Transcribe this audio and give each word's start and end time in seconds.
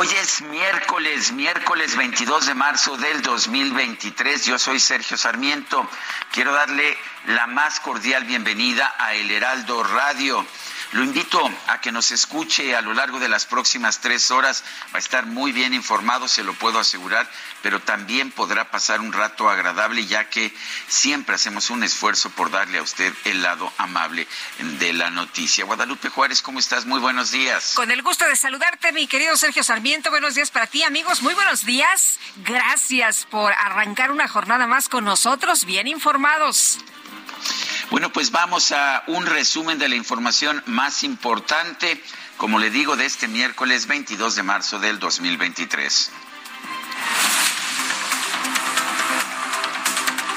Hoy 0.00 0.08
es 0.18 0.40
miércoles, 0.40 1.30
miércoles 1.32 1.94
22 1.94 2.46
de 2.46 2.54
marzo 2.54 2.96
del 2.96 3.20
2023. 3.20 4.46
Yo 4.46 4.58
soy 4.58 4.80
Sergio 4.80 5.18
Sarmiento. 5.18 5.86
Quiero 6.32 6.52
darle 6.52 6.96
la 7.26 7.46
más 7.46 7.80
cordial 7.80 8.24
bienvenida 8.24 8.94
a 8.96 9.12
El 9.12 9.30
Heraldo 9.30 9.82
Radio. 9.82 10.46
Lo 10.92 11.04
invito 11.04 11.40
a 11.68 11.80
que 11.80 11.92
nos 11.92 12.10
escuche 12.10 12.74
a 12.74 12.80
lo 12.80 12.94
largo 12.94 13.20
de 13.20 13.28
las 13.28 13.46
próximas 13.46 14.00
tres 14.00 14.32
horas. 14.32 14.64
Va 14.92 14.96
a 14.96 14.98
estar 14.98 15.24
muy 15.24 15.52
bien 15.52 15.72
informado, 15.72 16.26
se 16.26 16.42
lo 16.42 16.52
puedo 16.54 16.80
asegurar, 16.80 17.30
pero 17.62 17.80
también 17.80 18.32
podrá 18.32 18.72
pasar 18.72 19.00
un 19.00 19.12
rato 19.12 19.48
agradable, 19.48 20.06
ya 20.06 20.28
que 20.28 20.52
siempre 20.88 21.36
hacemos 21.36 21.70
un 21.70 21.84
esfuerzo 21.84 22.30
por 22.30 22.50
darle 22.50 22.78
a 22.78 22.82
usted 22.82 23.14
el 23.24 23.40
lado 23.40 23.72
amable 23.78 24.26
de 24.80 24.92
la 24.92 25.10
noticia. 25.10 25.64
Guadalupe 25.64 26.08
Juárez, 26.08 26.42
¿cómo 26.42 26.58
estás? 26.58 26.86
Muy 26.86 26.98
buenos 26.98 27.30
días. 27.30 27.74
Con 27.76 27.92
el 27.92 28.02
gusto 28.02 28.26
de 28.26 28.34
saludarte, 28.34 28.90
mi 28.92 29.06
querido 29.06 29.36
Sergio 29.36 29.62
Sarmiento. 29.62 30.10
Buenos 30.10 30.34
días 30.34 30.50
para 30.50 30.66
ti, 30.66 30.82
amigos. 30.82 31.22
Muy 31.22 31.34
buenos 31.34 31.64
días. 31.64 32.18
Gracias 32.44 33.28
por 33.30 33.52
arrancar 33.52 34.10
una 34.10 34.26
jornada 34.26 34.66
más 34.66 34.88
con 34.88 35.04
nosotros, 35.04 35.64
bien 35.64 35.86
informados. 35.86 36.78
Bueno, 37.90 38.12
pues 38.12 38.30
vamos 38.30 38.70
a 38.70 39.02
un 39.08 39.26
resumen 39.26 39.80
de 39.80 39.88
la 39.88 39.96
información 39.96 40.62
más 40.66 41.02
importante, 41.02 42.00
como 42.36 42.60
le 42.60 42.70
digo, 42.70 42.94
de 42.94 43.04
este 43.04 43.26
miércoles 43.26 43.88
22 43.88 44.36
de 44.36 44.44
marzo 44.44 44.78
del 44.78 45.00
2023. 45.00 46.12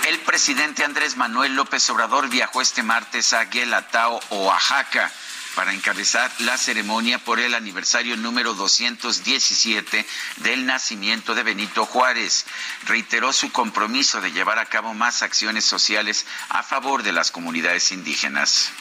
El 0.08 0.20
presidente 0.22 0.84
Andrés 0.84 1.16
Manuel 1.16 1.56
López 1.56 1.88
Obrador 1.92 2.28
viajó 2.28 2.60
este 2.60 2.82
martes 2.82 3.34
a 3.34 3.46
Guelatao, 3.46 4.20
Oaxaca, 4.32 5.12
para 5.56 5.74
encabezar 5.74 6.32
la 6.40 6.58
ceremonia 6.58 7.20
por 7.20 7.40
el 7.40 7.54
aniversario 7.54 8.18
número 8.18 8.54
217 8.54 10.06
del 10.38 10.66
nacimiento 10.66 11.36
de 11.36 11.44
Benito 11.44 11.86
Juárez. 11.86 12.46
Reiteró 12.86 13.34
su 13.34 13.52
compromiso 13.52 14.22
de 14.22 14.32
llevar 14.32 14.60
a 14.60 14.66
cabo 14.66 14.94
más 14.94 15.22
acciones 15.22 15.66
sociales 15.66 16.26
a 16.50 16.64
favor 16.64 17.04
de 17.04 17.12
las 17.12 17.32
comunidades 17.32 17.92
indígenas. 17.92 18.72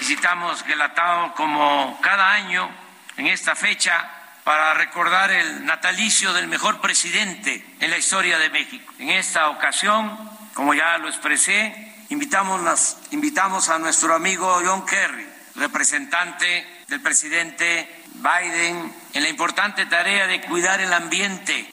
Visitamos 0.00 0.62
Guelatao 0.64 1.34
como 1.34 1.98
cada 2.02 2.32
año 2.32 2.68
en 3.16 3.26
esta 3.26 3.54
fecha 3.54 4.10
para 4.44 4.74
recordar 4.74 5.30
el 5.30 5.64
natalicio 5.64 6.32
del 6.32 6.48
mejor 6.48 6.80
presidente 6.80 7.64
en 7.80 7.90
la 7.90 7.98
historia 7.98 8.38
de 8.38 8.50
México. 8.50 8.92
En 8.98 9.10
esta 9.10 9.48
ocasión, 9.48 10.18
como 10.52 10.74
ya 10.74 10.98
lo 10.98 11.08
expresé, 11.08 11.94
invitamos, 12.10 13.68
a 13.68 13.78
nuestro 13.78 14.14
amigo 14.14 14.60
John 14.64 14.84
Kerry, 14.84 15.26
representante 15.54 16.66
del 16.88 17.00
presidente 17.00 18.02
Biden 18.14 18.92
en 19.12 19.22
la 19.22 19.28
importante 19.28 19.86
tarea 19.86 20.26
de 20.26 20.40
cuidar 20.42 20.80
el 20.80 20.92
ambiente. 20.92 21.70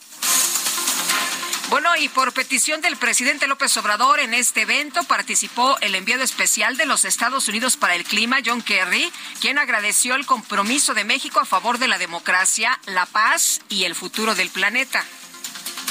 Bueno, 1.70 1.96
y 1.96 2.10
por 2.10 2.34
petición 2.34 2.82
del 2.82 2.98
presidente 2.98 3.48
López 3.48 3.78
Obrador 3.78 4.20
en 4.20 4.34
este 4.34 4.64
evento 4.64 5.06
participó 5.06 5.78
el 5.80 5.96
enviado 5.96 6.22
especial 6.22 6.76
de 6.76 6.86
los 6.86 7.06
Estados 7.06 7.48
Unidos 7.48 7.78
para 7.78 7.96
el 7.96 8.04
Clima, 8.04 8.40
John 8.46 8.62
Kerry, 8.62 9.10
quien 9.40 9.58
agradeció 9.58 10.16
el 10.16 10.26
compromiso 10.26 10.94
de 10.94 11.06
México 11.06 11.40
a 11.40 11.46
favor 11.46 11.78
de 11.78 11.88
la 11.88 11.98
democracia, 11.98 12.78
la 12.88 13.06
paz 13.06 13.62
y 13.70 13.86
el 13.86 13.96
futuro 13.96 14.36
del 14.36 14.50
planeta. 14.50 15.02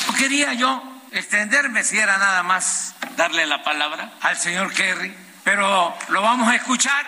No 0.06 0.14
quería 0.18 0.52
yo 0.52 0.82
extenderme 1.12 1.82
si 1.82 1.96
era 1.96 2.18
nada 2.18 2.42
más 2.42 2.94
darle 3.16 3.46
la 3.46 3.64
palabra 3.64 4.12
al 4.20 4.36
señor 4.36 4.74
Kerry, 4.74 5.14
pero 5.44 5.96
lo 6.10 6.20
vamos 6.20 6.46
a 6.48 6.56
escuchar 6.56 7.06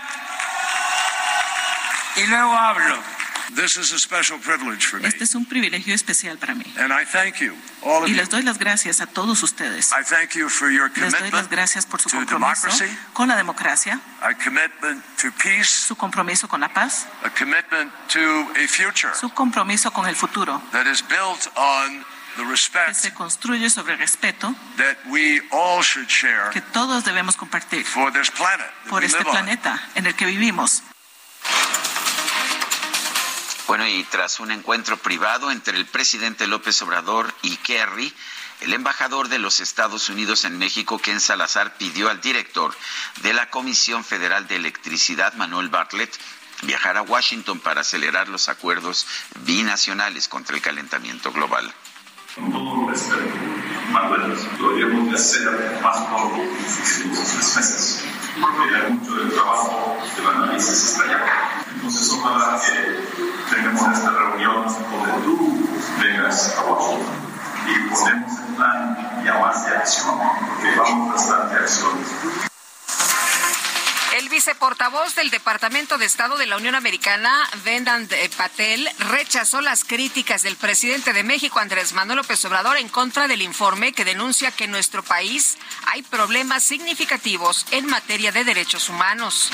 y 2.17 2.27
luego 2.27 2.53
hablo. 2.53 2.99
Este 5.05 5.25
es 5.25 5.35
un 5.35 5.45
privilegio 5.45 5.95
especial 5.95 6.39
para 6.39 6.55
mí. 6.55 6.65
y 8.07 8.15
les 8.15 8.31
doy 8.31 8.43
las 8.43 8.59
gracias 8.59 9.01
a 9.03 9.07
todos 9.07 9.43
ustedes. 9.43 9.91
les 9.93 11.19
doy 11.19 11.31
las 11.31 11.51
gracias 11.51 11.85
por 11.85 12.01
su 12.01 12.09
compromiso 12.09 12.69
con 13.13 13.29
la 13.29 13.37
democracia, 13.37 14.01
su 15.67 15.97
compromiso 15.97 16.49
con 16.49 16.61
la 16.61 16.73
paz, 16.73 17.07
su 19.21 19.31
compromiso 19.31 19.91
con 19.93 20.07
el 20.07 20.17
futuro 20.17 20.63
que 22.87 22.95
se 22.95 23.13
construye 23.13 23.69
sobre 23.69 23.93
el 23.95 23.99
respeto 23.99 24.55
que 26.53 26.61
todos 26.73 27.05
debemos 27.05 27.37
compartir 27.37 27.85
por 28.89 29.05
este 29.05 29.25
planeta 29.25 29.83
en 29.95 30.07
el 30.07 30.15
que 30.15 30.25
vivimos. 30.25 30.83
Bueno, 33.73 33.89
y 33.89 34.05
tras 34.05 34.39
un 34.39 34.51
encuentro 34.51 34.99
privado 34.99 35.51
entre 35.51 35.79
el 35.79 35.87
presidente 35.87 36.47
López 36.47 36.83
Obrador 36.83 37.33
y 37.41 37.57
Kerry, 37.57 38.13
el 38.61 38.75
embajador 38.75 39.29
de 39.29 39.39
los 39.39 39.61
Estados 39.61 40.11
Unidos 40.11 40.45
en 40.45 40.59
México, 40.59 40.99
Ken 40.99 41.21
Salazar, 41.21 41.79
pidió 41.79 42.11
al 42.11 42.21
director 42.21 42.77
de 43.23 43.33
la 43.33 43.49
Comisión 43.49 44.05
Federal 44.05 44.47
de 44.47 44.57
Electricidad, 44.57 45.33
Manuel 45.37 45.71
Bartlett, 45.71 46.15
viajar 46.65 46.99
a 46.99 47.03
Washington 47.03 47.61
para 47.61 47.81
acelerar 47.81 48.29
los 48.29 48.51
acuerdos 48.51 49.07
binacionales 49.41 50.29
contra 50.29 50.55
el 50.55 50.61
calentamiento 50.61 51.33
global. 51.33 51.73
Deberíamos 53.93 55.11
de 55.11 55.17
hacer 55.17 55.81
más 55.83 55.99
por 55.99 56.39
los 56.39 57.29
tres 57.31 57.57
meses, 57.57 58.05
porque 58.41 58.75
hay 58.75 58.93
mucho 58.93 59.15
del 59.17 59.31
trabajo 59.33 59.99
del 60.17 60.27
análisis 60.27 60.93
está 60.93 61.05
allá. 61.05 61.25
Entonces, 61.75 62.11
ojalá 62.11 62.59
que 62.59 63.55
tengamos 63.55 63.99
esta 63.99 64.11
reunión 64.11 64.65
donde 64.65 65.13
tú 65.25 65.69
vengas 66.01 66.57
a 66.57 66.63
Washington 66.63 67.17
y 67.67 67.91
ponemos 67.91 68.39
en 68.39 68.55
plan 68.55 69.23
ya 69.25 69.39
más 69.41 69.67
de 69.67 69.77
acción, 69.77 70.19
porque 70.19 70.75
vamos 70.79 71.13
bastante 71.13 71.55
acción. 71.57 72.52
El 74.13 74.29
viceportavoz 74.29 75.15
del 75.15 75.31
Departamento 75.31 75.97
de 75.97 76.05
Estado 76.05 76.37
de 76.37 76.45
la 76.45 76.59
Unión 76.59 76.75
Americana, 76.75 77.49
Vendan 77.65 78.07
Patel, 78.37 78.87
rechazó 78.99 79.63
las 79.63 79.85
críticas 79.85 80.43
del 80.43 80.57
presidente 80.57 81.15
de 81.15 81.23
México, 81.23 81.59
Andrés 81.59 81.95
Manuel 81.95 82.19
López 82.19 82.45
Obrador, 82.45 82.77
en 82.77 82.91
contra 82.91 83.27
del 83.27 83.41
informe 83.41 83.95
que 83.95 84.05
denuncia 84.05 84.53
que 84.53 84.65
en 84.65 84.71
nuestro 84.71 85.03
país 85.03 85.57
hay 85.87 86.03
problemas 86.03 86.63
significativos 86.63 87.65
en 87.71 87.87
materia 87.87 88.33
de 88.33 88.45
derechos 88.45 88.91
humanos. 88.91 89.51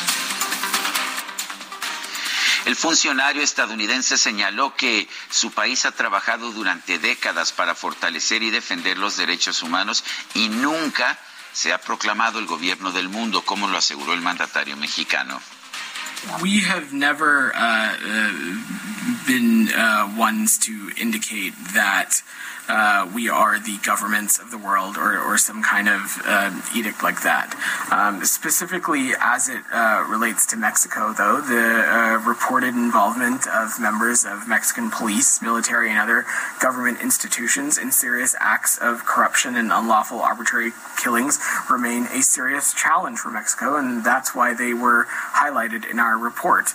El 2.64 2.74
funcionario 2.74 3.42
estadounidense 3.42 4.18
señaló 4.18 4.74
que 4.74 5.08
su 5.30 5.52
país 5.52 5.84
ha 5.84 5.92
trabajado 5.92 6.50
durante 6.50 6.98
décadas 6.98 7.52
para 7.52 7.76
fortalecer 7.76 8.42
y 8.42 8.50
defender 8.50 8.98
los 8.98 9.16
derechos 9.16 9.62
humanos 9.62 10.02
y 10.34 10.48
nunca 10.48 11.16
se 11.58 11.72
ha 11.72 11.78
proclamado 11.78 12.38
el 12.38 12.46
gobierno 12.46 12.92
del 12.92 13.08
mundo, 13.08 13.42
como 13.42 13.66
lo 13.66 13.78
aseguró 13.78 14.14
el 14.14 14.20
mandatario 14.20 14.76
mexicano. 14.76 15.40
We 16.40 16.60
have 16.60 16.92
never 16.92 17.52
uh, 17.52 17.94
uh, 17.94 19.26
been 19.26 19.68
uh, 19.68 20.06
ones 20.16 20.56
to 20.58 20.72
indicate 20.96 21.54
that 21.74 22.22
uh, 22.68 23.10
we 23.14 23.28
are 23.28 23.58
the 23.58 23.78
governments 23.84 24.38
of 24.38 24.50
the 24.50 24.58
world 24.58 24.96
or, 24.96 25.18
or 25.18 25.38
some 25.38 25.62
kind 25.62 25.88
of 25.88 26.20
uh, 26.24 26.60
edict 26.74 27.02
like 27.02 27.22
that. 27.22 27.54
Um, 27.90 28.24
specifically, 28.24 29.12
as 29.20 29.48
it 29.48 29.62
uh, 29.72 30.04
relates 30.08 30.46
to 30.46 30.56
Mexico, 30.56 31.12
though, 31.12 31.40
the 31.40 31.84
uh, 31.88 32.22
reported 32.26 32.74
involvement 32.74 33.46
of 33.48 33.80
members 33.80 34.24
of 34.24 34.46
Mexican 34.46 34.90
police, 34.90 35.40
military, 35.40 35.90
and 35.90 35.98
other 35.98 36.24
government 36.60 37.00
institutions 37.00 37.78
in 37.78 37.90
serious 37.90 38.36
acts 38.38 38.78
of 38.78 39.04
corruption 39.04 39.56
and 39.56 39.72
unlawful 39.72 40.20
arbitrary 40.20 40.72
killings 41.02 41.38
remain 41.70 42.04
a 42.06 42.22
serious 42.22 42.74
challenge 42.74 43.18
for 43.18 43.30
Mexico, 43.30 43.76
and 43.76 44.04
that's 44.04 44.34
why 44.34 44.54
they 44.54 44.74
were 44.74 45.06
highlighted 45.08 45.88
in 45.90 45.98
our 45.98 46.18
report. 46.18 46.74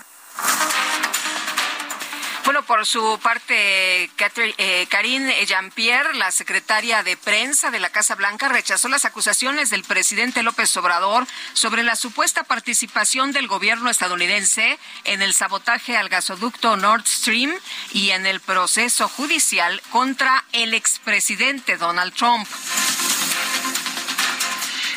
Bueno, 2.46 2.64
por 2.64 2.86
su 2.86 3.20
parte, 3.24 4.04
eh, 4.04 4.88
Karine 4.90 5.46
Jean-Pierre, 5.46 6.14
la 6.16 6.30
secretaria 6.30 7.02
de 7.02 7.16
prensa 7.16 7.72
de 7.72 7.80
la 7.80 7.90
Casa 7.90 8.16
Blanca, 8.16 8.50
rechazó 8.50 8.90
las 8.90 9.06
acusaciones 9.06 9.70
del 9.70 9.84
presidente 9.84 10.44
López 10.44 10.76
Obrador 10.76 11.26
sobre 11.54 11.84
la 11.84 11.96
supuesta 11.96 12.44
participación 12.44 13.32
del 13.32 13.48
gobierno 13.48 13.90
estadounidense 13.90 14.78
en 15.06 15.22
el 15.22 15.34
sabotaje 15.34 15.96
al 15.96 16.10
gasoducto 16.10 16.76
Nord 16.76 17.06
Stream 17.08 17.54
y 17.94 18.10
en 18.10 18.26
el 18.26 18.42
proceso 18.42 19.08
judicial 19.08 19.82
contra 19.90 20.44
el 20.52 20.74
expresidente 20.74 21.78
Donald 21.78 22.14
Trump. 22.14 22.48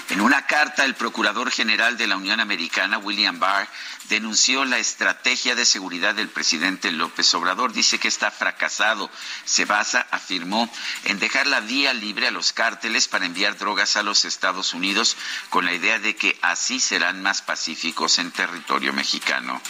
En 0.08 0.20
una 0.20 0.46
carta, 0.46 0.84
el 0.84 0.94
Procurador 0.94 1.50
General 1.50 1.96
de 1.96 2.06
la 2.06 2.16
Unión 2.16 2.38
Americana, 2.38 2.98
William 2.98 3.40
Barr, 3.40 3.68
denunció 4.08 4.64
la 4.64 4.78
estrategia 4.78 5.56
de 5.56 5.64
seguridad 5.64 6.14
del 6.14 6.28
presidente 6.28 6.92
López 6.92 7.34
Obrador. 7.34 7.72
Dice 7.72 7.98
que 7.98 8.06
está 8.06 8.30
fracasado. 8.30 9.10
Se 9.44 9.64
basa, 9.64 10.06
afirmó, 10.12 10.70
en 11.04 11.18
dejar 11.18 11.48
la 11.48 11.60
vía 11.60 11.92
libre 11.92 12.28
a 12.28 12.30
los 12.30 12.52
cárteles 12.52 13.08
para 13.08 13.26
enviar 13.26 13.58
drogas 13.58 13.96
a 13.96 14.04
los 14.04 14.24
Estados 14.24 14.74
Unidos 14.74 15.16
con 15.50 15.64
la 15.64 15.72
idea 15.72 15.98
de 15.98 16.14
que 16.14 16.38
así 16.40 16.78
serán 16.78 17.20
más 17.22 17.42
pacíficos 17.42 18.18
en 18.18 18.30
territorio 18.30 18.92
mexicano. 18.92 19.60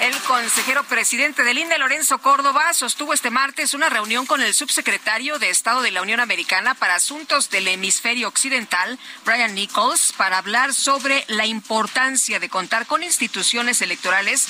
El 0.00 0.16
consejero 0.22 0.82
presidente 0.84 1.44
del 1.44 1.58
INDE, 1.58 1.76
Lorenzo 1.76 2.16
Córdoba, 2.18 2.72
sostuvo 2.72 3.12
este 3.12 3.28
martes 3.28 3.74
una 3.74 3.90
reunión 3.90 4.24
con 4.24 4.40
el 4.40 4.54
subsecretario 4.54 5.38
de 5.38 5.50
Estado 5.50 5.82
de 5.82 5.90
la 5.90 6.00
Unión 6.00 6.20
Americana 6.20 6.74
para 6.74 6.94
Asuntos 6.94 7.50
del 7.50 7.68
Hemisferio 7.68 8.28
Occidental, 8.28 8.98
Brian 9.26 9.54
Nichols, 9.54 10.14
para 10.16 10.38
hablar 10.38 10.72
sobre 10.72 11.26
la 11.28 11.44
importancia 11.44 12.40
de 12.40 12.48
contar 12.48 12.86
con 12.86 13.02
instituciones 13.02 13.82
electorales 13.82 14.48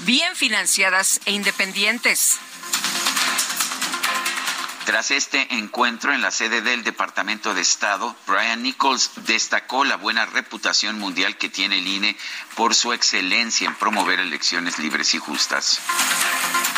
bien 0.00 0.36
financiadas 0.36 1.20
e 1.24 1.32
independientes. 1.32 2.38
Tras 4.84 5.10
este 5.12 5.54
encuentro 5.54 6.12
en 6.12 6.20
la 6.20 6.30
sede 6.30 6.60
del 6.60 6.84
Departamento 6.84 7.54
de 7.54 7.62
Estado, 7.62 8.14
Brian 8.26 8.62
Nichols 8.62 9.12
destacó 9.26 9.82
la 9.82 9.96
buena 9.96 10.26
reputación 10.26 10.98
mundial 10.98 11.38
que 11.38 11.48
tiene 11.48 11.78
el 11.78 11.86
INE 11.86 12.16
por 12.54 12.74
su 12.74 12.92
excelencia 12.92 13.66
en 13.66 13.74
promover 13.76 14.20
elecciones 14.20 14.78
libres 14.78 15.14
y 15.14 15.18
justas. 15.18 15.80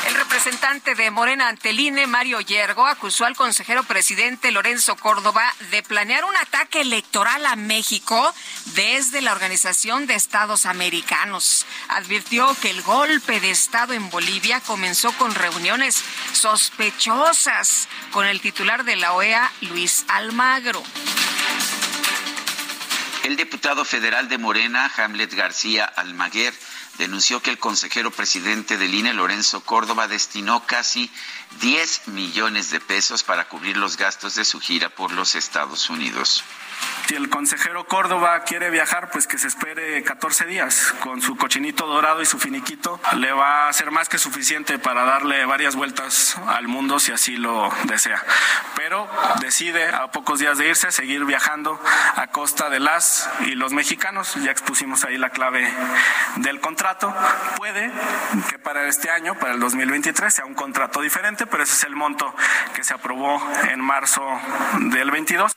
El 0.06 0.14
representante 0.14 0.94
de 0.94 1.10
Morena 1.10 1.48
ante 1.48 1.70
el 1.70 1.80
INE, 1.80 2.06
Mario 2.06 2.40
Yergo, 2.40 2.86
acusó 2.86 3.24
al 3.24 3.34
consejero 3.34 3.82
presidente 3.82 4.52
Lorenzo 4.52 4.94
Córdoba 4.94 5.42
de 5.72 5.82
planear 5.82 6.24
un 6.24 6.36
ataque 6.36 6.82
electoral 6.82 7.44
a 7.44 7.56
México 7.56 8.32
desde 8.76 9.20
la 9.20 9.32
Organización 9.32 10.06
de 10.06 10.14
Estados 10.14 10.64
Americanos. 10.64 11.66
Advirtió 11.88 12.56
que 12.62 12.70
el 12.70 12.82
golpe 12.82 13.40
de 13.40 13.50
Estado 13.50 13.94
en 13.94 14.08
Bolivia 14.08 14.60
comenzó 14.60 15.10
con 15.12 15.34
reuniones 15.34 16.04
sospechosas 16.32 17.88
con 18.12 18.26
el 18.26 18.40
titular 18.40 18.84
de 18.84 18.94
la 18.94 19.12
OEA, 19.12 19.50
Luis 19.62 20.04
Almagro. 20.06 20.84
El 23.24 23.34
diputado 23.34 23.84
federal 23.84 24.28
de 24.28 24.38
Morena, 24.38 24.88
Hamlet 24.96 25.34
García 25.34 25.84
Almaguer, 25.84 26.54
denunció 26.98 27.40
que 27.40 27.50
el 27.50 27.58
consejero 27.58 28.10
presidente 28.10 28.78
del 28.78 28.94
INE, 28.94 29.14
Lorenzo 29.14 29.60
Córdoba, 29.62 30.08
destinó 30.08 30.66
casi 30.66 31.10
10 31.60 32.08
millones 32.08 32.70
de 32.70 32.80
pesos 32.80 33.22
para 33.22 33.48
cubrir 33.48 33.76
los 33.76 33.96
gastos 33.96 34.34
de 34.34 34.44
su 34.44 34.60
gira 34.60 34.88
por 34.88 35.12
los 35.12 35.34
Estados 35.34 35.90
Unidos. 35.90 36.42
Si 37.08 37.14
el 37.14 37.28
consejero 37.28 37.86
Córdoba 37.86 38.42
quiere 38.42 38.68
viajar, 38.68 39.10
pues 39.12 39.28
que 39.28 39.38
se 39.38 39.46
espere 39.46 40.02
14 40.02 40.44
días. 40.46 40.92
Con 40.98 41.22
su 41.22 41.36
cochinito 41.36 41.86
dorado 41.86 42.20
y 42.20 42.26
su 42.26 42.40
finiquito, 42.40 43.00
le 43.16 43.30
va 43.30 43.68
a 43.68 43.72
ser 43.72 43.92
más 43.92 44.08
que 44.08 44.18
suficiente 44.18 44.80
para 44.80 45.04
darle 45.04 45.44
varias 45.44 45.76
vueltas 45.76 46.36
al 46.48 46.66
mundo 46.66 46.98
si 46.98 47.12
así 47.12 47.36
lo 47.36 47.72
desea. 47.84 48.20
Pero 48.74 49.08
decide 49.40 49.88
a 49.88 50.10
pocos 50.10 50.40
días 50.40 50.58
de 50.58 50.68
irse 50.68 50.90
seguir 50.90 51.24
viajando 51.24 51.80
a 52.16 52.26
costa 52.26 52.70
de 52.70 52.80
las 52.80 53.30
y 53.46 53.54
los 53.54 53.72
mexicanos. 53.72 54.34
Ya 54.42 54.50
expusimos 54.50 55.04
ahí 55.04 55.16
la 55.16 55.30
clave 55.30 55.72
del 56.36 56.60
contrato. 56.60 57.14
Puede 57.56 57.92
que 58.50 58.58
para 58.58 58.88
este 58.88 59.10
año, 59.10 59.38
para 59.38 59.54
el 59.54 59.60
2023, 59.60 60.34
sea 60.34 60.44
un 60.44 60.54
contrato 60.54 61.00
diferente, 61.02 61.46
pero 61.46 61.62
ese 61.62 61.74
es 61.74 61.84
el 61.84 61.94
monto 61.94 62.34
que 62.74 62.82
se 62.82 62.94
aprobó 62.94 63.40
en 63.70 63.80
marzo 63.80 64.24
del 64.80 65.12
22. 65.12 65.56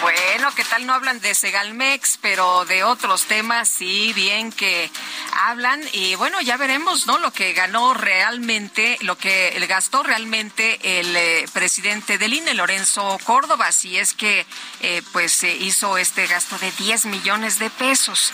Bueno, 0.00 0.54
¿qué 0.54 0.64
tal 0.64 0.86
no 0.86 0.92
hablan 0.92 1.20
de 1.20 1.34
Segalmex, 1.34 2.18
pero 2.20 2.64
de 2.64 2.84
otros 2.84 3.24
temas 3.24 3.68
sí, 3.68 4.12
bien 4.14 4.52
que 4.52 4.90
hablan 5.32 5.80
y 5.92 6.14
bueno, 6.16 6.40
ya 6.40 6.56
veremos, 6.56 7.06
¿no? 7.06 7.18
Lo 7.18 7.32
que 7.32 7.52
ganó 7.52 7.94
realmente, 7.94 8.98
lo 9.00 9.16
que 9.16 9.50
gastó 9.68 10.02
realmente 10.02 10.98
el 10.98 11.16
eh, 11.16 11.46
presidente 11.52 12.18
del 12.18 12.34
INE, 12.34 12.54
Lorenzo 12.54 13.18
Córdoba, 13.24 13.72
si 13.72 13.98
es 13.98 14.14
que 14.14 14.46
eh, 14.80 15.02
pues 15.12 15.32
se 15.32 15.54
hizo 15.54 15.96
este 15.96 16.26
gasto 16.26 16.58
de 16.58 16.70
10 16.72 17.06
millones 17.06 17.58
de 17.58 17.70
pesos. 17.70 18.32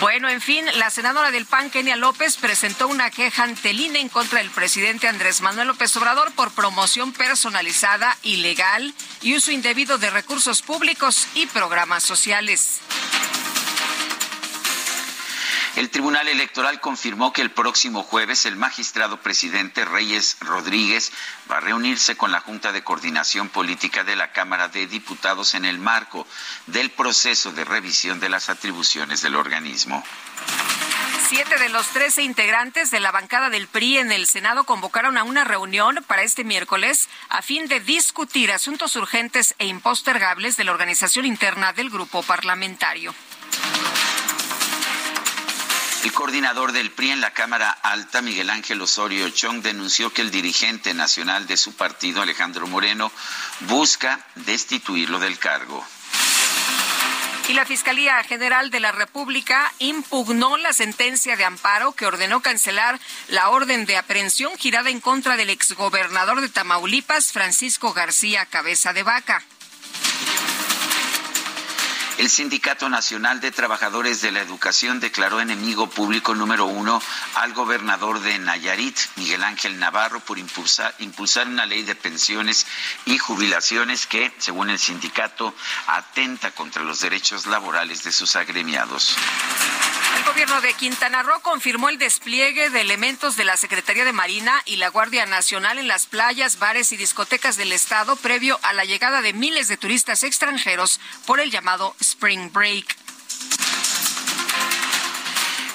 Bueno, 0.00 0.28
en 0.28 0.40
fin, 0.40 0.64
la 0.78 0.90
senadora 0.90 1.30
del 1.30 1.46
PAN, 1.46 1.70
Kenia 1.70 1.96
López, 1.96 2.36
presentó 2.36 2.88
una 2.88 3.10
queja 3.10 3.44
ante 3.44 3.70
el 3.70 3.80
INE 3.80 4.00
en 4.00 4.08
contra 4.08 4.38
del 4.38 4.50
presidente 4.50 5.08
Andrés 5.08 5.40
Manuel 5.40 5.68
López 5.68 5.94
Obrador 5.96 6.32
por 6.32 6.52
promoción 6.52 7.12
personalizada, 7.12 8.16
ilegal 8.22 8.94
y 9.22 9.36
uso 9.36 9.50
indebido 9.50 9.98
de 9.98 10.10
recursos 10.10 10.62
públicos 10.84 11.28
y 11.34 11.46
programas 11.46 12.02
sociales. 12.02 12.80
El 15.76 15.90
Tribunal 15.90 16.28
Electoral 16.28 16.80
confirmó 16.80 17.32
que 17.32 17.42
el 17.42 17.50
próximo 17.50 18.04
jueves 18.04 18.46
el 18.46 18.54
magistrado 18.54 19.20
presidente 19.20 19.84
Reyes 19.84 20.36
Rodríguez 20.40 21.10
va 21.50 21.56
a 21.56 21.60
reunirse 21.60 22.16
con 22.16 22.30
la 22.30 22.40
Junta 22.40 22.70
de 22.70 22.84
Coordinación 22.84 23.48
Política 23.48 24.04
de 24.04 24.14
la 24.14 24.30
Cámara 24.30 24.68
de 24.68 24.86
Diputados 24.86 25.54
en 25.54 25.64
el 25.64 25.80
marco 25.80 26.28
del 26.68 26.90
proceso 26.90 27.50
de 27.50 27.64
revisión 27.64 28.20
de 28.20 28.28
las 28.28 28.50
atribuciones 28.50 29.22
del 29.22 29.34
organismo. 29.34 30.04
Siete 31.28 31.58
de 31.58 31.68
los 31.70 31.88
trece 31.88 32.22
integrantes 32.22 32.92
de 32.92 33.00
la 33.00 33.10
bancada 33.10 33.50
del 33.50 33.66
PRI 33.66 33.98
en 33.98 34.12
el 34.12 34.28
Senado 34.28 34.62
convocaron 34.62 35.18
a 35.18 35.24
una 35.24 35.42
reunión 35.42 36.04
para 36.06 36.22
este 36.22 36.44
miércoles 36.44 37.08
a 37.30 37.42
fin 37.42 37.66
de 37.66 37.80
discutir 37.80 38.52
asuntos 38.52 38.94
urgentes 38.94 39.56
e 39.58 39.66
impostergables 39.66 40.56
de 40.56 40.62
la 40.62 40.70
organización 40.70 41.24
interna 41.24 41.72
del 41.72 41.90
grupo 41.90 42.22
parlamentario. 42.22 43.12
El 46.04 46.12
coordinador 46.12 46.72
del 46.72 46.90
PRI 46.90 47.12
en 47.12 47.22
la 47.22 47.30
Cámara 47.30 47.70
Alta, 47.70 48.20
Miguel 48.20 48.50
Ángel 48.50 48.82
Osorio 48.82 49.30
Chong, 49.30 49.62
denunció 49.62 50.12
que 50.12 50.20
el 50.20 50.30
dirigente 50.30 50.92
nacional 50.92 51.46
de 51.46 51.56
su 51.56 51.74
partido, 51.76 52.20
Alejandro 52.20 52.66
Moreno, 52.66 53.10
busca 53.60 54.20
destituirlo 54.34 55.18
del 55.18 55.38
cargo. 55.38 55.82
Y 57.48 57.54
la 57.54 57.64
Fiscalía 57.64 58.22
General 58.22 58.70
de 58.70 58.80
la 58.80 58.92
República 58.92 59.72
impugnó 59.78 60.58
la 60.58 60.74
sentencia 60.74 61.36
de 61.36 61.46
amparo 61.46 61.92
que 61.92 62.04
ordenó 62.04 62.42
cancelar 62.42 63.00
la 63.28 63.48
orden 63.48 63.86
de 63.86 63.96
aprehensión 63.96 64.58
girada 64.58 64.90
en 64.90 65.00
contra 65.00 65.38
del 65.38 65.48
exgobernador 65.48 66.42
de 66.42 66.50
Tamaulipas, 66.50 67.32
Francisco 67.32 67.94
García 67.94 68.44
Cabeza 68.44 68.92
de 68.92 69.04
Vaca. 69.04 69.42
El 72.16 72.30
Sindicato 72.30 72.88
Nacional 72.88 73.40
de 73.40 73.50
Trabajadores 73.50 74.22
de 74.22 74.30
la 74.30 74.40
Educación 74.40 75.00
declaró 75.00 75.40
enemigo 75.40 75.90
público 75.90 76.32
número 76.32 76.64
uno 76.64 77.02
al 77.34 77.52
gobernador 77.54 78.20
de 78.20 78.38
Nayarit, 78.38 78.96
Miguel 79.16 79.42
Ángel 79.42 79.80
Navarro, 79.80 80.20
por 80.20 80.38
impulsar, 80.38 80.94
una 81.48 81.66
ley 81.66 81.82
de 81.82 81.96
pensiones 81.96 82.66
y 83.04 83.18
jubilaciones 83.18 84.06
que, 84.06 84.32
según 84.38 84.70
el 84.70 84.78
sindicato, 84.78 85.54
atenta 85.88 86.52
contra 86.52 86.84
los 86.84 87.00
derechos 87.00 87.46
laborales 87.46 88.04
de 88.04 88.12
sus 88.12 88.36
agremiados. 88.36 89.16
El 90.24 90.30
gobierno 90.30 90.62
de 90.62 90.72
Quintana 90.72 91.22
Roo 91.22 91.38
confirmó 91.42 91.90
el 91.90 91.98
despliegue 91.98 92.70
de 92.70 92.80
elementos 92.80 93.36
de 93.36 93.44
la 93.44 93.58
Secretaría 93.58 94.06
de 94.06 94.14
Marina 94.14 94.62
y 94.64 94.76
la 94.76 94.88
Guardia 94.88 95.26
Nacional 95.26 95.78
en 95.78 95.86
las 95.86 96.06
playas, 96.06 96.58
bares 96.58 96.92
y 96.92 96.96
discotecas 96.96 97.58
del 97.58 97.72
estado 97.72 98.16
previo 98.16 98.58
a 98.62 98.72
la 98.72 98.86
llegada 98.86 99.20
de 99.20 99.34
miles 99.34 99.68
de 99.68 99.76
turistas 99.76 100.22
extranjeros 100.22 100.98
por 101.26 101.40
el 101.40 101.50
llamado 101.50 101.94
Spring 102.00 102.50
Break. 102.50 102.96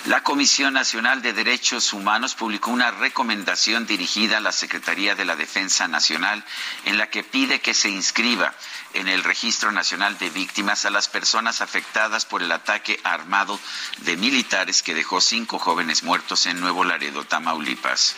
La 0.09 0.23
Comisión 0.23 0.73
Nacional 0.73 1.21
de 1.21 1.33
Derechos 1.33 1.93
Humanos 1.93 2.33
publicó 2.33 2.71
una 2.71 2.89
recomendación 2.89 3.85
dirigida 3.85 4.37
a 4.37 4.39
la 4.39 4.51
Secretaría 4.51 5.13
de 5.13 5.23
la 5.23 5.35
Defensa 5.35 5.87
Nacional 5.87 6.43
en 6.85 6.97
la 6.97 7.11
que 7.11 7.23
pide 7.23 7.61
que 7.61 7.75
se 7.75 7.91
inscriba 7.91 8.55
en 8.95 9.07
el 9.07 9.23
Registro 9.23 9.71
Nacional 9.71 10.17
de 10.17 10.31
Víctimas 10.31 10.85
a 10.85 10.89
las 10.89 11.07
personas 11.09 11.61
afectadas 11.61 12.25
por 12.25 12.41
el 12.41 12.51
ataque 12.51 12.99
armado 13.03 13.59
de 13.97 14.17
militares 14.17 14.81
que 14.81 14.95
dejó 14.95 15.21
cinco 15.21 15.59
jóvenes 15.59 16.01
muertos 16.01 16.47
en 16.47 16.59
Nuevo 16.59 16.83
Laredo, 16.83 17.23
Tamaulipas. 17.25 18.15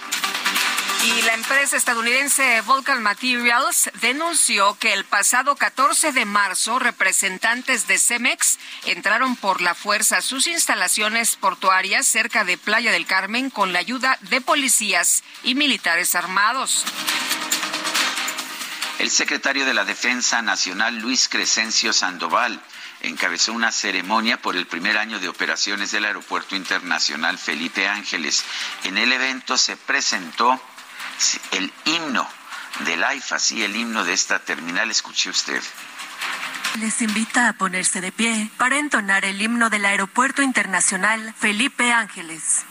Y 1.03 1.22
la 1.24 1.34
empresa 1.34 1.77
estadounidense 1.77 2.62
Vulcan 2.62 3.01
Materials 3.01 3.89
denunció 4.01 4.77
que 4.77 4.93
el 4.93 5.03
pasado 5.03 5.55
14 5.55 6.12
de 6.12 6.25
marzo 6.25 6.77
representantes 6.77 7.88
de 7.88 7.98
Cemex 7.98 8.60
entraron 8.86 9.36
por 9.36 9.62
la 9.62 9.74
fuerza 9.74 10.17
a 10.17 10.22
sus 10.22 10.46
instalaciones 10.46 11.38
portuarias 11.38 12.05
cerca 12.05 12.43
de 12.43 12.60
Playa 12.60 12.91
del 12.91 13.08
Carmen 13.08 13.50
con 13.50 13.74
la 13.74 13.79
ayuda 13.79 14.20
de 14.29 14.41
policías 14.41 15.24
y 15.43 15.55
militares 15.55 16.13
armados. 16.13 16.86
El 19.00 19.10
secretario 19.10 19.65
de 19.65 19.74
la 19.74 19.86
Defensa 19.86 20.43
Nacional, 20.43 21.00
Luis 21.00 21.27
Crescencio 21.27 21.93
Sandoval, 21.93 22.62
encabezó 23.01 23.53
una 23.53 23.72
ceremonia 23.72 24.39
por 24.39 24.55
el 24.55 24.67
primer 24.67 25.00
año 25.00 25.20
de 25.20 25.29
operaciones 25.29 25.89
del 25.89 26.05
Aeropuerto 26.05 26.55
Internacional 26.55 27.39
Felipe 27.39 27.88
Ángeles. 27.88 28.43
En 28.84 29.00
el 29.00 29.12
evento 29.12 29.58
se 29.58 29.75
presentó 29.75 30.62
el 31.51 31.72
himno 31.86 32.28
del 32.86 33.04
AIFA, 33.04 33.40
sí, 33.40 33.63
el 33.63 33.75
himno 33.75 34.04
de 34.04 34.13
esta 34.13 34.40
terminal. 34.40 34.90
Escuche 34.90 35.30
usted. 35.30 35.62
Les 36.80 37.01
invita 37.01 37.50
a 37.50 37.54
ponerse 37.54 38.01
de 38.01 38.12
pie 38.12 38.50
para 38.58 38.78
entonar 38.78 39.25
el 39.25 39.42
himno 39.42 39.70
del 39.70 39.86
Aeropuerto 39.86 40.42
Internacional 40.42 41.34
Felipe 41.38 41.92
Ángeles. 41.92 42.63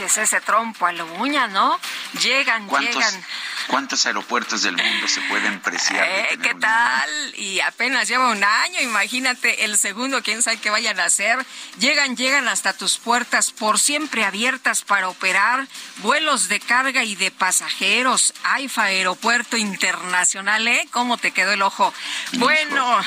Ese 0.00 0.40
trompo 0.40 0.86
a 0.86 0.92
la 0.92 1.04
uña, 1.04 1.48
¿no? 1.48 1.78
Llegan, 2.20 2.68
llegan. 2.68 3.24
¿Cuántos 3.68 4.06
aeropuertos 4.06 4.62
del 4.62 4.76
mundo 4.76 5.08
se 5.08 5.20
pueden 5.22 5.60
preciar? 5.60 6.06
Eh, 6.08 6.38
¿Qué 6.42 6.54
tal? 6.54 7.10
Y 7.36 7.60
apenas 7.60 8.08
lleva 8.08 8.28
un 8.30 8.42
año, 8.42 8.80
imagínate 8.80 9.64
el 9.64 9.76
segundo, 9.76 10.22
quién 10.22 10.42
sabe 10.42 10.58
qué 10.58 10.70
vayan 10.70 10.98
a 11.00 11.04
hacer. 11.04 11.44
Llegan, 11.78 12.16
llegan 12.16 12.48
hasta 12.48 12.72
tus 12.72 12.98
puertas, 12.98 13.50
por 13.50 13.78
siempre 13.78 14.24
abiertas 14.24 14.82
para 14.82 15.08
operar 15.08 15.66
vuelos 15.98 16.48
de 16.48 16.60
carga 16.60 17.04
y 17.04 17.14
de 17.14 17.30
pasajeros. 17.30 18.32
AIFA 18.44 18.84
Aeropuerto 18.84 19.56
Internacional, 19.56 20.66
¿eh? 20.66 20.88
¿Cómo 20.90 21.18
te 21.18 21.32
quedó 21.32 21.52
el 21.52 21.62
ojo? 21.62 21.92
Bueno. 22.34 23.00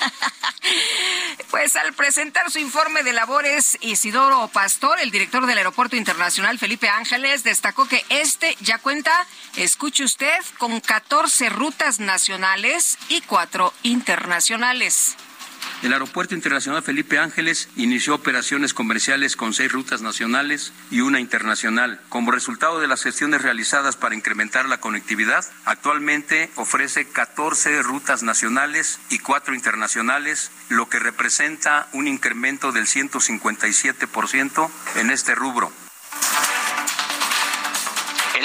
Pues 1.50 1.76
al 1.76 1.94
presentar 1.94 2.50
su 2.50 2.58
informe 2.58 3.02
de 3.02 3.12
labores, 3.12 3.78
Isidoro 3.80 4.48
Pastor, 4.48 5.00
el 5.00 5.10
director 5.10 5.46
del 5.46 5.56
Aeropuerto 5.58 5.96
Internacional 5.96 6.58
Felipe 6.58 6.88
Ángeles, 6.88 7.42
destacó 7.42 7.88
que 7.88 8.04
este 8.10 8.54
ya 8.60 8.78
cuenta, 8.78 9.26
escuche 9.56 10.04
usted, 10.04 10.38
con 10.58 10.80
14 10.80 11.48
rutas 11.48 12.00
nacionales 12.00 12.98
y 13.08 13.22
4 13.22 13.72
internacionales. 13.82 15.16
El 15.80 15.92
Aeropuerto 15.92 16.34
Internacional 16.34 16.82
Felipe 16.82 17.20
Ángeles 17.20 17.68
inició 17.76 18.16
operaciones 18.16 18.74
comerciales 18.74 19.36
con 19.36 19.54
seis 19.54 19.70
rutas 19.70 20.02
nacionales 20.02 20.72
y 20.90 21.02
una 21.02 21.20
internacional. 21.20 22.00
Como 22.08 22.32
resultado 22.32 22.80
de 22.80 22.88
las 22.88 23.04
gestiones 23.04 23.42
realizadas 23.42 23.96
para 23.96 24.16
incrementar 24.16 24.68
la 24.68 24.80
conectividad, 24.80 25.44
actualmente 25.64 26.50
ofrece 26.56 27.06
14 27.06 27.80
rutas 27.82 28.24
nacionales 28.24 28.98
y 29.08 29.20
cuatro 29.20 29.54
internacionales, 29.54 30.50
lo 30.68 30.88
que 30.88 30.98
representa 30.98 31.86
un 31.92 32.08
incremento 32.08 32.72
del 32.72 32.86
157% 32.86 34.70
en 34.96 35.10
este 35.10 35.36
rubro 35.36 35.70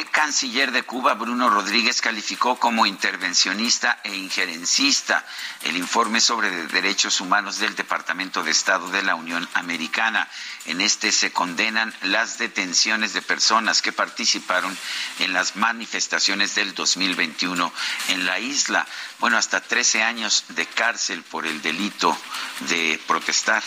canciller 0.09 0.71
de 0.71 0.83
Cuba, 0.83 1.13
Bruno 1.13 1.49
Rodríguez, 1.49 2.01
calificó 2.01 2.57
como 2.57 2.85
intervencionista 2.85 3.99
e 4.03 4.15
injerencista 4.15 5.25
el 5.61 5.77
informe 5.77 6.19
sobre 6.19 6.67
derechos 6.67 7.21
humanos 7.21 7.59
del 7.59 7.75
Departamento 7.75 8.43
de 8.43 8.51
Estado 8.51 8.89
de 8.89 9.03
la 9.03 9.15
Unión 9.15 9.47
Americana. 9.53 10.27
En 10.65 10.81
este 10.81 11.11
se 11.11 11.31
condenan 11.31 11.93
las 12.01 12.37
detenciones 12.37 13.13
de 13.13 13.21
personas 13.21 13.81
que 13.81 13.91
participaron 13.91 14.75
en 15.19 15.33
las 15.33 15.55
manifestaciones 15.55 16.55
del 16.55 16.73
2021 16.73 17.71
en 18.09 18.25
la 18.25 18.39
isla. 18.39 18.87
Bueno, 19.19 19.37
hasta 19.37 19.61
13 19.61 20.01
años 20.01 20.45
de 20.49 20.65
cárcel 20.65 21.23
por 21.23 21.45
el 21.45 21.61
delito 21.61 22.17
de 22.61 22.99
protestar. 23.05 23.63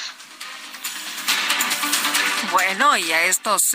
Bueno, 2.51 2.97
y 2.97 3.13
a 3.13 3.25
estos... 3.25 3.75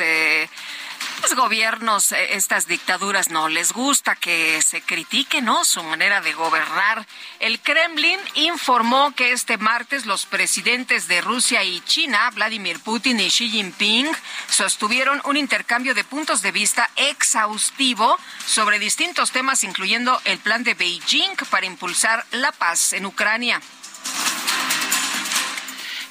los 1.22 1.36
gobiernos, 1.36 2.12
eh, 2.12 2.36
estas 2.36 2.68
dictaduras 2.68 3.30
no 3.30 3.48
les 3.48 3.74
gusta 3.74 4.16
que 4.16 4.62
se 4.62 4.82
critique, 4.82 5.42
¿no? 5.42 5.66
Su 5.66 5.84
manera 5.84 6.22
de 6.22 6.34
gobernar. 6.34 7.06
El 7.40 7.60
Kremlin 7.60 8.20
informó 8.36 9.14
que 9.16 9.32
este 9.32 9.58
martes 9.58 10.06
los 10.06 10.26
presidentes 10.26 11.08
de 11.08 11.22
Rusia 11.22 11.64
y 11.64 11.82
China, 11.82 12.30
Vladimir 12.32 12.80
Putin 12.80 13.20
y 13.20 13.28
Xi 13.28 13.50
Jinping, 13.50 14.10
sostuvieron 14.50 15.22
un 15.26 15.38
intercambio 15.38 15.94
de 15.94 16.04
puntos 16.04 16.42
de 16.42 16.52
vista 16.52 16.90
exhaustivo 16.96 18.18
sobre 18.46 18.80
distintos 18.80 19.32
temas, 19.32 19.64
incluyendo 19.64 20.20
el 20.26 20.40
plan 20.40 20.64
de 20.64 20.74
Beijing 20.74 21.36
para 21.50 21.66
impulsar 21.66 22.26
la 22.32 22.52
paz 22.52 22.94
en 22.94 23.06
Ucrania. 23.06 23.62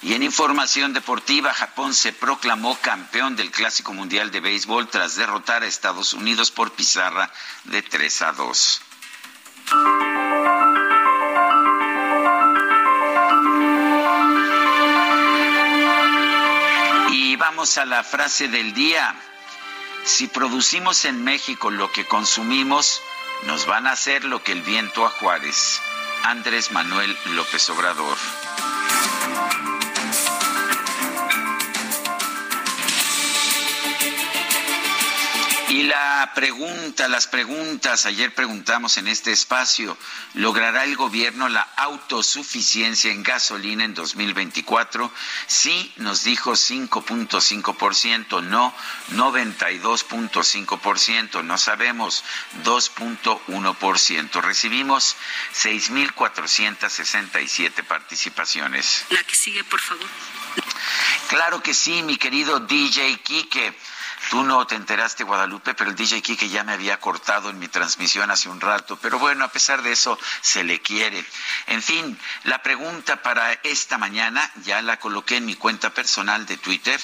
Y 0.02 0.14
en 0.14 0.22
información 0.22 0.94
deportiva, 0.94 1.52
Japón 1.52 1.92
se 1.92 2.12
proclamó 2.12 2.74
campeón 2.80 3.36
del 3.36 3.50
Clásico 3.50 3.92
Mundial 3.92 4.30
de 4.30 4.40
Béisbol 4.40 4.88
tras 4.88 5.16
derrotar 5.16 5.62
a 5.62 5.66
Estados 5.66 6.14
Unidos 6.14 6.50
por 6.50 6.72
pizarra 6.72 7.30
de 7.64 7.82
3 7.82 8.22
a 8.22 8.32
2. 8.32 8.82
Y 17.10 17.36
vamos 17.36 17.76
a 17.76 17.84
la 17.84 18.02
frase 18.02 18.48
del 18.48 18.72
día. 18.72 19.14
Si 20.04 20.28
producimos 20.28 21.04
en 21.04 21.22
México 21.22 21.70
lo 21.70 21.92
que 21.92 22.06
consumimos, 22.06 23.02
nos 23.42 23.66
van 23.66 23.86
a 23.86 23.92
hacer 23.92 24.24
lo 24.24 24.42
que 24.42 24.52
el 24.52 24.62
viento 24.62 25.04
a 25.04 25.10
Juárez. 25.10 25.78
Andrés 26.24 26.70
Manuel 26.72 27.14
López 27.26 27.68
Obrador. 27.68 28.16
Y 35.70 35.84
la 35.84 36.32
pregunta, 36.34 37.06
las 37.06 37.28
preguntas, 37.28 38.04
ayer 38.04 38.34
preguntamos 38.34 38.96
en 38.96 39.06
este 39.06 39.30
espacio, 39.30 39.96
¿logrará 40.34 40.82
el 40.82 40.96
gobierno 40.96 41.48
la 41.48 41.62
autosuficiencia 41.76 43.12
en 43.12 43.22
gasolina 43.22 43.84
en 43.84 43.94
2024? 43.94 45.12
Sí, 45.46 45.92
nos 45.98 46.24
dijo 46.24 46.54
5.5%, 46.54 48.42
no 48.42 48.74
92.5%, 49.12 51.44
no 51.44 51.56
sabemos 51.56 52.24
2.1%. 52.64 54.42
Recibimos 54.42 55.14
6.467 55.54 57.84
participaciones. 57.84 59.04
La 59.10 59.22
que 59.22 59.36
sigue, 59.36 59.62
por 59.62 59.78
favor. 59.78 60.08
Claro 61.28 61.62
que 61.62 61.74
sí, 61.74 62.02
mi 62.02 62.16
querido 62.16 62.58
DJ 62.58 63.20
Kike. 63.22 63.72
Tú 64.28 64.44
no 64.44 64.66
te 64.66 64.74
enteraste, 64.74 65.24
Guadalupe, 65.24 65.74
pero 65.74 65.90
el 65.90 65.96
DJ 65.96 66.20
Kike 66.20 66.48
ya 66.48 66.62
me 66.62 66.72
había 66.72 67.00
cortado 67.00 67.48
en 67.48 67.58
mi 67.58 67.68
transmisión 67.68 68.30
hace 68.30 68.48
un 68.48 68.60
rato. 68.60 68.96
Pero 68.96 69.18
bueno, 69.18 69.44
a 69.44 69.48
pesar 69.48 69.82
de 69.82 69.92
eso, 69.92 70.18
se 70.42 70.62
le 70.62 70.80
quiere. 70.80 71.24
En 71.66 71.82
fin, 71.82 72.18
la 72.44 72.62
pregunta 72.62 73.22
para 73.22 73.52
esta 73.62 73.98
mañana 73.98 74.50
ya 74.64 74.82
la 74.82 74.98
coloqué 74.98 75.36
en 75.36 75.46
mi 75.46 75.56
cuenta 75.56 75.90
personal 75.90 76.46
de 76.46 76.58
Twitter 76.58 77.00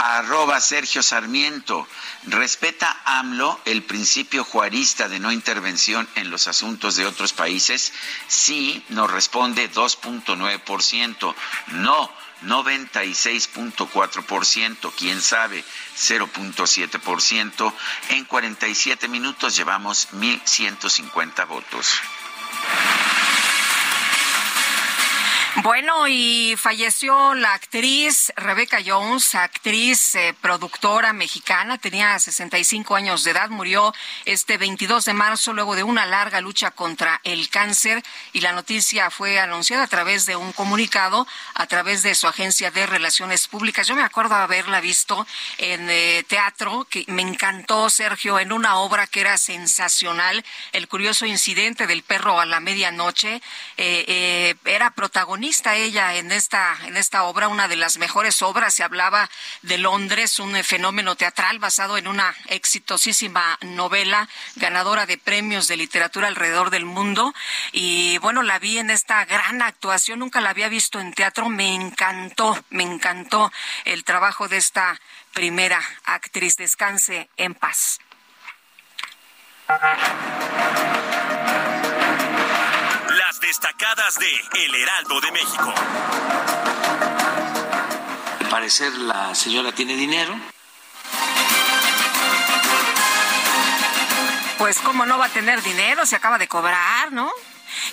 arroba 0.00 0.60
Sergio 0.60 1.02
Sarmiento. 1.02 1.86
¿Respeta 2.24 3.02
AMLO 3.04 3.60
el 3.66 3.82
principio 3.82 4.44
juarista 4.44 5.08
de 5.08 5.18
no 5.18 5.30
intervención 5.30 6.08
en 6.14 6.30
los 6.30 6.48
asuntos 6.48 6.96
de 6.96 7.06
otros 7.06 7.32
países? 7.34 7.92
Sí, 8.26 8.84
nos 8.88 9.10
responde 9.10 9.70
2.9%. 9.70 11.34
No, 11.68 12.10
96.4%, 12.42 14.92
quién 14.96 15.20
sabe, 15.20 15.62
0.7%. 15.96 17.72
En 18.10 18.24
47 18.24 19.08
minutos 19.08 19.56
llevamos 19.56 20.08
1.150 20.12 21.46
votos. 21.46 22.00
Bueno, 25.56 26.06
y 26.06 26.54
falleció 26.56 27.34
la 27.34 27.54
actriz 27.54 28.32
Rebecca 28.36 28.78
Jones, 28.86 29.34
actriz 29.34 30.14
eh, 30.14 30.32
productora 30.40 31.12
mexicana, 31.12 31.76
tenía 31.76 32.16
65 32.18 32.94
años 32.94 33.24
de 33.24 33.32
edad, 33.32 33.50
murió 33.50 33.92
este 34.24 34.58
22 34.58 35.04
de 35.06 35.12
marzo 35.12 35.52
luego 35.52 35.74
de 35.74 35.82
una 35.82 36.06
larga 36.06 36.40
lucha 36.40 36.70
contra 36.70 37.20
el 37.24 37.50
cáncer 37.50 38.02
y 38.32 38.40
la 38.40 38.52
noticia 38.52 39.10
fue 39.10 39.40
anunciada 39.40 39.82
a 39.82 39.88
través 39.88 40.24
de 40.24 40.36
un 40.36 40.52
comunicado 40.52 41.26
a 41.54 41.66
través 41.66 42.04
de 42.04 42.14
su 42.14 42.28
agencia 42.28 42.70
de 42.70 42.86
relaciones 42.86 43.48
públicas. 43.48 43.88
Yo 43.88 43.96
me 43.96 44.02
acuerdo 44.02 44.36
haberla 44.36 44.80
visto 44.80 45.26
en 45.58 45.90
eh, 45.90 46.24
teatro, 46.28 46.86
que 46.88 47.04
me 47.08 47.22
encantó 47.22 47.90
Sergio, 47.90 48.38
en 48.38 48.52
una 48.52 48.76
obra 48.76 49.08
que 49.08 49.20
era 49.20 49.36
sensacional, 49.36 50.44
El 50.72 50.86
curioso 50.86 51.26
incidente 51.26 51.88
del 51.88 52.04
perro 52.04 52.40
a 52.40 52.46
la 52.46 52.60
medianoche, 52.60 53.42
eh, 53.76 54.54
era 54.64 54.90
protagonista 54.92 55.40
ella 55.50 56.14
en 56.14 56.30
esta, 56.30 56.76
en 56.86 56.96
esta 56.96 57.24
obra, 57.24 57.48
una 57.48 57.66
de 57.66 57.76
las 57.76 57.98
mejores 57.98 58.40
obras. 58.40 58.74
Se 58.74 58.84
hablaba 58.84 59.28
de 59.62 59.78
Londres, 59.78 60.38
un 60.38 60.54
fenómeno 60.62 61.16
teatral 61.16 61.58
basado 61.58 61.98
en 61.98 62.06
una 62.06 62.34
exitosísima 62.46 63.58
novela 63.62 64.28
ganadora 64.56 65.06
de 65.06 65.18
premios 65.18 65.66
de 65.66 65.76
literatura 65.76 66.28
alrededor 66.28 66.70
del 66.70 66.84
mundo. 66.84 67.34
Y 67.72 68.18
bueno, 68.18 68.42
la 68.42 68.58
vi 68.58 68.78
en 68.78 68.90
esta 68.90 69.24
gran 69.24 69.60
actuación, 69.60 70.20
nunca 70.20 70.40
la 70.40 70.50
había 70.50 70.68
visto 70.68 71.00
en 71.00 71.12
teatro. 71.12 71.48
Me 71.48 71.74
encantó, 71.74 72.56
me 72.70 72.84
encantó 72.84 73.52
el 73.84 74.04
trabajo 74.04 74.46
de 74.46 74.56
esta 74.56 75.00
primera 75.32 75.80
actriz. 76.04 76.56
Descanse 76.56 77.28
en 77.36 77.54
paz 77.54 77.98
destacadas 83.50 84.16
de 84.16 84.64
El 84.64 84.72
Heraldo 84.76 85.20
de 85.20 85.32
México. 85.32 85.74
Al 88.38 88.48
parecer 88.48 88.92
la 88.92 89.34
señora 89.34 89.72
tiene 89.72 89.96
dinero. 89.96 90.38
Pues 94.56 94.78
cómo 94.78 95.04
no 95.04 95.18
va 95.18 95.26
a 95.26 95.28
tener 95.30 95.60
dinero, 95.62 96.06
se 96.06 96.14
acaba 96.14 96.38
de 96.38 96.46
cobrar, 96.46 97.10
¿no? 97.10 97.28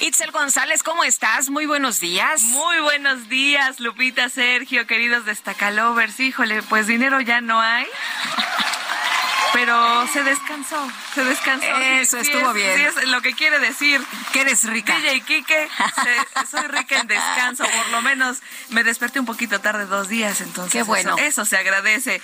Itzel 0.01 0.29
González, 0.29 0.83
¿cómo 0.83 1.03
estás? 1.03 1.49
Muy 1.49 1.65
buenos 1.65 1.99
días. 1.99 2.43
Muy 2.43 2.79
buenos 2.81 3.27
días, 3.27 3.79
Lupita, 3.79 4.29
Sergio, 4.29 4.85
queridos 4.85 5.25
destacalovers. 5.25 6.19
Híjole, 6.19 6.61
pues 6.61 6.85
dinero 6.85 7.19
ya 7.19 7.41
no 7.41 7.59
hay. 7.59 7.87
Pero 9.53 10.07
se 10.07 10.23
descansó, 10.23 10.91
se 11.13 11.23
descansó. 11.23 11.65
Eso 11.65 12.17
estuvo 12.17 12.53
bien. 12.53 12.79
es 12.81 13.07
lo 13.07 13.21
que 13.21 13.33
quiere 13.33 13.59
decir. 13.59 14.01
Que 14.31 14.41
eres 14.41 14.63
rica. 14.65 14.97
DJ 14.99 15.21
Kike, 15.21 15.69
soy 16.49 16.67
rica 16.67 16.99
en 16.99 17.07
descanso. 17.07 17.63
Por 17.63 17.89
lo 17.89 18.01
menos 18.01 18.39
me 18.69 18.83
desperté 18.83 19.19
un 19.19 19.25
poquito 19.25 19.59
tarde 19.59 19.85
dos 19.85 20.09
días, 20.09 20.41
entonces. 20.41 20.73
Qué 20.73 20.83
bueno. 20.83 21.15
Eso, 21.17 21.25
eso 21.25 21.45
se 21.45 21.57
agradece. 21.57 22.21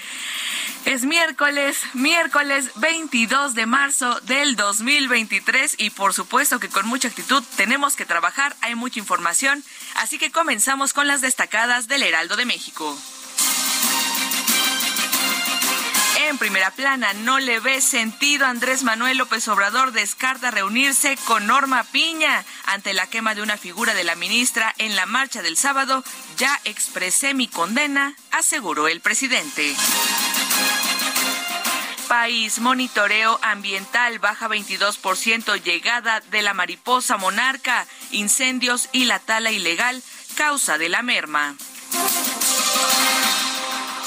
Es 0.85 1.05
miércoles, 1.05 1.79
miércoles 1.93 2.71
22 2.75 3.55
de 3.55 3.65
marzo 3.65 4.19
del 4.21 4.57
2023 4.57 5.75
y 5.77 5.91
por 5.91 6.13
supuesto 6.13 6.59
que 6.59 6.67
con 6.67 6.85
mucha 6.85 7.07
actitud 7.07 7.41
tenemos 7.55 7.95
que 7.95 8.05
trabajar, 8.05 8.55
hay 8.59 8.75
mucha 8.75 8.99
información, 8.99 9.63
así 9.95 10.19
que 10.19 10.31
comenzamos 10.31 10.93
con 10.93 11.07
las 11.07 11.21
destacadas 11.21 11.87
del 11.87 12.03
Heraldo 12.03 12.35
de 12.35 12.45
México. 12.45 12.97
En 16.33 16.39
primera 16.39 16.71
plana, 16.71 17.13
no 17.13 17.39
le 17.39 17.59
ve 17.59 17.79
sentido 17.79 18.47
Andrés 18.47 18.81
Manuel 18.81 19.19
López 19.19 19.47
Obrador 19.49 19.91
descarta 19.91 20.49
reunirse 20.49 21.15
con 21.25 21.45
Norma 21.45 21.83
Piña 21.83 22.43
ante 22.65 22.95
la 22.95 23.05
quema 23.05 23.35
de 23.35 23.43
una 23.43 23.55
figura 23.55 23.93
de 23.93 24.03
la 24.03 24.15
ministra 24.15 24.73
en 24.79 24.95
la 24.95 25.05
marcha 25.05 25.43
del 25.43 25.57
sábado. 25.57 26.03
Ya 26.37 26.59
expresé 26.63 27.35
mi 27.35 27.47
condena, 27.47 28.15
aseguró 28.31 28.87
el 28.87 28.99
presidente. 28.99 29.75
País, 32.07 32.57
monitoreo 32.57 33.37
ambiental 33.43 34.17
baja 34.17 34.49
22%, 34.49 35.61
llegada 35.61 36.19
de 36.31 36.41
la 36.41 36.55
mariposa 36.55 37.17
monarca, 37.17 37.85
incendios 38.09 38.89
y 38.91 39.05
la 39.05 39.19
tala 39.19 39.51
ilegal, 39.51 40.01
causa 40.35 40.79
de 40.79 40.89
la 40.89 41.03
merma. 41.03 41.55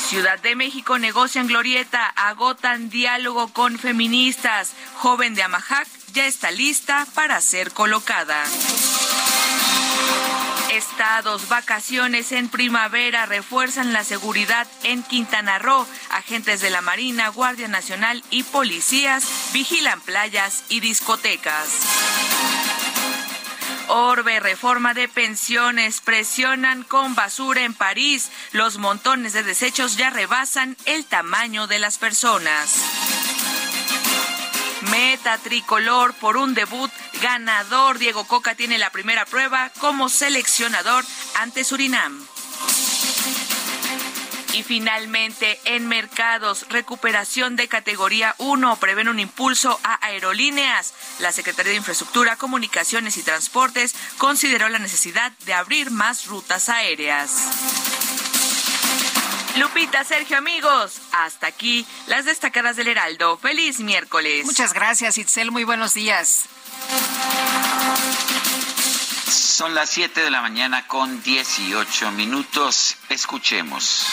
Ciudad 0.08 0.38
de 0.38 0.54
México 0.54 1.00
negocian 1.00 1.48
glorieta, 1.48 2.06
agotan 2.06 2.90
diálogo 2.90 3.48
con 3.48 3.76
feministas. 3.76 4.72
Joven 4.94 5.34
de 5.34 5.42
Amajac 5.42 5.88
ya 6.12 6.26
está 6.26 6.52
lista 6.52 7.08
para 7.14 7.40
ser 7.40 7.72
colocada. 7.72 8.44
Estados, 10.70 11.48
vacaciones 11.48 12.30
en 12.30 12.48
primavera 12.48 13.26
refuerzan 13.26 13.92
la 13.92 14.04
seguridad 14.04 14.68
en 14.84 15.02
Quintana 15.02 15.58
Roo. 15.58 15.84
Agentes 16.10 16.60
de 16.60 16.70
la 16.70 16.82
Marina, 16.82 17.28
Guardia 17.30 17.66
Nacional 17.66 18.22
y 18.30 18.44
policías 18.44 19.50
vigilan 19.52 20.00
playas 20.00 20.62
y 20.68 20.78
discotecas. 20.78 21.66
Orbe, 23.88 24.40
reforma 24.40 24.94
de 24.94 25.08
pensiones, 25.08 26.00
presionan 26.00 26.82
con 26.82 27.14
basura 27.14 27.62
en 27.62 27.74
París. 27.74 28.30
Los 28.52 28.78
montones 28.78 29.32
de 29.32 29.42
desechos 29.42 29.96
ya 29.96 30.10
rebasan 30.10 30.76
el 30.86 31.04
tamaño 31.04 31.66
de 31.66 31.78
las 31.78 31.98
personas. 31.98 32.82
Meta 34.90 35.38
tricolor 35.38 36.14
por 36.14 36.36
un 36.36 36.54
debut 36.54 36.90
ganador. 37.20 37.98
Diego 37.98 38.24
Coca 38.24 38.54
tiene 38.54 38.78
la 38.78 38.90
primera 38.90 39.24
prueba 39.24 39.70
como 39.78 40.08
seleccionador 40.08 41.04
ante 41.40 41.64
Surinam. 41.64 42.26
Y 44.52 44.62
finalmente, 44.62 45.60
en 45.64 45.86
mercados, 45.86 46.66
recuperación 46.70 47.56
de 47.56 47.68
categoría 47.68 48.34
1 48.38 48.76
prevén 48.76 49.08
un 49.08 49.18
impulso 49.18 49.78
a 49.82 50.04
aerolíneas. 50.06 50.94
La 51.18 51.32
Secretaría 51.32 51.72
de 51.72 51.78
Infraestructura, 51.78 52.36
Comunicaciones 52.36 53.16
y 53.16 53.22
Transportes 53.22 53.94
consideró 54.18 54.68
la 54.68 54.78
necesidad 54.78 55.32
de 55.44 55.54
abrir 55.54 55.90
más 55.90 56.26
rutas 56.26 56.68
aéreas. 56.68 57.30
Lupita, 59.58 60.04
Sergio, 60.04 60.36
amigos, 60.36 61.00
hasta 61.12 61.46
aquí 61.46 61.86
las 62.06 62.26
destacadas 62.26 62.76
del 62.76 62.88
Heraldo. 62.88 63.38
Feliz 63.38 63.80
miércoles. 63.80 64.44
Muchas 64.44 64.74
gracias, 64.74 65.16
Itzel. 65.16 65.50
Muy 65.50 65.64
buenos 65.64 65.94
días. 65.94 66.44
Son 69.26 69.74
las 69.74 69.88
7 69.90 70.20
de 70.20 70.30
la 70.30 70.42
mañana 70.42 70.86
con 70.86 71.22
18 71.22 72.12
minutos. 72.12 72.96
Escuchemos. 73.08 74.06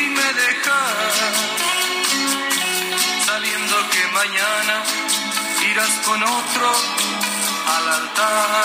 Así 0.00 0.08
me 0.08 0.32
dejas, 0.32 1.26
sabiendo 3.26 3.90
que 3.90 4.06
mañana 4.08 4.82
irás 5.70 5.90
con 6.06 6.22
otro 6.22 6.72
al 7.76 7.88
altar. 7.88 8.64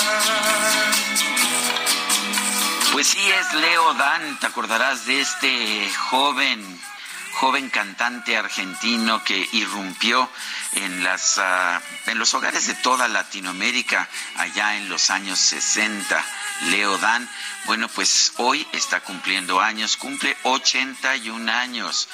Pues 2.93 3.07
sí, 3.07 3.19
es 3.19 3.53
Leo 3.53 3.93
Dan, 3.95 4.39
te 4.39 4.47
acordarás 4.47 5.05
de 5.05 5.21
este 5.21 5.91
joven 6.09 6.79
joven 7.35 7.69
cantante 7.69 8.37
argentino 8.37 9.21
que 9.25 9.49
irrumpió 9.51 10.29
en 10.71 11.03
las 11.03 11.37
ah, 11.37 11.81
en 12.05 12.17
los 12.17 12.33
hogares 12.33 12.65
de 12.67 12.75
toda 12.75 13.09
Latinoamérica 13.09 14.07
allá 14.37 14.77
en 14.77 14.87
los 14.87 15.09
años 15.09 15.37
60 15.37 16.23
Leo 16.63 16.97
Dan. 16.97 17.27
Bueno, 17.65 17.87
pues 17.89 18.33
hoy 18.37 18.67
está 18.73 19.01
cumpliendo 19.01 19.59
años, 19.59 19.97
cumple 19.97 20.37
81 20.43 21.51
años. 21.51 22.07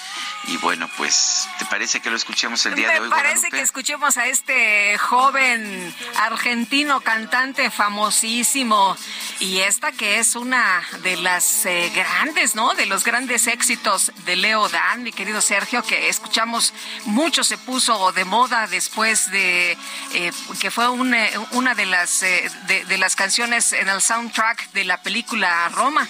Y 0.46 0.58
bueno, 0.58 0.90
pues, 0.98 1.48
¿te 1.60 1.66
parece 1.66 2.00
que 2.00 2.10
lo 2.10 2.16
escuchemos 2.16 2.66
el 2.66 2.76
día 2.76 2.90
de 2.90 3.00
hoy? 3.02 3.10
Me 3.10 3.16
parece 3.16 3.50
que 3.50 3.60
escuchemos 3.60 4.18
a 4.18 4.28
este 4.28 4.98
joven 4.98 5.94
argentino 6.18 7.02
cantante 7.02 7.70
famosísimo. 7.70 8.96
Y 9.40 9.60
esta 9.60 9.92
que 9.92 10.20
es 10.20 10.36
una 10.36 10.82
de 11.04 11.18
las 11.18 11.66
eh, 11.66 11.92
grandes, 11.94 12.56
¿no? 12.56 12.74
De 12.74 12.86
los 12.86 13.04
grandes 13.04 13.48
éxitos 13.48 14.12
de 14.26 14.38
Leo 14.38 14.70
Dan, 14.70 15.04
mi 15.04 15.12
querido 15.12 15.42
Sergio, 15.42 15.84
que 15.84 16.08
escuchamos 16.08 16.74
mucho 17.06 17.44
se 17.44 17.58
puso 17.58 18.12
de 18.14 18.26
moda 18.26 18.68
después 18.68 19.32
de 19.32 19.78
eh, 20.14 20.32
que 20.60 20.72
fue 20.72 20.90
una 20.90 21.76
de 21.76 21.86
las 21.86 22.22
de, 22.22 22.86
de, 22.88 22.98
las 22.98 23.16
canciones 23.16 23.74
en 23.74 23.88
el 23.88 24.02
soundtrack 24.32 24.72
de 24.72 24.86
la 24.86 25.02
película 25.02 25.70
Roma. 25.70 26.02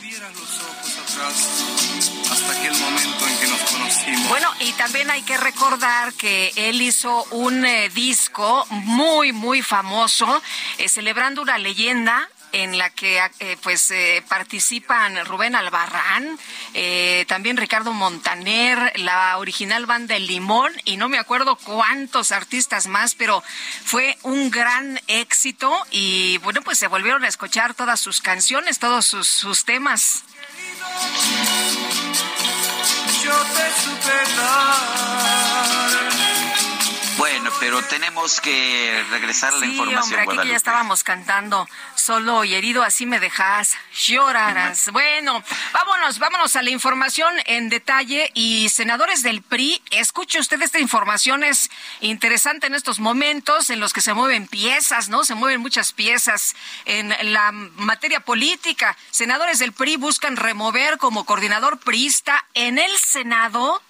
Hasta 2.31 2.51
aquel 2.51 2.73
momento 2.73 3.27
en 3.27 3.39
que 3.39 3.47
nos 3.47 3.59
conocimos. 3.61 4.29
Bueno, 4.29 4.47
y 4.59 4.71
también 4.73 5.09
hay 5.09 5.21
que 5.23 5.37
recordar 5.37 6.13
que 6.13 6.53
él 6.55 6.81
hizo 6.81 7.23
un 7.31 7.65
disco 7.93 8.65
muy, 8.69 9.31
muy 9.33 9.61
famoso, 9.61 10.41
celebrando 10.87 11.41
una 11.41 11.57
leyenda 11.57 12.29
en 12.51 12.77
la 12.77 12.89
que 12.89 13.21
eh, 13.39 13.57
pues 13.61 13.91
eh, 13.91 14.23
participan 14.27 15.25
Rubén 15.25 15.55
Albarrán, 15.55 16.37
eh, 16.73 17.25
también 17.27 17.57
Ricardo 17.57 17.93
Montaner, 17.93 18.93
la 18.99 19.37
original 19.37 19.85
banda 19.85 20.15
El 20.15 20.27
Limón 20.27 20.71
y 20.85 20.97
no 20.97 21.09
me 21.09 21.17
acuerdo 21.17 21.55
cuántos 21.55 22.31
artistas 22.31 22.87
más, 22.87 23.15
pero 23.15 23.43
fue 23.83 24.17
un 24.23 24.51
gran 24.51 24.99
éxito 25.07 25.71
y 25.91 26.37
bueno, 26.39 26.61
pues 26.61 26.77
se 26.77 26.87
volvieron 26.87 27.23
a 27.23 27.27
escuchar 27.27 27.73
todas 27.73 27.99
sus 27.99 28.21
canciones, 28.21 28.79
todos 28.79 29.05
sus, 29.05 29.65
temas. 29.65 30.23
Yo 33.23 33.35
te 33.55 33.71
pero 37.59 37.81
tenemos 37.83 38.41
que 38.41 39.03
regresar 39.09 39.53
a 39.53 39.57
la 39.57 39.65
información. 39.65 40.19
Hombre, 40.19 40.41
aquí 40.41 40.49
ya 40.49 40.55
estábamos 40.55 41.03
cantando 41.03 41.67
solo 41.95 42.43
y 42.43 42.55
herido, 42.55 42.83
así 42.83 43.05
me 43.05 43.19
dejas, 43.19 43.75
llorarás. 43.93 44.91
Bueno, 44.91 45.43
vámonos, 45.71 46.19
vámonos 46.19 46.55
a 46.55 46.61
la 46.61 46.69
información 46.69 47.33
en 47.45 47.69
detalle. 47.69 48.31
Y 48.33 48.69
senadores 48.69 49.23
del 49.23 49.41
PRI, 49.41 49.81
escuche 49.91 50.39
usted 50.39 50.61
esta 50.61 50.79
información, 50.79 51.43
es 51.43 51.69
interesante 51.99 52.67
en 52.67 52.75
estos 52.75 52.99
momentos 52.99 53.69
en 53.69 53.79
los 53.79 53.93
que 53.93 54.01
se 54.01 54.13
mueven 54.13 54.47
piezas, 54.47 55.09
¿no? 55.09 55.23
Se 55.23 55.35
mueven 55.35 55.61
muchas 55.61 55.93
piezas 55.93 56.55
en 56.85 57.13
la 57.33 57.51
materia 57.51 58.19
política. 58.21 58.97
Senadores 59.11 59.59
del 59.59 59.73
PRI 59.73 59.97
buscan 59.97 60.37
remover 60.37 60.97
como 60.97 61.25
coordinador 61.25 61.79
priista 61.79 62.45
en 62.53 62.79
el 62.79 62.91
Senado 62.97 63.81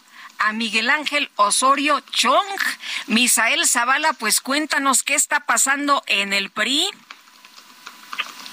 a 0.44 0.54
Miguel 0.54 0.90
Ángel 0.90 1.30
Osorio 1.36 2.00
Chong. 2.12 2.60
Misael 3.08 3.66
Zavala, 3.66 4.14
pues 4.14 4.42
cuéntanos 4.42 5.04
qué 5.04 5.16
está 5.16 5.42
pasando 5.42 6.02
en 6.08 6.34
el 6.34 6.50
PRI. 6.50 6.90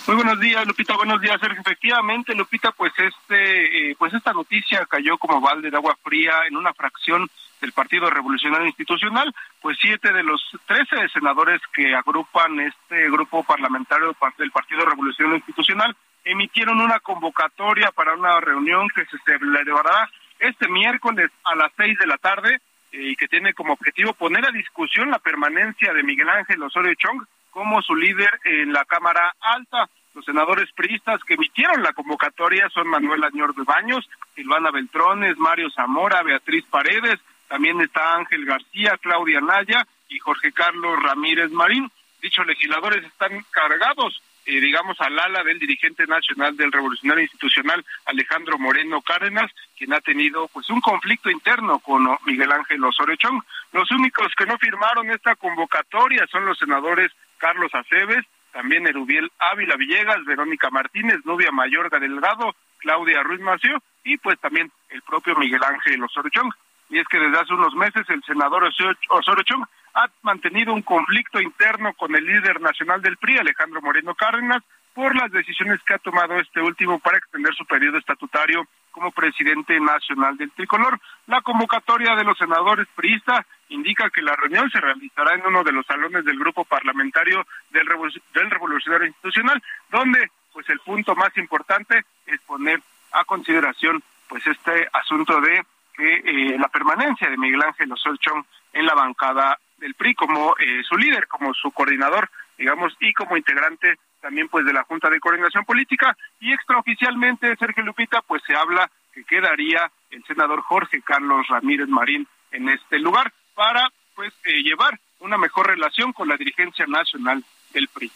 Muy 0.06 0.16
buenos 0.16 0.40
días, 0.40 0.66
Lupita. 0.66 0.96
Buenos 0.96 1.20
días, 1.20 1.38
Sergio. 1.40 1.60
Efectivamente, 1.60 2.34
Lupita, 2.34 2.72
pues 2.72 2.92
este, 2.96 3.90
eh, 3.90 3.96
pues 3.98 4.14
esta 4.14 4.32
noticia 4.32 4.86
cayó 4.86 5.18
como 5.18 5.40
balde 5.40 5.70
de 5.70 5.76
agua 5.76 5.98
fría 6.02 6.46
en 6.48 6.56
una 6.56 6.72
fracción 6.72 7.28
del 7.60 7.72
Partido 7.72 8.08
Revolucionario 8.08 8.66
Institucional, 8.66 9.34
pues 9.60 9.76
siete 9.80 10.12
de 10.12 10.22
los 10.22 10.40
trece 10.66 11.08
senadores 11.12 11.60
que 11.74 11.94
agrupan 11.94 12.60
este 12.60 13.10
grupo 13.10 13.42
parlamentario 13.42 14.14
del 14.38 14.50
Partido 14.50 14.84
Revolucionario 14.84 15.36
Institucional 15.38 15.96
emitieron 16.24 16.80
una 16.80 17.00
convocatoria 17.00 17.90
para 17.90 18.14
una 18.14 18.40
reunión 18.40 18.88
que 18.94 19.04
se 19.06 19.18
celebrará 19.24 20.08
este 20.38 20.68
miércoles 20.68 21.30
a 21.44 21.54
las 21.54 21.72
seis 21.76 21.98
de 21.98 22.06
la 22.06 22.16
tarde 22.18 22.60
eh, 22.92 23.10
y 23.10 23.16
que 23.16 23.28
tiene 23.28 23.54
como 23.54 23.72
objetivo 23.72 24.12
poner 24.12 24.44
a 24.46 24.52
discusión 24.52 25.10
la 25.10 25.18
permanencia 25.18 25.92
de 25.92 26.02
Miguel 26.02 26.28
Ángel 26.28 26.62
Osorio 26.62 26.94
Chong 26.94 27.22
como 27.50 27.82
su 27.82 27.94
líder 27.94 28.30
en 28.44 28.72
la 28.72 28.84
Cámara 28.84 29.34
Alta. 29.40 29.88
Los 30.14 30.24
senadores 30.24 30.70
priistas 30.72 31.22
que 31.24 31.34
emitieron 31.34 31.82
la 31.82 31.92
convocatoria 31.92 32.68
son 32.70 32.88
Manuel 32.88 33.24
Añor 33.24 33.54
de 33.54 33.62
Baños, 33.62 34.08
Silvana 34.34 34.70
Beltrones, 34.70 35.36
Mario 35.38 35.70
Zamora, 35.70 36.22
Beatriz 36.22 36.64
Paredes, 36.66 37.20
también 37.48 37.80
está 37.80 38.16
Ángel 38.16 38.44
García, 38.44 38.98
Claudia 39.00 39.40
Naya 39.40 39.86
y 40.08 40.18
Jorge 40.18 40.52
Carlos 40.52 41.02
Ramírez 41.02 41.50
Marín. 41.50 41.90
Dichos 42.20 42.46
legisladores 42.46 43.04
están 43.04 43.44
cargados 43.50 44.20
eh, 44.48 44.60
digamos, 44.62 44.98
al 45.02 45.18
ala 45.18 45.44
del 45.44 45.58
dirigente 45.58 46.06
nacional 46.06 46.56
del 46.56 46.72
Revolucionario 46.72 47.22
Institucional, 47.22 47.84
Alejandro 48.06 48.58
Moreno 48.58 49.02
Cárdenas, 49.02 49.52
quien 49.76 49.92
ha 49.92 50.00
tenido 50.00 50.48
pues 50.48 50.70
un 50.70 50.80
conflicto 50.80 51.30
interno 51.30 51.80
con 51.80 52.08
Miguel 52.24 52.50
Ángel 52.50 52.82
Osorio 52.82 53.16
Chong. 53.16 53.42
Los 53.72 53.90
únicos 53.90 54.28
que 54.34 54.46
no 54.46 54.56
firmaron 54.56 55.10
esta 55.10 55.36
convocatoria 55.36 56.26
son 56.28 56.46
los 56.46 56.56
senadores 56.56 57.12
Carlos 57.36 57.70
Aceves, 57.74 58.24
también 58.50 58.86
Erubiel 58.86 59.30
Ávila 59.38 59.76
Villegas, 59.76 60.24
Verónica 60.24 60.70
Martínez, 60.70 61.18
Nubia 61.26 61.50
Mayorga 61.50 61.98
Delgado, 61.98 62.54
Claudia 62.78 63.22
Ruiz 63.22 63.40
Mació 63.40 63.82
y 64.02 64.16
pues 64.16 64.40
también 64.40 64.72
el 64.88 65.02
propio 65.02 65.36
Miguel 65.36 65.62
Ángel 65.62 66.02
Osorio 66.02 66.30
Chong. 66.30 66.54
Y 66.90 66.98
es 66.98 67.06
que 67.08 67.18
desde 67.18 67.38
hace 67.38 67.54
unos 67.54 67.74
meses 67.74 68.08
el 68.08 68.22
senador 68.24 68.64
Osorio 68.64 69.42
Chong 69.42 69.64
ha 69.94 70.08
mantenido 70.22 70.72
un 70.72 70.82
conflicto 70.82 71.40
interno 71.40 71.92
con 71.94 72.14
el 72.14 72.24
líder 72.24 72.60
nacional 72.60 73.02
del 73.02 73.16
PRI, 73.16 73.38
Alejandro 73.38 73.82
Moreno 73.82 74.14
Cárdenas, 74.14 74.62
por 74.94 75.14
las 75.14 75.30
decisiones 75.30 75.80
que 75.84 75.94
ha 75.94 75.98
tomado 75.98 76.40
este 76.40 76.60
último 76.60 76.98
para 76.98 77.18
extender 77.18 77.54
su 77.54 77.64
periodo 77.66 77.98
estatutario 77.98 78.66
como 78.90 79.12
presidente 79.12 79.78
nacional 79.78 80.36
del 80.36 80.50
tricolor. 80.50 80.98
La 81.28 81.40
convocatoria 81.40 82.16
de 82.16 82.24
los 82.24 82.36
senadores 82.36 82.88
priistas 82.96 83.46
indica 83.68 84.10
que 84.10 84.22
la 84.22 84.34
reunión 84.34 84.68
se 84.70 84.80
realizará 84.80 85.34
en 85.34 85.46
uno 85.46 85.62
de 85.62 85.70
los 85.70 85.86
salones 85.86 86.24
del 86.24 86.38
grupo 86.38 86.64
parlamentario 86.64 87.46
del, 87.70 87.86
Revolucionario 87.86 89.06
Institucional, 89.06 89.62
donde 89.90 90.30
pues 90.52 90.68
el 90.68 90.80
punto 90.80 91.14
más 91.14 91.36
importante 91.36 92.02
es 92.26 92.40
poner 92.40 92.80
a 93.12 93.24
consideración 93.24 94.02
pues 94.28 94.44
este 94.48 94.88
asunto 94.92 95.40
de 95.40 95.64
que 95.98 96.14
eh, 96.24 96.58
la 96.58 96.68
permanencia 96.68 97.28
de 97.28 97.36
Miguel 97.36 97.62
Ángel 97.62 97.92
Osolchón 97.92 98.46
en 98.72 98.86
la 98.86 98.94
bancada 98.94 99.58
del 99.78 99.94
PRI 99.94 100.14
como 100.14 100.54
eh, 100.58 100.82
su 100.88 100.96
líder, 100.96 101.26
como 101.26 101.52
su 101.54 101.72
coordinador, 101.72 102.30
digamos, 102.56 102.96
y 103.00 103.12
como 103.12 103.36
integrante 103.36 103.98
también 104.20 104.48
pues 104.48 104.64
de 104.64 104.72
la 104.72 104.84
Junta 104.84 105.10
de 105.10 105.20
Coordinación 105.20 105.64
Política 105.64 106.16
y 106.40 106.52
extraoficialmente 106.52 107.56
Sergio 107.56 107.84
Lupita 107.84 108.22
pues 108.22 108.42
se 108.46 108.54
habla 108.54 108.90
que 109.12 109.24
quedaría 109.24 109.90
el 110.10 110.24
senador 110.24 110.62
Jorge 110.62 111.02
Carlos 111.02 111.46
Ramírez 111.48 111.88
Marín 111.88 112.26
en 112.52 112.68
este 112.68 112.98
lugar 112.98 113.32
para 113.54 113.88
pues 114.14 114.32
eh, 114.44 114.62
llevar 114.62 114.98
una 115.20 115.36
mejor 115.36 115.66
relación 115.66 116.12
con 116.12 116.28
la 116.28 116.36
dirigencia 116.36 116.86
nacional 116.86 117.44
del 117.72 117.88
PRI. 117.88 118.10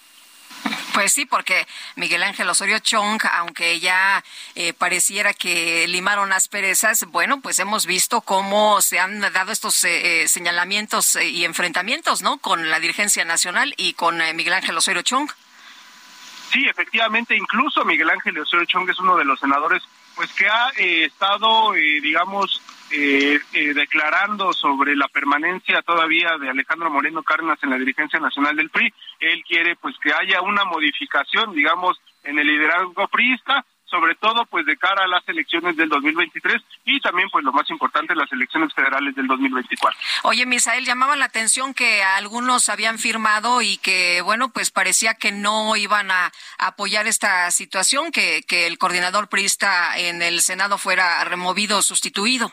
Pues 0.93 1.15
sí, 1.15 1.25
porque 1.25 1.67
Miguel 1.97 2.23
Ángel 2.23 2.49
Osorio 2.51 2.79
Chong, 2.79 3.23
aunque 3.33 3.81
ya 3.81 4.23
eh, 4.55 4.75
pareciera 4.75 5.33
que 5.33 5.87
limaron 5.89 6.33
asperezas, 6.35 7.07
bueno, 7.07 7.41
pues 7.41 7.59
hemos 7.59 7.87
visto 7.87 8.21
cómo 8.21 8.83
se 8.83 8.99
han 8.99 9.21
dado 9.21 9.53
estos 9.53 9.85
eh, 9.85 10.23
eh, 10.23 10.29
señalamientos 10.29 11.17
y 11.17 11.47
enfrentamientos, 11.47 12.21
¿no? 12.21 12.39
Con 12.39 12.69
la 12.69 12.79
dirigencia 12.79 13.25
nacional 13.25 13.73
y 13.79 13.95
con 13.95 14.19
Miguel 14.37 14.53
Ángel 14.53 14.77
Osorio 14.77 15.01
Chong. 15.03 15.31
Sí, 16.51 16.67
efectivamente, 16.69 17.35
incluso 17.35 17.85
Miguel 17.87 18.11
Ángel 18.11 18.39
Osorio 18.39 18.67
Chong 18.67 18.91
es 18.91 18.99
uno 18.99 19.17
de 19.17 19.25
los 19.25 19.41
senadores, 19.41 19.83
pues 20.15 20.31
que 20.35 20.47
ha 20.47 20.69
estado, 20.77 21.73
digamos, 21.73 22.61
eh, 22.93 23.41
eh, 23.55 23.73
declarando 23.75 24.53
sobre 24.53 24.95
la 24.95 25.09
permanencia 25.09 25.81
todavía 25.83 26.37
de 26.39 26.51
Alejandro 26.51 26.91
Moreno 26.91 27.23
Cárdenas 27.23 27.59
en 27.63 27.71
la 27.71 27.79
dirigencia 27.79 28.21
nacional 28.21 28.55
del 28.55 28.69
PRI. 28.69 28.93
Él 29.21 29.43
quiere 29.49 29.77
pues 29.77 29.97
que 30.03 30.13
haya 30.13 30.43
una 30.43 30.65
modificación, 30.65 31.55
digamos, 31.55 31.99
en 32.23 32.39
el 32.39 32.47
liderazgo 32.47 33.09
priista, 33.09 33.65
sobre 33.87 34.15
todo 34.15 34.47
pues 34.47 34.67
de 34.67 34.77
cara 34.77 35.05
a 35.05 35.07
las 35.07 35.27
elecciones 35.29 35.77
del 35.77 35.89
2023 35.89 36.63
y 36.85 37.01
también 37.01 37.29
pues 37.31 37.45
lo 37.45 37.53
más 37.53 37.69
importante 37.71 38.15
las 38.15 38.31
elecciones 38.33 38.73
federales 38.75 39.15
del 39.15 39.27
2024. 39.27 39.99
Oye, 40.25 40.47
Misael, 40.47 40.85
llamaba 40.85 41.17
la 41.17 41.27
atención 41.27 41.75
que 41.75 42.03
algunos 42.03 42.69
habían 42.69 42.99
firmado 42.99 43.63
y 43.63 43.77
que 43.79 44.23
bueno, 44.23 44.51
pues 44.51 44.71
parecía 44.71 45.15
que 45.15 45.33
no 45.33 45.77
iban 45.77 46.11
a 46.11 46.31
apoyar 46.59 47.07
esta 47.07 47.51
situación 47.51 48.13
que 48.13 48.43
que 48.47 48.67
el 48.67 48.79
coordinador 48.79 49.29
priista 49.29 49.99
en 49.99 50.23
el 50.23 50.41
Senado 50.41 50.79
fuera 50.79 51.23
removido, 51.25 51.83
sustituido. 51.83 52.53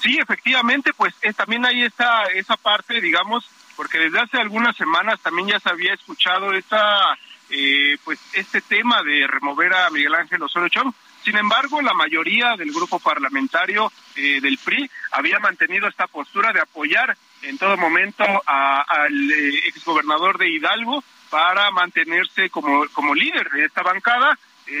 Sí, 0.00 0.18
efectivamente, 0.20 0.92
pues 0.92 1.14
eh, 1.22 1.32
también 1.32 1.64
hay 1.64 1.82
esa, 1.82 2.24
esa 2.24 2.56
parte, 2.56 3.00
digamos, 3.00 3.48
porque 3.76 3.98
desde 3.98 4.20
hace 4.20 4.38
algunas 4.38 4.76
semanas 4.76 5.20
también 5.20 5.48
ya 5.48 5.60
se 5.60 5.70
había 5.70 5.94
escuchado 5.94 6.52
esta, 6.52 7.18
eh, 7.50 7.96
pues 8.04 8.18
este 8.32 8.60
tema 8.60 9.02
de 9.02 9.26
remover 9.26 9.72
a 9.74 9.90
Miguel 9.90 10.14
Ángel 10.14 10.42
Osorio 10.42 10.68
Chong. 10.68 10.92
Sin 11.24 11.36
embargo, 11.36 11.82
la 11.82 11.92
mayoría 11.92 12.56
del 12.56 12.72
grupo 12.72 13.00
parlamentario 13.00 13.90
eh, 14.14 14.40
del 14.40 14.58
PRI 14.58 14.88
había 15.10 15.40
mantenido 15.40 15.88
esta 15.88 16.06
postura 16.06 16.52
de 16.52 16.60
apoyar 16.60 17.16
en 17.42 17.58
todo 17.58 17.76
momento 17.76 18.24
al 18.46 19.30
exgobernador 19.64 20.38
de 20.38 20.48
Hidalgo 20.48 21.02
para 21.30 21.70
mantenerse 21.72 22.48
como, 22.48 22.86
como 22.92 23.14
líder 23.14 23.50
de 23.50 23.64
esta 23.64 23.82
bancada. 23.82 24.38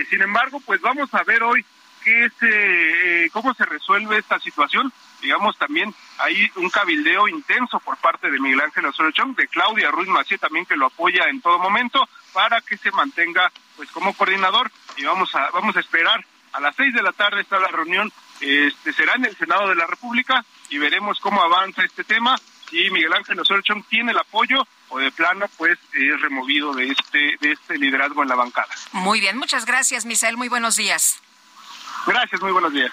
sin 0.08 0.22
embargo, 0.22 0.60
pues 0.64 0.80
vamos 0.80 1.12
a 1.14 1.24
ver 1.24 1.42
hoy 1.42 1.64
qué 2.04 2.26
es, 2.26 3.32
cómo 3.32 3.52
se 3.54 3.64
resuelve 3.64 4.18
esta 4.18 4.38
situación 4.38 4.92
digamos, 5.26 5.58
también 5.58 5.92
hay 6.18 6.48
un 6.54 6.70
cabildeo 6.70 7.26
intenso 7.26 7.80
por 7.80 7.96
parte 7.96 8.30
de 8.30 8.38
Miguel 8.38 8.60
Ángel 8.60 8.86
Osorio 8.86 9.10
Chong, 9.10 9.34
de 9.34 9.48
Claudia 9.48 9.90
Ruiz 9.90 10.08
Macié 10.08 10.38
también 10.38 10.64
que 10.64 10.76
lo 10.76 10.86
apoya 10.86 11.24
en 11.28 11.40
todo 11.40 11.58
momento 11.58 12.08
para 12.32 12.60
que 12.60 12.76
se 12.76 12.92
mantenga 12.92 13.50
pues 13.76 13.90
como 13.90 14.14
coordinador 14.14 14.70
y 14.96 15.04
vamos 15.04 15.34
a 15.34 15.50
vamos 15.50 15.76
a 15.76 15.80
esperar 15.80 16.24
a 16.52 16.60
las 16.60 16.76
seis 16.76 16.94
de 16.94 17.02
la 17.02 17.10
tarde 17.10 17.40
está 17.40 17.58
la 17.58 17.68
reunión 17.68 18.12
este, 18.40 18.92
será 18.92 19.14
en 19.14 19.24
el 19.24 19.36
Senado 19.36 19.68
de 19.68 19.74
la 19.74 19.86
República 19.86 20.44
y 20.68 20.78
veremos 20.78 21.18
cómo 21.18 21.42
avanza 21.42 21.82
este 21.82 22.04
tema. 22.04 22.38
Si 22.70 22.88
Miguel 22.90 23.12
Ángel 23.12 23.40
Osorio 23.40 23.62
Chong 23.62 23.84
tiene 23.88 24.12
el 24.12 24.18
apoyo 24.18 24.64
o 24.90 24.98
de 24.98 25.10
plano 25.10 25.46
pues 25.56 25.76
es 25.92 26.20
removido 26.20 26.72
de 26.72 26.88
este 26.92 27.36
de 27.40 27.50
este 27.50 27.78
liderazgo 27.78 28.22
en 28.22 28.28
la 28.28 28.36
bancada. 28.36 28.72
Muy 28.92 29.18
bien, 29.18 29.36
muchas 29.36 29.64
gracias, 29.66 30.06
Misael, 30.06 30.36
muy 30.36 30.48
buenos 30.48 30.76
días. 30.76 31.20
Gracias, 32.06 32.40
muy 32.40 32.52
buenos 32.52 32.72
días. 32.72 32.92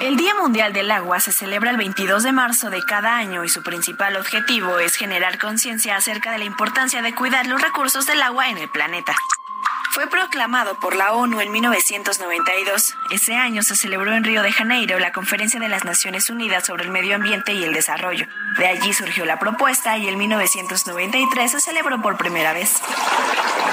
El 0.00 0.16
Día 0.16 0.32
Mundial 0.40 0.72
del 0.72 0.92
Agua 0.92 1.18
se 1.18 1.32
celebra 1.32 1.72
el 1.72 1.76
22 1.76 2.22
de 2.22 2.30
marzo 2.30 2.70
de 2.70 2.84
cada 2.84 3.16
año 3.16 3.42
y 3.42 3.48
su 3.48 3.64
principal 3.64 4.14
objetivo 4.14 4.78
es 4.78 4.94
generar 4.94 5.38
conciencia 5.38 5.96
acerca 5.96 6.30
de 6.30 6.38
la 6.38 6.44
importancia 6.44 7.02
de 7.02 7.16
cuidar 7.16 7.48
los 7.48 7.60
recursos 7.60 8.06
del 8.06 8.22
agua 8.22 8.48
en 8.48 8.58
el 8.58 8.68
planeta. 8.68 9.16
Fue 9.90 10.06
proclamado 10.06 10.78
por 10.78 10.94
la 10.94 11.12
ONU 11.12 11.40
en 11.40 11.50
1992. 11.50 12.94
Ese 13.10 13.34
año 13.36 13.62
se 13.62 13.74
celebró 13.74 14.12
en 14.12 14.22
Río 14.22 14.42
de 14.42 14.52
Janeiro 14.52 14.98
la 14.98 15.12
Conferencia 15.12 15.58
de 15.58 15.68
las 15.68 15.84
Naciones 15.84 16.28
Unidas 16.28 16.66
sobre 16.66 16.84
el 16.84 16.90
Medio 16.90 17.14
Ambiente 17.16 17.54
y 17.54 17.64
el 17.64 17.72
Desarrollo. 17.72 18.26
De 18.58 18.66
allí 18.66 18.92
surgió 18.92 19.24
la 19.24 19.38
propuesta 19.38 19.96
y 19.96 20.06
en 20.06 20.18
1993 20.18 21.50
se 21.50 21.60
celebró 21.60 22.02
por 22.02 22.18
primera 22.18 22.52
vez. 22.52 22.82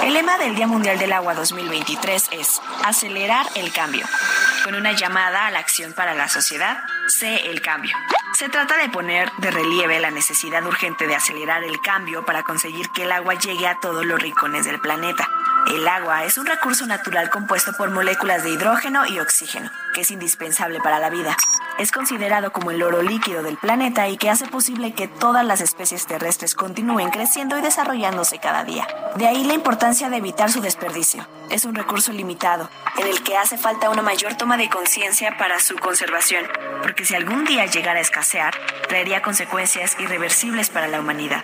El 0.03 0.13
lema 0.13 0.37
del 0.37 0.55
Día 0.55 0.67
Mundial 0.67 0.97
del 0.99 1.11
Agua 1.11 1.33
2023 1.33 2.29
es 2.31 2.61
acelerar 2.83 3.45
el 3.55 3.73
cambio. 3.73 4.05
Con 4.63 4.75
una 4.75 4.93
llamada 4.93 5.47
a 5.47 5.51
la 5.51 5.59
acción 5.59 5.93
para 5.93 6.13
la 6.13 6.29
sociedad, 6.29 6.79
sé 7.07 7.49
el 7.49 7.61
cambio. 7.61 7.95
Se 8.33 8.49
trata 8.49 8.77
de 8.77 8.89
poner 8.89 9.31
de 9.37 9.51
relieve 9.51 9.99
la 9.99 10.11
necesidad 10.11 10.65
urgente 10.65 11.07
de 11.07 11.15
acelerar 11.15 11.63
el 11.63 11.79
cambio 11.81 12.25
para 12.25 12.43
conseguir 12.43 12.89
que 12.89 13.03
el 13.03 13.11
agua 13.11 13.35
llegue 13.35 13.67
a 13.67 13.79
todos 13.79 14.05
los 14.05 14.21
rincones 14.21 14.65
del 14.65 14.79
planeta. 14.79 15.29
El 15.67 15.87
agua 15.87 16.25
es 16.25 16.37
un 16.37 16.45
recurso 16.45 16.85
natural 16.85 17.31
compuesto 17.31 17.73
por 17.73 17.89
moléculas 17.89 18.43
de 18.43 18.51
hidrógeno 18.51 19.07
y 19.07 19.19
oxígeno, 19.19 19.71
que 19.95 20.01
es 20.01 20.11
indispensable 20.11 20.79
para 20.79 20.99
la 20.99 21.09
vida. 21.09 21.35
Es 21.79 21.91
considerado 21.91 22.51
como 22.51 22.69
el 22.69 22.83
oro 22.83 23.01
líquido 23.01 23.41
del 23.41 23.57
planeta 23.57 24.07
y 24.07 24.17
que 24.17 24.29
hace 24.29 24.45
posible 24.45 24.93
que 24.93 25.07
todas 25.07 25.43
las 25.43 25.61
especies 25.61 26.05
terrestres 26.05 26.53
continúen 26.53 27.09
creciendo 27.09 27.57
y 27.57 27.61
desarrollándose 27.61 28.37
cada 28.37 28.63
día. 28.63 28.87
De 29.15 29.27
ahí 29.27 29.43
la 29.43 29.55
importancia 29.55 30.09
de 30.09 30.17
evitar 30.17 30.51
su 30.51 30.61
desperdicio. 30.61 31.27
Es 31.49 31.65
un 31.65 31.73
recurso 31.73 32.13
limitado, 32.13 32.69
en 32.99 33.07
el 33.07 33.23
que 33.23 33.35
hace 33.35 33.57
falta 33.57 33.89
una 33.89 34.03
mayor 34.03 34.35
toma 34.35 34.57
de 34.57 34.69
conciencia 34.69 35.35
para 35.37 35.59
su 35.59 35.75
conservación, 35.77 36.45
porque 36.83 37.05
si 37.05 37.15
algún 37.15 37.43
día 37.43 37.65
llegara 37.65 37.97
a 37.97 38.03
escasear, 38.03 38.53
traería 38.87 39.23
consecuencias 39.23 39.97
irreversibles 39.99 40.69
para 40.69 40.87
la 40.87 40.99
humanidad. 40.99 41.43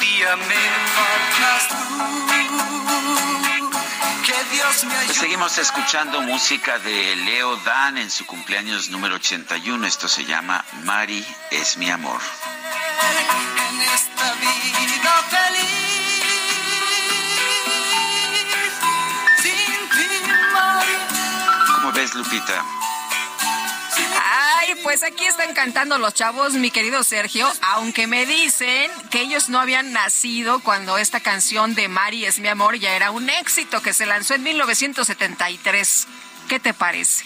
día 0.00 0.36
me 0.36 0.54
que 4.24 4.44
Dios 4.54 4.84
me 4.84 5.14
seguimos 5.14 5.58
escuchando 5.58 6.22
música 6.22 6.78
de 6.78 7.16
Leo 7.16 7.56
Dan 7.56 7.98
en 7.98 8.10
su 8.10 8.24
cumpleaños 8.24 8.88
número 8.88 9.16
81. 9.16 9.86
Esto 9.86 10.08
se 10.08 10.24
llama 10.24 10.64
Mari 10.84 11.24
es 11.50 11.76
mi 11.76 11.90
amor. 11.90 12.20
En 13.70 13.80
esta 13.82 14.32
vida 14.34 15.12
feliz, 15.28 16.20
sin 19.42 19.88
ti, 19.90 20.08
¿Cómo 21.74 21.92
ves, 21.92 22.14
Lupita? 22.14 22.79
Pues 24.82 25.02
aquí 25.02 25.24
están 25.24 25.52
cantando 25.54 25.98
los 25.98 26.14
chavos, 26.14 26.54
mi 26.54 26.70
querido 26.70 27.02
Sergio, 27.02 27.50
aunque 27.62 28.06
me 28.06 28.24
dicen 28.24 28.90
que 29.10 29.20
ellos 29.20 29.48
no 29.48 29.58
habían 29.58 29.92
nacido 29.92 30.60
cuando 30.60 30.96
esta 30.96 31.20
canción 31.20 31.74
de 31.74 31.88
Mari 31.88 32.24
es 32.24 32.38
mi 32.38 32.48
amor 32.48 32.76
ya 32.76 32.94
era 32.94 33.10
un 33.10 33.28
éxito 33.28 33.82
que 33.82 33.92
se 33.92 34.06
lanzó 34.06 34.34
en 34.34 34.42
1973. 34.42 36.06
¿Qué 36.48 36.60
te 36.60 36.72
parece? 36.72 37.24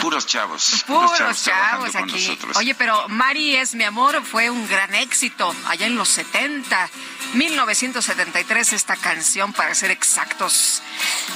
Puros 0.00 0.26
chavos. 0.26 0.84
Puros, 0.86 1.42
chavos, 1.42 1.94
aquí. 1.94 2.38
Oye, 2.56 2.74
pero 2.74 3.08
Mari 3.08 3.56
es 3.56 3.74
mi 3.74 3.84
amor 3.84 4.24
fue 4.24 4.50
un 4.50 4.68
gran 4.68 4.94
éxito 4.94 5.54
allá 5.66 5.86
en 5.86 5.96
los 5.96 6.08
70. 6.08 6.90
1973 7.34 8.72
esta 8.72 8.96
canción 8.96 9.52
para 9.52 9.74
ser 9.74 9.90
exactos. 9.90 10.82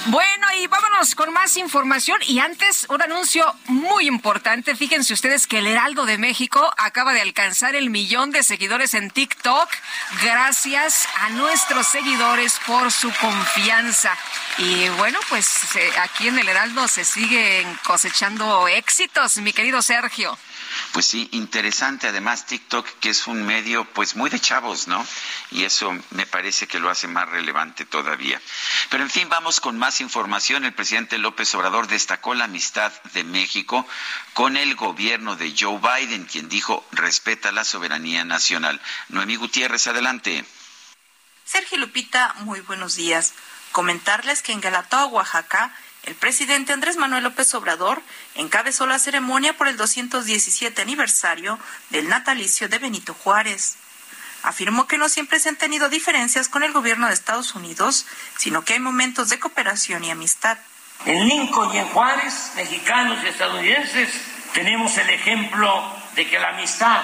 Bueno, 0.07 0.47
y 0.59 0.67
vámonos 0.67 1.15
con 1.15 1.33
más 1.33 1.57
información 1.57 2.19
y 2.27 2.39
antes 2.41 2.87
un 2.89 3.03
anuncio 3.03 3.55
muy 3.67 4.07
importante. 4.07 4.75
Fíjense 4.75 5.13
ustedes 5.13 5.47
que 5.47 5.59
el 5.59 5.67
Heraldo 5.67 6.07
de 6.07 6.19
México 6.19 6.73
acaba 6.77 7.13
de 7.13 7.21
alcanzar 7.21 7.75
el 7.75 7.91
millón 7.91 8.31
de 8.31 8.43
seguidores 8.43 8.95
en 8.95 9.11
TikTok. 9.11 9.69
Gracias 10.23 11.07
a 11.21 11.31
nuestros 11.31 11.87
seguidores 11.87 12.59
por 12.67 12.91
su 12.91 13.13
confianza. 13.21 14.17
Y 14.59 14.89
bueno, 14.91 15.19
pues 15.29 15.77
eh, 15.77 15.91
aquí 16.01 16.29
en 16.29 16.39
el 16.39 16.49
Heraldo 16.49 16.89
se 16.89 17.05
siguen 17.05 17.79
cosechando 17.85 18.67
éxitos, 18.67 19.37
mi 19.39 19.53
querido 19.53 19.83
Sergio. 19.83 20.37
Pues 20.93 21.07
sí, 21.07 21.29
interesante 21.33 22.09
además 22.09 22.45
TikTok, 22.45 22.87
que 23.01 23.11
es 23.11 23.27
un 23.27 23.47
medio 23.47 23.87
pues 23.87 24.15
muy 24.15 24.29
de 24.29 24.39
chavos, 24.39 24.89
¿no? 24.89 25.07
Y 25.51 25.65
eso 25.65 25.91
me 26.11 26.27
parece 26.27 26.67
que 26.67 26.79
lo 26.79 26.91
hace 26.91 27.09
más 27.09 27.29
relevante 27.31 27.87
todavía. 27.87 28.41
Pero 28.91 29.03
en 29.03 29.11
fin, 29.11 29.29
vamos 29.31 29.61
con 29.61 29.79
más 29.79 30.03
información. 30.03 30.67
El 30.67 30.75
presidente 30.75 31.17
López 31.17 31.55
Obrador 31.55 31.87
destacó 31.89 32.35
la 32.35 32.45
amistad 32.45 32.93
de 33.15 33.25
México 33.25 33.87
con 34.35 34.59
el 34.59 34.75
gobierno 34.75 35.35
de 35.37 35.55
Joe 35.59 35.79
Biden, 35.79 36.27
quien 36.27 36.51
dijo 36.51 36.87
respeta 36.93 37.53
la 37.53 37.65
soberanía 37.65 38.25
nacional. 38.25 38.79
Noemí 39.09 39.37
Gutiérrez, 39.37 39.87
adelante. 39.87 40.45
Sergio 41.47 41.79
Lupita, 41.79 42.35
muy 42.41 42.61
buenos 42.61 42.97
días. 42.97 43.33
Comentarles 43.73 44.43
que 44.43 44.53
en 44.53 44.61
Galatao, 44.61 45.07
Oaxaca, 45.09 45.75
el 46.05 46.17
presidente 46.17 46.73
Andrés 46.73 46.97
Manuel 46.97 47.23
López 47.23 47.55
Obrador 47.55 48.03
encabezó 48.35 48.87
la 48.87 48.99
ceremonia 48.99 49.57
por 49.57 49.69
el 49.69 49.77
217 49.77 50.83
aniversario 50.83 51.61
del 51.91 52.09
natalicio 52.09 52.69
de 52.69 52.79
Benito 52.79 53.15
Juárez. 53.15 53.77
Afirmó 54.43 54.89
que 54.89 54.99
no 54.99 55.09
siempre 55.09 55.39
se 55.39 55.49
han 55.49 55.57
tenido 55.57 55.89
diferencias 55.89 56.49
con 56.49 56.65
el 56.65 56.73
gobierno 56.73 57.07
de 57.07 57.15
Estados 57.15 57.55
Unidos, 57.55 58.07
sino 58.37 58.65
que 58.65 58.73
hay 58.73 58.81
momentos 58.81 59.29
de 59.29 59.39
cooperación 59.39 60.03
y 60.03 60.11
amistad. 60.11 60.59
En 61.07 61.29
Lincoln 61.29 61.73
y 61.73 61.79
en 61.79 61.87
Juárez, 61.89 62.51
mexicanos 62.57 63.23
y 63.23 63.29
estadounidenses, 63.29 64.11
tenemos 64.55 64.99
el 64.99 65.09
ejemplo 65.09 65.85
de 66.17 66.29
que 66.29 66.39
la 66.41 66.49
amistad, 66.49 67.03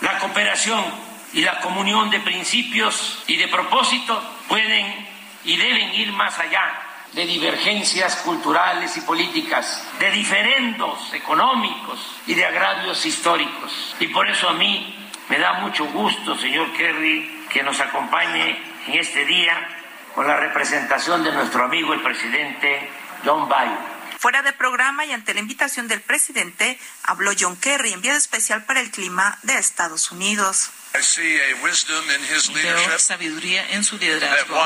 la 0.00 0.18
cooperación 0.18 0.84
y 1.32 1.42
la 1.42 1.60
comunión 1.60 2.10
de 2.10 2.18
principios 2.18 3.22
y 3.28 3.36
de 3.36 3.46
propósito 3.46 4.20
pueden 4.48 5.08
y 5.44 5.56
deben 5.56 5.94
ir 5.94 6.12
más 6.12 6.36
allá 6.40 6.89
de 7.12 7.26
divergencias 7.26 8.16
culturales 8.16 8.96
y 8.96 9.00
políticas, 9.00 9.86
de 9.98 10.10
diferendos 10.10 11.12
económicos 11.12 11.98
y 12.26 12.34
de 12.34 12.46
agravios 12.46 13.04
históricos. 13.04 13.96
Y 13.98 14.06
por 14.08 14.28
eso 14.28 14.48
a 14.48 14.52
mí 14.52 14.94
me 15.28 15.38
da 15.38 15.54
mucho 15.54 15.86
gusto, 15.86 16.36
señor 16.36 16.72
Kerry, 16.72 17.46
que 17.50 17.62
nos 17.62 17.80
acompañe 17.80 18.58
en 18.86 18.94
este 18.94 19.24
día 19.24 19.54
con 20.14 20.26
la 20.26 20.36
representación 20.36 21.22
de 21.24 21.32
nuestro 21.32 21.64
amigo 21.64 21.92
el 21.94 22.00
presidente 22.00 22.88
John 23.24 23.48
Biden. 23.48 23.89
Fuera 24.20 24.42
de 24.42 24.52
programa 24.52 25.06
y 25.06 25.12
ante 25.12 25.32
la 25.32 25.40
invitación 25.40 25.88
del 25.88 26.02
presidente, 26.02 26.78
habló 27.04 27.32
John 27.40 27.56
Kerry, 27.56 27.94
enviado 27.94 28.18
especial 28.18 28.66
para 28.66 28.80
el 28.80 28.90
clima 28.90 29.38
de 29.44 29.56
Estados 29.56 30.12
Unidos. 30.12 30.68
Veo 32.52 32.98
sabiduría 32.98 33.70
en 33.70 33.82
su 33.82 33.96
liderazgo 33.96 34.60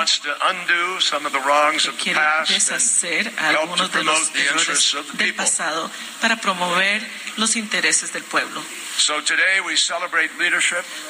que 1.81 1.97
quiere 2.03 2.21
deshacer 2.49 3.33
algunos 3.39 3.93
de 3.93 4.03
los 4.03 4.33
errores 4.35 4.97
del 5.13 5.35
pasado 5.35 5.89
para 6.21 6.35
promover 6.41 7.09
los 7.37 7.55
intereses 7.55 8.13
del 8.13 8.25
pueblo. 8.25 8.61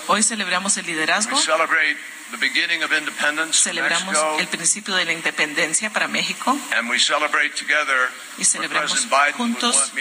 Hoy 0.08 0.22
celebramos 0.22 0.76
el 0.76 0.84
liderazgo 0.84 1.40
Celebramos 3.52 4.16
el 4.38 4.48
principio 4.48 4.94
de 4.94 5.04
la 5.04 5.12
independencia 5.12 5.90
para 5.90 6.08
México 6.08 6.58
y 8.38 8.44
celebramos 8.44 9.06
juntos 9.36 9.92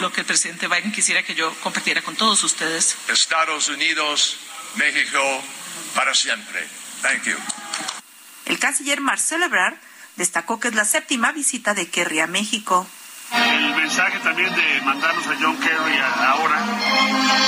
lo 0.00 0.12
que 0.12 0.20
el 0.20 0.26
presidente 0.26 0.68
Biden 0.68 0.92
quisiera 0.92 1.22
que 1.22 1.34
yo 1.34 1.52
compartiera 1.60 2.02
con 2.02 2.16
todos 2.16 2.42
ustedes. 2.44 2.96
Estados 3.08 3.68
Unidos, 3.68 4.36
México, 4.76 5.42
para 5.94 6.14
siempre. 6.14 6.66
Thank 7.02 7.24
you. 7.24 7.36
El 8.46 8.58
canciller 8.58 9.00
Marcelo 9.00 9.44
Ebrard 9.44 9.76
destacó 10.16 10.58
que 10.58 10.68
es 10.68 10.74
la 10.74 10.84
séptima 10.84 11.32
visita 11.32 11.74
de 11.74 11.88
Kerry 11.88 12.20
a 12.20 12.26
México. 12.26 12.86
El 13.32 13.74
mensaje 13.74 14.18
también 14.20 14.54
de 14.54 14.80
mandarnos 14.82 15.26
a 15.26 15.36
John 15.40 15.56
Kerry 15.58 15.98
ahora 15.98 16.64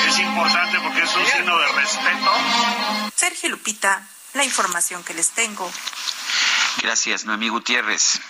es 0.08 0.18
importante 0.18 0.78
porque 0.80 1.02
es 1.02 1.16
un 1.16 1.26
signo 1.26 1.58
de 1.58 1.66
respeto. 1.72 2.32
Sergio 3.14 3.48
Lupita, 3.50 4.06
la 4.34 4.44
información 4.44 5.02
que 5.04 5.14
les 5.14 5.30
tengo. 5.30 5.70
Gracias, 6.82 7.24
Noemí 7.24 7.48
Gutiérrez. 7.48 8.20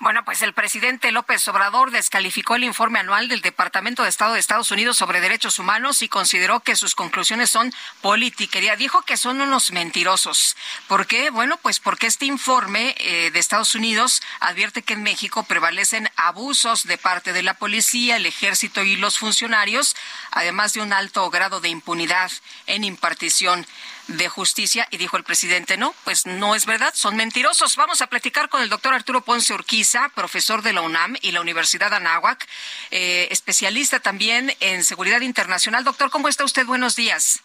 Bueno, 0.00 0.24
pues 0.24 0.42
el 0.42 0.52
presidente 0.52 1.12
López 1.12 1.46
Obrador 1.46 1.92
descalificó 1.92 2.56
el 2.56 2.64
informe 2.64 2.98
anual 2.98 3.28
del 3.28 3.42
Departamento 3.42 4.02
de 4.02 4.08
Estado 4.08 4.34
de 4.34 4.40
Estados 4.40 4.72
Unidos 4.72 4.96
sobre 4.96 5.20
derechos 5.20 5.58
humanos 5.60 6.02
y 6.02 6.08
consideró 6.08 6.60
que 6.60 6.74
sus 6.74 6.96
conclusiones 6.96 7.50
son 7.50 7.72
politiquería. 8.00 8.74
Dijo 8.74 9.02
que 9.02 9.16
son 9.16 9.40
unos 9.40 9.70
mentirosos. 9.70 10.56
¿Por 10.88 11.06
qué? 11.06 11.30
Bueno, 11.30 11.58
pues 11.58 11.78
porque 11.78 12.08
este 12.08 12.26
informe 12.26 12.94
eh, 12.98 13.30
de 13.30 13.38
Estados 13.38 13.76
Unidos 13.76 14.20
advierte 14.40 14.82
que 14.82 14.94
en 14.94 15.04
México 15.04 15.44
prevalecen 15.44 16.10
abusos 16.16 16.84
de 16.84 16.98
parte 16.98 17.32
de 17.32 17.44
la 17.44 17.54
policía, 17.54 18.16
el 18.16 18.26
ejército 18.26 18.82
y 18.82 18.96
los 18.96 19.18
funcionarios, 19.18 19.94
además 20.32 20.72
de 20.72 20.82
un 20.82 20.92
alto 20.92 21.30
grado 21.30 21.60
de 21.60 21.68
impunidad 21.68 22.32
en 22.66 22.82
impartición 22.82 23.64
de 24.08 24.28
Justicia 24.28 24.86
y 24.90 24.96
dijo 24.96 25.16
el 25.16 25.24
presidente, 25.24 25.76
no, 25.76 25.94
pues 26.04 26.26
no 26.26 26.54
es 26.54 26.66
verdad, 26.66 26.92
son 26.94 27.16
mentirosos. 27.16 27.76
Vamos 27.76 28.02
a 28.02 28.06
platicar 28.06 28.48
con 28.48 28.62
el 28.62 28.68
doctor 28.68 28.94
Arturo 28.94 29.22
Ponce 29.22 29.54
Urquiza, 29.54 30.10
profesor 30.10 30.62
de 30.62 30.72
la 30.72 30.82
UNAM 30.82 31.16
y 31.22 31.32
la 31.32 31.40
Universidad 31.40 31.92
Anáhuac, 31.94 32.46
eh, 32.90 33.28
especialista 33.30 34.00
también 34.00 34.54
en 34.60 34.84
seguridad 34.84 35.20
internacional. 35.20 35.84
Doctor, 35.84 36.10
¿cómo 36.10 36.28
está 36.28 36.44
usted? 36.44 36.66
Buenos 36.66 36.96
días. 36.96 37.42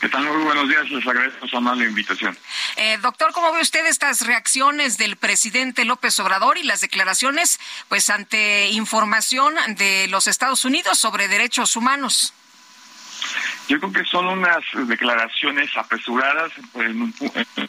¿Qué 0.00 0.08
tal? 0.08 0.22
Muy 0.24 0.44
buenos 0.44 0.68
días. 0.68 0.88
Les 0.90 1.04
agradezco 1.04 1.48
su 1.48 1.60
la 1.60 1.84
invitación. 1.84 2.38
Eh, 2.76 2.98
doctor, 3.02 3.32
¿cómo 3.32 3.52
ve 3.52 3.60
usted 3.60 3.84
estas 3.86 4.20
reacciones 4.20 4.96
del 4.96 5.16
presidente 5.16 5.84
López 5.84 6.18
Obrador 6.20 6.56
y 6.56 6.62
las 6.62 6.80
declaraciones, 6.80 7.58
pues, 7.88 8.08
ante 8.08 8.68
información 8.68 9.56
de 9.76 10.06
los 10.08 10.28
Estados 10.28 10.64
Unidos 10.64 11.00
sobre 11.00 11.26
derechos 11.26 11.74
humanos? 11.74 12.32
Yo 13.68 13.78
creo 13.78 13.92
que 13.92 14.04
son 14.04 14.26
unas 14.26 14.64
declaraciones 14.86 15.76
apresuradas 15.76 16.50
en 16.74 17.02
un, 17.02 17.12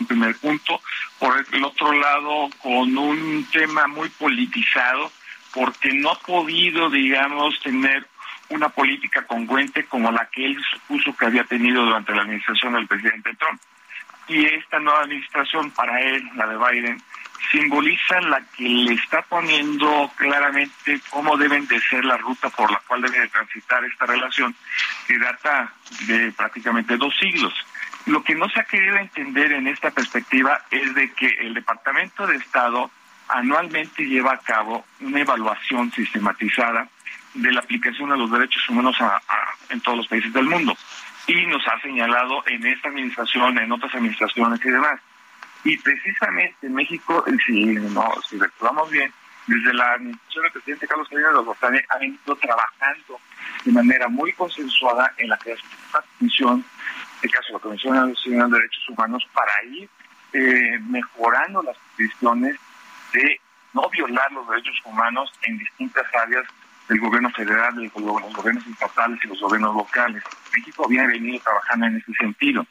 primer 0.07 0.33
punto, 0.37 0.81
por 1.19 1.45
el 1.51 1.63
otro 1.65 1.91
lado 1.91 2.49
con 2.63 2.97
un 2.97 3.45
tema 3.51 3.85
muy 3.87 4.07
politizado, 4.09 5.11
porque 5.53 5.93
no 5.93 6.11
ha 6.11 6.19
podido, 6.19 6.89
digamos, 6.89 7.59
tener 7.59 8.07
una 8.47 8.69
política 8.69 9.27
congruente 9.27 9.85
como 9.87 10.09
la 10.09 10.25
que 10.31 10.45
él 10.45 10.57
supuso 10.71 11.13
que 11.17 11.25
había 11.25 11.43
tenido 11.43 11.83
durante 11.83 12.15
la 12.15 12.21
administración 12.21 12.73
del 12.73 12.87
presidente 12.87 13.35
Trump. 13.35 13.61
Y 14.29 14.45
esta 14.45 14.79
nueva 14.79 15.01
administración, 15.01 15.69
para 15.71 15.99
él, 15.99 16.23
la 16.35 16.47
de 16.47 16.57
Biden, 16.57 17.03
simboliza 17.51 18.21
la 18.21 18.41
que 18.55 18.63
le 18.63 18.93
está 18.93 19.21
poniendo 19.23 20.11
claramente 20.15 21.01
cómo 21.09 21.37
deben 21.37 21.67
de 21.67 21.79
ser 21.81 22.05
la 22.05 22.17
ruta 22.17 22.49
por 22.49 22.71
la 22.71 22.79
cual 22.87 23.01
debe 23.01 23.19
de 23.19 23.27
transitar 23.27 23.83
esta 23.85 24.05
relación 24.05 24.55
que 25.07 25.17
data 25.17 25.73
de 26.07 26.31
prácticamente 26.31 26.97
dos 26.97 27.15
siglos. 27.19 27.53
Lo 28.05 28.23
que 28.23 28.35
no 28.35 28.49
se 28.49 28.59
ha 28.59 28.63
querido 28.63 28.97
entender 28.97 29.51
en 29.51 29.67
esta 29.67 29.91
perspectiva 29.91 30.61
es 30.71 30.93
de 30.95 31.11
que 31.13 31.27
el 31.27 31.53
Departamento 31.53 32.25
de 32.27 32.37
Estado 32.37 32.89
anualmente 33.27 34.03
lleva 34.03 34.33
a 34.33 34.39
cabo 34.39 34.85
una 34.99 35.21
evaluación 35.21 35.91
sistematizada 35.91 36.87
de 37.33 37.51
la 37.51 37.59
aplicación 37.59 38.09
de 38.09 38.17
los 38.17 38.31
derechos 38.31 38.67
humanos 38.69 38.97
en 39.69 39.81
todos 39.81 39.97
los 39.97 40.07
países 40.07 40.33
del 40.33 40.45
mundo. 40.45 40.75
Y 41.27 41.45
nos 41.45 41.65
ha 41.67 41.79
señalado 41.81 42.43
en 42.47 42.65
esta 42.65 42.89
administración, 42.89 43.59
en 43.59 43.71
otras 43.71 43.93
administraciones 43.93 44.59
y 44.65 44.69
demás, 44.69 44.99
y 45.63 45.77
precisamente 45.77 46.67
en 46.67 46.73
México, 46.73 47.23
si, 47.45 47.65
no, 47.65 48.13
si 48.27 48.37
recordamos 48.37 48.89
bien, 48.89 49.11
desde 49.47 49.73
la 49.73 49.93
administración 49.93 50.43
del 50.43 50.51
presidente 50.51 50.87
Carlos 50.87 51.07
Salinas 51.09 51.33
de 51.33 51.39
Gortari 51.39 51.79
han 51.89 52.03
ido 52.03 52.35
trabajando 52.35 53.19
de 53.65 53.71
manera 53.71 54.07
muy 54.07 54.31
consensuada 54.33 55.11
en 55.17 55.29
la 55.29 55.37
creación 55.37 55.69
de 55.71 55.85
esta 55.85 56.03
comisión, 56.17 56.65
el 57.21 57.31
caso 57.31 57.47
de 57.47 57.53
la 57.53 57.59
Comisión 57.59 58.09
Nacional 58.09 58.51
de 58.51 58.57
Derechos 58.57 58.89
Humanos, 58.89 59.27
para 59.33 59.51
ir 59.71 59.89
eh, 60.33 60.79
mejorando 60.87 61.63
las 61.63 61.75
condiciones 61.95 62.57
de 63.13 63.41
no 63.73 63.89
violar 63.89 64.31
los 64.31 64.47
derechos 64.47 64.79
humanos 64.85 65.31
en 65.43 65.57
distintas 65.57 66.05
áreas 66.13 66.45
del 66.89 66.99
gobierno 66.99 67.29
federal, 67.29 67.75
de 67.75 67.83
los 67.83 67.93
gobiernos 67.93 68.67
estatales 68.67 69.19
y 69.23 69.27
los 69.27 69.39
gobiernos 69.39 69.75
locales. 69.75 70.23
México 70.53 70.85
había 70.85 71.05
venido 71.05 71.39
trabajando 71.39 71.85
en 71.85 71.97
ese 71.97 72.11
sentido. 72.13 72.65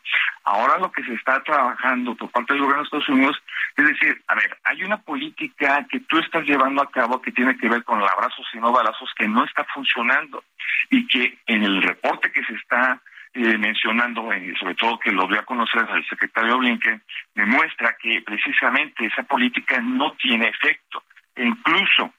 Ahora 0.44 0.76
lo 0.78 0.90
que 0.90 1.04
se 1.04 1.14
está 1.14 1.42
trabajando 1.44 2.14
por 2.16 2.30
parte 2.30 2.52
del 2.52 2.62
gobierno 2.62 2.82
de 2.82 2.86
Estados 2.86 3.08
Unidos 3.08 3.36
es 3.78 3.86
decir, 3.86 4.20
a 4.26 4.34
ver, 4.34 4.58
hay 4.64 4.82
una 4.82 4.96
política 4.96 5.86
que 5.88 6.00
tú 6.00 6.18
estás 6.18 6.44
llevando 6.44 6.82
a 6.82 6.90
cabo 6.90 7.22
que 7.22 7.30
tiene 7.30 7.56
que 7.56 7.68
ver 7.68 7.84
con 7.84 8.00
el 8.00 8.08
abrazos 8.08 8.44
y 8.52 8.58
no 8.58 8.72
balazos 8.72 9.08
que 9.16 9.28
no 9.28 9.44
está 9.44 9.64
funcionando 9.72 10.42
y 10.90 11.06
que 11.06 11.38
en 11.46 11.62
el 11.62 11.80
reporte 11.80 12.32
que 12.32 12.42
se 12.44 12.54
está 12.54 13.00
eh, 13.34 13.56
mencionando, 13.56 14.34
y 14.34 14.52
sobre 14.56 14.74
todo 14.74 14.98
que 14.98 15.12
lo 15.12 15.28
voy 15.28 15.38
a 15.38 15.44
conocer 15.44 15.86
el 15.94 16.04
secretario 16.08 16.58
Blinken, 16.58 17.00
demuestra 17.36 17.96
que 18.02 18.20
precisamente 18.22 19.06
esa 19.06 19.22
política 19.22 19.80
no 19.80 20.12
tiene 20.14 20.48
efecto. 20.48 21.04
Incluso 21.36 22.12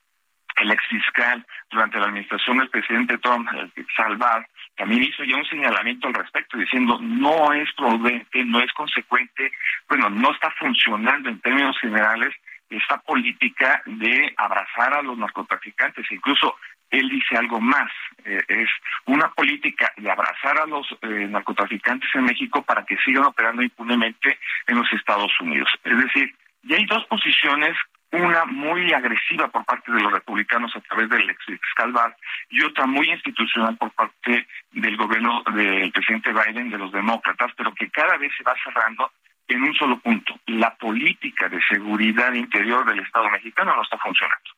el 0.59 0.71
ex 0.71 0.85
fiscal 0.87 1.45
durante 1.69 1.99
la 1.99 2.05
administración 2.05 2.57
del 2.57 2.69
presidente 2.69 3.17
Trump, 3.17 3.49
Salvar, 3.95 4.47
también 4.75 5.03
hizo 5.03 5.23
ya 5.23 5.35
un 5.35 5.45
señalamiento 5.45 6.07
al 6.07 6.13
respecto, 6.13 6.57
diciendo 6.57 6.97
no 7.01 7.53
es 7.53 7.71
prudente, 7.73 8.45
no 8.45 8.60
es 8.60 8.71
consecuente, 8.73 9.51
bueno, 9.87 10.10
no 10.10 10.31
está 10.31 10.51
funcionando 10.51 11.29
en 11.29 11.39
términos 11.41 11.77
generales 11.79 12.33
esta 12.69 12.99
política 12.99 13.81
de 13.85 14.33
abrazar 14.37 14.93
a 14.93 15.01
los 15.01 15.17
narcotraficantes. 15.17 16.05
Incluso 16.12 16.55
él 16.91 17.10
dice 17.10 17.35
algo 17.35 17.60
más, 17.60 17.91
eh, 18.25 18.41
es 18.47 18.69
una 19.05 19.29
política 19.31 19.91
de 19.97 20.10
abrazar 20.10 20.60
a 20.60 20.65
los 20.65 20.87
eh, 21.01 21.27
narcotraficantes 21.29 22.10
en 22.15 22.25
México 22.25 22.62
para 22.63 22.85
que 22.85 22.97
sigan 22.97 23.25
operando 23.25 23.62
impunemente 23.62 24.39
en 24.67 24.77
los 24.77 24.91
Estados 24.93 25.31
Unidos. 25.39 25.69
Es 25.83 25.97
decir, 25.97 26.33
ya 26.63 26.77
hay 26.77 26.85
dos 26.85 27.05
posiciones 27.05 27.75
una 28.12 28.45
muy 28.45 28.91
agresiva 28.93 29.47
por 29.49 29.65
parte 29.65 29.91
de 29.91 30.01
los 30.01 30.12
republicanos 30.12 30.75
a 30.75 30.81
través 30.81 31.10
del 31.10 31.29
ex 31.29 31.45
fiscal 31.45 31.91
Barr 31.91 32.15
y 32.49 32.63
otra 32.63 32.85
muy 32.85 33.10
institucional 33.10 33.77
por 33.77 33.91
parte 33.91 34.47
del 34.71 34.97
gobierno 34.97 35.43
del 35.53 35.91
presidente 35.91 36.31
Biden, 36.33 36.69
de 36.69 36.77
los 36.77 36.91
demócratas, 36.91 37.51
pero 37.55 37.73
que 37.73 37.89
cada 37.89 38.17
vez 38.17 38.31
se 38.35 38.43
va 38.43 38.55
cerrando 38.63 39.12
en 39.47 39.63
un 39.63 39.73
solo 39.75 39.99
punto. 39.99 40.39
La 40.47 40.75
política 40.75 41.49
de 41.49 41.60
seguridad 41.67 42.33
interior 42.33 42.85
del 42.85 42.99
Estado 42.99 43.29
mexicano 43.29 43.75
no 43.75 43.83
está 43.83 43.97
funcionando. 43.97 44.49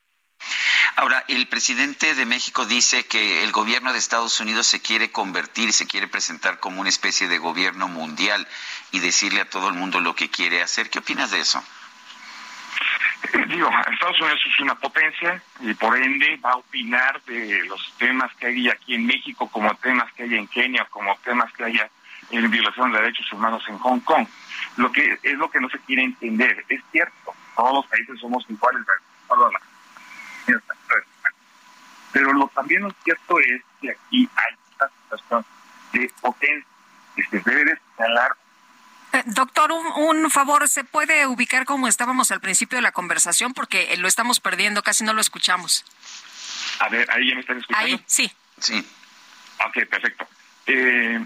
Ahora, 0.96 1.24
el 1.28 1.48
presidente 1.48 2.16
de 2.16 2.26
México 2.26 2.66
dice 2.66 3.06
que 3.06 3.44
el 3.44 3.52
gobierno 3.52 3.94
de 3.94 4.00
Estados 4.00 4.40
Unidos 4.40 4.68
se 4.68 4.82
quiere 4.82 5.12
convertir, 5.12 5.72
se 5.72 5.88
quiere 5.88 6.08
presentar 6.08 6.60
como 6.60 6.82
una 6.82 6.90
especie 6.90 7.28
de 7.28 7.38
gobierno 7.38 7.88
mundial 7.88 8.48
y 8.92 9.00
decirle 9.00 9.42
a 9.42 9.50
todo 9.50 9.70
el 9.70 9.76
mundo 9.76 10.00
lo 10.00 10.16
que 10.16 10.30
quiere 10.30 10.62
hacer. 10.62 10.90
¿Qué 10.90 11.00
opinas 11.00 11.32
de 11.32 11.40
eso? 11.40 11.64
Digo, 13.48 13.70
Estados 13.92 14.20
Unidos 14.20 14.40
es 14.46 14.60
una 14.60 14.76
potencia 14.76 15.42
y 15.60 15.74
por 15.74 15.96
ende 15.96 16.40
va 16.44 16.52
a 16.52 16.58
opinar 16.58 17.22
de 17.24 17.64
los 17.66 17.94
temas 17.98 18.34
que 18.36 18.48
hay 18.48 18.70
aquí 18.70 18.96
en 18.96 19.06
México, 19.06 19.48
como 19.50 19.74
temas 19.76 20.12
que 20.14 20.24
hay 20.24 20.36
en 20.36 20.48
Kenia, 20.48 20.86
como 20.86 21.16
temas 21.24 21.52
que 21.54 21.66
haya 21.66 21.90
en 22.32 22.50
violación 22.50 22.92
de 22.92 23.00
derechos 23.00 23.32
humanos 23.32 23.64
en 23.68 23.78
Hong 23.78 24.00
Kong. 24.00 24.28
Lo 24.78 24.92
que 24.92 25.20
es 25.22 25.34
lo 25.38 25.50
que 25.52 25.60
no 25.60 25.70
se 25.70 25.80
quiere 25.80 26.04
entender. 26.04 26.66
Es 26.70 26.82
cierto, 26.92 27.34
todos 27.56 27.74
los 27.74 27.88
países 27.88 28.20
somos 28.20 28.46
iguales, 28.50 28.82
pero 32.12 32.34
lo 32.34 32.48
también 32.50 32.84
lo 32.84 32.92
cierto 33.04 33.40
es 33.40 33.62
que 33.80 33.92
aquí 33.92 34.30
hay 34.36 34.56
una 34.76 34.90
situación 35.04 35.46
de 35.94 36.12
potencia 36.22 36.68
que 37.16 37.24
se 37.24 37.50
debe 37.50 37.80
señalar 37.96 38.32
eh, 39.14 39.24
doctor, 39.26 39.72
un, 39.72 40.30
favor, 40.30 40.68
¿se 40.68 40.84
puede 40.84 41.28
ubicar 41.28 41.66
como 41.66 41.88
estábamos 41.88 42.32
al 42.32 42.40
principio 42.40 42.78
de 42.78 42.82
la 42.82 42.92
conversación? 42.92 43.54
Porque 43.54 43.96
lo 43.98 44.08
estamos 44.08 44.40
perdiendo, 44.40 44.84
casi 44.84 45.04
no 45.04 45.14
lo 45.14 45.22
escuchamos. 45.22 45.86
A 46.80 46.90
ver, 46.90 47.10
ahí 47.12 47.30
ya 47.30 47.36
me 47.36 47.42
están 47.42 47.58
escuchando. 47.58 47.86
Ahí, 47.86 48.04
sí. 48.06 48.32
Sí. 48.60 48.86
Ok, 49.66 49.86
perfecto. 49.90 50.28
Eh, 50.68 51.24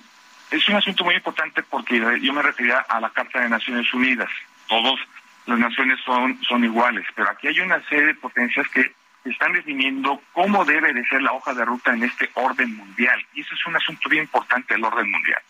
es 0.51 0.69
un 0.69 0.75
asunto 0.75 1.03
muy 1.03 1.15
importante 1.15 1.63
porque 1.63 1.99
yo 2.21 2.33
me 2.33 2.41
refería 2.41 2.79
a 2.79 2.99
la 2.99 3.09
Carta 3.09 3.41
de 3.41 3.49
Naciones 3.49 3.93
Unidas. 3.93 4.29
Todas 4.67 4.99
las 5.45 5.59
naciones 5.59 5.99
son, 6.05 6.41
son 6.43 6.63
iguales, 6.63 7.05
pero 7.15 7.29
aquí 7.29 7.47
hay 7.47 7.59
una 7.59 7.81
serie 7.87 8.07
de 8.07 8.15
potencias 8.15 8.67
que 8.69 8.93
están 9.25 9.53
definiendo 9.53 10.21
cómo 10.33 10.65
debe 10.65 10.93
de 10.93 11.05
ser 11.07 11.21
la 11.21 11.33
hoja 11.33 11.53
de 11.53 11.65
ruta 11.65 11.93
en 11.93 12.03
este 12.03 12.29
orden 12.33 12.75
mundial. 12.75 13.23
Y 13.33 13.41
eso 13.41 13.53
es 13.53 13.65
un 13.65 13.75
asunto 13.75 14.09
bien 14.09 14.23
importante 14.23 14.73
del 14.73 14.83
orden 14.83 15.09
mundial. 15.09 15.41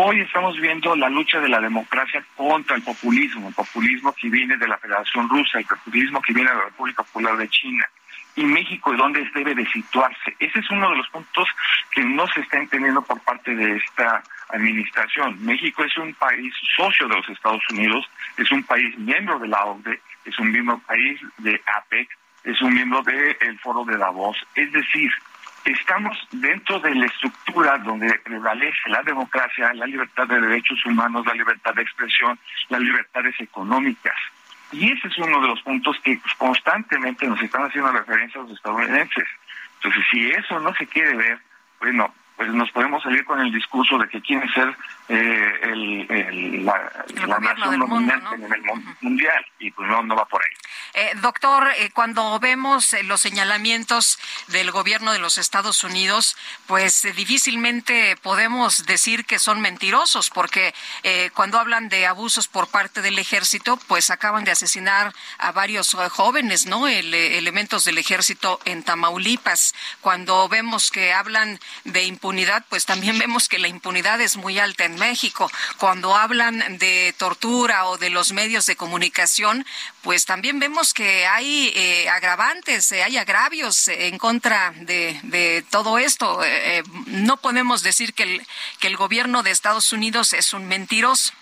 Hoy 0.00 0.20
estamos 0.20 0.56
viendo 0.60 0.94
la 0.94 1.08
lucha 1.08 1.40
de 1.40 1.48
la 1.48 1.58
democracia 1.58 2.24
contra 2.36 2.76
el 2.76 2.82
populismo, 2.82 3.48
el 3.48 3.54
populismo 3.54 4.12
que 4.12 4.28
viene 4.28 4.56
de 4.56 4.68
la 4.68 4.78
Federación 4.78 5.28
Rusa, 5.28 5.58
el 5.58 5.64
populismo 5.64 6.22
que 6.22 6.32
viene 6.32 6.48
de 6.48 6.56
la 6.56 6.64
República 6.66 7.02
Popular 7.02 7.36
de 7.36 7.48
China. 7.48 7.84
Y 8.36 8.44
México, 8.44 8.92
¿dónde 8.92 9.28
debe 9.34 9.56
de 9.56 9.66
situarse? 9.66 10.36
Ese 10.38 10.60
es 10.60 10.70
uno 10.70 10.88
de 10.90 10.98
los 10.98 11.08
puntos 11.08 11.48
que 11.90 12.04
no 12.04 12.28
se 12.28 12.42
está 12.42 12.58
entendiendo 12.58 13.02
por 13.02 13.18
parte 13.22 13.56
de 13.56 13.74
esta 13.78 14.22
administración. 14.50 15.44
México 15.44 15.82
es 15.82 15.98
un 15.98 16.14
país 16.14 16.54
socio 16.76 17.08
de 17.08 17.16
los 17.16 17.28
Estados 17.30 17.62
Unidos, 17.72 18.08
es 18.36 18.52
un 18.52 18.62
país 18.62 18.96
miembro 18.98 19.40
de 19.40 19.48
la 19.48 19.64
OCDE, 19.64 20.00
es 20.26 20.38
un 20.38 20.52
miembro 20.52 20.78
país 20.86 21.20
de 21.38 21.60
APEC, 21.76 22.08
es 22.44 22.62
un 22.62 22.72
miembro 22.72 23.02
del 23.02 23.58
Foro 23.58 23.84
de 23.84 23.96
Davos. 23.96 24.36
Es 24.54 24.70
decir, 24.70 25.10
estamos 25.72 26.16
dentro 26.32 26.80
de 26.80 26.94
la 26.94 27.06
estructura 27.06 27.78
donde 27.78 28.12
prevalece 28.20 28.88
la 28.88 29.02
democracia, 29.02 29.72
la 29.74 29.86
libertad 29.86 30.26
de 30.26 30.40
derechos 30.40 30.84
humanos, 30.86 31.26
la 31.26 31.34
libertad 31.34 31.74
de 31.74 31.82
expresión, 31.82 32.38
las 32.68 32.80
libertades 32.80 33.34
económicas. 33.40 34.16
Y 34.72 34.92
ese 34.92 35.08
es 35.08 35.18
uno 35.18 35.40
de 35.40 35.48
los 35.48 35.62
puntos 35.62 35.98
que 36.00 36.20
constantemente 36.36 37.26
nos 37.26 37.40
están 37.42 37.64
haciendo 37.64 37.90
referencia 37.90 38.40
a 38.40 38.44
los 38.44 38.52
estadounidenses. 38.52 39.26
Entonces, 39.76 40.04
si 40.10 40.30
eso 40.30 40.60
no 40.60 40.74
se 40.74 40.86
quiere 40.86 41.14
ver, 41.16 41.38
bueno, 41.80 42.12
pues 42.38 42.54
nos 42.54 42.70
podemos 42.70 43.02
salir 43.02 43.24
con 43.24 43.40
el 43.40 43.52
discurso 43.52 43.98
de 43.98 44.08
que 44.08 44.22
quieren 44.22 44.48
ser 44.50 44.74
eh, 45.08 45.52
el, 45.64 46.64
la, 46.64 47.38
nación 47.40 47.80
dominante 47.80 48.36
en 48.36 48.52
el 48.52 48.62
mundial 49.00 49.44
y 49.58 49.72
pues 49.72 49.88
no, 49.88 50.04
no 50.04 50.14
va 50.14 50.24
por 50.24 50.40
ahí. 50.40 50.50
Eh, 50.94 51.12
doctor, 51.20 51.68
eh, 51.76 51.90
cuando 51.92 52.38
vemos 52.38 52.92
eh, 52.92 53.02
los 53.02 53.20
señalamientos 53.20 54.20
del 54.46 54.70
gobierno 54.70 55.12
de 55.12 55.18
los 55.18 55.36
Estados 55.36 55.82
Unidos, 55.82 56.36
pues 56.66 57.02
difícilmente 57.16 58.16
podemos 58.22 58.86
decir 58.86 59.24
que 59.24 59.40
son 59.40 59.60
mentirosos, 59.60 60.30
porque 60.30 60.74
cuando 61.34 61.58
hablan 61.58 61.88
de 61.88 62.06
abusos 62.06 62.46
por 62.48 62.68
parte 62.68 63.02
del 63.02 63.18
ejército, 63.18 63.78
pues 63.88 64.10
acaban 64.10 64.44
de 64.44 64.50
asesinar 64.50 65.12
a 65.38 65.52
varios 65.52 65.96
jóvenes, 66.10 66.66
¿no? 66.66 66.86
elementos 66.86 67.84
del 67.84 67.98
ejército 67.98 68.60
en 68.64 68.82
Tamaulipas. 68.82 69.74
Cuando 70.00 70.48
vemos 70.48 70.90
que 70.90 71.12
hablan 71.12 71.58
de 71.84 72.04
impunidad, 72.04 72.27
pues 72.68 72.84
también 72.86 73.18
vemos 73.18 73.48
que 73.48 73.58
la 73.58 73.68
impunidad 73.68 74.20
es 74.20 74.36
muy 74.36 74.58
alta 74.58 74.84
en 74.84 74.96
México. 74.96 75.50
Cuando 75.78 76.14
hablan 76.14 76.78
de 76.78 77.14
tortura 77.18 77.86
o 77.86 77.96
de 77.96 78.10
los 78.10 78.32
medios 78.32 78.66
de 78.66 78.76
comunicación, 78.76 79.64
pues 80.02 80.24
también 80.24 80.58
vemos 80.58 80.94
que 80.94 81.26
hay 81.26 81.72
eh, 81.74 82.08
agravantes, 82.08 82.92
eh, 82.92 83.02
hay 83.02 83.16
agravios 83.16 83.88
en 83.88 84.18
contra 84.18 84.72
de, 84.76 85.64
todo 85.70 85.98
esto. 85.98 86.42
Eh, 86.44 86.82
no 87.06 87.36
podemos 87.38 87.82
decir 87.82 88.14
que 88.14 88.24
el, 88.24 88.46
que 88.78 88.88
el 88.88 88.96
gobierno 88.96 89.42
de 89.42 89.50
Estados 89.50 89.92
Unidos 89.92 90.32
es 90.32 90.52
un 90.52 90.68
mentiroso. 90.68 91.32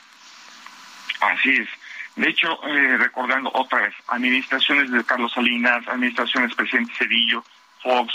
Así 1.20 1.50
es. 1.50 1.68
De 2.16 2.30
hecho, 2.30 2.58
recordando 2.98 3.50
otra 3.52 3.80
vez, 3.80 3.94
administraciones 4.08 4.90
de 4.90 5.04
Carlos 5.04 5.32
Salinas, 5.34 5.86
administraciones 5.86 6.54
presidente 6.54 6.94
Cedillo, 6.96 7.44
Fox, 7.82 8.14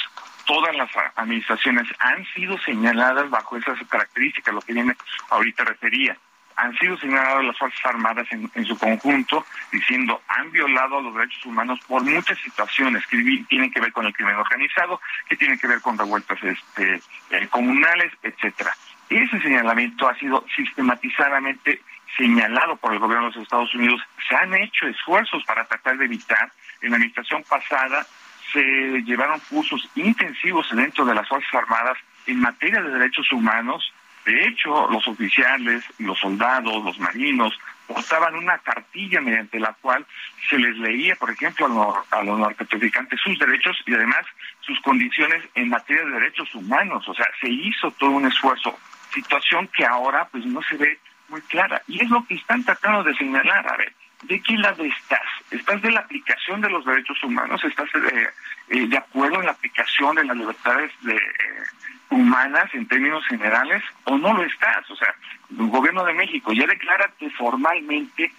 todas 0.51 0.75
las 0.75 0.89
administraciones 1.15 1.87
han 1.99 2.25
sido 2.35 2.57
señaladas 2.59 3.29
bajo 3.29 3.55
esas 3.55 3.79
características, 3.87 4.53
lo 4.53 4.59
que 4.59 4.73
viene 4.73 4.97
ahorita 5.29 5.63
refería 5.63 6.17
han 6.57 6.77
sido 6.77 6.97
señaladas 6.97 7.45
las 7.45 7.57
Fuerzas 7.57 7.79
Armadas 7.85 8.27
en, 8.29 8.65
su 8.65 8.77
conjunto, 8.77 9.45
diciendo 9.71 10.21
han 10.27 10.51
violado 10.51 11.01
los 11.01 11.15
derechos 11.15 11.45
humanos 11.45 11.79
por 11.87 12.03
muchas 12.03 12.37
situaciones 12.39 13.07
que 13.07 13.17
tienen 13.47 13.71
que 13.71 13.79
ver 13.79 13.91
con 13.93 14.05
el 14.05 14.13
crimen 14.13 14.35
organizado, 14.35 14.99
que 15.27 15.37
tienen 15.37 15.57
que 15.57 15.67
ver 15.67 15.81
con 15.81 15.97
revueltas 15.97 16.37
este, 16.43 17.01
eh, 17.31 17.47
comunales, 17.49 18.11
etcétera. 18.21 18.75
Ese 19.09 19.41
señalamiento 19.41 20.07
ha 20.07 20.15
sido 20.15 20.45
sistematizadamente 20.55 21.81
señalado 22.17 22.75
por 22.75 22.93
el 22.93 22.99
gobierno 22.99 23.29
de 23.29 23.35
los 23.35 23.43
Estados 23.43 23.73
Unidos. 23.73 24.01
Se 24.27 24.35
han 24.35 24.53
hecho 24.53 24.85
esfuerzos 24.85 25.43
para 25.45 25.65
tratar 25.65 25.97
de 25.97 26.05
evitar. 26.05 26.51
En 26.81 26.89
la 26.89 26.95
administración 26.97 27.43
pasada 27.47 28.05
se 28.51 28.61
llevaron 29.03 29.39
cursos 29.49 29.87
intensivos 29.95 30.67
dentro 30.71 31.05
de 31.05 31.15
las 31.15 31.27
Fuerzas 31.27 31.53
Armadas 31.53 31.97
en 32.27 32.39
materia 32.39 32.81
de 32.81 32.91
derechos 32.91 33.31
humanos 33.31 33.91
de 34.25 34.47
hecho, 34.47 34.87
los 34.89 35.07
oficiales, 35.07 35.83
los 35.97 36.19
soldados, 36.19 36.83
los 36.83 36.99
marinos, 36.99 37.57
portaban 37.87 38.35
una 38.35 38.57
cartilla 38.59 39.19
mediante 39.19 39.59
la 39.59 39.73
cual 39.81 40.05
se 40.47 40.59
les 40.59 40.77
leía, 40.77 41.15
por 41.15 41.31
ejemplo, 41.31 41.65
a 42.11 42.23
los, 42.23 42.39
narcotraficantes 42.39 43.19
sus 43.19 43.37
derechos 43.39 43.77
y 43.85 43.93
además 43.93 44.25
sus 44.61 44.79
condiciones 44.81 45.43
en 45.55 45.69
materia 45.69 46.05
de 46.05 46.11
derechos 46.11 46.53
humanos. 46.53 47.07
O 47.09 47.15
sea, 47.15 47.27
se 47.39 47.49
hizo 47.49 47.89
todo 47.91 48.11
un 48.11 48.27
esfuerzo, 48.27 48.77
situación 49.11 49.67
que 49.75 49.85
ahora 49.85 50.27
pues 50.31 50.45
no 50.45 50.61
se 50.61 50.77
ve 50.77 50.99
muy 51.29 51.41
clara. 51.41 51.81
Y 51.87 52.03
es 52.03 52.09
lo 52.09 52.23
que 52.25 52.35
están 52.35 52.63
tratando 52.63 53.03
de 53.03 53.15
señalar. 53.15 53.67
A 53.67 53.77
ver, 53.77 53.91
¿de 54.23 54.41
qué 54.41 54.57
lado 54.57 54.83
estás? 54.83 55.21
¿Estás 55.49 55.81
de 55.81 55.91
la 55.91 56.01
aplicación 56.01 56.61
de 56.61 56.69
los 56.69 56.85
derechos 56.85 57.21
humanos? 57.23 57.63
¿Estás 57.63 57.89
eh, 57.95 58.27
eh, 58.69 58.87
de 58.87 58.97
acuerdo 58.97 59.39
en 59.39 59.45
la 59.45 59.51
aplicación 59.51 60.15
de 60.15 60.23
las 60.23 60.37
libertades 60.37 60.91
de... 61.01 61.15
Eh, 61.15 61.63
humanas 62.11 62.69
en 62.73 62.85
términos 62.87 63.25
generales 63.25 63.81
o 64.03 64.17
no 64.17 64.33
lo 64.33 64.43
estás. 64.43 64.89
O 64.91 64.95
sea, 64.95 65.15
el 65.49 65.67
gobierno 65.67 66.03
de 66.05 66.13
México 66.13 66.53
ya 66.53 66.67
declárate 66.67 67.29
formalmente 67.31 68.31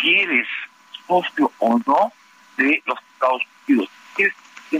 si 0.00 0.20
eres 0.20 0.48
socio 1.06 1.52
o 1.58 1.78
no 1.86 2.12
de 2.56 2.82
los 2.86 2.98
Estados 3.12 3.42
Unidos. 3.68 3.88
Es 4.16 4.34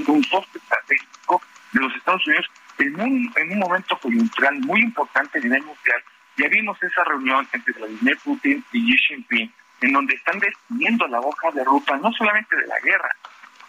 un 0.09 0.25
socio 0.25 0.61
estratégico 0.61 1.43
de 1.73 1.81
los 1.81 1.95
Estados 1.95 2.27
Unidos 2.27 2.47
en 2.79 3.01
un, 3.01 3.33
en 3.37 3.53
un 3.53 3.59
momento 3.59 3.99
coyuntural 3.99 4.59
muy 4.61 4.81
importante 4.81 5.39
a 5.39 5.43
nivel 5.43 5.63
mundial. 5.63 6.03
Ya 6.37 6.49
vimos 6.49 6.83
esa 6.83 7.05
reunión 7.05 7.47
entre 7.53 7.73
Vladimir 7.75 8.19
Putin 8.25 8.65
y 8.73 8.97
Xi 8.97 8.99
Jinping, 8.99 9.53
en 9.81 9.93
donde 9.93 10.15
están 10.15 10.39
definiendo 10.39 11.07
la 11.09 11.21
hoja 11.21 11.51
de 11.53 11.65
ruta 11.65 11.97
no 11.99 12.13
solamente 12.13 12.57
de 12.57 12.67
la 12.67 12.79
guerra, 12.81 13.11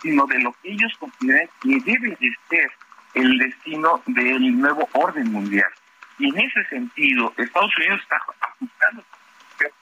sino 0.01 0.25
de 0.27 0.39
lo 0.39 0.53
que 0.61 0.71
ellos 0.71 0.91
consideran 0.99 1.49
que 1.61 1.79
debe 1.79 2.17
de 2.19 2.35
ser 2.49 2.71
el 3.13 3.37
destino 3.37 4.01
del 4.07 4.59
nuevo 4.59 4.87
orden 4.93 5.31
mundial. 5.31 5.69
Y 6.17 6.29
en 6.29 6.39
ese 6.39 6.63
sentido, 6.65 7.33
Estados 7.37 7.75
Unidos 7.77 8.01
está 8.01 8.17
ajustando 8.39 9.03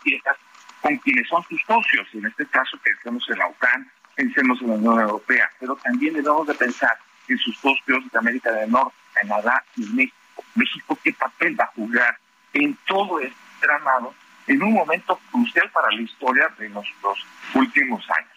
piezas 0.04 0.38
con 0.82 0.96
quienes 0.98 1.28
son 1.28 1.44
sus 1.44 1.62
socios, 1.64 2.08
en 2.14 2.26
este 2.26 2.46
caso 2.48 2.78
pensemos 2.84 3.24
en 3.30 3.38
la 3.40 3.48
OTAN, 3.48 3.92
pensemos 4.16 4.62
en 4.62 4.68
la 4.70 4.74
Unión 4.76 5.00
Europea, 5.00 5.50
pero 5.60 5.76
también 5.78 6.14
debemos 6.14 6.48
de 6.48 6.54
pensar 6.54 6.98
en 7.28 7.38
sus 7.38 7.58
socios 7.58 8.04
de 8.12 8.18
América 8.18 8.52
del 8.52 8.72
Norte, 8.72 8.96
Canadá 9.14 9.64
y 9.76 9.82
México. 9.88 10.16
México, 10.56 10.98
¿qué 11.04 11.14
papel 11.14 11.60
va 11.60 11.66
a 11.66 11.74
jugar 11.76 12.18
en 12.54 12.78
todo 12.86 13.20
este 13.20 13.36
tramado 13.60 14.14
en 14.48 14.64
un 14.64 14.74
momento 14.74 15.20
crucial 15.32 15.70
para 15.72 15.92
la 15.92 16.02
historia 16.02 16.50
de 16.58 16.70
nuestros 16.70 17.26
últimos 17.54 18.04
años? 18.10 18.37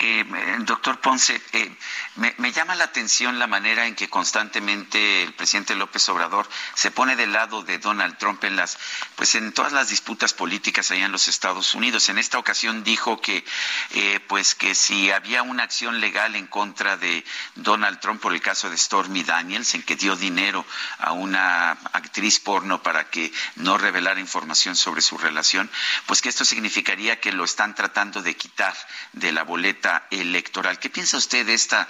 Eh, 0.00 0.24
doctor 0.60 1.00
Ponce, 1.00 1.40
eh, 1.52 1.76
me, 2.16 2.52
llama 2.52 2.74
la 2.74 2.84
atención 2.84 3.38
la 3.38 3.46
manera 3.46 3.86
en 3.86 3.94
que 3.94 4.08
constantemente 4.08 5.22
el 5.22 5.34
presidente 5.34 5.74
López 5.76 6.08
Obrador 6.08 6.48
se 6.74 6.90
pone 6.90 7.16
del 7.16 7.32
lado 7.32 7.62
de 7.62 7.78
Donald 7.78 8.18
Trump 8.18 8.42
en 8.44 8.56
las, 8.56 8.78
pues 9.14 9.34
en 9.34 9.52
todas 9.52 9.72
las 9.72 9.88
disputas 9.88 10.34
políticas 10.34 10.90
allá 10.90 11.06
en 11.06 11.12
los 11.12 11.28
Estados 11.28 11.74
Unidos. 11.74 12.08
En 12.08 12.18
esta 12.18 12.38
ocasión 12.38 12.82
dijo 12.82 13.20
que, 13.20 13.44
eh, 13.90 14.20
pues 14.28 14.54
que 14.54 14.74
si 14.74 15.10
había 15.10 15.42
una 15.42 15.62
acción 15.62 16.00
legal 16.00 16.34
en 16.34 16.46
contra 16.46 16.96
de 16.96 17.24
Donald 17.54 18.00
Trump 18.00 18.20
por 18.20 18.34
el 18.34 18.40
caso 18.40 18.70
de 18.70 18.76
Stormy 18.76 19.22
Daniels, 19.22 19.74
en 19.74 19.82
que 19.82 19.96
dio 19.96 20.16
dinero 20.16 20.66
a 20.98 21.12
una 21.12 21.72
actriz 21.92 22.40
porno 22.40 22.82
para 22.82 23.10
que 23.10 23.32
no 23.56 23.78
revelara 23.78 24.20
información 24.20 24.76
sobre 24.76 25.02
su 25.02 25.18
relación, 25.18 25.70
pues 26.06 26.20
que 26.20 26.28
esto 26.28 26.44
significaría 26.44 27.20
que 27.20 27.32
lo 27.32 27.44
están 27.44 27.74
tratando 27.74 28.22
de 28.22 28.36
quitar 28.36 28.74
de 29.12 29.32
la 29.32 29.44
boleta 29.44 29.93
electoral. 30.10 30.78
¿Qué 30.78 30.90
piensa 30.90 31.16
usted 31.16 31.46
de 31.46 31.54
esta 31.54 31.88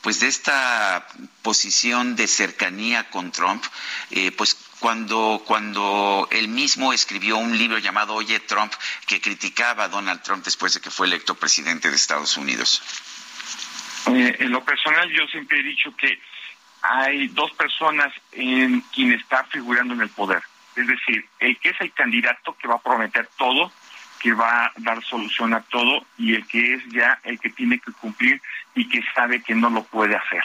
pues 0.00 0.20
de 0.20 0.28
esta 0.28 1.06
posición 1.42 2.14
de 2.14 2.28
cercanía 2.28 3.10
con 3.10 3.32
Trump, 3.32 3.64
eh, 4.10 4.30
pues 4.30 4.54
cuando, 4.78 5.42
cuando 5.44 6.28
él 6.30 6.48
mismo 6.48 6.92
escribió 6.92 7.36
un 7.36 7.58
libro 7.58 7.78
llamado 7.78 8.14
Oye 8.14 8.38
Trump, 8.40 8.72
que 9.06 9.20
criticaba 9.20 9.84
a 9.84 9.88
Donald 9.88 10.22
Trump 10.22 10.44
después 10.44 10.74
de 10.74 10.80
que 10.80 10.90
fue 10.90 11.08
electo 11.08 11.34
presidente 11.34 11.90
de 11.90 11.96
Estados 11.96 12.36
Unidos. 12.36 12.80
Eh, 14.06 14.36
en 14.38 14.50
lo 14.50 14.64
personal 14.64 15.10
yo 15.10 15.26
siempre 15.26 15.58
he 15.60 15.62
dicho 15.62 15.94
que 15.96 16.20
hay 16.82 17.26
dos 17.28 17.50
personas 17.52 18.12
en 18.32 18.80
quien 18.94 19.12
está 19.12 19.44
figurando 19.44 19.94
en 19.94 20.02
el 20.02 20.10
poder. 20.10 20.42
Es 20.76 20.86
decir, 20.86 21.26
el 21.40 21.58
que 21.58 21.70
es 21.70 21.80
el 21.80 21.92
candidato 21.92 22.56
que 22.56 22.68
va 22.68 22.76
a 22.76 22.82
prometer 22.82 23.28
todo 23.36 23.72
que 24.20 24.32
va 24.32 24.66
a 24.66 24.72
dar 24.76 25.02
solución 25.02 25.54
a 25.54 25.60
todo 25.62 26.04
y 26.16 26.34
el 26.34 26.46
que 26.46 26.74
es 26.74 26.88
ya 26.88 27.18
el 27.24 27.38
que 27.38 27.50
tiene 27.50 27.78
que 27.78 27.92
cumplir 27.92 28.40
y 28.74 28.88
que 28.88 29.02
sabe 29.14 29.42
que 29.42 29.54
no 29.54 29.70
lo 29.70 29.84
puede 29.84 30.16
hacer. 30.16 30.42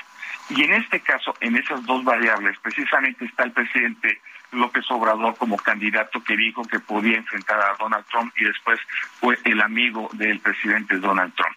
Y 0.50 0.64
en 0.64 0.74
este 0.74 1.00
caso, 1.00 1.34
en 1.40 1.56
esas 1.56 1.86
dos 1.86 2.04
variables, 2.04 2.58
precisamente 2.60 3.26
está 3.26 3.44
el 3.44 3.52
presidente 3.52 4.20
López 4.52 4.86
Obrador 4.90 5.36
como 5.38 5.58
candidato 5.58 6.24
que 6.24 6.38
dijo 6.38 6.64
que 6.64 6.80
podía 6.80 7.18
enfrentar 7.18 7.60
a 7.60 7.76
Donald 7.80 8.06
Trump 8.12 8.34
y 8.38 8.46
después 8.46 8.80
fue 9.20 9.38
el 9.46 9.62
amigo 9.62 10.10
del 10.14 10.40
presidente 10.40 10.98
Donald 10.98 11.34
Trump. 11.34 11.56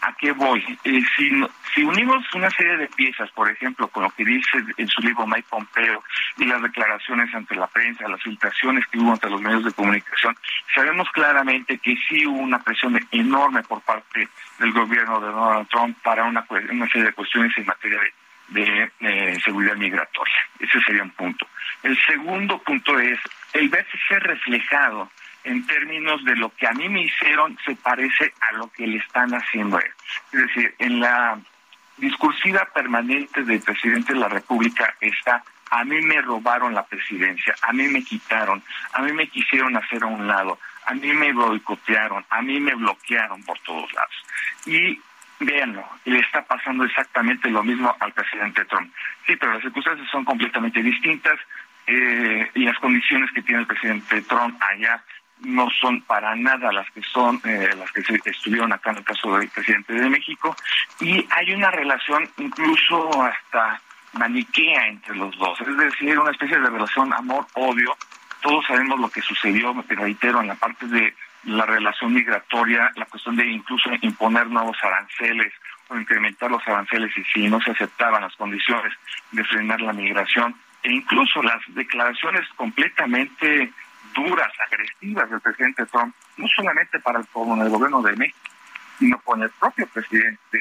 ¿A 0.00 0.12
qué 0.14 0.32
voy? 0.32 0.64
Eh, 0.84 1.02
si, 1.16 1.30
si 1.74 1.82
unimos 1.82 2.22
una 2.34 2.50
serie 2.50 2.76
de 2.76 2.86
piezas, 2.88 3.30
por 3.32 3.50
ejemplo, 3.50 3.88
con 3.88 4.04
lo 4.04 4.10
que 4.10 4.24
dice 4.24 4.58
en 4.76 4.88
su 4.88 5.00
libro 5.00 5.26
Mike 5.26 5.46
Pompeo 5.50 6.02
y 6.36 6.44
las 6.44 6.62
declaraciones 6.62 7.34
ante 7.34 7.56
la 7.56 7.66
prensa, 7.66 8.08
las 8.08 8.22
filtraciones 8.22 8.86
que 8.86 8.98
hubo 8.98 9.12
ante 9.12 9.28
los 9.28 9.40
medios 9.40 9.64
de 9.64 9.72
comunicación, 9.72 10.36
sabemos 10.74 11.08
claramente 11.10 11.78
que 11.78 11.96
sí 12.08 12.26
hubo 12.26 12.38
una 12.38 12.60
presión 12.60 12.98
enorme 13.10 13.62
por 13.62 13.80
parte 13.82 14.28
del 14.58 14.72
gobierno 14.72 15.20
de 15.20 15.28
Donald 15.28 15.68
Trump 15.68 15.98
para 16.02 16.24
una, 16.24 16.46
una 16.70 16.86
serie 16.88 17.06
de 17.08 17.12
cuestiones 17.12 17.56
en 17.58 17.66
materia 17.66 17.98
de, 18.48 19.40
seguridad 19.44 19.76
migratoria. 19.76 20.34
Ese 20.58 20.80
sería 20.80 21.02
un 21.02 21.10
punto. 21.10 21.46
El 21.82 21.98
segundo 22.06 22.58
punto 22.58 22.98
es 22.98 23.18
el 23.52 23.68
verse 23.68 24.18
reflejado 24.20 25.10
en 25.48 25.66
términos 25.66 26.22
de 26.24 26.36
lo 26.36 26.50
que 26.50 26.66
a 26.66 26.72
mí 26.72 26.88
me 26.88 27.02
hicieron 27.02 27.58
se 27.64 27.74
parece 27.76 28.32
a 28.40 28.52
lo 28.52 28.70
que 28.70 28.86
le 28.86 28.98
están 28.98 29.32
haciendo 29.32 29.78
a 29.78 29.80
él. 29.80 29.92
Es 30.32 30.40
decir, 30.40 30.74
en 30.78 31.00
la 31.00 31.38
discursiva 31.96 32.68
permanente 32.72 33.42
del 33.42 33.60
presidente 33.60 34.12
de 34.12 34.20
la 34.20 34.28
República 34.28 34.94
está 35.00 35.42
a 35.70 35.84
mí 35.84 36.00
me 36.00 36.20
robaron 36.22 36.74
la 36.74 36.84
presidencia, 36.86 37.54
a 37.62 37.72
mí 37.72 37.88
me 37.88 38.02
quitaron, 38.02 38.62
a 38.92 39.02
mí 39.02 39.12
me 39.12 39.26
quisieron 39.26 39.76
hacer 39.76 40.02
a 40.02 40.06
un 40.06 40.26
lado, 40.26 40.58
a 40.86 40.94
mí 40.94 41.12
me 41.12 41.32
boicotearon, 41.32 42.24
a 42.30 42.40
mí 42.40 42.58
me 42.58 42.74
bloquearon 42.74 43.42
por 43.42 43.58
todos 43.60 43.92
lados. 43.92 44.14
Y 44.64 44.98
véanlo, 45.40 45.86
le 46.06 46.20
está 46.20 46.42
pasando 46.42 46.84
exactamente 46.84 47.50
lo 47.50 47.62
mismo 47.62 47.94
al 48.00 48.12
presidente 48.12 48.64
Trump. 48.64 48.90
Sí, 49.26 49.36
pero 49.36 49.52
las 49.52 49.62
circunstancias 49.62 50.08
son 50.10 50.24
completamente 50.24 50.82
distintas 50.82 51.38
eh, 51.86 52.50
y 52.54 52.64
las 52.64 52.78
condiciones 52.78 53.30
que 53.32 53.42
tiene 53.42 53.60
el 53.60 53.66
presidente 53.66 54.22
Trump 54.22 54.58
allá 54.62 55.02
no 55.40 55.68
son 55.70 56.00
para 56.02 56.34
nada 56.34 56.72
las 56.72 56.90
que 56.90 57.02
son 57.02 57.40
eh, 57.44 57.70
las 57.76 57.90
que 57.92 58.30
estuvieron 58.30 58.72
acá 58.72 58.90
en 58.90 58.98
el 58.98 59.04
caso 59.04 59.36
del 59.36 59.48
presidente 59.48 59.92
de 59.92 60.08
México. 60.08 60.56
Y 61.00 61.26
hay 61.30 61.54
una 61.54 61.70
relación 61.70 62.28
incluso 62.38 63.22
hasta 63.22 63.80
maniquea 64.14 64.86
entre 64.86 65.16
los 65.16 65.36
dos, 65.38 65.60
es 65.60 65.76
decir, 65.76 66.18
una 66.18 66.30
especie 66.30 66.58
de 66.58 66.70
relación 66.70 67.12
amor-odio. 67.12 67.96
Todos 68.40 68.64
sabemos 68.66 68.98
lo 68.98 69.08
que 69.08 69.20
sucedió, 69.20 69.74
me 69.74 69.82
reitero, 69.82 70.40
en 70.40 70.48
la 70.48 70.54
parte 70.54 70.86
de 70.86 71.14
la 71.44 71.66
relación 71.66 72.14
migratoria, 72.14 72.90
la 72.96 73.06
cuestión 73.06 73.36
de 73.36 73.46
incluso 73.46 73.90
imponer 74.00 74.48
nuevos 74.48 74.76
aranceles 74.82 75.52
o 75.88 75.96
incrementar 75.96 76.50
los 76.50 76.66
aranceles 76.66 77.16
y 77.16 77.24
si 77.24 77.48
no 77.48 77.60
se 77.60 77.70
aceptaban 77.70 78.22
las 78.22 78.34
condiciones 78.36 78.92
de 79.32 79.44
frenar 79.44 79.80
la 79.80 79.92
migración, 79.92 80.54
e 80.82 80.92
incluso 80.92 81.42
las 81.42 81.60
declaraciones 81.68 82.46
completamente 82.56 83.72
duras, 84.14 84.52
agresivas 84.66 85.30
del 85.30 85.40
presidente 85.40 85.86
Trump, 85.86 86.14
no 86.36 86.46
solamente 86.48 86.98
para 87.00 87.20
el, 87.20 87.26
con 87.28 87.60
el 87.60 87.68
gobierno 87.68 88.02
de 88.02 88.16
México, 88.16 88.38
sino 88.98 89.18
con 89.20 89.42
el 89.42 89.50
propio 89.50 89.86
presidente 89.88 90.60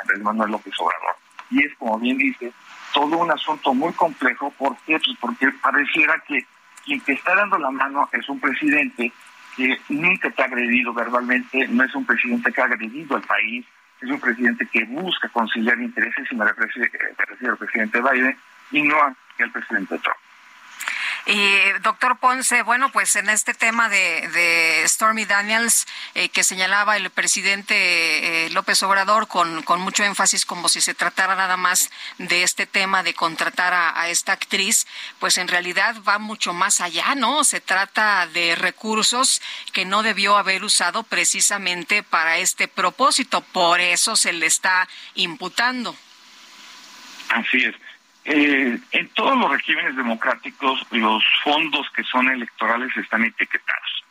Andrés 0.00 0.20
Manuel 0.20 0.50
López 0.50 0.74
Obrador. 0.78 1.16
Y 1.50 1.64
es, 1.64 1.74
como 1.76 1.98
bien 1.98 2.18
dice, 2.18 2.52
todo 2.92 3.18
un 3.18 3.30
asunto 3.30 3.72
muy 3.72 3.92
complejo. 3.92 4.50
¿Por 4.52 4.76
qué? 4.86 4.98
Pues 4.98 5.16
porque 5.20 5.50
pareciera 5.62 6.22
que 6.26 6.44
quien 6.84 7.00
te 7.00 7.12
está 7.12 7.34
dando 7.34 7.58
la 7.58 7.70
mano 7.70 8.08
es 8.12 8.28
un 8.28 8.40
presidente 8.40 9.12
que 9.56 9.78
nunca 9.88 10.30
te 10.30 10.42
ha 10.42 10.46
agredido 10.46 10.92
verbalmente, 10.92 11.66
no 11.68 11.84
es 11.84 11.94
un 11.94 12.04
presidente 12.04 12.52
que 12.52 12.60
ha 12.60 12.64
agredido 12.64 13.16
al 13.16 13.22
país, 13.22 13.64
es 14.00 14.10
un 14.10 14.20
presidente 14.20 14.66
que 14.66 14.84
busca 14.84 15.28
conciliar 15.30 15.80
intereses, 15.80 16.26
y 16.30 16.34
me 16.34 16.44
refiero, 16.44 17.52
al 17.52 17.58
presidente 17.58 18.00
Biden, 18.00 18.36
y 18.70 18.82
no 18.82 18.96
al 19.02 19.50
presidente 19.50 19.98
Trump. 19.98 20.18
Y 21.26 21.72
doctor 21.82 22.18
Ponce, 22.18 22.62
bueno, 22.62 22.92
pues 22.92 23.16
en 23.16 23.28
este 23.28 23.52
tema 23.52 23.88
de, 23.88 24.84
Stormy 24.86 25.24
Daniels 25.24 25.84
eh, 26.14 26.28
que 26.28 26.44
señalaba 26.44 26.96
el 26.96 27.10
presidente 27.10 28.46
eh, 28.46 28.50
López 28.50 28.80
Obrador 28.84 29.26
con, 29.26 29.64
con 29.64 29.80
mucho 29.80 30.04
énfasis 30.04 30.46
como 30.46 30.68
si 30.68 30.80
se 30.80 30.94
tratara 30.94 31.34
nada 31.34 31.56
más 31.56 31.90
de 32.18 32.44
este 32.44 32.66
tema 32.66 33.02
de 33.02 33.14
contratar 33.14 33.74
a, 33.74 34.08
esta 34.08 34.32
actriz, 34.32 34.86
pues 35.18 35.36
en 35.38 35.48
realidad 35.48 35.96
va 36.08 36.18
mucho 36.18 36.52
más 36.52 36.80
allá, 36.80 37.16
¿no? 37.16 37.42
Se 37.42 37.60
trata 37.60 38.28
de 38.28 38.54
recursos 38.54 39.42
que 39.72 39.84
no 39.84 40.04
debió 40.04 40.36
haber 40.36 40.62
usado 40.62 41.02
precisamente 41.02 42.04
para 42.04 42.38
este 42.38 42.68
propósito, 42.68 43.40
por 43.40 43.80
eso 43.80 44.14
se 44.14 44.32
le 44.32 44.46
está 44.46 44.88
imputando. 45.16 45.96
Así 47.30 47.64
es. 47.64 47.74
Eh, 48.28 48.76
en 48.90 49.08
todos 49.10 49.38
los 49.38 49.52
regímenes 49.52 49.94
democráticos 49.94 50.84
los 50.90 51.22
fondos 51.44 51.88
que 51.94 52.02
son 52.02 52.28
electorales 52.28 52.90
están 52.96 53.22
etiquetados. 53.22 54.04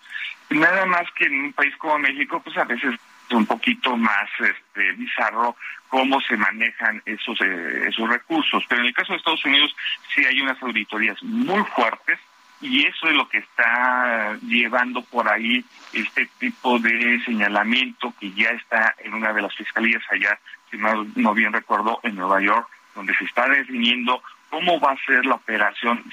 Nada 0.51 0.85
más 0.85 1.03
que 1.17 1.25
en 1.25 1.45
un 1.45 1.53
país 1.53 1.75
como 1.75 1.99
México, 1.99 2.41
pues 2.41 2.55
a 2.57 2.63
veces 2.63 2.93
es 2.93 3.35
un 3.35 3.45
poquito 3.45 3.97
más 3.97 4.29
este, 4.39 4.93
bizarro 4.93 5.57
cómo 5.89 6.21
se 6.21 6.37
manejan 6.37 7.01
esos, 7.05 7.37
eh, 7.41 7.87
esos 7.89 8.07
recursos. 8.07 8.63
Pero 8.69 8.81
en 8.81 8.87
el 8.87 8.93
caso 8.93 9.11
de 9.11 9.17
Estados 9.17 9.43
Unidos 9.43 9.75
sí 10.13 10.23
hay 10.23 10.39
unas 10.39 10.63
auditorías 10.63 11.21
muy 11.21 11.63
fuertes 11.75 12.17
y 12.61 12.85
eso 12.85 13.09
es 13.09 13.15
lo 13.15 13.27
que 13.27 13.39
está 13.39 14.37
llevando 14.47 15.01
por 15.01 15.27
ahí 15.27 15.65
este 15.91 16.29
tipo 16.39 16.79
de 16.79 17.21
señalamiento 17.25 18.13
que 18.17 18.31
ya 18.31 18.51
está 18.51 18.95
en 18.99 19.13
una 19.13 19.33
de 19.33 19.41
las 19.41 19.53
fiscalías 19.55 20.03
allá, 20.09 20.39
si 20.71 20.77
no, 20.77 21.05
no 21.15 21.33
bien 21.33 21.51
recuerdo, 21.51 21.99
en 22.03 22.15
Nueva 22.15 22.39
York, 22.39 22.69
donde 22.95 23.15
se 23.15 23.25
está 23.25 23.47
definiendo 23.47 24.21
cómo 24.49 24.79
va 24.79 24.93
a 24.93 25.05
ser 25.05 25.25
la 25.25 25.35
operación 25.35 26.03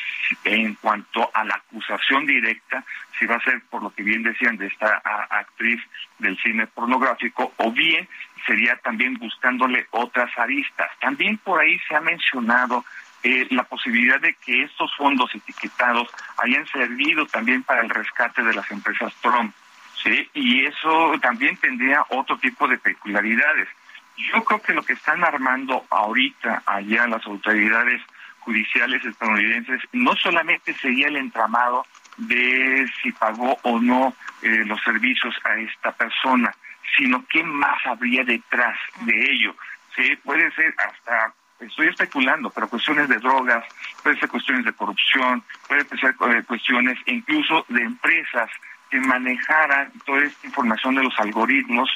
en 0.45 0.75
cuanto 0.75 1.31
a 1.33 1.45
la 1.45 1.55
acusación 1.55 2.27
directa, 2.27 2.85
si 3.19 3.27
va 3.27 3.37
a 3.37 3.45
ser 3.45 3.63
por 3.71 3.83
lo 3.83 3.95
que 3.95 4.03
bien 4.03 4.23
decían 4.23 4.57
de 4.57 4.67
esta 4.67 5.01
actriz 5.31 5.81
del 6.19 6.37
cine 6.39 6.67
pornográfico, 6.67 7.53
o 7.57 7.71
bien 7.71 8.09
sería 8.47 8.77
también 8.79 9.15
buscándole 9.15 9.87
otras 9.91 10.31
aristas. 10.37 10.91
También 11.01 11.39
por 11.39 11.61
ahí 11.61 11.79
se 11.89 11.95
ha 11.95 12.01
mencionado 12.01 12.85
eh, 13.23 13.47
la 13.51 13.63
posibilidad 13.63 14.21
de 14.21 14.35
que 14.35 14.65
estos 14.65 14.93
fondos 14.97 15.33
etiquetados 15.33 16.09
hayan 16.39 16.67
servido 16.67 17.25
también 17.27 17.63
para 17.63 17.83
el 17.83 17.91
rescate 17.91 18.43
de 18.43 18.55
las 18.55 18.69
empresas 18.73 19.15
Trump, 19.21 19.55
¿sí? 20.03 20.29
Y 20.35 20.65
eso 20.65 21.13
también 21.21 21.57
tendría 21.59 22.05
otro 22.09 22.37
tipo 22.39 22.67
de 22.67 22.79
peculiaridades. 22.79 23.69
Yo 24.17 24.45
creo 24.45 24.61
que 24.61 24.75
lo 24.75 24.83
que 24.83 24.93
están 24.93 25.25
armando 25.25 25.85
ahorita 25.91 26.63
allá 26.67 27.07
las 27.07 27.25
autoridades 27.27 28.01
judiciales 28.41 29.05
estadounidenses 29.05 29.81
no 29.93 30.15
solamente 30.17 30.75
sería 30.75 31.09
el 31.09 31.17
entramado 31.17 31.87
de 32.17 32.87
si 33.03 33.13
pagó 33.13 33.59
o 33.63 33.81
no 33.81 34.15
eh, 34.43 34.65
los 34.67 34.81
servicios 34.83 35.35
a 35.45 35.57
esta 35.57 35.93
persona, 35.93 36.55
sino 36.97 37.25
qué 37.27 37.43
más 37.43 37.79
habría 37.87 38.25
detrás 38.25 38.79
de 39.03 39.33
ello. 39.33 39.55
Sí, 39.97 40.17
puede 40.25 40.51
ser 40.53 40.75
hasta, 40.79 41.33
estoy 41.61 41.89
especulando, 41.89 42.51
pero 42.51 42.69
cuestiones 42.69 43.09
de 43.09 43.17
drogas, 43.17 43.65
puede 44.03 44.19
ser 44.19 44.29
cuestiones 44.29 44.65
de 44.65 44.73
corrupción, 44.73 45.43
puede 45.69 45.85
ser 45.99 46.15
eh, 46.29 46.43
cuestiones 46.47 46.99
incluso 47.07 47.65
de 47.69 47.83
empresas 47.83 48.51
que 48.91 49.01
manejaran 49.01 49.91
toda 50.05 50.23
esta 50.23 50.47
información 50.47 50.95
de 50.97 51.05
los 51.05 51.19
algoritmos 51.19 51.91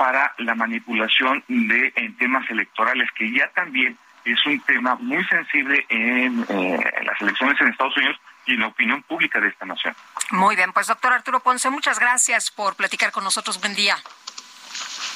para 0.00 0.32
la 0.38 0.54
manipulación 0.54 1.44
de 1.46 1.92
en 1.94 2.16
temas 2.16 2.48
electorales, 2.48 3.06
que 3.14 3.30
ya 3.30 3.50
también 3.50 3.98
es 4.24 4.46
un 4.46 4.58
tema 4.60 4.94
muy 4.94 5.22
sensible 5.26 5.84
en 5.90 6.42
eh, 6.48 6.80
las 7.04 7.20
elecciones 7.20 7.60
en 7.60 7.68
Estados 7.68 7.94
Unidos 7.98 8.16
y 8.46 8.54
en 8.54 8.60
la 8.60 8.68
opinión 8.68 9.02
pública 9.02 9.38
de 9.40 9.48
esta 9.48 9.66
nación. 9.66 9.94
Muy 10.30 10.56
bien, 10.56 10.72
pues 10.72 10.86
doctor 10.86 11.12
Arturo 11.12 11.40
Ponce, 11.40 11.68
muchas 11.68 11.98
gracias 11.98 12.50
por 12.50 12.76
platicar 12.76 13.12
con 13.12 13.24
nosotros. 13.24 13.60
Buen 13.60 13.74
día. 13.74 13.98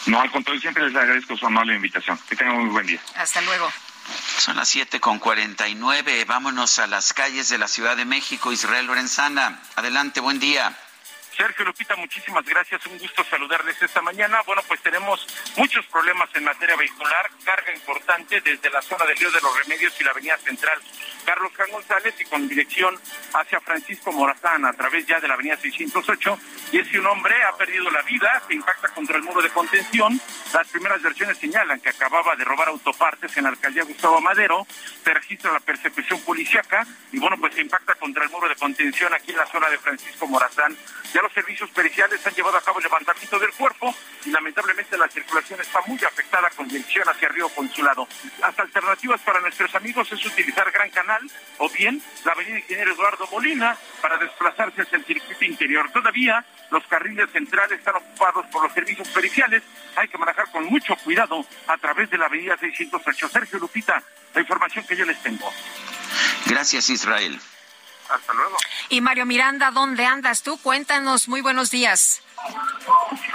No, 0.04 0.20
al 0.20 0.30
contrario, 0.30 0.60
siempre 0.60 0.84
les 0.84 0.94
agradezco 0.94 1.34
su 1.34 1.46
amable 1.46 1.76
invitación. 1.76 2.18
Que 2.28 2.36
tengan 2.36 2.56
un 2.56 2.64
muy 2.64 2.72
buen 2.72 2.86
día. 2.86 3.00
Hasta 3.16 3.40
luego. 3.40 3.72
Son 4.36 4.54
las 4.56 4.68
siete 4.68 5.00
con 5.00 5.18
cuarenta 5.18 5.66
y 5.66 5.74
nueve. 5.76 6.26
Vámonos 6.26 6.78
a 6.78 6.86
las 6.86 7.14
calles 7.14 7.48
de 7.48 7.56
la 7.56 7.68
Ciudad 7.68 7.96
de 7.96 8.04
México. 8.04 8.52
Israel 8.52 8.84
Lorenzana, 8.84 9.60
adelante, 9.76 10.20
buen 10.20 10.38
día. 10.40 10.76
Sergio 11.36 11.64
Lupita, 11.64 11.96
muchísimas 11.96 12.44
gracias. 12.44 12.86
Un 12.86 12.98
gusto 12.98 13.24
saludarles 13.24 13.80
esta 13.82 14.00
mañana. 14.02 14.40
Bueno, 14.46 14.62
pues 14.68 14.80
tenemos 14.82 15.26
muchos 15.56 15.84
problemas 15.86 16.28
en 16.34 16.44
materia 16.44 16.76
vehicular, 16.76 17.30
carga 17.44 17.74
importante 17.74 18.40
desde 18.40 18.70
la 18.70 18.80
zona 18.80 19.04
del 19.04 19.16
Río 19.16 19.30
de 19.32 19.40
los 19.40 19.58
Remedios 19.58 20.00
y 20.00 20.04
la 20.04 20.12
Avenida 20.12 20.38
Central 20.38 20.80
Carlos 21.24 21.52
Can 21.56 21.70
González 21.70 22.14
y 22.20 22.24
con 22.24 22.46
dirección 22.48 22.94
hacia 23.32 23.60
Francisco 23.60 24.12
Morazán 24.12 24.64
a 24.64 24.72
través 24.72 25.06
ya 25.06 25.20
de 25.20 25.28
la 25.28 25.34
Avenida 25.34 25.56
608. 25.56 26.38
Y 26.72 26.78
es 26.78 26.88
que 26.88 26.98
un 26.98 27.06
hombre 27.06 27.34
ha 27.44 27.56
perdido 27.56 27.90
la 27.90 28.02
vida, 28.02 28.42
se 28.46 28.54
impacta 28.54 28.88
contra 28.88 29.16
el 29.16 29.22
muro 29.22 29.42
de 29.42 29.50
contención. 29.50 30.20
Las 30.52 30.68
primeras 30.68 31.02
versiones 31.02 31.38
señalan 31.38 31.80
que 31.80 31.88
acababa 31.88 32.36
de 32.36 32.44
robar 32.44 32.68
autopartes 32.68 33.36
en 33.36 33.44
la 33.44 33.50
alcaldía 33.50 33.84
Gustavo 33.84 34.20
Madero. 34.20 34.66
Se 35.02 35.14
registra 35.14 35.52
la 35.52 35.60
persecución 35.60 36.20
policíaca 36.20 36.86
y 37.12 37.18
bueno, 37.18 37.36
pues 37.38 37.54
se 37.54 37.62
impacta 37.62 37.94
contra 37.94 38.24
el 38.24 38.30
muro 38.30 38.48
de 38.48 38.56
contención 38.56 39.12
aquí 39.14 39.32
en 39.32 39.38
la 39.38 39.46
zona 39.46 39.68
de 39.68 39.78
Francisco 39.78 40.26
Morazán. 40.26 40.76
Ya 41.14 41.22
los 41.22 41.32
servicios 41.32 41.70
periciales 41.70 42.26
han 42.26 42.34
llevado 42.34 42.58
a 42.58 42.60
cabo 42.60 42.78
el 42.80 42.82
levantamiento 42.82 43.38
del 43.38 43.52
cuerpo 43.52 43.94
y 44.24 44.30
lamentablemente 44.30 44.98
la 44.98 45.06
circulación 45.08 45.60
está 45.60 45.80
muy 45.86 45.96
afectada 46.02 46.50
con 46.50 46.66
dirección 46.66 47.08
hacia 47.08 47.28
Río 47.28 47.48
Consulado. 47.50 48.08
Las 48.40 48.58
alternativas 48.58 49.20
para 49.20 49.38
nuestros 49.38 49.72
amigos 49.76 50.10
es 50.10 50.26
utilizar 50.26 50.68
Gran 50.72 50.90
Canal 50.90 51.22
o 51.58 51.70
bien 51.70 52.02
la 52.24 52.32
avenida 52.32 52.58
Ingeniero 52.58 52.94
Eduardo 52.94 53.28
Molina 53.30 53.78
para 54.02 54.18
desplazarse 54.18 54.82
hacia 54.82 54.98
el 54.98 55.04
circuito 55.04 55.44
interior. 55.44 55.88
Todavía 55.92 56.44
los 56.72 56.84
carriles 56.88 57.30
centrales 57.30 57.78
están 57.78 57.94
ocupados 57.94 58.46
por 58.46 58.64
los 58.64 58.72
servicios 58.72 59.06
periciales. 59.10 59.62
Hay 59.94 60.08
que 60.08 60.18
manejar 60.18 60.50
con 60.50 60.64
mucho 60.64 60.96
cuidado 60.96 61.46
a 61.68 61.76
través 61.76 62.10
de 62.10 62.18
la 62.18 62.26
avenida 62.26 62.56
608. 62.58 63.28
Sergio 63.28 63.60
Lupita, 63.60 64.02
la 64.34 64.40
información 64.40 64.84
que 64.84 64.96
yo 64.96 65.04
les 65.04 65.22
tengo. 65.22 65.48
Gracias, 66.46 66.90
Israel. 66.90 67.38
Hasta 68.08 68.32
luego. 68.34 68.56
Y 68.88 69.00
Mario 69.00 69.26
Miranda, 69.26 69.70
¿dónde 69.70 70.06
andas 70.06 70.42
tú? 70.42 70.58
Cuéntanos, 70.58 71.28
muy 71.28 71.40
buenos 71.40 71.70
días. 71.70 72.22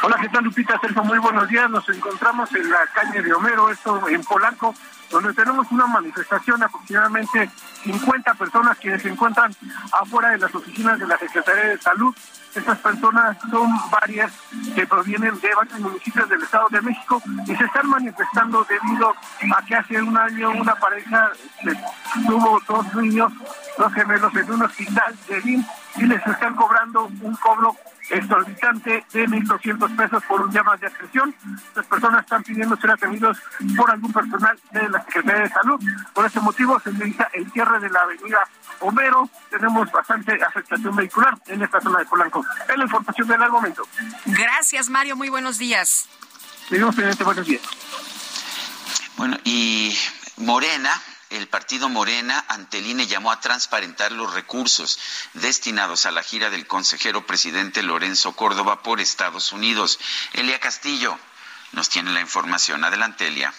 Hola, 0.04 0.18
¿qué 0.22 0.30
tal 0.30 0.44
Lupita? 0.44 0.80
Sergio, 0.80 1.04
muy 1.04 1.18
buenos 1.18 1.48
días. 1.50 1.70
Nos 1.70 1.88
encontramos 1.90 2.54
en 2.54 2.70
la 2.70 2.86
calle 2.94 3.22
de 3.22 3.34
Homero, 3.34 3.70
esto 3.70 4.08
en 4.08 4.24
Polanco, 4.24 4.76
donde 5.10 5.34
tenemos 5.34 5.68
una 5.72 5.88
manifestación, 5.88 6.62
aproximadamente 6.62 7.50
50 7.84 8.34
personas 8.36 8.78
que 8.78 8.98
se 9.00 9.10
encuentran 9.10 9.56
afuera 9.92 10.30
de 10.30 10.38
las 10.38 10.54
oficinas 10.54 11.00
de 11.00 11.08
la 11.08 11.18
Secretaría 11.18 11.70
de 11.70 11.78
Salud. 11.80 12.16
Estas 12.56 12.80
personas 12.80 13.38
son 13.52 13.70
varias 13.92 14.32
que 14.76 14.86
provienen 14.88 15.40
de 15.40 15.56
varios 15.56 15.80
municipios 15.80 16.28
del 16.30 16.42
Estado 16.42 16.68
de 16.72 16.82
México 16.82 17.22
y 17.46 17.56
se 17.56 17.64
están 17.64 17.88
manifestando 17.88 18.66
debido 18.66 19.14
a 19.56 19.66
que 19.66 19.76
hace 19.76 20.02
un 20.02 20.18
año 20.18 20.52
una 20.52 20.76
pareja 20.76 21.32
tuvo 22.28 22.60
dos 22.68 22.94
niños, 22.96 23.32
dos 23.78 23.94
gemelos 23.94 24.36
en 24.36 24.52
un 24.52 24.64
hospital 24.64 25.16
de 25.28 25.40
BIM 25.42 25.64
y 25.98 26.04
les 26.06 26.26
están 26.26 26.56
cobrando 26.56 27.06
un 27.22 27.36
cobro 27.36 27.76
exorbitante 28.10 29.04
de 29.14 29.28
1.200 29.28 29.96
pesos 29.96 30.24
por 30.26 30.42
un 30.42 30.52
llamado 30.52 30.78
de 30.78 30.88
atención. 30.88 31.34
Las 31.76 31.86
personas 31.86 32.22
están 32.22 32.44
pidiendo 32.44 32.76
ser 32.78 32.92
atendidos 32.92 33.38
por 33.78 33.92
algún 33.92 34.12
personal 34.12 34.58
de 34.72 34.90
la 34.90 35.04
Secretaría 35.04 35.44
de 35.44 35.50
Salud. 35.50 35.80
Por 36.14 36.26
ese 36.26 36.40
motivo 36.40 36.80
se 36.80 36.92
necesita 36.92 37.30
el 37.34 37.52
cierre 37.52 37.80
de 37.80 37.90
la 37.90 38.00
avenida 38.02 38.40
Homero. 38.80 39.30
Tenemos 39.50 39.92
bastante 39.92 40.34
afectación 40.44 40.96
vehicular 40.96 41.38
en 41.48 41.62
esta 41.62 41.82
zona 41.82 42.00
de 42.00 42.06
Polanco. 42.06 42.46
Es 42.68 42.78
la 42.78 42.84
información 42.84 43.28
del 43.28 43.50
momento. 43.50 43.88
Gracias, 44.26 44.90
Mario. 44.90 45.16
Muy 45.16 45.30
buenos 45.30 45.58
días. 45.58 46.08
Seguimos 46.68 46.96
pendientes. 46.96 47.26
Buenos 47.26 47.46
días. 47.46 47.62
Bueno, 49.18 49.38
y 49.44 49.98
Morena 50.38 50.92
el 51.30 51.48
partido 51.48 51.90
Morena 51.90 52.44
ante 52.48 52.80
el 52.80 52.88
INE 52.88 53.06
llamó 53.06 53.32
a 53.32 53.40
transparentar 53.40 54.12
los 54.12 54.34
recursos 54.34 55.00
destinados 55.34 56.08
a 56.08 56.12
la 56.12 56.24
gira 56.24 56.50
del 56.50 56.66
consejero 56.66 57.26
presidente 57.28 57.84
Lorenzo 57.84 58.36
Córdoba 58.36 58.82
por 58.82 59.00
Estados 59.00 59.52
Unidos. 59.52 60.00
Elia 60.34 60.60
Castillo 60.60 61.18
nos 61.72 61.90
tiene 61.90 62.12
la 62.12 62.22
información. 62.22 62.84
Adelante, 62.84 63.28
Elia. 63.28 63.54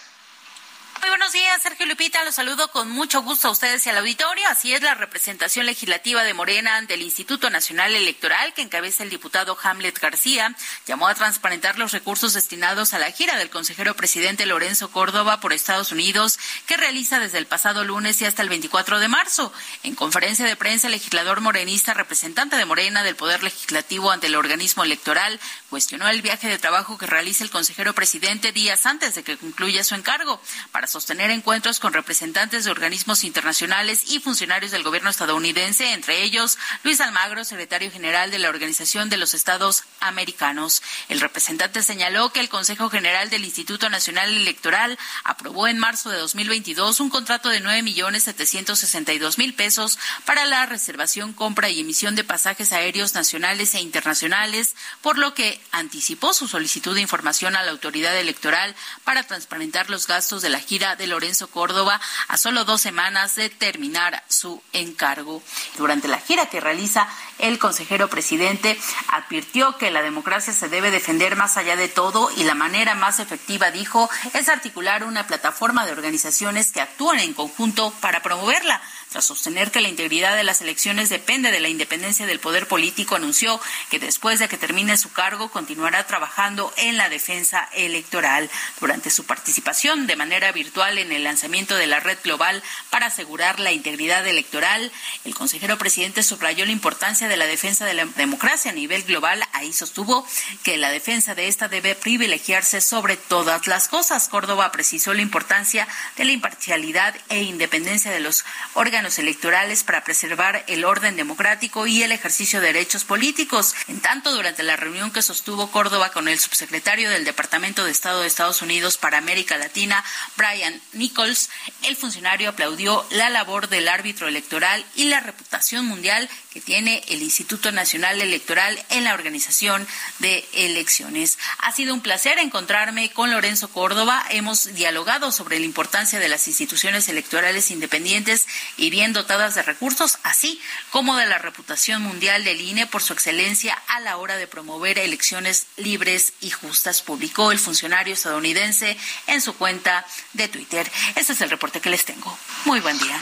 Muy 1.01 1.09
buenos 1.09 1.33
días, 1.33 1.59
Sergio 1.63 1.87
Lupita. 1.87 2.23
Los 2.23 2.35
saludo 2.35 2.67
con 2.67 2.91
mucho 2.91 3.23
gusto 3.23 3.47
a 3.47 3.51
ustedes 3.51 3.83
y 3.87 3.89
al 3.89 3.97
auditorio. 3.97 4.47
Así 4.47 4.71
es 4.71 4.83
la 4.83 4.93
representación 4.93 5.65
legislativa 5.65 6.23
de 6.23 6.35
Morena 6.35 6.77
ante 6.77 6.93
el 6.93 7.01
Instituto 7.01 7.49
Nacional 7.49 7.95
Electoral 7.95 8.53
que 8.53 8.61
encabeza 8.61 9.01
el 9.01 9.09
diputado 9.09 9.57
Hamlet 9.63 9.97
García 9.99 10.55
llamó 10.85 11.07
a 11.07 11.15
transparentar 11.15 11.79
los 11.79 11.91
recursos 11.91 12.33
destinados 12.33 12.93
a 12.93 12.99
la 12.99 13.11
gira 13.11 13.37
del 13.39 13.49
consejero 13.49 13.95
presidente 13.95 14.45
Lorenzo 14.45 14.91
Córdoba 14.91 15.39
por 15.39 15.53
Estados 15.53 15.91
Unidos 15.91 16.37
que 16.67 16.77
realiza 16.77 17.17
desde 17.17 17.39
el 17.39 17.47
pasado 17.47 17.83
lunes 17.83 18.21
y 18.21 18.25
hasta 18.25 18.43
el 18.43 18.49
24 18.49 18.99
de 18.99 19.07
marzo. 19.07 19.51
En 19.81 19.95
conferencia 19.95 20.45
de 20.45 20.55
prensa, 20.55 20.85
el 20.85 20.93
legislador 20.93 21.41
morenista, 21.41 21.95
representante 21.95 22.57
de 22.57 22.65
Morena 22.65 23.01
del 23.01 23.15
Poder 23.15 23.41
Legislativo 23.41 24.11
ante 24.11 24.27
el 24.27 24.35
organismo 24.35 24.83
electoral, 24.83 25.39
cuestionó 25.71 26.07
el 26.09 26.21
viaje 26.21 26.47
de 26.47 26.59
trabajo 26.59 26.99
que 26.99 27.07
realiza 27.07 27.43
el 27.43 27.49
consejero 27.49 27.95
presidente 27.95 28.51
días 28.51 28.85
antes 28.85 29.15
de 29.15 29.23
que 29.23 29.37
concluya 29.37 29.83
su 29.83 29.95
encargo 29.95 30.39
para 30.71 30.90
sostener 30.91 31.31
encuentros 31.31 31.79
con 31.79 31.93
representantes 31.93 32.65
de 32.65 32.71
organismos 32.71 33.23
internacionales 33.23 34.03
y 34.11 34.19
funcionarios 34.19 34.71
del 34.71 34.83
gobierno 34.83 35.09
estadounidense, 35.09 35.93
entre 35.93 36.23
ellos 36.23 36.57
Luis 36.83 36.99
Almagro, 36.99 37.43
secretario 37.45 37.89
general 37.89 38.29
de 38.29 38.39
la 38.39 38.49
Organización 38.49 39.09
de 39.09 39.17
los 39.17 39.33
Estados 39.33 39.83
Americanos. 40.01 40.83
El 41.07 41.21
representante 41.21 41.81
señaló 41.81 42.31
que 42.33 42.41
el 42.41 42.49
Consejo 42.49 42.89
General 42.89 43.29
del 43.29 43.45
Instituto 43.45 43.89
Nacional 43.89 44.29
Electoral 44.29 44.99
aprobó 45.23 45.67
en 45.67 45.79
marzo 45.79 46.09
de 46.09 46.17
2022 46.17 46.99
un 46.99 47.09
contrato 47.09 47.49
de 47.49 47.61
nueve 47.61 47.81
millones 47.83 48.23
setecientos 48.23 48.79
sesenta 48.79 49.13
y 49.13 49.19
dos 49.19 49.37
mil 49.37 49.53
pesos 49.53 49.97
para 50.25 50.45
la 50.45 50.65
reservación, 50.65 51.33
compra 51.33 51.69
y 51.69 51.79
emisión 51.79 52.15
de 52.15 52.25
pasajes 52.25 52.73
aéreos 52.73 53.13
nacionales 53.13 53.73
e 53.75 53.79
internacionales, 53.79 54.75
por 55.01 55.17
lo 55.17 55.33
que 55.33 55.61
anticipó 55.71 56.33
su 56.33 56.47
solicitud 56.47 56.95
de 56.95 57.01
información 57.01 57.55
a 57.55 57.63
la 57.63 57.71
autoridad 57.71 58.17
electoral 58.17 58.75
para 59.05 59.23
transparentar 59.23 59.89
los 59.89 60.07
gastos 60.07 60.41
de 60.41 60.49
la 60.49 60.59
gira 60.59 60.80
de 60.81 61.05
Lorenzo 61.05 61.47
Córdoba 61.47 62.01
a 62.27 62.37
solo 62.37 62.65
dos 62.65 62.81
semanas 62.81 63.35
de 63.35 63.51
terminar 63.51 64.23
su 64.27 64.63
encargo. 64.73 65.43
Durante 65.77 66.07
la 66.07 66.19
gira 66.19 66.47
que 66.47 66.59
realiza 66.59 67.07
el 67.37 67.59
consejero 67.59 68.09
presidente 68.09 68.79
advirtió 69.09 69.77
que 69.77 69.91
la 69.91 70.01
democracia 70.01 70.53
se 70.53 70.69
debe 70.69 70.89
defender 70.89 71.35
más 71.35 71.55
allá 71.57 71.75
de 71.75 71.87
todo 71.87 72.31
y 72.35 72.45
la 72.45 72.55
manera 72.55 72.95
más 72.95 73.19
efectiva, 73.19 73.69
dijo, 73.69 74.09
es 74.33 74.49
articular 74.49 75.03
una 75.03 75.27
plataforma 75.27 75.85
de 75.85 75.91
organizaciones 75.91 76.71
que 76.71 76.81
actúan 76.81 77.19
en 77.19 77.35
conjunto 77.35 77.93
para 78.01 78.23
promoverla. 78.23 78.81
Tras 79.11 79.25
sostener 79.25 79.71
que 79.71 79.81
la 79.81 79.89
integridad 79.89 80.37
de 80.37 80.45
las 80.45 80.61
elecciones 80.61 81.09
depende 81.09 81.51
de 81.51 81.59
la 81.59 81.67
independencia 81.67 82.25
del 82.25 82.39
poder 82.39 82.65
político, 82.69 83.15
anunció 83.15 83.59
que 83.89 83.99
después 83.99 84.39
de 84.39 84.47
que 84.47 84.57
termine 84.57 84.95
su 84.95 85.11
cargo 85.11 85.51
continuará 85.51 86.07
trabajando 86.07 86.73
en 86.77 86.95
la 86.95 87.09
defensa 87.09 87.67
electoral. 87.73 88.49
Durante 88.79 89.09
su 89.09 89.25
participación 89.25 90.07
de 90.07 90.15
manera 90.15 90.53
virtual 90.53 90.97
en 90.97 91.11
el 91.11 91.25
lanzamiento 91.25 91.75
de 91.75 91.87
la 91.87 91.99
red 91.99 92.19
global 92.23 92.63
para 92.89 93.07
asegurar 93.07 93.59
la 93.59 93.73
integridad 93.73 94.25
electoral, 94.25 94.89
el 95.25 95.35
consejero 95.35 95.77
presidente 95.77 96.23
subrayó 96.23 96.65
la 96.65 96.71
importancia 96.71 97.27
de 97.27 97.35
la 97.35 97.47
defensa 97.47 97.85
de 97.85 97.95
la 97.95 98.05
democracia 98.05 98.71
a 98.71 98.73
nivel 98.73 99.03
global. 99.03 99.43
Ahí 99.51 99.73
sostuvo 99.73 100.25
que 100.63 100.77
la 100.77 100.89
defensa 100.89 101.35
de 101.35 101.49
esta 101.49 101.67
debe 101.67 101.95
privilegiarse 101.95 102.79
sobre 102.79 103.17
todas 103.17 103.67
las 103.67 103.89
cosas. 103.89 104.29
Córdoba 104.29 104.71
precisó 104.71 105.13
la 105.13 105.21
importancia 105.21 105.85
de 106.15 106.23
la 106.23 106.31
imparcialidad 106.31 107.13
e 107.27 107.41
independencia 107.41 108.09
de 108.09 108.21
los 108.21 108.45
órganos 108.73 109.00
electorales 109.01 109.83
para 109.83 110.03
preservar 110.03 110.63
el 110.67 110.85
orden 110.85 111.15
democrático 111.15 111.87
y 111.87 112.03
el 112.03 112.11
ejercicio 112.11 112.61
de 112.61 112.67
derechos 112.67 113.03
políticos. 113.03 113.73
En 113.87 113.99
tanto, 113.99 114.31
durante 114.31 114.63
la 114.63 114.75
reunión 114.75 115.11
que 115.11 115.21
sostuvo 115.21 115.71
Córdoba 115.71 116.11
con 116.11 116.27
el 116.27 116.39
subsecretario 116.39 117.09
del 117.09 117.25
Departamento 117.25 117.83
de 117.83 117.91
Estado 117.91 118.21
de 118.21 118.27
Estados 118.27 118.61
Unidos 118.61 118.97
para 118.97 119.17
América 119.17 119.57
Latina, 119.57 120.03
Brian 120.37 120.79
Nichols, 120.93 121.49
el 121.83 121.95
funcionario 121.95 122.49
aplaudió 122.49 123.05
la 123.09 123.29
labor 123.29 123.69
del 123.69 123.87
árbitro 123.87 124.27
electoral 124.27 124.85
y 124.95 125.05
la 125.05 125.19
reputación 125.19 125.85
mundial 125.85 126.29
que 126.53 126.61
tiene 126.61 127.03
el 127.07 127.21
Instituto 127.21 127.71
Nacional 127.71 128.21
Electoral 128.21 128.77
en 128.89 129.05
la 129.05 129.13
organización 129.13 129.87
de 130.19 130.45
elecciones. 130.53 131.39
Ha 131.59 131.71
sido 131.71 131.93
un 131.93 132.01
placer 132.01 132.37
encontrarme 132.39 133.09
con 133.11 133.31
Lorenzo 133.31 133.69
Córdoba. 133.69 134.23
Hemos 134.29 134.73
dialogado 134.73 135.31
sobre 135.31 135.59
la 135.59 135.65
importancia 135.65 136.19
de 136.19 136.27
las 136.27 136.47
instituciones 136.47 137.07
electorales 137.07 137.71
independientes 137.71 138.45
y 138.77 138.90
bien 138.91 139.13
dotadas 139.13 139.55
de 139.55 139.63
recursos, 139.63 140.19
así 140.21 140.61
como 140.91 141.15
de 141.15 141.25
la 141.25 141.39
reputación 141.39 142.03
mundial 142.03 142.43
del 142.43 142.61
INE 142.61 142.85
por 142.85 143.01
su 143.01 143.13
excelencia 143.13 143.81
a 143.87 143.99
la 144.01 144.17
hora 144.17 144.35
de 144.35 144.45
promover 144.45 144.99
elecciones 144.99 145.65
libres 145.77 146.33
y 146.41 146.51
justas, 146.51 147.01
publicó 147.01 147.51
el 147.51 147.57
funcionario 147.57 148.13
estadounidense 148.13 148.95
en 149.25 149.41
su 149.41 149.55
cuenta 149.55 150.05
de 150.33 150.47
Twitter. 150.47 150.91
Ese 151.15 151.33
es 151.33 151.41
el 151.41 151.49
reporte 151.49 151.81
que 151.81 151.89
les 151.89 152.05
tengo. 152.05 152.37
Muy 152.65 152.79
buen 152.81 152.99
día. 152.99 153.19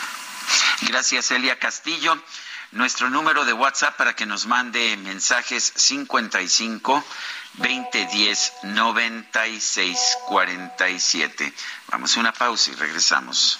Gracias, 0.81 1.31
Elia 1.31 1.57
Castillo. 1.57 2.21
Nuestro 2.71 3.09
número 3.09 3.45
de 3.45 3.53
WhatsApp 3.53 3.95
para 3.95 4.15
que 4.15 4.25
nos 4.25 4.45
mande 4.45 4.97
mensajes 4.97 5.71
55 5.75 7.03
2010 7.53 8.53
96 8.63 10.17
47. 10.27 11.53
Vamos 11.87 12.15
a 12.15 12.19
una 12.19 12.33
pausa 12.33 12.71
y 12.71 12.75
regresamos. 12.75 13.59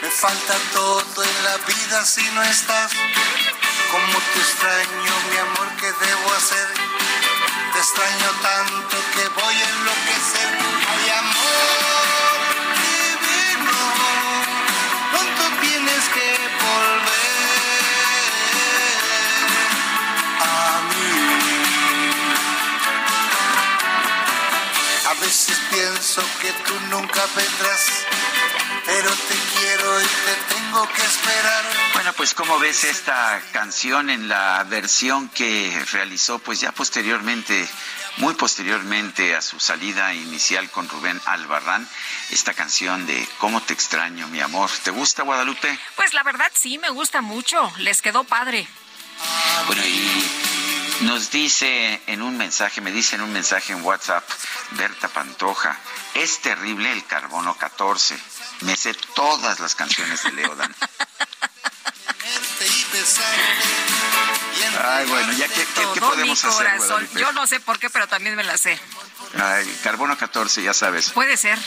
Me 0.00 0.10
falta 0.10 0.54
todo 0.72 1.24
en 1.24 1.44
la 1.44 1.56
vida 1.56 2.04
si 2.06 2.22
no 2.30 2.42
estás. 2.42 2.92
Cómo 3.90 4.18
te 4.32 4.38
extraño, 4.38 5.12
mi 5.30 5.36
amor, 5.38 5.68
¿qué 5.80 5.86
debo 5.86 6.32
hacer? 6.34 6.68
Te 7.72 7.78
extraño 7.78 8.30
tanto 8.42 8.96
que 9.14 9.28
voy 9.28 9.54
a 9.54 9.68
enloquecer. 9.68 10.58
Ay, 10.88 11.10
amor 11.18 12.38
divino, 12.78 13.78
pronto 15.10 15.42
tienes 15.62 16.04
que 16.14 16.28
volver 16.62 17.18
a 20.40 20.80
mí. 20.90 21.12
A 25.08 25.14
veces 25.20 25.58
pienso 25.72 26.22
que 26.40 26.52
tú 26.52 26.74
nunca 26.88 27.22
vendrás 27.34 28.07
pero 28.88 29.10
te 29.10 29.34
quiero 29.58 30.00
y 30.00 30.04
te 30.04 30.54
tengo 30.54 30.88
que 30.88 31.02
esperar. 31.02 31.64
Bueno, 31.92 32.12
pues 32.14 32.32
¿cómo 32.32 32.58
ves 32.58 32.84
esta 32.84 33.38
canción 33.52 34.08
en 34.08 34.28
la 34.28 34.64
versión 34.64 35.28
que 35.28 35.78
realizó 35.92 36.38
pues 36.38 36.60
ya 36.60 36.72
posteriormente, 36.72 37.68
muy 38.16 38.32
posteriormente 38.32 39.36
a 39.36 39.42
su 39.42 39.60
salida 39.60 40.14
inicial 40.14 40.70
con 40.70 40.88
Rubén 40.88 41.20
Albarrán, 41.26 41.86
esta 42.30 42.54
canción 42.54 43.06
de 43.06 43.28
¿Cómo 43.36 43.60
te 43.60 43.74
extraño, 43.74 44.26
mi 44.28 44.40
amor? 44.40 44.70
¿Te 44.82 44.90
gusta 44.90 45.22
Guadalupe? 45.22 45.78
Pues 45.94 46.14
la 46.14 46.22
verdad 46.22 46.50
sí, 46.54 46.78
me 46.78 46.88
gusta 46.88 47.20
mucho, 47.20 47.70
les 47.76 48.00
quedó 48.00 48.24
padre. 48.24 48.66
Bueno, 49.66 49.84
y 49.84 51.04
nos 51.04 51.30
dice 51.30 52.02
en 52.06 52.22
un 52.22 52.36
mensaje, 52.36 52.80
me 52.80 52.90
dice 52.90 53.16
en 53.16 53.22
un 53.22 53.32
mensaje 53.32 53.72
en 53.72 53.82
WhatsApp, 53.84 54.24
Berta 54.72 55.08
Pantoja, 55.08 55.78
es 56.14 56.40
terrible 56.40 56.92
el 56.92 57.04
carbono 57.06 57.56
14 57.56 58.18
me 58.60 58.76
sé 58.76 58.94
todas 59.14 59.60
las 59.60 59.74
canciones 59.74 60.22
de 60.24 60.32
Leodan. 60.32 60.74
Ay, 64.84 65.06
bueno, 65.06 65.32
ya 65.32 65.48
qué, 65.48 65.66
qué, 65.94 66.00
podemos 66.00 66.44
hacer. 66.44 66.68
Yo 67.14 67.32
no 67.32 67.46
sé 67.46 67.60
por 67.60 67.78
qué, 67.78 67.88
pero 67.90 68.08
también 68.08 68.34
me 68.34 68.44
la 68.44 68.58
sé. 68.58 68.78
Ay, 69.40 69.80
carbono 69.82 70.16
14, 70.16 70.62
ya 70.62 70.74
sabes. 70.74 71.10
Puede 71.10 71.36
ser. 71.36 71.58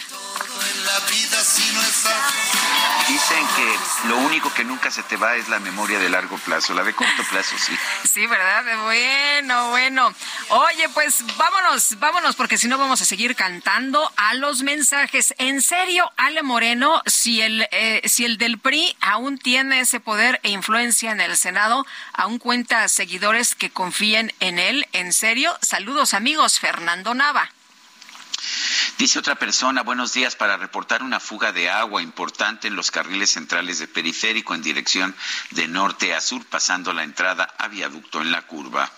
Dicen 3.08 3.46
que 3.56 4.08
lo 4.08 4.18
único 4.18 4.54
que 4.54 4.64
nunca 4.64 4.90
se 4.90 5.04
te 5.04 5.18
va 5.18 5.36
es 5.36 5.50
la 5.50 5.60
memoria 5.60 6.00
de 6.00 6.10
largo 6.10 6.38
plazo, 6.38 6.74
la 6.74 6.84
de 6.84 6.94
corto 6.94 7.24
plazo 7.30 7.56
sí. 7.58 7.78
Sí, 8.14 8.26
¿verdad? 8.26 8.64
Bueno, 8.84 9.70
bueno. 9.70 10.14
Oye, 10.50 10.88
pues 10.90 11.24
vámonos, 11.38 12.00
vámonos, 12.00 12.36
porque 12.36 12.58
si 12.58 12.68
no 12.68 12.78
vamos 12.78 13.02
a 13.02 13.06
seguir 13.06 13.36
cantando 13.36 14.12
a 14.16 14.34
los 14.36 14.64
mensajes. 14.64 15.34
En 15.38 15.62
serio, 15.62 16.12
Ale 16.18 16.44
Moreno, 16.44 17.02
si 17.06 17.42
el, 17.42 17.68
eh, 17.72 18.02
si 18.06 18.26
el 18.26 18.38
del 18.38 18.60
PRI 18.60 18.96
aún 19.02 19.38
tiene 19.38 19.82
ese 19.82 20.00
poder 20.00 20.40
e 20.44 20.50
influencia 20.50 21.12
en 21.12 21.22
el 21.22 21.36
Senado, 21.38 21.86
aún 22.14 22.40
cuenta 22.40 22.88
seguidores 22.88 23.56
que 23.56 23.72
confíen 23.72 24.34
en 24.40 24.60
él, 24.60 24.88
en 24.94 25.12
serio. 25.14 25.58
Saludos 25.62 26.14
amigos, 26.14 26.60
Fernando 26.60 27.14
Nava. 27.14 27.52
Dice 28.98 29.20
otra 29.20 29.36
persona, 29.36 29.84
buenos 29.84 30.14
días, 30.14 30.36
para 30.36 30.58
reportar 30.58 31.04
una 31.04 31.20
fuga 31.20 31.52
de 31.52 31.70
agua 31.70 32.02
importante 32.02 32.68
en 32.68 32.76
los 32.76 32.92
carriles 32.92 33.32
centrales 33.32 33.80
de 33.80 33.88
periférico 33.88 34.54
en 34.54 34.62
dirección 34.62 35.16
de 35.52 35.68
norte 35.68 36.14
a 36.14 36.22
sur, 36.22 36.46
pasando 36.46 36.94
la 36.94 37.04
entrada 37.04 37.54
a 37.58 37.68
viaducto 37.68 38.22
en 38.22 38.32
la 38.32 38.44
curva. 38.44 38.92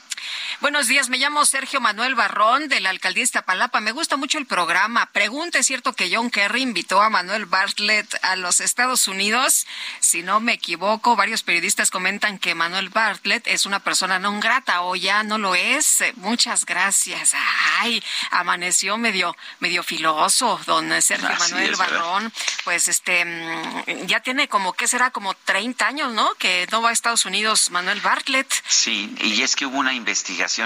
Buenos 0.61 0.87
días, 0.87 1.09
me 1.09 1.17
llamo 1.17 1.45
Sergio 1.45 1.81
Manuel 1.81 2.15
Barrón 2.15 2.69
de 2.69 2.79
la 2.79 2.89
alcaldía 2.89 3.23
Iztapalapa. 3.23 3.81
Me 3.81 3.91
gusta 3.91 4.17
mucho 4.17 4.37
el 4.37 4.45
programa. 4.45 5.07
Pregunta, 5.07 5.59
¿es 5.59 5.65
cierto 5.65 5.93
que 5.93 6.09
John 6.13 6.29
Kerry 6.29 6.61
invitó 6.61 7.01
a 7.01 7.09
Manuel 7.09 7.45
Bartlett 7.45 8.15
a 8.21 8.35
los 8.35 8.59
Estados 8.59 9.07
Unidos? 9.07 9.67
Si 9.99 10.23
no 10.23 10.39
me 10.39 10.53
equivoco, 10.53 11.15
varios 11.15 11.43
periodistas 11.43 11.91
comentan 11.91 12.39
que 12.39 12.55
Manuel 12.55 12.89
Bartlett 12.89 13.47
es 13.47 13.65
una 13.65 13.79
persona 13.79 14.19
no 14.19 14.39
grata 14.39 14.81
o 14.83 14.95
ya 14.95 15.23
no 15.23 15.37
lo 15.37 15.53
es. 15.55 16.03
Muchas 16.15 16.65
gracias. 16.65 17.33
Ay, 17.79 18.03
amaneció 18.31 18.97
medio, 18.97 19.35
medio 19.59 19.83
filoso, 19.83 20.59
don 20.65 21.01
Sergio 21.01 21.29
Manuel 21.37 21.75
Barrón. 21.75 22.31
Pues 22.63 22.87
este, 22.87 23.25
mm, 23.25 24.05
ya 24.05 24.21
tiene 24.21 24.47
como, 24.47 24.73
¿qué 24.73 24.87
será? 24.87 25.11
Como 25.11 25.33
30 25.33 25.85
años, 25.85 26.13
¿no? 26.13 26.33
Que 26.35 26.67
no 26.71 26.81
va 26.81 26.89
a 26.89 26.93
Estados 26.93 27.25
Unidos 27.25 27.69
Manuel 27.69 28.01
Bartlett. 28.01 28.51
Sí, 28.67 29.13
y 29.19 29.41
es 29.41 29.55
que 29.55 29.65
hubo 29.65 29.77
una 29.77 29.93
investigación 29.93 30.12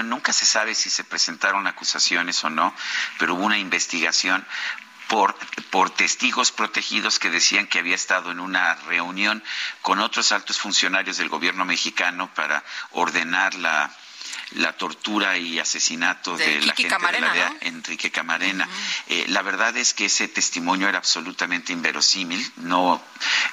nunca 0.04 0.32
se 0.32 0.46
sabe 0.46 0.74
si 0.74 0.90
se 0.90 1.04
presentaron 1.04 1.66
acusaciones 1.66 2.42
o 2.44 2.50
no, 2.50 2.74
pero 3.18 3.34
hubo 3.34 3.44
una 3.44 3.58
investigación 3.58 4.46
por, 5.08 5.34
por, 5.70 5.90
testigos 5.90 6.52
protegidos 6.52 7.18
que 7.18 7.30
decían 7.30 7.66
que 7.66 7.78
había 7.78 7.94
estado 7.94 8.30
en 8.30 8.40
una 8.40 8.74
reunión 8.74 9.42
con 9.80 10.00
otros 10.00 10.32
altos 10.32 10.58
funcionarios 10.58 11.16
del 11.16 11.30
gobierno 11.30 11.64
mexicano 11.64 12.32
para 12.34 12.62
ordenar 12.92 13.54
la, 13.54 13.90
la 14.52 14.72
tortura 14.72 15.36
y 15.36 15.58
asesinato 15.58 16.36
de, 16.36 16.60
la 16.62 16.74
gente 16.74 16.96
de 17.12 17.20
la 17.20 17.32
DEA, 17.32 17.56
Enrique 17.62 18.10
Camarena. 18.10 18.68
Eh, 19.08 19.26
la 19.28 19.42
verdad 19.42 19.76
es 19.76 19.94
que 19.94 20.06
ese 20.06 20.28
testimonio 20.28 20.88
era 20.88 20.98
absolutamente 20.98 21.72
inverosímil. 21.72 22.52
No 22.56 23.02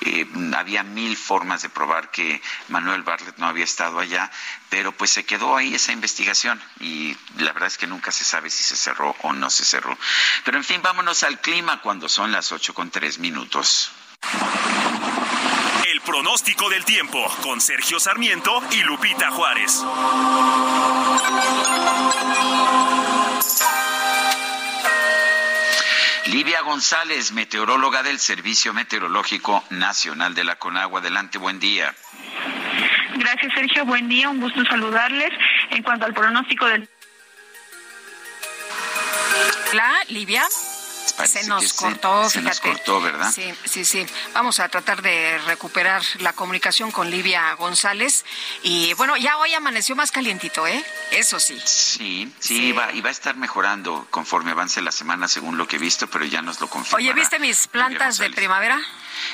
eh, 0.02 0.28
había 0.56 0.84
mil 0.84 1.18
formas 1.18 1.62
de 1.62 1.70
probar 1.70 2.12
que 2.12 2.42
Manuel 2.70 3.04
Bartlett 3.04 3.38
no 3.38 3.48
había 3.48 3.64
estado 3.64 4.00
allá, 4.00 4.32
pero 4.70 4.92
pues 4.92 5.12
se 5.12 5.26
quedó 5.26 5.58
ahí 5.58 5.76
esa 5.76 5.92
investigación 5.92 6.62
y 6.80 7.16
la 7.38 7.54
verdad 7.54 7.68
es 7.68 7.78
que 7.78 7.88
nunca 7.88 8.12
se 8.12 8.24
sabe 8.24 8.50
si 8.50 8.64
se 8.64 8.76
cerró 8.76 9.16
o 9.22 9.34
no 9.34 9.50
se 9.50 9.66
cerró. 9.66 9.98
Pero 10.44 10.58
en 10.58 10.64
fin, 10.64 10.82
vámonos 10.82 11.24
al 11.24 11.42
clima 11.42 11.82
cuando 11.82 12.10
son 12.10 12.32
las 12.32 12.52
ocho 12.52 12.74
con 12.74 12.90
tres 12.90 13.20
minutos. 13.20 13.92
Pronóstico 16.06 16.70
del 16.70 16.86
tiempo 16.86 17.26
con 17.42 17.60
Sergio 17.60 18.00
Sarmiento 18.00 18.62
y 18.72 18.84
Lupita 18.84 19.32
Juárez. 19.32 19.84
Livia 26.28 26.62
González, 26.62 27.32
meteoróloga 27.32 28.04
del 28.04 28.20
Servicio 28.20 28.72
Meteorológico 28.74 29.64
Nacional 29.72 30.36
de 30.36 30.44
la 30.44 30.58
Conagua. 30.58 31.00
Adelante, 31.00 31.40
buen 31.40 31.60
día. 31.60 31.96
Gracias, 33.16 33.54
Sergio. 33.54 33.86
Buen 33.86 34.08
día, 34.08 34.30
un 34.30 34.40
gusto 34.40 34.64
saludarles. 34.66 35.32
En 35.72 35.82
cuanto 35.82 36.06
al 36.06 36.14
pronóstico 36.14 36.68
del... 36.68 36.88
La 39.74 39.92
Livia 40.10 40.44
se 41.26 41.44
nos 41.48 41.74
cortó, 41.74 42.30
se, 42.30 42.42
nos 42.42 42.60
cortó, 42.60 43.02
¿verdad? 43.02 43.32
Sí, 43.34 43.54
sí, 43.66 43.86
sí. 43.86 44.06
Vamos 44.34 44.60
a 44.60 44.70
tratar 44.70 45.02
de 45.02 45.38
recuperar 45.40 46.02
la 46.20 46.34
comunicación 46.34 46.92
con 46.92 47.10
Livia 47.10 47.54
González. 47.56 48.26
Y 48.64 48.94
bueno, 48.96 49.18
ya 49.18 49.38
hoy 49.38 49.54
amaneció 49.54 49.96
más 49.96 50.12
calientito, 50.12 50.68
¿eh? 50.68 50.84
Eso 51.12 51.40
sí. 51.40 51.60
Sí, 51.64 52.34
sí, 52.40 52.72
Va, 52.72 52.92
y 52.92 53.02
va 53.02 53.10
a 53.10 53.12
estar 53.12 53.36
mejorando 53.36 54.08
conforme 54.12 54.52
avance 54.52 54.82
la 54.82 54.92
semana, 54.92 55.28
según 55.28 55.58
lo 55.58 55.68
que 55.68 55.78
he 55.78 55.80
visto, 55.80 56.08
pero 56.08 56.26
ya 56.26 56.42
nos 56.42 56.60
lo 56.60 56.68
confirmará. 56.68 57.04
Oye, 57.04 57.14
¿viste 57.14 57.40
mis 57.40 57.68
plantas 57.68 58.18
de 58.18 58.30
primavera? 58.30 58.80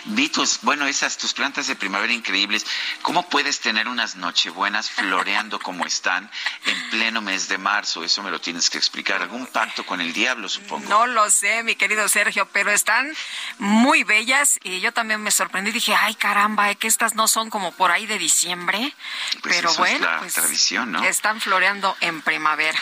Vi 0.06 0.30
tus, 0.30 0.60
bueno, 0.62 0.86
esas 0.86 1.18
tus 1.18 1.34
plantas 1.34 1.68
de 1.68 1.76
primavera 1.76 2.14
increíbles. 2.14 2.66
¿Cómo 3.02 3.28
puedes 3.30 3.60
tener 3.60 3.88
unas 3.88 4.16
nochebuenas 4.16 4.90
floreando 4.90 5.60
como 5.60 5.86
están 5.86 6.30
en 6.66 6.90
pleno 6.90 7.22
mes 7.22 7.48
de 7.48 7.58
marzo? 7.58 8.04
Eso 8.04 8.24
me 8.24 8.32
lo 8.32 8.40
tienes 8.42 8.70
que 8.70 8.78
explicar. 8.78 9.22
¿Algún 9.22 9.48
pacto 9.48 9.86
con 9.86 10.02
el 10.02 10.14
diablo, 10.14 10.50
supongo? 10.50 10.90
No 10.90 11.08
lo 11.08 11.30
sé, 11.30 11.64
mi 11.64 11.76
querido 11.76 12.08
Sergio, 12.08 12.48
pero 12.52 12.72
están 12.72 13.12
muy 13.58 14.04
bellas 14.04 14.60
y 14.64 14.80
yo 14.80 14.92
también 14.92 15.22
me 15.22 15.32
sorprendí. 15.32 15.72
Dije, 15.72 15.96
ay, 15.96 16.16
caramba, 16.16 16.74
que 16.76 16.88
estas 16.88 17.16
no 17.16 17.28
son 17.28 17.50
como 17.50 17.72
por 17.74 17.92
ahí 17.92 18.06
de 18.06 18.18
diciembre. 18.18 18.94
Pues 19.42 19.56
pero 19.56 19.74
bueno, 19.76 19.96
es 19.96 20.02
la 20.02 20.20
pues 20.20 20.34
tradición, 20.34 20.92
¿no? 20.92 21.04
están 21.04 21.40
floreando 21.40 21.96
en 22.02 22.22
primavera. 22.22 22.82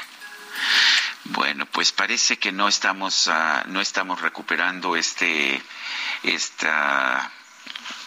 Bueno, 1.26 1.66
pues 1.66 1.92
parece 1.92 2.38
que 2.38 2.52
no 2.52 2.68
estamos, 2.68 3.28
uh, 3.28 3.68
no 3.68 3.82
estamos 3.82 4.22
recuperando 4.22 4.96
este, 4.96 5.62
esta 6.24 7.32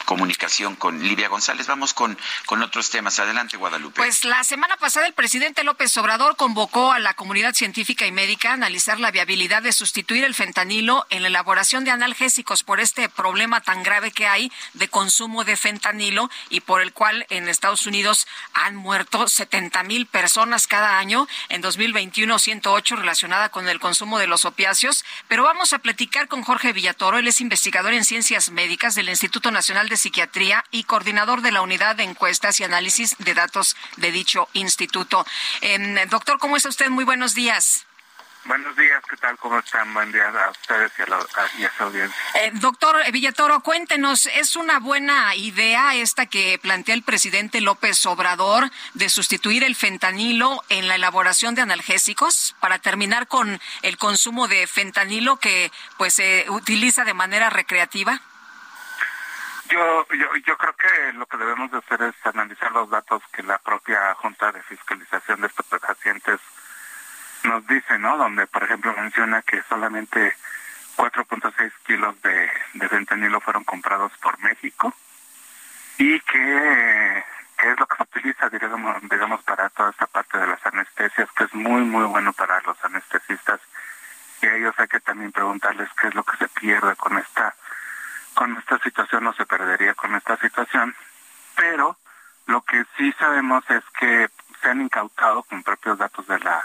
comunicación 0.05 0.76
con 0.76 1.03
Livia 1.03 1.28
González. 1.28 1.66
Vamos 1.66 1.94
con, 1.94 2.18
con 2.46 2.62
otros 2.62 2.90
temas. 2.90 3.18
Adelante, 3.18 3.57
Guadalupe. 3.57 3.96
Pues 3.96 4.24
la 4.24 4.44
semana 4.44 4.76
pasada 4.76 5.07
el 5.07 5.12
presidente 5.12 5.64
López 5.64 5.96
Obrador 5.96 6.36
convocó 6.36 6.92
a 6.92 6.98
la 6.98 7.14
comunidad 7.14 7.55
científica 7.55 8.07
y 8.07 8.12
médica 8.12 8.50
a 8.50 8.55
analizar 8.55 9.00
la 9.00 9.11
viabilidad 9.11 9.62
de 9.62 9.72
sustituir 9.72 10.24
el 10.24 10.34
fentanilo 10.34 11.07
en 11.11 11.22
la 11.22 11.28
elaboración 11.28 11.84
de 11.84 11.90
analgésicos 11.90 12.62
por 12.62 12.80
este 12.80 13.09
problema 13.09 13.61
tan 13.61 13.82
grave 13.82 14.11
que 14.11 14.26
hay 14.26 14.53
de 14.74 14.88
consumo 14.88 15.44
de 15.44 15.57
fentanilo 15.57 16.30
y 16.50 16.61
por 16.61 16.82
el 16.82 16.92
cual 16.92 17.26
en 17.30 17.48
Estados 17.48 17.86
Unidos 17.86 18.26
han 18.53 18.76
muerto 18.76 19.28
70 19.28 19.82
mil 19.84 20.07
personas 20.07 20.66
cada 20.66 20.98
año. 20.98 21.26
En 21.48 21.61
2021, 21.61 22.38
108 22.38 22.96
relacionada 22.96 23.50
con 23.50 23.68
el 23.68 23.80
consumo 23.80 24.18
de 24.18 24.26
los 24.26 24.44
opiáceos. 24.44 25.05
Pero 25.28 25.44
vamos 25.44 25.72
a 25.72 25.78
platicar 25.78 26.28
con 26.28 26.42
Jorge 26.42 26.72
Villatoro. 26.72 27.18
Él 27.18 27.28
es 27.28 27.40
investigador 27.40 27.94
en 27.94 28.05
ciencias 28.05 28.50
médicas 28.50 28.94
del 28.94 29.09
Instituto 29.09 29.50
Nacional 29.50 29.88
de 29.88 29.91
Psiquiatría 29.97 30.64
y 30.70 30.84
coordinador 30.84 31.43
de 31.43 31.53
la 31.53 31.62
Unidad 31.62 31.97
de 31.97 32.05
Encuestas 32.05 32.61
y 32.61 32.64
Análisis 32.64 33.16
de 33.18 33.34
Datos 33.34 33.76
de 33.97 34.12
dicho 34.12 34.49
instituto. 34.53 35.26
Eh, 35.61 36.07
doctor, 36.11 36.38
¿cómo 36.38 36.57
está 36.57 36.68
usted? 36.68 36.90
Muy 36.90 37.05
buenos 37.05 37.34
días. 37.34 37.86
Buenos 38.45 38.74
días, 38.76 39.01
¿qué 39.09 39.16
tal? 39.18 39.38
¿Cómo 39.38 39.61
están? 39.61 39.95
Buen 39.95 40.11
día 40.11 40.28
a 40.28 40.51
ustedes 40.51 40.90
y 40.99 41.03
a, 41.03 41.07
la, 41.07 41.20
su 41.20 41.84
audiencia. 41.84 42.20
Eh, 42.34 42.51
doctor 42.55 42.97
Villatoro, 43.12 43.61
cuéntenos, 43.61 44.26
¿es 44.26 44.57
una 44.57 44.80
buena 44.80 45.36
idea 45.36 45.95
esta 45.95 46.26
que 46.26 46.59
plantea 46.61 46.97
el 46.97 47.05
presidente 47.05 47.61
López 47.61 48.05
Obrador 48.05 48.68
de 48.95 49.09
sustituir 49.11 49.62
el 49.62 49.76
fentanilo 49.76 50.64
en 50.70 50.88
la 50.88 50.97
elaboración 50.97 51.55
de 51.55 51.62
analgésicos 51.62 52.57
para 52.59 52.80
terminar 52.80 53.28
con 53.28 53.61
el 53.82 53.97
consumo 53.97 54.49
de 54.49 54.66
fentanilo 54.66 55.36
que 55.36 55.70
pues 55.97 56.14
se 56.14 56.47
utiliza 56.49 57.05
de 57.05 57.14
manera 57.14 57.49
recreativa? 57.49 58.22
Yo, 59.72 60.06
yo, 60.10 60.36
yo 60.46 60.58
creo 60.58 60.74
que 60.74 61.12
lo 61.14 61.24
que 61.24 61.38
debemos 61.38 61.70
de 61.70 61.78
hacer 61.78 62.02
es 62.02 62.26
analizar 62.26 62.70
los 62.72 62.90
datos 62.90 63.22
que 63.32 63.42
la 63.42 63.56
propia 63.56 64.14
Junta 64.16 64.52
de 64.52 64.62
Fiscalización 64.64 65.40
de 65.40 65.46
estos 65.46 65.64
pacientes 65.64 66.40
nos 67.44 67.66
dice, 67.66 67.98
¿no? 67.98 68.18
Donde, 68.18 68.46
por 68.48 68.62
ejemplo, 68.64 68.94
menciona 68.94 69.40
que 69.40 69.62
solamente 69.70 70.36
4.6 70.98 71.72
kilos 71.86 72.20
de, 72.20 72.50
de 72.74 72.88
fentanilo 72.90 73.40
fueron 73.40 73.64
comprados 73.64 74.12
por 74.20 74.38
México 74.40 74.92
y 75.96 76.20
que, 76.20 77.24
que, 77.56 77.70
es 77.70 77.80
lo 77.80 77.86
que 77.86 77.96
se 77.96 78.02
utiliza, 78.02 78.50
digamos, 78.50 78.96
digamos, 79.08 79.42
para 79.42 79.70
toda 79.70 79.88
esta 79.88 80.06
parte 80.06 80.36
de 80.36 80.48
las 80.48 80.66
anestesias, 80.66 81.32
que 81.32 81.44
es 81.44 81.54
muy, 81.54 81.80
muy 81.80 82.04
bueno 82.04 82.34
para 82.34 82.60
los 82.60 82.76
anestesistas. 82.84 83.60
Y 84.42 84.46
a 84.46 84.54
ellos 84.54 84.74
hay 84.76 84.88
que 84.88 85.00
también 85.00 85.32
preguntarles 85.32 85.88
qué 85.98 86.08
es 86.08 86.14
lo 86.14 86.24
que 86.24 86.36
se 86.36 86.48
pierde 86.48 86.94
con 86.96 87.16
esta 87.16 87.54
con 88.35 88.57
esta 88.57 88.78
situación 88.78 89.24
no 89.24 89.33
se 89.35 89.47
perdería 89.47 89.95
con 89.95 90.14
esta 90.14 90.37
situación, 90.37 90.95
pero 91.57 91.97
lo 92.47 92.62
que 92.62 92.85
sí 92.97 93.12
sabemos 93.18 93.64
es 93.70 93.83
que 93.99 94.28
se 94.61 94.70
han 94.70 94.80
incautado 94.80 95.43
con 95.45 95.62
propios 95.62 95.99
datos 95.99 96.26
de 96.26 96.39
la 96.39 96.64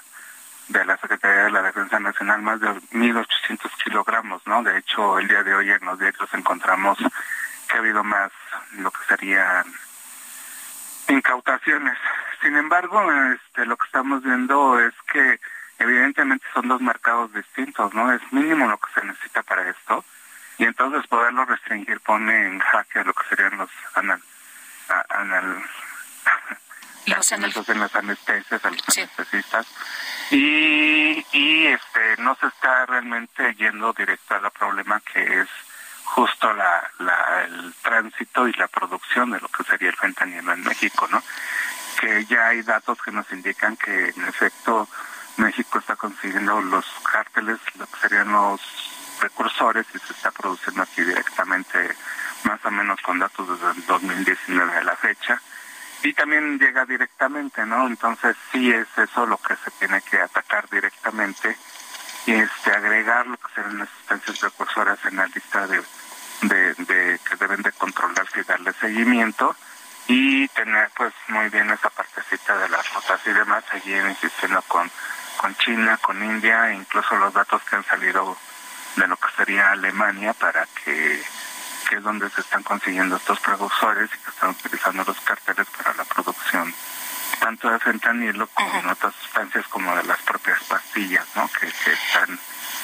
de 0.69 0.83
la 0.83 0.97
Secretaría 0.97 1.45
de 1.45 1.51
la 1.51 1.61
Defensa 1.61 1.97
Nacional 1.97 2.41
más 2.41 2.59
de 2.59 2.67
1.800 2.67 3.71
kilogramos, 3.85 4.45
¿no? 4.45 4.61
De 4.63 4.77
hecho, 4.77 5.17
el 5.17 5.27
día 5.27 5.41
de 5.41 5.55
hoy 5.55 5.71
en 5.71 5.85
los 5.85 5.97
diarios 5.97 6.29
encontramos 6.33 6.97
que 7.69 7.77
ha 7.77 7.79
habido 7.79 8.03
más 8.03 8.31
lo 8.73 8.91
que 8.91 8.99
serían 9.07 9.65
incautaciones. 11.07 11.97
Sin 12.41 12.57
embargo, 12.57 13.01
este, 13.31 13.65
lo 13.65 13.77
que 13.77 13.85
estamos 13.85 14.21
viendo 14.23 14.77
es 14.79 14.93
que 15.09 15.39
evidentemente 15.79 16.45
son 16.53 16.67
dos 16.67 16.81
mercados 16.81 17.31
distintos, 17.33 17.93
¿no? 17.93 18.11
Es 18.11 18.21
mínimo 18.33 18.67
lo 18.67 18.77
que 18.77 18.91
se 18.93 19.05
necesita 19.05 19.43
para 19.43 19.69
esto 19.69 20.03
y 20.57 20.65
entonces 20.65 21.05
poderlo 21.07 21.45
restringir 21.45 21.99
pone 22.01 22.47
en 22.47 22.59
jaque 22.59 23.03
lo 23.03 23.13
que 23.13 23.27
serían 23.29 23.57
los 23.57 23.69
anal, 23.93 24.21
anal 25.09 25.63
los 27.05 27.69
en 27.69 27.79
las 27.79 27.95
anestesias 27.95 28.65
a 28.65 28.69
los 28.69 28.97
anestesistas. 28.97 29.67
Y, 30.31 31.25
y 31.31 31.67
este 31.67 32.17
no 32.17 32.35
se 32.35 32.47
está 32.47 32.85
realmente 32.85 33.55
yendo 33.55 33.93
directo 33.93 34.35
al 34.35 34.51
problema 34.51 35.01
que 35.01 35.41
es 35.41 35.47
justo 36.03 36.51
la, 36.53 36.89
la, 36.99 37.43
el 37.43 37.73
tránsito 37.81 38.47
y 38.47 38.53
la 38.53 38.67
producción 38.67 39.31
de 39.31 39.39
lo 39.39 39.47
que 39.49 39.63
sería 39.63 39.89
el 39.89 39.95
fentanilo 39.95 40.53
en 40.53 40.63
México, 40.63 41.07
¿no? 41.11 41.21
Que 41.99 42.25
ya 42.25 42.47
hay 42.47 42.61
datos 42.61 43.01
que 43.01 43.11
nos 43.11 43.31
indican 43.31 43.77
que 43.77 44.09
en 44.09 44.25
efecto 44.25 44.87
México 45.37 45.79
está 45.79 45.95
consiguiendo 45.95 46.61
los 46.61 46.85
cárteles, 47.09 47.59
lo 47.75 47.85
que 47.87 47.99
serían 47.99 48.31
los 48.31 48.61
precursores 49.19 49.85
y 49.93 49.99
se 49.99 50.13
está 50.13 50.31
produciendo 50.31 50.83
aquí 50.83 51.01
directamente, 51.01 51.95
más 52.43 52.63
o 52.63 52.71
menos 52.71 53.01
con 53.01 53.19
datos 53.19 53.47
desde 53.47 53.71
el 53.71 53.85
2019 53.85 54.77
a 54.77 54.83
la 54.83 54.95
fecha. 54.95 55.41
Y 56.03 56.13
también 56.13 56.59
llega 56.59 56.85
directamente, 56.85 57.65
¿no? 57.65 57.87
Entonces 57.87 58.35
sí 58.51 58.71
es 58.71 58.87
eso 58.97 59.25
lo 59.25 59.37
que 59.37 59.55
se 59.55 59.71
tiene 59.71 60.01
que 60.01 60.19
atacar 60.19 60.69
directamente 60.69 61.57
y 62.27 62.33
este 62.33 62.71
agregar 62.71 63.25
lo 63.25 63.37
que 63.37 63.53
serán 63.55 63.79
las 63.79 63.89
sustancias 63.89 64.37
precursoras 64.39 64.99
en 65.05 65.15
la 65.15 65.27
lista 65.27 65.65
de, 65.65 65.81
de, 66.41 67.19
que 67.27 67.35
deben 67.37 67.61
de 67.61 67.71
controlarse 67.71 68.41
y 68.41 68.43
darle 68.43 68.73
seguimiento 68.73 69.55
y 70.07 70.47
tener 70.49 70.89
pues 70.95 71.13
muy 71.29 71.49
bien 71.49 71.69
esa 71.69 71.89
partecita 71.89 72.57
de 72.57 72.69
las 72.69 72.93
rutas 72.93 73.19
y 73.25 73.31
demás, 73.31 73.63
seguir 73.71 74.05
insistiendo 74.05 74.61
con, 74.63 74.89
con 75.37 75.55
China, 75.55 75.97
con 75.97 76.21
India, 76.21 76.73
incluso 76.73 77.15
los 77.15 77.33
datos 77.33 77.61
que 77.63 77.75
han 77.77 77.85
salido 77.85 78.37
de 78.97 79.07
lo 79.07 79.15
que 79.15 79.29
sería 79.37 79.71
Alemania 79.71 80.33
para 80.33 80.65
que, 80.83 81.23
que 81.89 81.95
es 81.95 82.03
donde 82.03 82.29
se 82.31 82.41
están 82.41 82.63
consiguiendo 82.63 83.15
estos 83.15 83.39
productores 83.39 84.09
y 84.13 84.23
que 84.23 84.29
están 84.29 84.49
utilizando 84.49 85.03
los 85.05 85.19
cárteles 85.21 85.67
para 85.77 85.93
la 85.93 86.03
producción 86.03 86.73
tanto 87.39 87.69
de 87.69 87.79
fentanilo 87.79 88.47
como 88.47 88.81
de 88.81 88.91
otras 88.91 89.13
sustancias 89.21 89.67
como 89.67 89.95
de 89.95 90.03
las 90.03 90.19
propias 90.23 90.61
pastillas, 90.63 91.25
¿no? 91.35 91.47
Que, 91.49 91.71
que 91.71 91.93
están, 91.93 92.39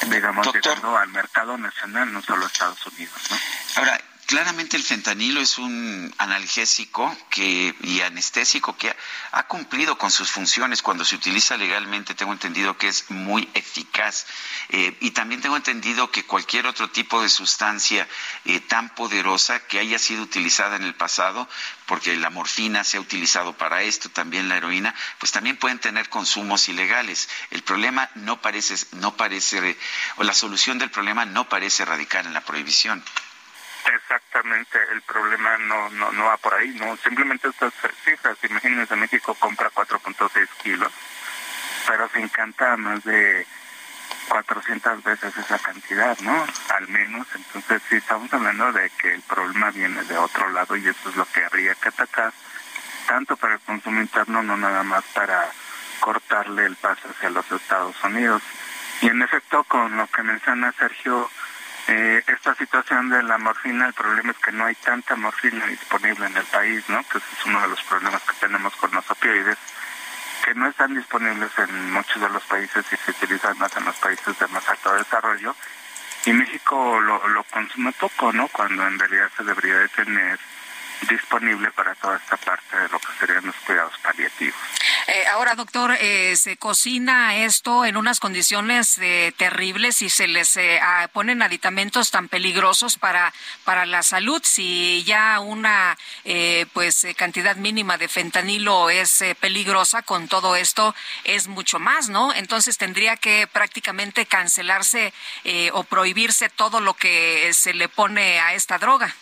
digamos, 0.08 0.54
llegando 0.54 0.96
al 0.96 1.10
mercado 1.10 1.58
nacional, 1.58 2.14
no 2.14 2.22
solo 2.22 2.46
a 2.46 2.48
Estados 2.48 2.86
Unidos, 2.88 3.20
¿no? 3.32 3.38
Ahora, 3.78 4.00
claramente 4.26 4.78
el 4.78 4.84
fentanilo 4.84 5.42
es 5.42 5.58
un 5.58 6.14
analgésico 6.18 7.16
que, 7.30 7.76
y 7.82 8.02
anestésico 8.02 8.76
que 8.78 8.96
ha, 9.32 9.44
cumplido 9.48 9.98
con 9.98 10.12
sus 10.12 10.32
funciones 10.32 10.82
cuando 10.82 11.06
se 11.06 11.16
utiliza 11.16 11.58
legalmente. 11.58 12.16
Tengo 12.16 12.34
entendido 12.34 12.78
que 12.78 12.88
es 12.88 13.10
muy 13.12 13.50
eficaz. 13.54 14.26
Eh, 14.70 14.98
y 15.02 15.12
también 15.12 15.42
tengo 15.42 15.56
entendido 15.56 16.12
que 16.12 16.26
cualquier 16.26 16.68
otro 16.68 16.90
tipo 16.90 17.22
de 17.22 17.30
sustancia 17.30 18.08
eh, 18.46 18.60
tan 18.60 18.94
poderosa 18.96 19.60
que 19.68 19.80
haya 19.80 20.00
sido 20.00 20.24
utilizada 20.24 20.76
en 20.76 20.84
el 20.84 20.96
pasado, 20.96 21.48
porque 21.86 22.16
la 22.16 22.30
morfina 22.30 22.84
se 22.84 22.98
ha 22.98 23.02
utilizado 23.02 23.58
para 23.58 23.84
esto, 23.84 24.10
también 24.10 24.50
la 24.50 24.58
heroína, 24.58 24.96
pues 25.20 25.32
también 25.32 25.58
pueden 25.58 25.80
tener 25.80 26.10
consumos 26.10 26.70
ilegales. 26.70 27.30
El 27.52 27.64
problema 27.64 28.10
no 28.16 28.42
parece, 28.42 28.76
no 28.94 29.16
parece, 29.16 29.78
o 30.18 30.24
la 30.24 30.34
solución 30.34 30.80
del 30.80 30.92
problema 30.92 31.26
no 31.26 31.48
parece 31.50 31.86
radicar 31.86 32.26
en 32.26 32.34
la 32.34 32.42
prohibición. 32.42 33.04
Exactamente, 33.86 34.80
el 34.92 35.02
problema 35.02 35.58
no, 35.58 35.90
no, 35.90 36.12
no 36.12 36.26
va 36.26 36.38
por 36.38 36.54
ahí, 36.54 36.70
no, 36.70 36.96
simplemente 36.98 37.50
estas 37.50 37.74
cifras, 38.04 38.38
imagínense, 38.44 38.96
México 38.96 39.36
compra 39.36 39.70
4.6 39.72 40.48
kilos, 40.62 40.92
pero 41.88 42.08
se 42.10 42.20
encanta 42.20 42.78
más 42.78 43.04
de 43.04 43.46
400 44.30 45.04
veces 45.04 45.38
esa 45.38 45.60
cantidad, 45.60 46.18
¿no? 46.20 46.46
Al 46.70 46.88
menos, 46.88 47.28
entonces 47.36 47.82
sí 47.90 47.98
estamos 47.98 48.32
hablando 48.34 48.72
de 48.72 48.90
que 48.92 49.14
el 49.14 49.22
problema 49.22 49.72
viene 49.72 50.04
de 50.04 50.18
otro 50.18 50.50
lado 50.50 50.76
y 50.76 50.88
eso 50.88 51.10
es 51.10 51.16
lo 51.16 51.26
que 51.26 51.44
habría 51.44 51.76
que 51.76 51.90
atacar 51.90 52.34
tanto 53.08 53.36
para 53.36 53.56
el 53.56 53.60
consumo 53.62 54.02
interno, 54.02 54.42
no 54.44 54.58
nada 54.58 54.84
más 54.84 55.04
para 55.14 55.52
cortarle 56.00 56.66
el 56.66 56.76
paso 56.76 57.10
hacia 57.10 57.30
los 57.30 57.50
Estados 57.52 57.96
Unidos. 58.04 58.42
Y 59.02 59.08
en 59.08 59.22
efecto, 59.22 59.64
con 59.66 59.96
lo 59.98 60.08
que 60.08 60.24
menciona 60.24 60.72
Sergio, 60.74 61.30
eh, 61.88 62.24
esta 62.28 62.56
situación 62.56 63.10
de 63.10 63.22
la 63.24 63.38
morfina, 63.38 63.88
el 63.88 63.94
problema 63.94 64.32
es 64.32 64.38
que 64.38 64.52
no 64.52 64.66
hay 64.66 64.76
tanta 64.76 65.16
morfina 65.16 65.66
disponible 65.68 66.26
en 66.28 66.38
el 66.38 66.46
país, 66.46 66.84
¿no? 66.88 67.04
Que 67.10 67.18
es 67.18 67.24
uno 67.46 67.62
de 67.62 67.68
los 67.68 67.82
problemas 67.84 68.22
que 68.22 68.34
tenemos 68.40 68.76
con 68.78 68.92
los 68.92 69.10
opioides, 69.12 69.58
que 70.46 70.56
no 70.56 70.68
están 70.68 70.96
disponibles 70.96 71.52
en 71.58 71.92
muchos 71.92 72.22
de 72.22 72.30
los 72.30 72.44
países 72.44 72.86
y 72.92 72.96
se 72.96 73.12
utilizan 73.12 73.58
más 73.58 73.76
en 73.76 73.86
los 73.86 73.96
países 73.98 74.38
de 74.40 74.48
más 74.48 74.68
alto 74.70 74.94
desarrollo. 74.94 75.56
Y 76.26 76.32
México 76.32 77.00
lo, 77.02 77.28
lo 77.28 77.44
consume 77.46 77.92
poco, 77.94 78.32
¿no? 78.32 78.48
Cuando 78.48 78.88
en 78.88 78.98
realidad 78.98 79.30
se 79.36 79.44
debería 79.44 79.80
de 79.80 79.90
tener 79.90 80.40
disponible 81.08 81.72
para 81.72 81.96
toda 81.96 82.18
esta 82.18 82.38
parte 82.38 82.78
de 82.78 82.90
lo 82.90 83.00
que 83.00 83.08
serían 83.20 83.46
los 83.46 83.56
cuidados 83.58 83.94
paliativos. 84.02 84.60
Eh, 85.08 85.26
ahora, 85.28 85.56
doctor, 85.56 85.96
eh, 86.00 86.36
se 86.38 86.56
cocina 86.58 87.36
esto 87.36 87.84
en 87.84 87.98
unas 87.98 88.20
condiciones 88.20 88.98
eh, 89.00 89.34
terribles 89.36 90.02
y 90.02 90.10
se 90.10 90.28
les 90.28 90.58
ponen 91.12 91.42
aditamentos 91.42 92.12
tan 92.12 92.30
peligrosos 92.30 92.98
para 92.98 93.34
para 93.64 93.86
la 93.86 94.04
salud. 94.04 94.42
Si 94.44 95.04
ya 95.04 95.40
una 95.40 95.98
pues 96.74 97.06
cantidad 97.16 97.56
mínima 97.56 97.98
de 97.98 98.08
fentanilo 98.08 98.90
es 98.90 99.24
peligrosa, 99.40 100.02
con 100.04 100.28
todo 100.28 100.56
esto 100.56 100.96
es 101.24 101.48
mucho 101.48 101.80
más, 101.80 102.10
¿no? 102.10 102.34
Entonces 102.34 102.78
tendría 102.78 103.18
que 103.18 103.48
prácticamente 103.48 104.26
cancelarse 104.26 105.14
o 105.74 105.84
prohibirse 105.84 106.50
todo 106.50 106.80
lo 106.80 106.94
que 106.94 107.52
se 107.54 107.74
le 107.74 107.90
pone 107.90 108.40
a 108.40 108.54
esta 108.54 108.78
droga. 108.78 109.14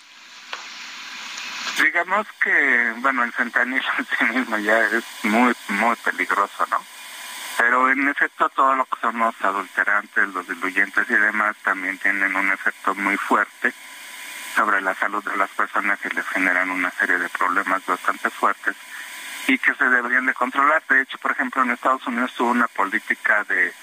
Digamos 1.81 2.27
que, 2.41 2.93
bueno, 2.97 3.23
el 3.23 3.31
fentanilo 3.33 3.85
en 3.97 4.05
sí 4.05 4.25
mismo 4.25 4.57
ya 4.57 4.79
es 4.79 5.03
muy, 5.23 5.53
muy 5.69 5.95
peligroso, 5.97 6.65
¿no? 6.69 6.83
Pero 7.57 7.91
en 7.91 8.07
efecto 8.07 8.49
todo 8.49 8.75
lo 8.75 8.85
que 8.85 8.99
son 9.01 9.19
los 9.19 9.35
adulterantes, 9.41 10.29
los 10.29 10.47
diluyentes 10.47 11.09
y 11.09 11.13
demás 11.13 11.55
también 11.63 11.97
tienen 11.97 12.35
un 12.35 12.51
efecto 12.51 12.95
muy 12.95 13.17
fuerte 13.17 13.73
sobre 14.55 14.81
la 14.81 14.95
salud 14.95 15.23
de 15.23 15.37
las 15.37 15.49
personas 15.51 15.99
y 16.03 16.09
les 16.15 16.27
generan 16.27 16.69
una 16.71 16.91
serie 16.91 17.17
de 17.17 17.29
problemas 17.29 17.85
bastante 17.85 18.29
fuertes 18.29 18.75
y 19.47 19.57
que 19.57 19.73
se 19.75 19.85
deberían 19.85 20.25
de 20.25 20.33
controlar. 20.33 20.83
De 20.87 21.01
hecho, 21.01 21.17
por 21.17 21.31
ejemplo, 21.31 21.61
en 21.61 21.71
Estados 21.71 22.05
Unidos 22.07 22.33
tuvo 22.35 22.51
una 22.51 22.67
política 22.67 23.43
de, 23.45 23.73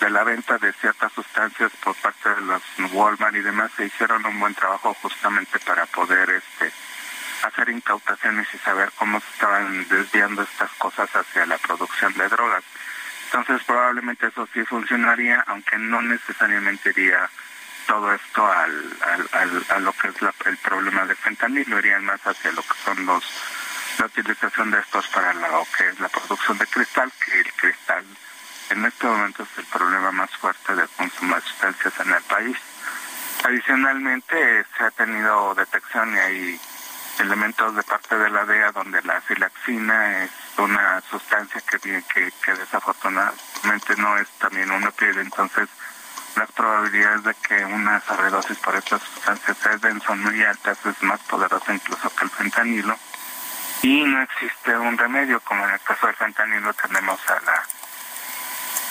de 0.00 0.10
la 0.10 0.24
venta 0.24 0.58
de 0.58 0.72
ciertas 0.74 1.12
sustancias 1.12 1.72
por 1.82 1.94
parte 1.96 2.28
de 2.28 2.40
los 2.42 2.62
Walmart 2.92 3.34
y 3.34 3.40
demás. 3.40 3.70
Se 3.76 3.86
hicieron 3.86 4.24
un 4.26 4.38
buen 4.40 4.54
trabajo 4.54 4.94
justamente 5.02 5.58
para 5.60 5.86
poder 5.86 6.30
este 6.30 6.72
hacer 7.42 7.68
incautaciones 7.68 8.46
y 8.54 8.58
saber 8.58 8.90
cómo 8.96 9.20
se 9.20 9.30
estaban 9.30 9.88
desviando 9.88 10.42
estas 10.42 10.70
cosas 10.72 11.08
hacia 11.14 11.46
la 11.46 11.58
producción 11.58 12.12
de 12.14 12.28
drogas. 12.28 12.64
Entonces 13.26 13.64
probablemente 13.66 14.26
eso 14.28 14.48
sí 14.52 14.64
funcionaría, 14.64 15.44
aunque 15.48 15.78
no 15.78 16.00
necesariamente 16.02 16.90
iría 16.90 17.28
todo 17.86 18.12
esto 18.12 18.44
al, 18.44 18.96
al, 19.32 19.66
a 19.68 19.78
lo 19.78 19.92
que 19.92 20.08
es 20.08 20.14
el 20.46 20.56
problema 20.58 21.04
de 21.06 21.14
fentanilo, 21.14 21.78
irían 21.78 22.04
más 22.04 22.24
hacia 22.26 22.52
lo 22.52 22.62
que 22.62 22.74
son 22.84 23.06
los 23.06 23.24
la 23.98 24.06
utilización 24.06 24.70
de 24.70 24.78
estos 24.78 25.06
para 25.08 25.32
lo 25.32 25.66
que 25.76 25.88
es 25.88 25.98
la 26.00 26.08
producción 26.08 26.58
de 26.58 26.66
cristal, 26.66 27.10
que 27.24 27.40
el 27.40 27.52
cristal 27.54 28.04
en 28.70 28.84
este 28.84 29.06
momento 29.06 29.42
es 29.42 29.58
el 29.58 29.64
problema 29.66 30.12
más 30.12 30.30
fuerte 30.36 30.74
del 30.74 30.88
consumo 30.90 31.34
de 31.36 31.40
sustancias 31.42 31.94
en 32.00 32.12
el 32.12 32.22
país. 32.24 32.56
Adicionalmente 33.44 34.66
se 34.76 34.84
ha 34.84 34.90
tenido 34.90 35.54
detección 35.54 36.14
y 36.14 36.18
hay 36.18 36.60
elementos 37.20 37.74
de 37.74 37.82
parte 37.82 38.16
de 38.16 38.30
la 38.30 38.44
DEA 38.44 38.72
donde 38.72 39.02
la 39.02 39.20
silaxina 39.22 40.22
es 40.24 40.30
una 40.58 41.00
sustancia 41.10 41.60
que, 41.62 41.78
que, 41.78 42.32
que 42.44 42.54
desafortunadamente 42.54 43.96
no 43.96 44.16
es 44.18 44.28
también 44.38 44.70
una 44.70 44.90
piel, 44.90 45.18
entonces 45.18 45.68
las 46.36 46.52
probabilidades 46.52 47.24
de 47.24 47.34
que 47.34 47.64
una 47.64 48.00
sobredosis 48.00 48.58
por 48.58 48.76
estas 48.76 49.02
sustancias 49.02 49.56
se 49.56 49.78
den 49.78 50.00
son 50.02 50.22
muy 50.22 50.42
altas, 50.44 50.78
es 50.84 51.02
más 51.02 51.20
poderosa 51.20 51.72
incluso 51.72 52.10
que 52.10 52.24
el 52.24 52.30
fentanilo. 52.30 52.96
Y 53.82 54.04
no 54.04 54.22
existe 54.22 54.76
un 54.76 54.98
remedio, 54.98 55.40
como 55.40 55.64
en 55.66 55.74
el 55.74 55.80
caso 55.80 56.06
del 56.06 56.16
fentanilo 56.16 56.74
tenemos 56.74 57.18
a 57.30 57.40
la... 57.40 57.62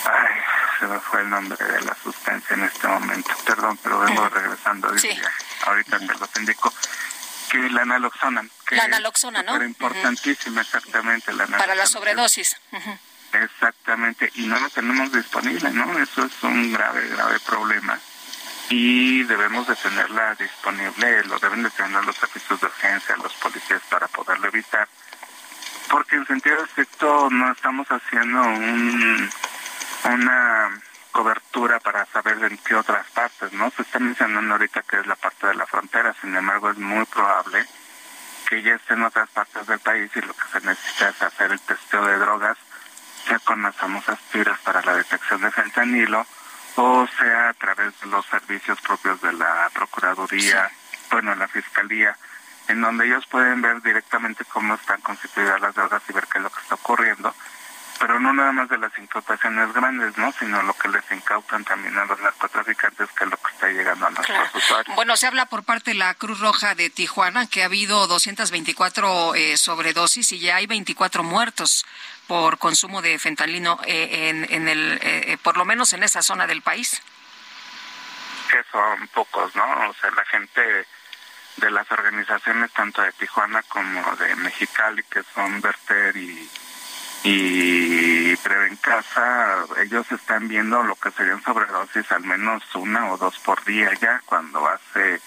Ay, 0.06 0.34
se 0.78 0.86
me 0.86 1.00
fue 1.00 1.20
el 1.20 1.30
nombre 1.30 1.64
de 1.64 1.80
la 1.82 1.94
sustancia 2.02 2.54
en 2.54 2.64
este 2.64 2.86
momento, 2.88 3.30
perdón, 3.44 3.78
pero 3.82 4.00
vengo 4.00 4.28
regresando 4.28 4.90
de 4.90 4.98
sí. 4.98 5.20
Ahorita 5.66 5.98
te 5.98 6.06
lo 6.06 6.28
indico 6.38 6.72
que 7.46 7.58
la 7.70 7.84
naloxona. 7.84 8.46
Que 8.66 8.76
la 8.76 8.88
naloxona, 8.88 9.42
¿no? 9.42 9.62
importantísima, 9.62 10.60
exactamente. 10.60 11.32
La 11.32 11.46
Para 11.46 11.74
la 11.74 11.86
sobredosis. 11.86 12.56
Exactamente, 13.32 14.30
y 14.34 14.46
no 14.46 14.58
lo 14.58 14.70
tenemos 14.70 15.12
disponible, 15.12 15.70
¿no? 15.70 15.98
Eso 15.98 16.24
es 16.24 16.42
un 16.42 16.72
grave, 16.72 17.08
grave 17.08 17.38
problema. 17.40 17.98
Y 18.68 19.22
debemos 19.24 19.66
de 19.66 19.76
tenerla 19.76 20.34
disponible, 20.34 21.24
lo 21.24 21.38
deben 21.38 21.62
de 21.62 21.70
tener 21.70 22.04
los 22.04 22.16
servicios 22.16 22.60
de 22.60 22.66
urgencia, 22.66 23.16
los 23.16 23.32
policías 23.34 23.82
para 23.90 24.08
poderlo 24.08 24.48
evitar. 24.48 24.88
Porque 25.88 26.16
en 26.16 26.26
sentido 26.26 26.64
estricto 26.64 27.28
no 27.30 27.52
estamos 27.52 27.86
haciendo 27.88 28.42
un, 28.42 29.30
una 30.04 30.80
cobertura 31.16 31.80
para 31.80 32.04
saber 32.04 32.36
en 32.44 32.58
qué 32.58 32.74
otras 32.74 33.06
partes, 33.12 33.50
¿no? 33.54 33.70
Se 33.70 33.80
está 33.80 33.98
mencionando 33.98 34.52
ahorita 34.52 34.82
que 34.82 34.98
es 34.98 35.06
la 35.06 35.16
parte 35.16 35.46
de 35.46 35.54
la 35.54 35.64
frontera, 35.64 36.14
sin 36.20 36.36
embargo 36.36 36.68
es 36.68 36.76
muy 36.76 37.06
probable 37.06 37.64
que 38.46 38.62
ya 38.62 38.74
esté 38.74 38.92
en 38.92 39.02
otras 39.02 39.30
partes 39.30 39.66
del 39.66 39.78
país 39.78 40.10
y 40.14 40.20
lo 40.20 40.34
que 40.34 40.44
se 40.52 40.60
necesita 40.66 41.08
es 41.08 41.22
hacer 41.22 41.52
el 41.52 41.60
testeo 41.60 42.04
de 42.04 42.18
drogas, 42.18 42.58
sea 43.26 43.38
con 43.38 43.62
las 43.62 43.74
famosas 43.76 44.18
tiras 44.30 44.60
para 44.60 44.82
la 44.82 44.94
detección 44.94 45.40
de 45.40 45.50
fentanilo, 45.50 46.26
o 46.74 47.08
sea 47.18 47.48
a 47.48 47.54
través 47.54 47.98
de 47.98 48.08
los 48.08 48.26
servicios 48.26 48.78
propios 48.82 49.18
de 49.22 49.32
la 49.32 49.70
Procuraduría, 49.72 50.70
bueno, 51.10 51.34
la 51.34 51.48
Fiscalía, 51.48 52.14
en 52.68 52.82
donde 52.82 53.06
ellos 53.06 53.26
pueden 53.28 53.62
ver 53.62 53.80
directamente 53.80 54.44
cómo 54.44 54.74
están 54.74 55.00
constituidas 55.00 55.62
las 55.62 55.74
drogas 55.74 56.02
y 56.10 56.12
ver 56.12 56.26
qué 56.26 56.36
es 56.36 56.44
lo 56.44 56.50
que 56.50 56.60
está 56.60 56.74
ocurriendo 56.74 57.34
pero 57.98 58.18
no 58.20 58.32
nada 58.32 58.52
más 58.52 58.68
de 58.68 58.78
las 58.78 58.96
incautaciones 58.98 59.72
grandes, 59.72 60.16
¿no? 60.18 60.32
Sino 60.32 60.62
lo 60.62 60.74
que 60.74 60.88
les 60.88 61.04
incautan 61.10 61.64
también 61.64 61.96
a 61.98 62.04
los 62.04 62.20
narcotraficantes, 62.20 63.08
que 63.10 63.24
es 63.24 63.30
lo 63.30 63.36
que 63.36 63.52
está 63.52 63.68
llegando 63.68 64.06
a 64.06 64.10
nuestros 64.10 64.54
usuarios. 64.54 64.96
Bueno, 64.96 65.16
se 65.16 65.26
habla 65.26 65.46
por 65.46 65.64
parte 65.64 65.92
de 65.92 65.98
la 65.98 66.14
Cruz 66.14 66.40
Roja 66.40 66.74
de 66.74 66.90
Tijuana 66.90 67.46
que 67.46 67.62
ha 67.62 67.66
habido 67.66 68.06
224 68.06 69.34
eh, 69.34 69.56
sobredosis 69.56 70.32
y 70.32 70.38
ya 70.38 70.56
hay 70.56 70.66
24 70.66 71.22
muertos 71.22 71.86
por 72.26 72.58
consumo 72.58 73.02
de 73.02 73.18
fentanilo 73.18 73.78
eh, 73.86 74.28
en, 74.28 74.46
en 74.52 74.68
el, 74.68 74.98
eh, 75.02 75.38
por 75.42 75.56
lo 75.56 75.64
menos 75.64 75.92
en 75.92 76.02
esa 76.02 76.22
zona 76.22 76.46
del 76.46 76.62
país. 76.62 77.00
Que 78.50 78.62
son 78.70 79.08
pocos, 79.08 79.54
¿no? 79.56 79.64
O 79.88 79.94
sea, 79.94 80.10
la 80.10 80.24
gente 80.24 80.86
de 81.56 81.70
las 81.70 81.90
organizaciones 81.90 82.70
tanto 82.72 83.02
de 83.02 83.12
Tijuana 83.12 83.62
como 83.62 84.16
de 84.16 84.36
Mexicali, 84.36 85.02
que 85.04 85.22
son 85.34 85.60
Verter 85.60 86.16
y 86.16 86.48
y 87.26 88.38
en 88.66 88.76
Casa, 88.76 89.64
ellos 89.82 90.06
están 90.12 90.46
viendo 90.46 90.82
lo 90.82 90.94
que 90.94 91.10
serían 91.10 91.42
sobredosis 91.42 92.10
al 92.12 92.22
menos 92.22 92.62
una 92.74 93.10
o 93.10 93.16
dos 93.16 93.38
por 93.40 93.64
día 93.64 93.90
ya, 94.00 94.22
cuando 94.24 94.66
hace 94.68 95.20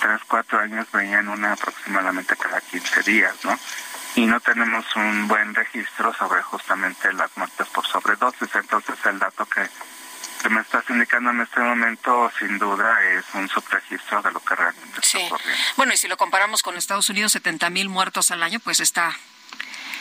tres, 0.00 0.20
cuatro 0.28 0.60
años 0.60 0.86
veían 0.92 1.28
una 1.28 1.52
aproximadamente 1.52 2.36
cada 2.36 2.60
15 2.60 3.02
días, 3.02 3.34
¿no? 3.44 3.58
Y 4.14 4.26
no 4.26 4.38
tenemos 4.40 4.84
un 4.94 5.26
buen 5.26 5.54
registro 5.54 6.14
sobre 6.14 6.42
justamente 6.42 7.12
las 7.12 7.36
muertes 7.36 7.66
por 7.68 7.86
sobredosis, 7.86 8.54
entonces 8.54 8.94
el 9.06 9.18
dato 9.18 9.46
que, 9.46 9.66
que 10.42 10.48
me 10.48 10.60
estás 10.60 10.84
indicando 10.90 11.30
en 11.30 11.40
este 11.40 11.60
momento 11.60 12.30
sin 12.38 12.58
duda 12.58 13.02
es 13.10 13.24
un 13.34 13.48
subregistro 13.48 14.22
de 14.22 14.30
lo 14.30 14.40
que 14.40 14.54
realmente 14.54 15.00
está 15.00 15.18
ocurriendo. 15.18 15.62
Bueno, 15.76 15.94
y 15.94 15.96
si 15.96 16.06
lo 16.08 16.16
comparamos 16.16 16.62
con 16.62 16.76
Estados 16.76 17.08
Unidos, 17.10 17.32
70 17.32 17.70
mil 17.70 17.88
muertos 17.88 18.30
al 18.30 18.42
año, 18.42 18.60
pues 18.60 18.80
está 18.80 19.12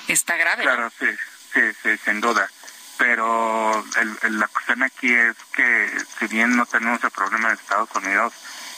está 0.07 0.35
grave. 0.35 0.63
Claro, 0.63 0.91
sí, 0.99 1.05
sí, 1.53 1.61
sí, 1.81 1.97
sin 2.03 2.21
duda. 2.21 2.49
Pero 2.97 3.83
la 4.29 4.47
cuestión 4.47 4.83
aquí 4.83 5.11
es 5.11 5.35
que 5.53 5.91
si 6.19 6.27
bien 6.27 6.55
no 6.55 6.65
tenemos 6.65 7.03
el 7.03 7.11
problema 7.11 7.49
de 7.49 7.55
Estados 7.55 7.89
Unidos, 7.95 8.33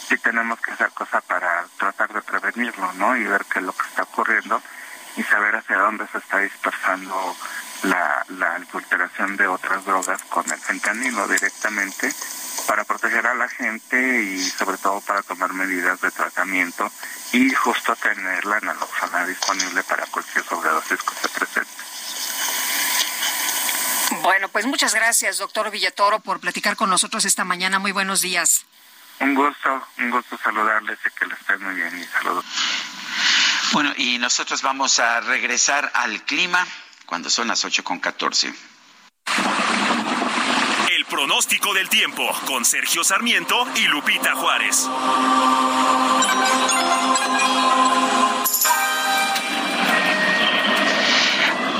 sí 0.07 0.17
tenemos 0.17 0.59
que 0.61 0.71
hacer 0.71 0.91
cosas 0.91 1.23
para 1.23 1.65
tratar 1.77 2.13
de 2.13 2.21
prevenirlo, 2.21 2.93
¿no? 2.93 3.17
Y 3.17 3.25
ver 3.25 3.45
qué 3.45 3.59
es 3.59 3.65
lo 3.65 3.73
que 3.73 3.85
está 3.87 4.03
ocurriendo 4.03 4.61
y 5.17 5.23
saber 5.23 5.55
hacia 5.55 5.77
dónde 5.77 6.07
se 6.07 6.17
está 6.17 6.39
dispersando 6.39 7.35
la, 7.83 8.25
la 8.29 8.55
adulteración 8.55 9.35
de 9.37 9.47
otras 9.47 9.83
drogas 9.85 10.21
con 10.23 10.49
el 10.49 10.59
fentanilo 10.59 11.27
directamente 11.27 12.13
para 12.67 12.83
proteger 12.85 13.27
a 13.27 13.33
la 13.33 13.49
gente 13.49 14.21
y 14.21 14.39
sobre 14.49 14.77
todo 14.77 15.01
para 15.01 15.21
tomar 15.21 15.53
medidas 15.53 15.99
de 16.01 16.11
tratamiento 16.11 16.89
y 17.33 17.51
justo 17.53 17.95
tener 17.97 18.45
la 18.45 18.59
naloxona 18.61 19.25
disponible 19.25 19.83
para 19.83 20.05
cualquier 20.07 20.45
sobredosis 20.45 21.01
que 21.01 21.15
se 21.15 21.29
presente. 21.29 21.82
Bueno, 24.21 24.47
pues 24.49 24.65
muchas 24.65 24.93
gracias, 24.93 25.37
doctor 25.37 25.71
Villatoro, 25.71 26.19
por 26.19 26.39
platicar 26.39 26.75
con 26.75 26.89
nosotros 26.89 27.25
esta 27.25 27.43
mañana. 27.43 27.79
Muy 27.79 27.91
buenos 27.91 28.21
días. 28.21 28.65
Un 29.19 29.35
gusto, 29.35 29.87
un 29.99 30.11
gusto 30.11 30.37
saludarles 30.37 30.99
y 31.05 31.09
que 31.17 31.25
les 31.25 31.39
estén 31.39 31.63
muy 31.63 31.75
bien 31.75 31.97
y 31.97 32.03
saludos. 32.05 32.45
Bueno, 33.71 33.93
y 33.97 34.17
nosotros 34.17 34.61
vamos 34.61 34.99
a 34.99 35.21
regresar 35.21 35.91
al 35.93 36.23
clima 36.25 36.65
cuando 37.05 37.29
son 37.29 37.47
las 37.47 37.63
8 37.63 37.83
con 37.83 37.99
14. 37.99 38.53
El 40.91 41.05
pronóstico 41.05 41.73
del 41.73 41.89
tiempo 41.89 42.29
con 42.45 42.65
Sergio 42.65 43.03
Sarmiento 43.03 43.67
y 43.75 43.87
Lupita 43.87 44.35
Juárez. 44.35 44.87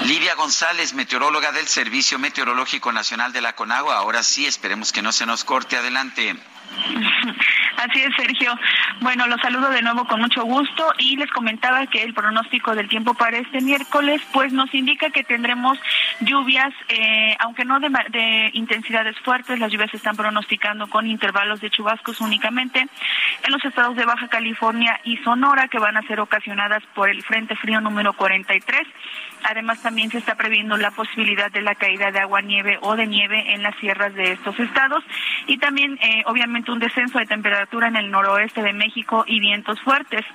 Lidia 0.06 0.36
González, 0.36 0.94
meteoróloga 0.94 1.52
del 1.54 1.68
Servicio 1.68 2.20
Meteorológico 2.20 2.92
Nacional 2.92 3.32
de 3.32 3.42
la 3.42 3.56
Conagua. 3.56 3.96
Ahora 3.96 4.22
sí, 4.22 4.46
esperemos 4.46 4.92
que 4.92 5.02
no 5.02 5.12
se 5.12 5.26
nos 5.26 5.44
corte. 5.44 5.78
Adelante. 5.78 6.36
Así 7.78 8.02
es, 8.02 8.16
Sergio. 8.16 8.58
Bueno, 9.02 9.28
los 9.28 9.42
saludo 9.42 9.70
de 9.70 9.82
nuevo 9.82 10.06
con 10.06 10.22
mucho 10.22 10.44
gusto 10.44 10.94
y 11.00 11.18
les 11.18 11.30
comentaba 11.32 11.86
que 11.88 12.04
el 12.04 12.14
pronóstico 12.14 12.76
del 12.76 12.88
tiempo 12.88 13.14
para 13.14 13.38
este 13.38 13.62
miércoles 13.62 14.22
pues 14.32 14.54
nos 14.54 14.74
indica 14.74 15.10
que 15.10 15.24
tendremos 15.24 15.80
lluvias, 16.22 16.74
eh, 16.90 17.36
aunque 17.40 17.66
no 17.66 17.80
de, 17.80 17.90
de, 18.10 18.52
intensidades 18.54 19.20
fuertes, 19.20 19.60
las 19.60 19.72
lluvias 19.72 19.92
se 19.92 19.98
están 19.98 20.16
pronosticando 20.16 20.88
con 20.88 21.08
intervalos 21.08 21.62
de 21.62 21.70
chubascos 21.70 22.22
únicamente 22.22 22.88
en 23.44 23.52
los 23.52 23.64
estados 23.66 23.96
de 23.96 24.06
Baja 24.06 24.28
California 24.28 25.00
y 25.04 25.18
Sonora 25.18 25.68
que 25.68 25.80
van 25.80 25.98
a 25.98 26.04
ser 26.04 26.20
ocasionadas 26.20 26.84
por 26.94 27.10
el 27.10 27.24
Frente 27.24 27.56
Frío 27.56 27.82
número 27.82 28.14
43. 28.14 28.88
Además, 29.46 29.82
también 29.82 30.10
se 30.10 30.20
está 30.20 30.36
previendo 30.36 30.78
la 30.78 30.92
posibilidad 30.92 31.52
de 31.52 31.62
la 31.62 31.76
caída 31.76 32.12
de 32.12 32.20
agua, 32.20 32.42
nieve 32.42 32.78
o 32.82 32.96
de 32.96 33.08
nieve 33.08 33.54
en 33.54 33.62
las 33.62 33.76
sierras 33.78 34.14
de 34.14 34.32
estos 34.32 34.58
estados 34.60 35.04
y 35.48 35.58
también, 35.58 35.98
eh, 36.02 36.24
obviamente, 36.28 36.72
un 36.72 36.80
descenso 36.80 37.20
de 37.20 37.26
temperatura 37.26 37.63
en 37.72 37.96
el 37.96 38.12
noroeste 38.12 38.62
de 38.62 38.74
México 38.74 39.24
y 39.28 39.40
vientos 39.40 39.80
fuertes. 39.82 40.26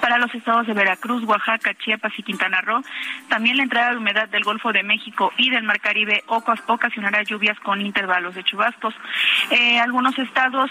Para 0.00 0.18
los 0.18 0.34
estados 0.34 0.66
de 0.66 0.74
Veracruz, 0.74 1.24
Oaxaca, 1.24 1.74
Chiapas 1.74 2.12
y 2.16 2.22
Quintana 2.22 2.60
Roo, 2.60 2.82
también 3.28 3.56
la 3.56 3.64
entrada 3.64 3.90
de 3.90 3.96
humedad 3.98 4.28
del 4.28 4.44
Golfo 4.44 4.72
de 4.72 4.82
México 4.82 5.32
y 5.36 5.50
del 5.50 5.64
Mar 5.64 5.80
Caribe 5.80 6.22
ocasionará 6.26 7.22
lluvias 7.22 7.58
con 7.60 7.80
intervalos 7.80 8.34
de 8.34 8.44
chubascos. 8.44 8.94
Eh, 9.50 9.78
algunos 9.78 10.18
estados 10.18 10.70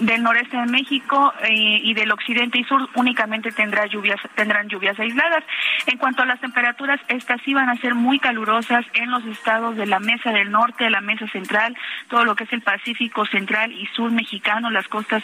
del 0.00 0.22
noreste 0.22 0.56
de 0.56 0.66
México 0.66 1.32
eh, 1.42 1.80
y 1.82 1.94
del 1.94 2.12
occidente 2.12 2.58
y 2.58 2.64
sur 2.64 2.88
únicamente 2.94 3.52
tendrá 3.52 3.86
lluvias, 3.86 4.20
tendrán 4.34 4.68
lluvias 4.68 4.98
aisladas. 4.98 5.44
En 5.86 5.98
cuanto 5.98 6.22
a 6.22 6.26
las 6.26 6.40
temperaturas, 6.40 7.00
estas 7.08 7.40
sí 7.42 7.54
van 7.54 7.68
a 7.68 7.76
ser 7.76 7.94
muy 7.94 8.18
calurosas 8.18 8.84
en 8.94 9.10
los 9.10 9.24
estados 9.26 9.76
de 9.76 9.86
la 9.86 10.00
Mesa 10.00 10.30
del 10.30 10.50
Norte, 10.50 10.84
de 10.84 10.90
la 10.90 11.00
Mesa 11.00 11.26
Central, 11.28 11.76
todo 12.08 12.24
lo 12.24 12.34
que 12.36 12.44
es 12.44 12.52
el 12.52 12.62
Pacífico 12.62 13.26
Central 13.26 13.72
y 13.72 13.86
Sur 13.94 14.10
Mexicano, 14.10 14.70
las 14.70 14.88
costas 14.88 15.22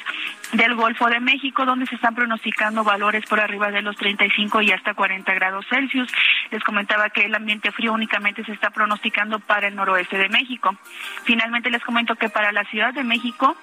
del 0.52 0.74
Golfo 0.74 1.08
de 1.08 1.20
México, 1.20 1.64
donde 1.64 1.86
se 1.86 1.94
están 1.94 2.14
pronosticando 2.14 2.84
valores 2.84 3.24
por 3.26 3.40
arriba 3.40 3.70
de 3.70 3.82
los 3.82 3.96
35 3.96 4.62
y 4.62 4.72
hasta 4.72 4.94
40 4.94 5.34
grados 5.34 5.66
Celsius. 5.68 6.12
Les 6.50 6.62
comentaba 6.62 7.10
que 7.10 7.24
el 7.24 7.34
ambiente 7.34 7.72
frío 7.72 7.92
únicamente 7.92 8.44
se 8.44 8.52
está 8.52 8.70
pronosticando 8.70 9.38
para 9.40 9.68
el 9.68 9.76
noroeste 9.76 10.18
de 10.18 10.28
México. 10.28 10.76
Finalmente 11.24 11.70
les 11.70 11.82
comento 11.82 12.14
que 12.16 12.28
para 12.28 12.52
la 12.52 12.64
Ciudad 12.64 12.92
de 12.94 13.04
México, 13.04 13.56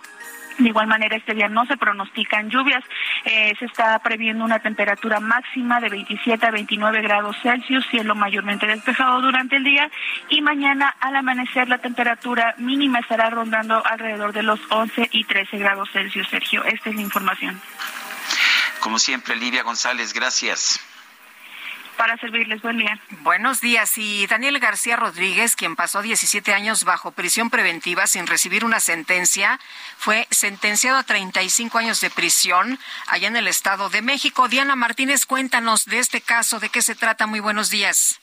de 0.57 0.69
igual 0.69 0.87
manera, 0.87 1.15
este 1.15 1.33
día 1.33 1.47
no 1.47 1.65
se 1.65 1.77
pronostican 1.77 2.49
lluvias. 2.49 2.83
Eh, 3.25 3.53
se 3.59 3.65
está 3.65 3.97
previendo 3.99 4.43
una 4.43 4.59
temperatura 4.59 5.19
máxima 5.19 5.79
de 5.79 5.89
27 5.89 6.45
a 6.45 6.51
29 6.51 7.01
grados 7.01 7.35
Celsius, 7.41 7.85
cielo 7.89 8.15
mayormente 8.15 8.67
despejado 8.67 9.21
durante 9.21 9.55
el 9.57 9.63
día. 9.63 9.89
Y 10.29 10.41
mañana 10.41 10.95
al 10.99 11.15
amanecer 11.15 11.69
la 11.69 11.77
temperatura 11.77 12.55
mínima 12.57 12.99
estará 12.99 13.29
rondando 13.29 13.85
alrededor 13.85 14.33
de 14.33 14.43
los 14.43 14.59
11 14.69 15.09
y 15.11 15.23
13 15.23 15.57
grados 15.57 15.89
Celsius, 15.91 16.27
Sergio. 16.29 16.63
Esta 16.65 16.89
es 16.89 16.95
la 16.95 17.01
información. 17.01 17.61
Como 18.79 18.99
siempre, 18.99 19.35
Lidia 19.35 19.63
González, 19.63 20.13
gracias 20.13 20.79
para 22.01 22.17
servirles. 22.17 22.63
Buen 22.63 22.79
día. 22.79 22.99
Buenos 23.19 23.61
días. 23.61 23.95
Y 23.95 24.25
Daniel 24.25 24.57
García 24.57 24.95
Rodríguez, 24.95 25.55
quien 25.55 25.75
pasó 25.75 26.01
17 26.01 26.51
años 26.51 26.83
bajo 26.83 27.11
prisión 27.11 27.51
preventiva 27.51 28.07
sin 28.07 28.25
recibir 28.25 28.65
una 28.65 28.79
sentencia, 28.79 29.59
fue 29.99 30.27
sentenciado 30.31 30.97
a 30.97 31.03
35 31.03 31.77
años 31.77 32.01
de 32.01 32.09
prisión 32.09 32.79
allá 33.05 33.27
en 33.27 33.35
el 33.35 33.47
Estado 33.47 33.91
de 33.91 34.01
México. 34.01 34.47
Diana 34.47 34.75
Martínez, 34.75 35.27
cuéntanos 35.27 35.85
de 35.85 35.99
este 35.99 36.21
caso, 36.21 36.59
de 36.59 36.69
qué 36.69 36.81
se 36.81 36.95
trata. 36.95 37.27
Muy 37.27 37.39
buenos 37.39 37.69
días. 37.69 38.19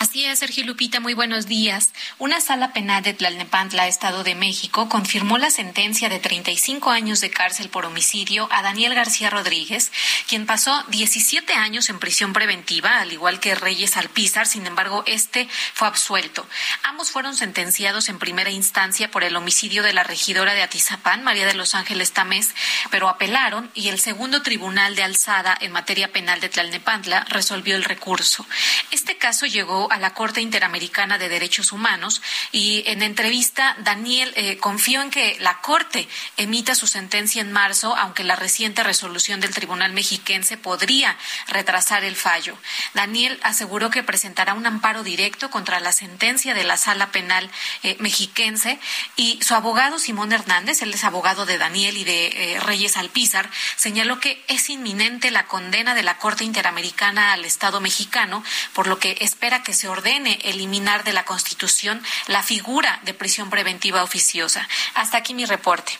Así 0.00 0.24
es, 0.24 0.38
Sergio 0.38 0.64
Lupita, 0.64 0.98
muy 0.98 1.12
buenos 1.12 1.44
días. 1.44 1.92
Una 2.16 2.40
sala 2.40 2.72
penal 2.72 3.02
de 3.02 3.12
Tlalnepantla, 3.12 3.86
Estado 3.86 4.24
de 4.24 4.34
México, 4.34 4.88
confirmó 4.88 5.36
la 5.36 5.50
sentencia 5.50 6.08
de 6.08 6.18
35 6.18 6.88
años 6.88 7.20
de 7.20 7.28
cárcel 7.28 7.68
por 7.68 7.84
homicidio 7.84 8.48
a 8.50 8.62
Daniel 8.62 8.94
García 8.94 9.28
Rodríguez, 9.28 9.92
quien 10.26 10.46
pasó 10.46 10.84
17 10.88 11.52
años 11.52 11.90
en 11.90 11.98
prisión 11.98 12.32
preventiva, 12.32 12.98
al 12.98 13.12
igual 13.12 13.40
que 13.40 13.54
Reyes 13.54 13.98
Alpizar, 13.98 14.46
sin 14.46 14.66
embargo, 14.66 15.04
este 15.04 15.46
fue 15.74 15.86
absuelto. 15.86 16.46
Ambos 16.82 17.10
fueron 17.10 17.36
sentenciados 17.36 18.08
en 18.08 18.18
primera 18.18 18.48
instancia 18.48 19.10
por 19.10 19.22
el 19.22 19.36
homicidio 19.36 19.82
de 19.82 19.92
la 19.92 20.02
regidora 20.02 20.54
de 20.54 20.62
Atizapán, 20.62 21.22
María 21.24 21.44
de 21.44 21.52
los 21.52 21.74
Ángeles 21.74 22.12
Tamés, 22.12 22.54
pero 22.90 23.10
apelaron 23.10 23.70
y 23.74 23.88
el 23.88 24.00
segundo 24.00 24.40
tribunal 24.40 24.96
de 24.96 25.02
alzada 25.02 25.54
en 25.60 25.72
materia 25.72 26.10
penal 26.10 26.40
de 26.40 26.48
Tlalnepantla 26.48 27.26
resolvió 27.28 27.76
el 27.76 27.84
recurso. 27.84 28.46
Este 28.92 29.18
caso 29.18 29.44
llegó 29.44 29.89
a 29.90 29.98
la 29.98 30.14
Corte 30.14 30.40
Interamericana 30.40 31.18
de 31.18 31.28
Derechos 31.28 31.72
Humanos 31.72 32.22
y 32.52 32.82
en 32.86 33.02
entrevista 33.02 33.76
Daniel 33.80 34.32
eh, 34.36 34.56
confió 34.58 35.02
en 35.02 35.10
que 35.10 35.36
la 35.40 35.60
Corte 35.60 36.08
emita 36.36 36.74
su 36.74 36.86
sentencia 36.86 37.42
en 37.42 37.52
marzo, 37.52 37.94
aunque 37.96 38.24
la 38.24 38.36
reciente 38.36 38.82
resolución 38.82 39.40
del 39.40 39.54
Tribunal 39.54 39.92
Mexiquense 39.92 40.56
podría 40.56 41.16
retrasar 41.48 42.04
el 42.04 42.16
fallo. 42.16 42.56
Daniel 42.94 43.38
aseguró 43.42 43.90
que 43.90 44.02
presentará 44.02 44.54
un 44.54 44.66
amparo 44.66 45.02
directo 45.02 45.50
contra 45.50 45.80
la 45.80 45.92
sentencia 45.92 46.54
de 46.54 46.64
la 46.64 46.76
Sala 46.76 47.12
Penal 47.12 47.50
eh, 47.82 47.96
Mexiquense 48.00 48.78
y 49.16 49.38
su 49.42 49.54
abogado 49.54 49.98
Simón 49.98 50.32
Hernández, 50.32 50.82
él 50.82 50.94
es 50.94 51.04
abogado 51.04 51.46
de 51.46 51.58
Daniel 51.58 51.96
y 51.96 52.04
de 52.04 52.26
eh, 52.26 52.60
Reyes 52.60 52.96
Alpizar, 52.96 53.50
señaló 53.76 54.20
que 54.20 54.42
es 54.48 54.70
inminente 54.70 55.30
la 55.30 55.46
condena 55.46 55.94
de 55.94 56.02
la 56.02 56.18
Corte 56.18 56.44
Interamericana 56.44 57.32
al 57.32 57.44
Estado 57.44 57.80
mexicano, 57.80 58.44
por 58.72 58.86
lo 58.86 58.98
que 58.98 59.16
espera 59.20 59.62
que 59.62 59.74
se 59.80 59.88
ordene 59.88 60.38
eliminar 60.44 61.04
de 61.04 61.14
la 61.14 61.24
Constitución 61.24 62.04
la 62.26 62.42
figura 62.42 63.00
de 63.04 63.14
prisión 63.14 63.48
preventiva 63.48 64.02
oficiosa. 64.02 64.68
Hasta 64.92 65.16
aquí 65.16 65.32
mi 65.32 65.46
reporte. 65.46 65.98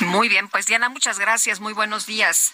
Muy 0.00 0.28
bien, 0.28 0.48
pues 0.48 0.66
Diana, 0.66 0.88
muchas 0.88 1.20
gracias. 1.20 1.60
Muy 1.60 1.72
buenos 1.72 2.04
días. 2.06 2.52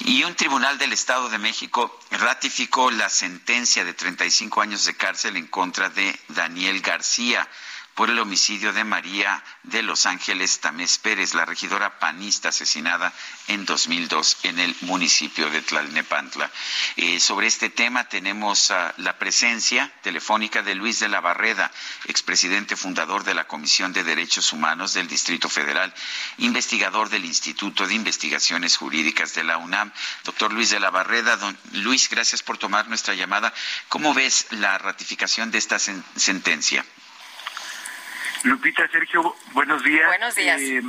Y 0.00 0.24
un 0.24 0.34
tribunal 0.34 0.76
del 0.76 0.92
Estado 0.92 1.28
de 1.28 1.38
México 1.38 1.96
ratificó 2.10 2.90
la 2.90 3.08
sentencia 3.08 3.84
de 3.84 3.94
35 3.94 4.60
años 4.60 4.84
de 4.86 4.96
cárcel 4.96 5.36
en 5.36 5.46
contra 5.46 5.88
de 5.88 6.18
Daniel 6.26 6.80
García 6.80 7.48
por 7.96 8.10
el 8.10 8.18
homicidio 8.18 8.74
de 8.74 8.84
María 8.84 9.42
de 9.62 9.82
Los 9.82 10.04
Ángeles 10.04 10.60
Tamés 10.60 10.98
Pérez, 10.98 11.32
la 11.32 11.46
regidora 11.46 11.98
panista 11.98 12.50
asesinada 12.50 13.10
en 13.48 13.64
2002 13.64 14.36
en 14.42 14.58
el 14.58 14.76
municipio 14.82 15.48
de 15.48 15.62
Tlalnepantla. 15.62 16.50
Eh, 16.96 17.18
sobre 17.18 17.46
este 17.46 17.70
tema 17.70 18.04
tenemos 18.04 18.70
la 18.98 19.18
presencia 19.18 19.90
telefónica 20.02 20.62
de 20.62 20.74
Luis 20.74 21.00
de 21.00 21.08
la 21.08 21.22
Barreda, 21.22 21.72
expresidente 22.04 22.76
fundador 22.76 23.24
de 23.24 23.32
la 23.32 23.48
Comisión 23.48 23.94
de 23.94 24.04
Derechos 24.04 24.52
Humanos 24.52 24.92
del 24.92 25.08
Distrito 25.08 25.48
Federal, 25.48 25.92
investigador 26.36 27.08
del 27.08 27.24
Instituto 27.24 27.86
de 27.86 27.94
Investigaciones 27.94 28.76
Jurídicas 28.76 29.34
de 29.34 29.44
la 29.44 29.56
UNAM. 29.56 29.90
Doctor 30.22 30.52
Luis 30.52 30.68
de 30.68 30.80
la 30.80 30.90
Barreda, 30.90 31.38
don 31.38 31.56
Luis, 31.72 32.10
gracias 32.10 32.42
por 32.42 32.58
tomar 32.58 32.88
nuestra 32.88 33.14
llamada. 33.14 33.54
¿Cómo 33.88 34.12
ves 34.12 34.48
la 34.50 34.76
ratificación 34.76 35.50
de 35.50 35.56
esta 35.56 35.78
sentencia? 35.78 36.84
Lupita, 38.46 38.86
Sergio, 38.88 39.34
buenos 39.54 39.82
días. 39.82 40.06
Buenos 40.06 40.34
días. 40.36 40.60
Eh, 40.60 40.80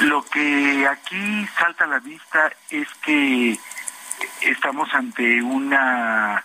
lo 0.00 0.24
que 0.24 0.88
aquí 0.90 1.46
salta 1.58 1.84
a 1.84 1.86
la 1.86 1.98
vista 1.98 2.50
es 2.70 2.88
que 3.04 3.58
estamos 4.40 4.88
ante 4.94 5.42
una 5.42 6.42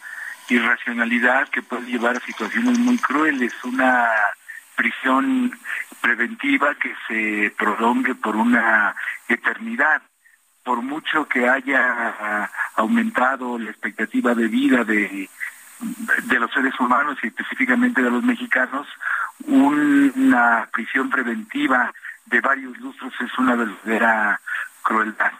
irracionalidad 0.50 1.48
que 1.48 1.62
puede 1.62 1.86
llevar 1.86 2.18
a 2.18 2.26
situaciones 2.26 2.78
muy 2.78 2.98
crueles, 2.98 3.54
una 3.64 4.10
prisión 4.76 5.58
preventiva 6.02 6.76
que 6.76 6.94
se 7.08 7.52
prolongue 7.52 8.16
por 8.16 8.36
una 8.36 8.94
eternidad. 9.30 10.02
Por 10.62 10.82
mucho 10.82 11.26
que 11.30 11.48
haya 11.48 12.50
aumentado 12.76 13.58
la 13.58 13.70
expectativa 13.72 14.36
de 14.36 14.48
vida 14.50 14.84
de, 14.84 15.30
de 15.80 16.40
los 16.40 16.52
seres 16.52 16.74
humanos 16.80 17.18
y 17.22 17.28
específicamente 17.28 18.02
de 18.02 18.12
los 18.12 18.24
mexicanos, 18.24 18.88
una 19.46 20.68
prisión 20.72 21.10
preventiva 21.10 21.94
de 22.26 22.42
varios 22.42 22.78
lustros 22.80 23.14
es 23.20 23.38
una 23.38 23.56
verdadera 23.56 24.42
crueldad. 24.82 25.32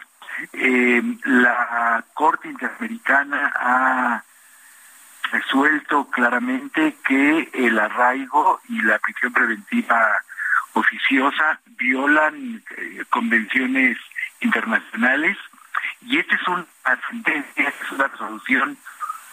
Eh, 0.52 1.02
la 1.24 2.04
Corte 2.14 2.48
Interamericana 2.48 3.52
ha 3.56 4.24
resuelto 5.32 6.08
claramente 6.08 6.96
que 7.06 7.50
el 7.52 7.78
arraigo 7.78 8.60
y 8.68 8.80
la 8.82 8.98
prisión 8.98 9.32
preventiva 9.32 10.18
oficiosa 10.74 11.60
violan 11.76 12.62
eh, 12.76 13.04
convenciones 13.10 13.98
internacionales 14.40 15.36
y 16.02 16.18
esta 16.18 16.36
es 16.36 16.48
una 16.48 16.66
sentencia, 17.10 17.68
es 17.68 17.92
una 17.92 18.06
resolución 18.06 18.78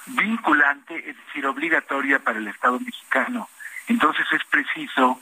vinculante, 0.07 1.09
es 1.09 1.17
decir, 1.25 1.45
obligatoria 1.45 2.19
para 2.19 2.39
el 2.39 2.47
Estado 2.47 2.79
mexicano. 2.79 3.49
Entonces 3.87 4.25
es 4.31 4.43
preciso 4.45 5.19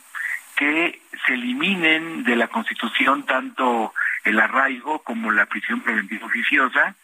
que 0.55 1.01
se 1.25 1.33
eliminen 1.33 2.23
de 2.23 2.35
la 2.35 2.47
Constitución 2.47 3.23
tanto 3.23 3.93
el 4.23 4.39
arraigo 4.39 4.99
como 4.99 5.31
la 5.31 5.45
prisión 5.45 5.81
preventiva 5.81 6.25
oficiosa, 6.27 6.95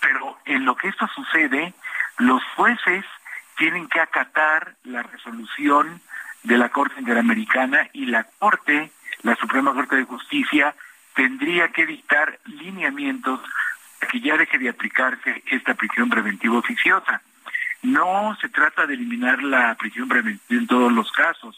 pero 0.00 0.38
en 0.44 0.64
lo 0.64 0.76
que 0.76 0.88
esto 0.88 1.06
sucede, 1.14 1.74
los 2.18 2.42
jueces 2.56 3.04
tienen 3.56 3.88
que 3.88 4.00
acatar 4.00 4.74
la 4.84 5.02
resolución 5.02 6.00
de 6.42 6.58
la 6.58 6.70
Corte 6.70 7.00
Interamericana 7.00 7.88
y 7.92 8.06
la 8.06 8.24
Corte, 8.24 8.90
la 9.22 9.36
Suprema 9.36 9.72
Corte 9.72 9.96
de 9.96 10.04
Justicia, 10.04 10.74
tendría 11.14 11.68
que 11.68 11.86
dictar 11.86 12.38
lineamientos 12.44 13.40
para 14.04 14.08
que 14.08 14.20
ya 14.20 14.36
deje 14.36 14.58
de 14.58 14.68
aplicarse 14.68 15.42
esta 15.46 15.72
prisión 15.74 16.10
preventiva 16.10 16.58
oficiosa. 16.58 17.22
No 17.82 18.36
se 18.38 18.50
trata 18.50 18.86
de 18.86 18.94
eliminar 18.94 19.42
la 19.42 19.74
prisión 19.76 20.08
preventiva 20.08 20.60
en 20.60 20.66
todos 20.66 20.92
los 20.92 21.10
casos, 21.12 21.56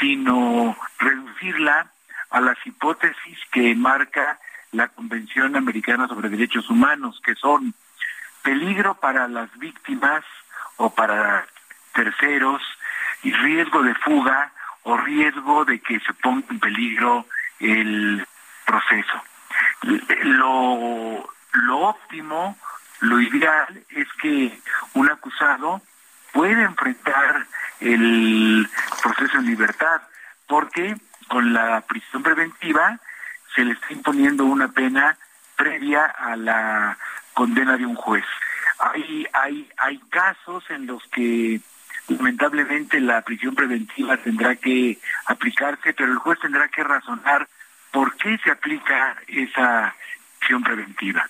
sino 0.00 0.74
reducirla 0.98 1.90
a 2.30 2.40
las 2.40 2.56
hipótesis 2.64 3.38
que 3.52 3.74
marca 3.74 4.38
la 4.72 4.88
Convención 4.88 5.54
Americana 5.54 6.08
sobre 6.08 6.30
Derechos 6.30 6.70
Humanos, 6.70 7.20
que 7.22 7.34
son 7.34 7.74
peligro 8.42 8.94
para 8.94 9.28
las 9.28 9.50
víctimas 9.58 10.24
o 10.76 10.94
para 10.94 11.46
terceros 11.94 12.62
y 13.22 13.32
riesgo 13.32 13.82
de 13.82 13.94
fuga 13.96 14.52
o 14.84 14.96
riesgo 14.96 15.66
de 15.66 15.80
que 15.80 16.00
se 16.00 16.14
ponga 16.14 16.46
en 16.48 16.58
peligro 16.58 17.26
el 17.60 18.26
proceso. 18.64 19.22
Lo, 20.22 21.35
lo 21.56 21.78
óptimo, 21.80 22.56
lo 23.00 23.20
ideal 23.20 23.82
es 23.90 24.06
que 24.20 24.58
un 24.94 25.08
acusado 25.08 25.80
pueda 26.32 26.62
enfrentar 26.62 27.46
el 27.80 28.68
proceso 29.02 29.38
en 29.38 29.46
libertad, 29.46 30.02
porque 30.46 30.96
con 31.28 31.52
la 31.52 31.80
prisión 31.82 32.22
preventiva 32.22 32.98
se 33.54 33.64
le 33.64 33.72
está 33.72 33.92
imponiendo 33.92 34.44
una 34.44 34.68
pena 34.68 35.16
previa 35.56 36.04
a 36.04 36.36
la 36.36 36.98
condena 37.32 37.76
de 37.76 37.86
un 37.86 37.94
juez. 37.94 38.24
Hay, 38.78 39.26
hay, 39.32 39.70
hay 39.78 39.98
casos 40.10 40.64
en 40.70 40.86
los 40.86 41.02
que 41.08 41.60
lamentablemente 42.08 43.00
la 43.00 43.22
prisión 43.22 43.54
preventiva 43.54 44.16
tendrá 44.18 44.56
que 44.56 44.98
aplicarse, 45.26 45.92
pero 45.94 46.12
el 46.12 46.18
juez 46.18 46.38
tendrá 46.40 46.68
que 46.68 46.84
razonar 46.84 47.48
por 47.90 48.14
qué 48.16 48.38
se 48.44 48.50
aplica 48.50 49.16
esa 49.26 49.94
prisión 50.38 50.62
preventiva. 50.62 51.28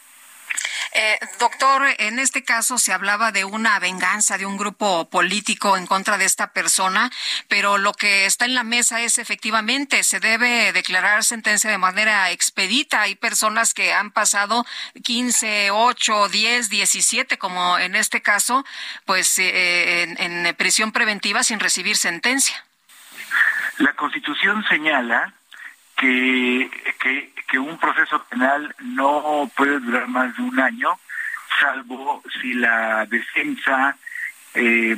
Eh, 0.99 1.19
doctor, 1.39 1.83
en 1.99 2.19
este 2.19 2.43
caso 2.43 2.79
se 2.79 2.91
hablaba 2.91 3.31
de 3.31 3.45
una 3.45 3.79
venganza 3.79 4.39
de 4.39 4.47
un 4.47 4.57
grupo 4.57 5.11
político 5.11 5.77
en 5.77 5.87
contra 5.87 6.17
de 6.17 6.25
esta 6.25 6.55
persona, 6.55 7.11
pero 7.49 7.77
lo 7.77 7.93
que 7.93 8.25
está 8.25 8.47
en 8.47 8.55
la 8.55 8.63
mesa 8.63 9.03
es 9.03 9.19
efectivamente 9.19 10.03
se 10.05 10.21
debe 10.21 10.73
declarar 10.73 11.23
sentencia 11.23 11.71
de 11.71 11.77
manera 11.77 12.31
expedita. 12.31 13.03
Hay 13.03 13.15
personas 13.15 13.75
que 13.75 13.93
han 13.93 14.11
pasado 14.11 14.65
15, 15.05 15.71
8, 15.71 16.29
10, 16.31 16.71
17, 16.71 17.37
como 17.37 17.79
en 17.79 17.95
este 17.95 18.23
caso, 18.23 18.65
pues 19.05 19.39
eh, 19.39 20.03
en, 20.19 20.47
en 20.47 20.57
prisión 20.57 20.93
preventiva 20.93 21.43
sin 21.43 21.61
recibir 21.61 21.99
sentencia. 21.99 22.65
La 23.77 23.93
Constitución 23.97 24.65
señala 24.67 25.35
que, 25.97 26.71
que, 27.49 27.59
un 27.59 27.79
proceso 27.79 28.23
penal 28.25 28.75
no 28.81 29.51
puede 29.57 29.81
durar 29.81 30.09
más 30.09 30.37
de 30.37 30.43
un 30.43 30.61
año, 30.61 30.99
salvo 31.59 32.23
si 32.41 32.53
la 32.53 33.07
defensa 33.07 33.97
eh, 34.55 34.97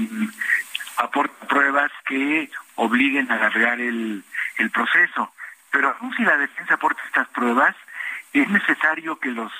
aporta 0.96 1.46
pruebas 1.46 1.92
que 2.04 2.50
obliguen 2.74 3.30
a 3.30 3.34
alargar 3.34 3.80
el, 3.80 4.24
el 4.58 4.70
proceso. 4.70 5.32
Pero 5.70 5.96
aún 6.00 6.14
si 6.16 6.22
la 6.24 6.36
defensa 6.36 6.74
aporta 6.74 7.02
estas 7.06 7.28
pruebas, 7.28 7.76
es 8.32 8.48
necesario 8.48 9.18
que 9.18 9.30
los 9.30 9.52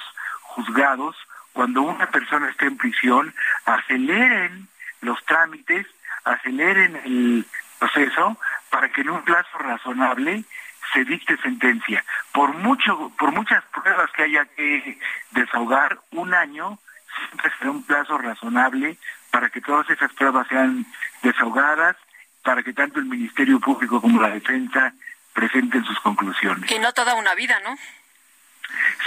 juzgados, 0.43 1.17
cuando 1.53 1.83
una 1.83 2.11
persona 2.11 2.49
esté 2.49 2.67
en 2.67 2.77
prisión, 2.77 3.35
aceleren 3.65 4.69
los 5.01 5.25
trámites, 5.25 5.87
aceleren 6.25 6.97
el 7.05 7.47
proceso 7.79 8.37
para 8.71 8.89
que 8.91 9.03
en 9.03 9.11
un 9.11 9.23
plazo 9.23 9.59
razonable 9.59 10.45
se 10.93 11.05
dicte 11.05 11.37
sentencia. 11.39 12.05
Por 12.33 12.55
mucho, 12.55 13.13
por 13.19 13.33
muchas 13.33 13.65
pruebas 13.67 14.11
que 14.13 14.23
haya 14.25 14.45
que 14.45 14.99
desahogar, 15.31 15.99
un 16.13 16.35
año 16.35 16.79
siempre 17.17 17.51
será 17.59 17.71
un 17.71 17.83
plazo 17.83 18.19
razonable 18.19 18.97
para 19.31 19.51
que 19.51 19.61
todas 19.61 19.89
esas 19.91 20.13
pruebas 20.13 20.47
sean 20.49 20.87
desahogadas, 21.23 21.97
para 22.43 22.63
que 22.63 22.73
tanto 22.73 22.99
el 22.99 23.07
Ministerio 23.07 23.61
Público 23.61 24.01
como 24.01 24.21
la 24.21 24.31
defensa 24.31 24.93
presenten 25.33 25.85
sus 25.85 25.99
conclusiones. 26.01 26.71
Y 26.71 26.79
no 26.79 26.93
toda 26.93 27.15
una 27.15 27.35
vida, 27.35 27.61
¿no? 27.61 27.77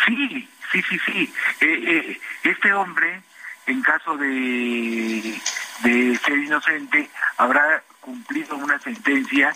Sí, 0.05 0.49
sí, 0.71 0.81
sí, 0.83 0.99
sí. 1.05 1.33
Eh, 1.61 1.83
eh, 1.87 2.21
este 2.43 2.73
hombre, 2.73 3.21
en 3.67 3.81
caso 3.81 4.17
de, 4.17 5.39
de 5.83 6.17
ser 6.17 6.37
inocente, 6.37 7.09
habrá 7.37 7.83
cumplido 8.01 8.57
una 8.57 8.79
sentencia 8.79 9.55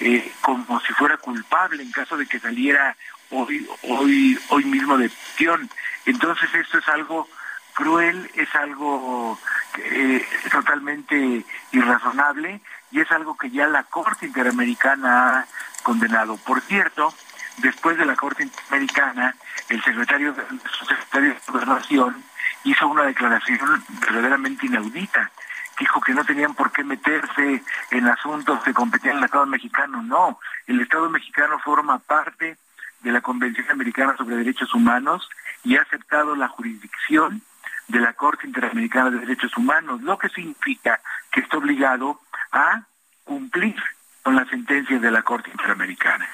eh, 0.00 0.30
como 0.42 0.78
si 0.80 0.92
fuera 0.92 1.16
culpable 1.16 1.82
en 1.82 1.90
caso 1.90 2.16
de 2.16 2.26
que 2.26 2.38
saliera 2.38 2.96
hoy, 3.30 3.66
hoy, 3.82 4.38
hoy 4.50 4.64
mismo 4.64 4.96
de 4.96 5.08
prisión. 5.08 5.68
Entonces 6.04 6.54
esto 6.54 6.78
es 6.78 6.88
algo 6.88 7.28
cruel, 7.74 8.30
es 8.34 8.54
algo 8.54 9.38
eh, 9.78 10.24
totalmente 10.50 11.44
irrazonable 11.72 12.60
y 12.90 13.00
es 13.00 13.10
algo 13.10 13.36
que 13.36 13.50
ya 13.50 13.66
la 13.66 13.82
Corte 13.84 14.26
Interamericana 14.26 15.40
ha 15.40 15.46
condenado. 15.82 16.36
Por 16.36 16.60
cierto, 16.60 17.12
después 17.58 17.98
de 17.98 18.06
la 18.06 18.16
Corte 18.16 18.44
Interamericana, 18.44 19.34
el 19.68 19.82
secretario 19.82 20.32
de, 20.32 20.42
secretario 20.88 21.30
de 21.30 21.40
Gobernación 21.46 22.24
hizo 22.64 22.88
una 22.88 23.04
declaración 23.04 23.84
verdaderamente 24.00 24.66
inaudita 24.66 25.30
dijo 25.78 26.00
que 26.00 26.14
no 26.14 26.24
tenían 26.24 26.54
por 26.54 26.72
qué 26.72 26.84
meterse 26.84 27.62
en 27.90 28.06
asuntos 28.06 28.62
que 28.62 28.74
competían 28.74 29.18
el 29.18 29.24
Estado 29.24 29.46
mexicano. 29.46 30.02
No, 30.02 30.38
el 30.66 30.80
Estado 30.80 31.08
mexicano 31.10 31.58
forma 31.58 31.98
parte 31.98 32.56
de 33.00 33.12
la 33.12 33.20
Convención 33.20 33.70
Americana 33.70 34.16
sobre 34.16 34.36
Derechos 34.36 34.74
Humanos 34.74 35.28
y 35.64 35.76
ha 35.76 35.82
aceptado 35.82 36.34
la 36.36 36.48
jurisdicción 36.48 37.42
de 37.88 38.00
la 38.00 38.14
Corte 38.14 38.46
Interamericana 38.46 39.10
de 39.10 39.18
Derechos 39.18 39.56
Humanos, 39.56 40.02
lo 40.02 40.18
que 40.18 40.28
significa 40.28 41.00
que 41.30 41.40
está 41.40 41.58
obligado 41.58 42.20
a 42.52 42.82
cumplir 43.24 43.76
con 44.22 44.34
la 44.34 44.44
sentencia 44.46 44.98
de 44.98 45.10
la 45.10 45.22
Corte 45.22 45.50
Interamericana. 45.50 46.28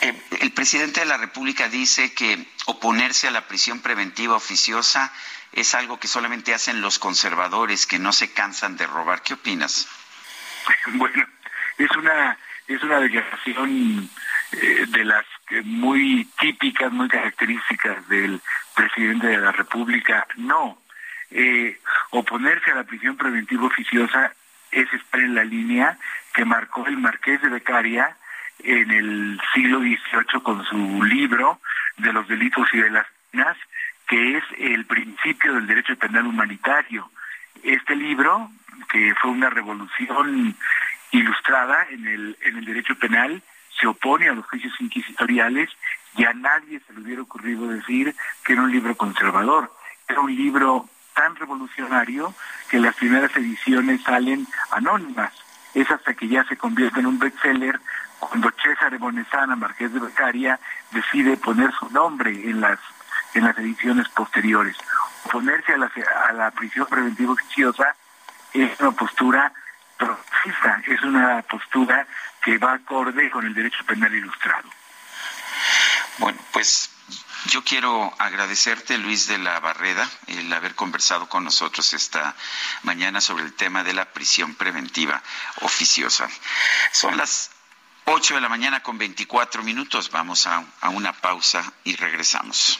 Eh, 0.00 0.20
el 0.40 0.52
presidente 0.52 1.00
de 1.00 1.06
la 1.06 1.16
República 1.16 1.68
dice 1.68 2.12
que 2.12 2.48
oponerse 2.66 3.28
a 3.28 3.30
la 3.30 3.46
prisión 3.46 3.80
preventiva 3.80 4.34
oficiosa 4.34 5.12
es 5.52 5.74
algo 5.74 5.98
que 5.98 6.08
solamente 6.08 6.54
hacen 6.54 6.80
los 6.80 6.98
conservadores 6.98 7.86
que 7.86 7.98
no 7.98 8.12
se 8.12 8.32
cansan 8.32 8.76
de 8.76 8.86
robar. 8.86 9.22
¿Qué 9.22 9.34
opinas? 9.34 9.88
Bueno, 10.94 11.26
es 11.78 11.90
una 11.96 12.38
es 12.68 12.82
una 12.82 13.00
declaración 13.00 14.08
eh, 14.52 14.86
de 14.88 15.04
las 15.04 15.24
muy 15.64 16.28
típicas, 16.38 16.92
muy 16.92 17.08
características 17.08 18.08
del 18.08 18.40
presidente 18.74 19.26
de 19.26 19.38
la 19.38 19.52
República. 19.52 20.26
No, 20.36 20.78
eh, 21.30 21.78
oponerse 22.10 22.70
a 22.70 22.76
la 22.76 22.84
prisión 22.84 23.16
preventiva 23.16 23.66
oficiosa 23.66 24.32
es 24.70 24.92
estar 24.92 25.20
en 25.20 25.34
la 25.34 25.44
línea 25.44 25.98
que 26.34 26.44
marcó 26.44 26.86
el 26.86 26.96
marqués 26.96 27.42
de 27.42 27.48
Becaria 27.48 28.16
en 28.60 28.90
el 28.90 29.40
siglo 29.54 29.80
XVIII 29.80 30.42
con 30.42 30.64
su 30.64 31.02
libro 31.02 31.60
de 31.96 32.12
los 32.12 32.26
delitos 32.28 32.68
y 32.72 32.78
de 32.78 32.90
las 32.90 33.06
penas, 33.30 33.56
que 34.12 34.36
es 34.36 34.44
el 34.58 34.84
principio 34.84 35.54
del 35.54 35.66
derecho 35.66 35.96
penal 35.96 36.26
humanitario. 36.26 37.10
Este 37.62 37.96
libro, 37.96 38.50
que 38.90 39.14
fue 39.18 39.30
una 39.30 39.48
revolución 39.48 40.54
ilustrada 41.12 41.86
en 41.88 42.06
el, 42.06 42.36
en 42.42 42.58
el 42.58 42.64
derecho 42.66 42.94
penal, 42.96 43.42
se 43.80 43.86
opone 43.86 44.28
a 44.28 44.34
los 44.34 44.44
juicios 44.44 44.78
inquisitoriales 44.80 45.70
y 46.14 46.26
a 46.26 46.34
nadie 46.34 46.78
se 46.86 46.92
le 46.92 47.00
hubiera 47.00 47.22
ocurrido 47.22 47.68
decir 47.68 48.14
que 48.44 48.52
era 48.52 48.60
un 48.60 48.70
libro 48.70 48.94
conservador. 48.98 49.72
Era 50.06 50.20
un 50.20 50.36
libro 50.36 50.90
tan 51.14 51.34
revolucionario 51.36 52.34
que 52.68 52.80
las 52.80 52.94
primeras 52.96 53.34
ediciones 53.34 54.02
salen 54.02 54.46
anónimas. 54.72 55.32
Es 55.72 55.90
hasta 55.90 56.12
que 56.12 56.28
ya 56.28 56.44
se 56.44 56.58
convierte 56.58 57.00
en 57.00 57.06
un 57.06 57.18
bestseller 57.18 57.80
cuando 58.20 58.52
César 58.62 58.98
Bonesana, 58.98 59.56
marqués 59.56 59.90
de 59.90 60.00
Becaria, 60.00 60.60
decide 60.90 61.38
poner 61.38 61.72
su 61.72 61.88
nombre 61.88 62.30
en 62.30 62.60
las 62.60 62.78
en 63.34 63.44
las 63.44 63.56
ediciones 63.58 64.08
posteriores. 64.10 64.76
Oponerse 65.24 65.72
a 65.72 65.76
la, 65.78 65.90
a 66.28 66.32
la 66.32 66.50
prisión 66.50 66.86
preventiva 66.86 67.32
oficiosa 67.32 67.94
es 68.52 68.78
una 68.80 68.90
postura 68.92 69.52
progresista, 69.96 70.82
es 70.86 71.02
una 71.02 71.42
postura 71.42 72.06
que 72.42 72.58
va 72.58 72.74
acorde 72.74 73.30
con 73.30 73.46
el 73.46 73.54
derecho 73.54 73.84
penal 73.84 74.14
ilustrado. 74.14 74.68
Bueno, 76.18 76.38
pues 76.52 76.90
Yo 77.46 77.64
quiero 77.64 78.14
agradecerte, 78.18 78.98
Luis 78.98 79.26
de 79.26 79.38
la 79.38 79.58
Barreda, 79.58 80.08
el 80.28 80.52
haber 80.52 80.76
conversado 80.76 81.28
con 81.28 81.42
nosotros 81.42 81.92
esta 81.92 82.36
mañana 82.84 83.20
sobre 83.20 83.44
el 83.44 83.54
tema 83.54 83.82
de 83.82 83.94
la 83.94 84.04
prisión 84.12 84.54
preventiva 84.54 85.20
oficiosa. 85.62 86.28
Son 86.92 87.16
las 87.16 87.50
8 88.04 88.36
de 88.36 88.40
la 88.40 88.48
mañana 88.48 88.82
con 88.82 88.96
24 88.96 89.62
minutos. 89.64 90.10
Vamos 90.10 90.46
a, 90.46 90.64
a 90.80 90.88
una 90.90 91.12
pausa 91.12 91.64
y 91.82 91.96
regresamos. 91.96 92.78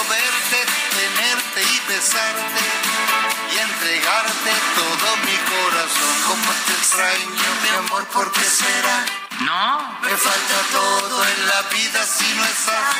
Quiero 0.00 0.08
verte, 0.08 0.64
tenerte 0.96 1.60
y 1.62 1.80
besarte 1.86 2.64
y 3.52 3.58
entregarte 3.58 4.50
todo 4.74 5.16
mi 5.26 5.36
corazón. 5.52 6.14
Como 6.26 6.52
te 6.66 6.72
extraño, 6.72 7.48
mi 7.62 7.68
amor, 7.84 8.06
¿por 8.06 8.32
qué 8.32 8.40
será? 8.40 9.04
No. 9.40 9.98
Me 10.02 10.16
falta 10.16 10.56
todo 10.72 11.24
en 11.24 11.46
la 11.48 11.62
vida 11.68 12.06
si 12.06 12.32
no 12.34 12.44
estás. 12.44 12.96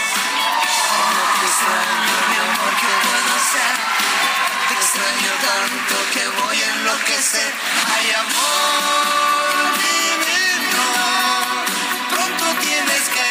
Como 0.92 1.22
te 1.40 1.46
extraño, 1.46 2.16
mi 2.28 2.36
amor, 2.36 2.72
¿qué 2.80 2.92
puedo 3.08 3.30
hacer? 3.40 3.74
Te 4.68 4.74
extraño 4.74 5.32
tanto 5.48 5.94
que 6.12 6.24
voy 6.42 6.56
a 6.60 6.68
enloquecer. 6.74 7.54
Ay, 7.96 8.10
amor 8.12 9.40
pronto 12.10 12.44
tienes 12.60 13.08
que 13.08 13.30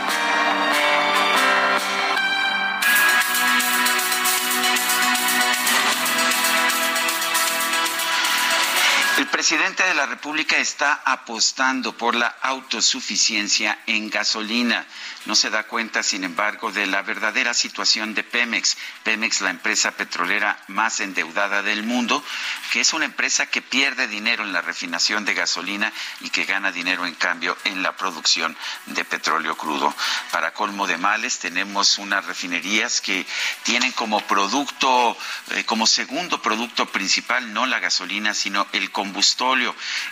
Presidente 9.41 9.81
de 9.81 9.95
la 9.95 10.05
República 10.05 10.57
está 10.57 11.01
apostando 11.03 11.97
por 11.97 12.13
la 12.13 12.27
autosuficiencia 12.27 13.79
en 13.87 14.11
gasolina. 14.11 14.85
No 15.25 15.33
se 15.33 15.49
da 15.49 15.63
cuenta, 15.63 16.03
sin 16.03 16.23
embargo, 16.23 16.71
de 16.71 16.85
la 16.85 17.01
verdadera 17.01 17.55
situación 17.55 18.13
de 18.13 18.23
Pemex. 18.23 18.77
Pemex, 19.03 19.41
la 19.41 19.49
empresa 19.49 19.91
petrolera 19.91 20.59
más 20.67 20.99
endeudada 20.99 21.63
del 21.63 21.81
mundo, 21.81 22.23
que 22.71 22.81
es 22.81 22.93
una 22.93 23.05
empresa 23.05 23.47
que 23.47 23.63
pierde 23.63 24.07
dinero 24.07 24.43
en 24.43 24.53
la 24.53 24.61
refinación 24.61 25.25
de 25.25 25.33
gasolina 25.33 25.91
y 26.19 26.29
que 26.29 26.45
gana 26.45 26.71
dinero, 26.71 27.07
en 27.07 27.15
cambio, 27.15 27.57
en 27.63 27.81
la 27.81 27.97
producción 27.97 28.55
de 28.87 29.05
petróleo 29.05 29.57
crudo. 29.57 29.91
Para 30.31 30.53
colmo 30.53 30.85
de 30.85 30.97
males, 30.97 31.39
tenemos 31.39 31.97
unas 31.97 32.25
refinerías 32.25 33.01
que 33.01 33.25
tienen 33.63 33.91
como 33.91 34.21
producto, 34.21 35.17
eh, 35.49 35.63
como 35.65 35.87
segundo 35.87 36.43
producto 36.43 36.85
principal, 36.91 37.53
no 37.53 37.65
la 37.65 37.79
gasolina, 37.79 38.35
sino 38.35 38.67
el 38.71 38.91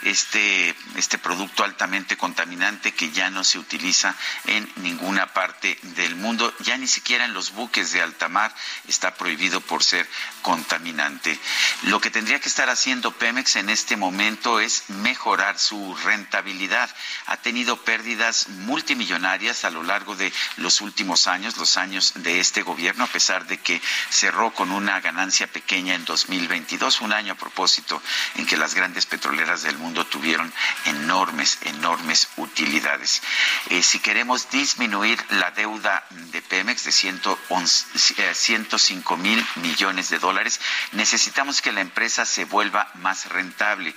este, 0.03 0.75
este 0.95 1.17
producto 1.17 1.63
altamente 1.63 2.17
contaminante 2.17 2.93
que 2.93 3.11
ya 3.11 3.29
no 3.29 3.43
se 3.43 3.59
utiliza 3.59 4.15
en 4.45 4.69
ninguna 4.77 5.33
parte 5.33 5.77
del 5.81 6.15
mundo, 6.15 6.53
ya 6.59 6.77
ni 6.77 6.87
siquiera 6.87 7.25
en 7.25 7.33
los 7.33 7.51
buques 7.51 7.91
de 7.91 8.01
alta 8.01 8.27
mar 8.27 8.53
está 8.87 9.13
prohibido 9.15 9.61
por 9.61 9.83
ser 9.83 10.07
contaminante. 10.41 11.37
Lo 11.83 11.99
que 11.99 12.11
tendría 12.11 12.39
que 12.39 12.49
estar 12.49 12.69
haciendo 12.69 13.11
Pemex 13.11 13.55
en 13.57 13.69
este 13.69 13.97
momento 13.97 14.59
es 14.59 14.89
mejorar 14.89 15.59
su 15.59 15.95
rentabilidad. 16.03 16.89
Ha 17.27 17.37
tenido 17.37 17.77
pérdidas 17.83 18.47
multimillonarias 18.49 19.65
a 19.65 19.69
lo 19.69 19.83
largo 19.83 20.15
de 20.15 20.31
los 20.57 20.81
últimos 20.81 21.27
años, 21.27 21.57
los 21.57 21.77
años 21.77 22.13
de 22.15 22.39
este 22.39 22.61
gobierno, 22.61 23.03
a 23.03 23.07
pesar 23.07 23.45
de 23.47 23.57
que 23.57 23.81
cerró 24.09 24.53
con 24.53 24.71
una 24.71 24.99
ganancia 24.99 25.47
pequeña 25.47 25.95
en 25.95 26.05
2022, 26.05 27.01
un 27.01 27.13
año 27.13 27.33
a 27.33 27.37
propósito 27.37 28.01
en 28.35 28.45
que 28.45 28.57
las 28.57 28.73
grandes 28.73 29.05
petroleras 29.09 29.63
del 29.63 29.77
mundo 29.77 30.05
tuvieron 30.05 30.53
enormes, 30.85 31.57
enormes 31.63 32.29
utilidades. 32.37 33.21
Eh, 33.69 33.83
si 33.83 33.99
queremos 33.99 34.49
disminuir 34.49 35.21
la 35.31 35.51
deuda 35.51 36.05
de 36.09 36.41
Pemex 36.41 36.85
de 36.85 36.91
105 36.91 39.17
mil 39.17 39.45
millones 39.55 40.09
de 40.09 40.19
dólares, 40.19 40.61
necesitamos 40.93 41.61
que 41.61 41.71
la 41.71 41.81
empresa 41.81 42.25
se 42.25 42.45
vuelva 42.45 42.89
más 42.95 43.27
rentable. 43.27 43.93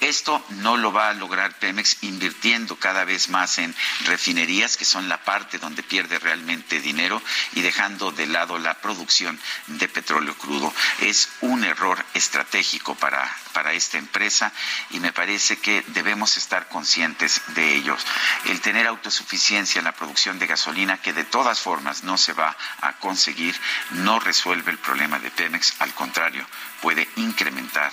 Esto 0.00 0.44
no 0.50 0.76
lo 0.76 0.92
va 0.92 1.08
a 1.08 1.14
lograr 1.14 1.58
Pemex 1.58 1.96
invirtiendo 2.02 2.76
cada 2.76 3.04
vez 3.04 3.28
más 3.28 3.58
en 3.58 3.74
refinerías, 4.04 4.76
que 4.76 4.84
son 4.84 5.08
la 5.08 5.22
parte 5.22 5.58
donde 5.58 5.82
pierde 5.82 6.18
realmente 6.18 6.80
dinero, 6.80 7.22
y 7.54 7.62
dejando 7.62 8.12
de 8.12 8.26
lado 8.26 8.58
la 8.58 8.74
producción 8.74 9.40
de 9.66 9.88
petróleo 9.88 10.36
crudo. 10.36 10.72
Es 11.00 11.30
un 11.40 11.64
error 11.64 12.04
estratégico 12.14 12.94
para, 12.96 13.34
para 13.52 13.72
esta 13.72 13.98
empresa 13.98 14.52
y 14.90 15.00
me 15.00 15.12
parece 15.12 15.58
que 15.58 15.82
debemos 15.88 16.36
estar 16.36 16.68
conscientes 16.68 17.42
de 17.48 17.74
ellos. 17.74 18.04
El 18.46 18.60
tener 18.60 18.86
autosuficiencia 18.86 19.78
en 19.78 19.84
la 19.84 19.92
producción 19.92 20.38
de 20.38 20.46
gasolina, 20.46 20.98
que 20.98 21.12
de 21.12 21.24
todas 21.24 21.60
formas 21.60 22.04
no 22.04 22.16
se 22.16 22.32
va 22.32 22.56
a 22.80 22.92
conseguir, 22.94 23.58
no 23.90 24.18
resuelve 24.20 24.70
el 24.70 24.78
problema 24.78 25.18
de 25.18 25.30
Pemex, 25.30 25.74
al 25.80 25.94
contrario, 25.94 26.46
puede 26.80 27.08
incrementar 27.16 27.92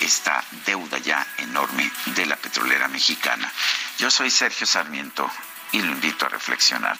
esta 0.00 0.42
deuda 0.66 0.98
ya 0.98 1.26
enorme 1.38 1.90
de 2.06 2.26
la 2.26 2.36
petrolera 2.36 2.88
mexicana. 2.88 3.50
Yo 3.98 4.10
soy 4.10 4.30
Sergio 4.30 4.66
Sarmiento 4.66 5.30
y 5.72 5.82
lo 5.82 5.92
invito 5.92 6.26
a 6.26 6.28
reflexionar. 6.28 6.98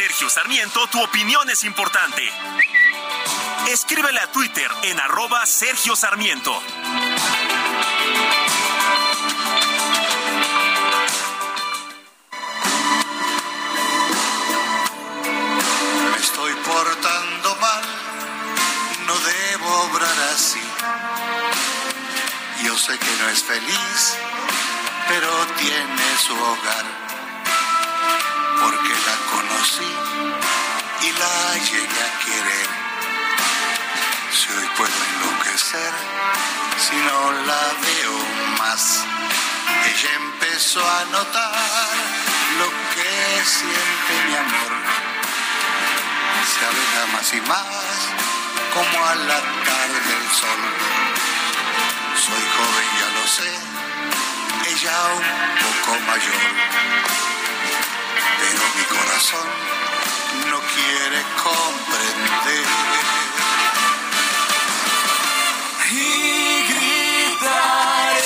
Sergio 0.00 0.30
Sarmiento, 0.30 0.86
tu 0.86 0.98
opinión 1.02 1.50
es 1.50 1.62
importante. 1.62 2.26
Escríbele 3.68 4.18
a 4.18 4.32
Twitter 4.32 4.70
en 4.84 4.98
arroba 4.98 5.44
Sergio 5.44 5.94
Sarmiento. 5.94 6.58
Me 16.10 16.18
estoy 16.18 16.54
portando 16.54 17.56
mal, 17.56 17.84
no 19.06 19.14
debo 19.18 19.82
obrar 19.82 20.18
así. 20.32 20.62
Yo 22.64 22.74
sé 22.78 22.98
que 22.98 23.16
no 23.22 23.28
es 23.28 23.42
feliz, 23.44 24.16
pero 25.08 25.28
tiene 25.58 26.16
su 26.26 26.34
hogar 26.34 26.99
porque 28.60 28.94
la 29.08 29.16
conocí 29.32 29.92
y 31.02 31.12
la 31.20 31.64
llegué 31.68 32.00
a 32.08 32.12
querer. 32.24 32.68
Si 34.36 34.46
hoy 34.52 34.68
puedo 34.76 34.98
enloquecer, 35.10 35.92
si 36.84 36.96
no 36.96 37.32
la 37.48 37.62
veo 37.86 38.18
más, 38.58 39.04
ella 39.86 40.10
empezó 40.16 40.80
a 40.80 41.04
notar 41.16 41.90
lo 42.58 42.68
que 42.92 43.44
siente 43.44 44.12
mi 44.28 44.36
amor. 44.36 44.72
Se 46.50 46.66
aleja 46.66 47.02
más 47.14 47.32
y 47.32 47.40
más, 47.42 47.98
como 48.74 49.06
a 49.06 49.14
la 49.14 49.40
tarde 49.68 50.00
del 50.10 50.26
sol. 50.40 50.62
Soy 52.24 52.44
joven, 52.56 52.88
ya 53.00 53.08
lo 53.16 53.26
sé, 53.36 53.52
ella 54.72 54.96
un 55.16 55.26
poco 55.62 56.00
mayor, 56.06 56.42
pero 58.38 58.62
mi 58.76 58.84
corazón 58.84 59.48
no 60.50 60.60
quiere 60.60 61.22
comprender. 61.42 62.66
Y 65.92 66.62
gritaré 66.70 68.22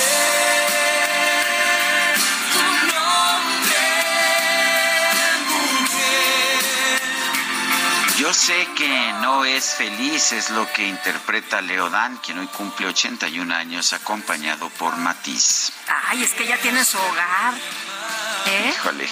tu 2.52 2.64
nombre, 2.92 3.84
Yo 8.18 8.34
sé 8.34 8.68
que 8.76 9.12
no 9.22 9.44
es 9.44 9.74
feliz, 9.74 10.32
es 10.32 10.50
lo 10.50 10.70
que 10.72 10.86
interpreta 10.86 11.60
Leodán, 11.62 12.18
quien 12.18 12.38
hoy 12.38 12.46
cumple 12.48 12.88
81 12.88 13.54
años, 13.54 13.92
acompañado 13.94 14.68
por 14.70 14.96
Matiz. 14.96 15.72
Ay, 16.08 16.22
es 16.22 16.32
que 16.34 16.46
ya 16.46 16.58
tiene 16.58 16.84
su 16.84 16.98
hogar. 16.98 17.54
¿Eh? 18.46 18.72
Híjole. 18.74 19.08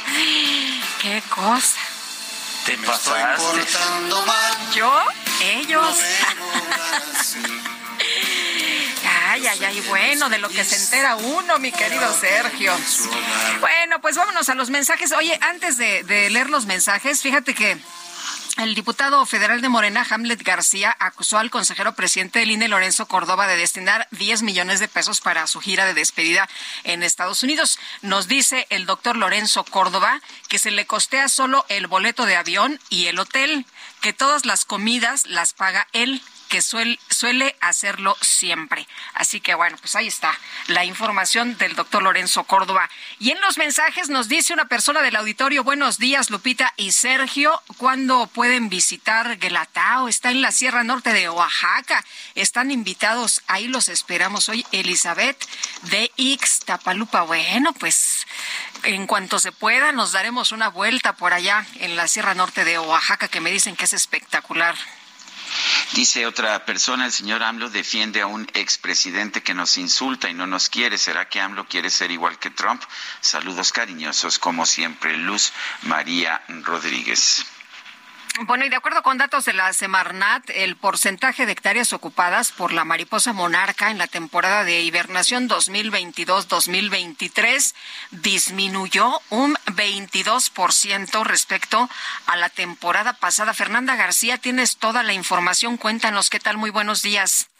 Qué 1.00 1.22
cosa. 1.28 1.80
Te 2.66 2.76
pasaste. 2.78 3.66
¿Yo? 4.74 4.92
Ellos. 5.42 5.96
Ay, 9.30 9.46
ay, 9.46 9.64
ay, 9.64 9.80
bueno, 9.88 10.28
de 10.28 10.38
lo 10.38 10.48
que 10.50 10.62
se 10.62 10.76
entera 10.76 11.16
uno, 11.16 11.58
mi 11.58 11.72
querido 11.72 12.12
Sergio. 12.14 12.74
Bueno, 13.60 13.98
pues 14.02 14.16
vámonos 14.16 14.50
a 14.50 14.54
los 14.54 14.68
mensajes. 14.68 15.12
Oye, 15.12 15.38
antes 15.40 15.78
de, 15.78 16.02
de 16.02 16.28
leer 16.28 16.50
los 16.50 16.66
mensajes, 16.66 17.22
fíjate 17.22 17.54
que 17.54 17.78
el 18.58 18.74
diputado 18.74 19.24
federal 19.24 19.62
de 19.62 19.68
Morena, 19.68 20.06
Hamlet 20.08 20.42
García, 20.42 20.94
acusó 21.00 21.38
al 21.38 21.50
consejero 21.50 21.94
presidente 21.94 22.40
del 22.40 22.50
INE, 22.50 22.68
Lorenzo 22.68 23.06
Córdoba, 23.06 23.46
de 23.46 23.56
destinar 23.56 24.08
10 24.10 24.42
millones 24.42 24.78
de 24.78 24.88
pesos 24.88 25.20
para 25.20 25.46
su 25.46 25.60
gira 25.60 25.86
de 25.86 25.94
despedida 25.94 26.48
en 26.84 27.02
Estados 27.02 27.42
Unidos. 27.42 27.78
Nos 28.02 28.28
dice 28.28 28.66
el 28.68 28.84
doctor 28.84 29.16
Lorenzo 29.16 29.64
Córdoba 29.64 30.20
que 30.48 30.58
se 30.58 30.70
le 30.70 30.86
costea 30.86 31.28
solo 31.28 31.64
el 31.68 31.86
boleto 31.86 32.26
de 32.26 32.36
avión 32.36 32.78
y 32.90 33.06
el 33.06 33.18
hotel, 33.18 33.64
que 34.00 34.12
todas 34.12 34.44
las 34.44 34.64
comidas 34.64 35.26
las 35.26 35.54
paga 35.54 35.88
él 35.92 36.20
que 36.52 36.60
suele, 36.60 37.56
hacerlo 37.62 38.14
siempre. 38.20 38.86
Así 39.14 39.40
que 39.40 39.54
bueno, 39.54 39.78
pues 39.78 39.96
ahí 39.96 40.06
está 40.06 40.38
la 40.66 40.84
información 40.84 41.56
del 41.56 41.74
doctor 41.74 42.02
Lorenzo 42.02 42.44
Córdoba. 42.44 42.90
Y 43.18 43.30
en 43.30 43.40
los 43.40 43.56
mensajes 43.56 44.10
nos 44.10 44.28
dice 44.28 44.52
una 44.52 44.66
persona 44.66 45.00
del 45.00 45.16
auditorio, 45.16 45.64
buenos 45.64 45.96
días 45.96 46.28
Lupita 46.28 46.74
y 46.76 46.92
Sergio, 46.92 47.62
¿cuándo 47.78 48.26
pueden 48.26 48.68
visitar 48.68 49.38
Guelatao? 49.38 50.08
Está 50.08 50.30
en 50.30 50.42
la 50.42 50.52
Sierra 50.52 50.84
Norte 50.84 51.14
de 51.14 51.30
Oaxaca. 51.30 52.04
Están 52.34 52.70
invitados, 52.70 53.40
ahí 53.46 53.66
los 53.66 53.88
esperamos 53.88 54.50
hoy, 54.50 54.66
Elizabeth 54.72 55.42
de 55.84 56.12
Ixtapalupa. 56.16 57.22
Bueno, 57.22 57.72
pues 57.72 58.26
en 58.82 59.06
cuanto 59.06 59.38
se 59.38 59.52
pueda 59.52 59.92
nos 59.92 60.12
daremos 60.12 60.52
una 60.52 60.68
vuelta 60.68 61.14
por 61.14 61.32
allá 61.32 61.64
en 61.76 61.96
la 61.96 62.08
Sierra 62.08 62.34
Norte 62.34 62.66
de 62.66 62.78
Oaxaca 62.78 63.28
que 63.28 63.40
me 63.40 63.50
dicen 63.50 63.74
que 63.74 63.86
es 63.86 63.94
espectacular. 63.94 64.74
Dice 65.92 66.26
otra 66.26 66.64
persona, 66.64 67.04
el 67.06 67.12
señor 67.12 67.42
AMLO 67.42 67.68
defiende 67.68 68.22
a 68.22 68.26
un 68.26 68.48
expresidente 68.54 69.42
que 69.42 69.54
nos 69.54 69.76
insulta 69.76 70.30
y 70.30 70.34
no 70.34 70.46
nos 70.46 70.68
quiere. 70.68 70.96
¿Será 70.96 71.28
que 71.28 71.40
AMLO 71.40 71.66
quiere 71.66 71.90
ser 71.90 72.10
igual 72.10 72.38
que 72.38 72.50
Trump? 72.50 72.82
Saludos 73.20 73.72
cariñosos, 73.72 74.38
como 74.38 74.64
siempre, 74.64 75.16
Luz 75.16 75.52
María 75.82 76.42
Rodríguez. 76.48 77.44
Bueno, 78.40 78.64
y 78.64 78.70
de 78.70 78.76
acuerdo 78.76 79.02
con 79.02 79.18
datos 79.18 79.44
de 79.44 79.52
la 79.52 79.74
Semarnat, 79.74 80.48
el 80.54 80.76
porcentaje 80.76 81.44
de 81.44 81.52
hectáreas 81.52 81.92
ocupadas 81.92 82.50
por 82.50 82.72
la 82.72 82.84
mariposa 82.84 83.34
monarca 83.34 83.90
en 83.90 83.98
la 83.98 84.06
temporada 84.06 84.64
de 84.64 84.80
hibernación 84.80 85.50
2022-2023 85.50 87.74
disminuyó 88.10 89.20
un 89.28 89.52
22% 89.66 91.24
respecto 91.24 91.90
a 92.26 92.36
la 92.36 92.48
temporada 92.48 93.12
pasada. 93.12 93.52
Fernanda 93.52 93.96
García, 93.96 94.38
tienes 94.38 94.78
toda 94.78 95.02
la 95.02 95.12
información. 95.12 95.76
Cuéntanos 95.76 96.30
qué 96.30 96.40
tal. 96.40 96.56
Muy 96.56 96.70
buenos 96.70 97.02
días. 97.02 97.50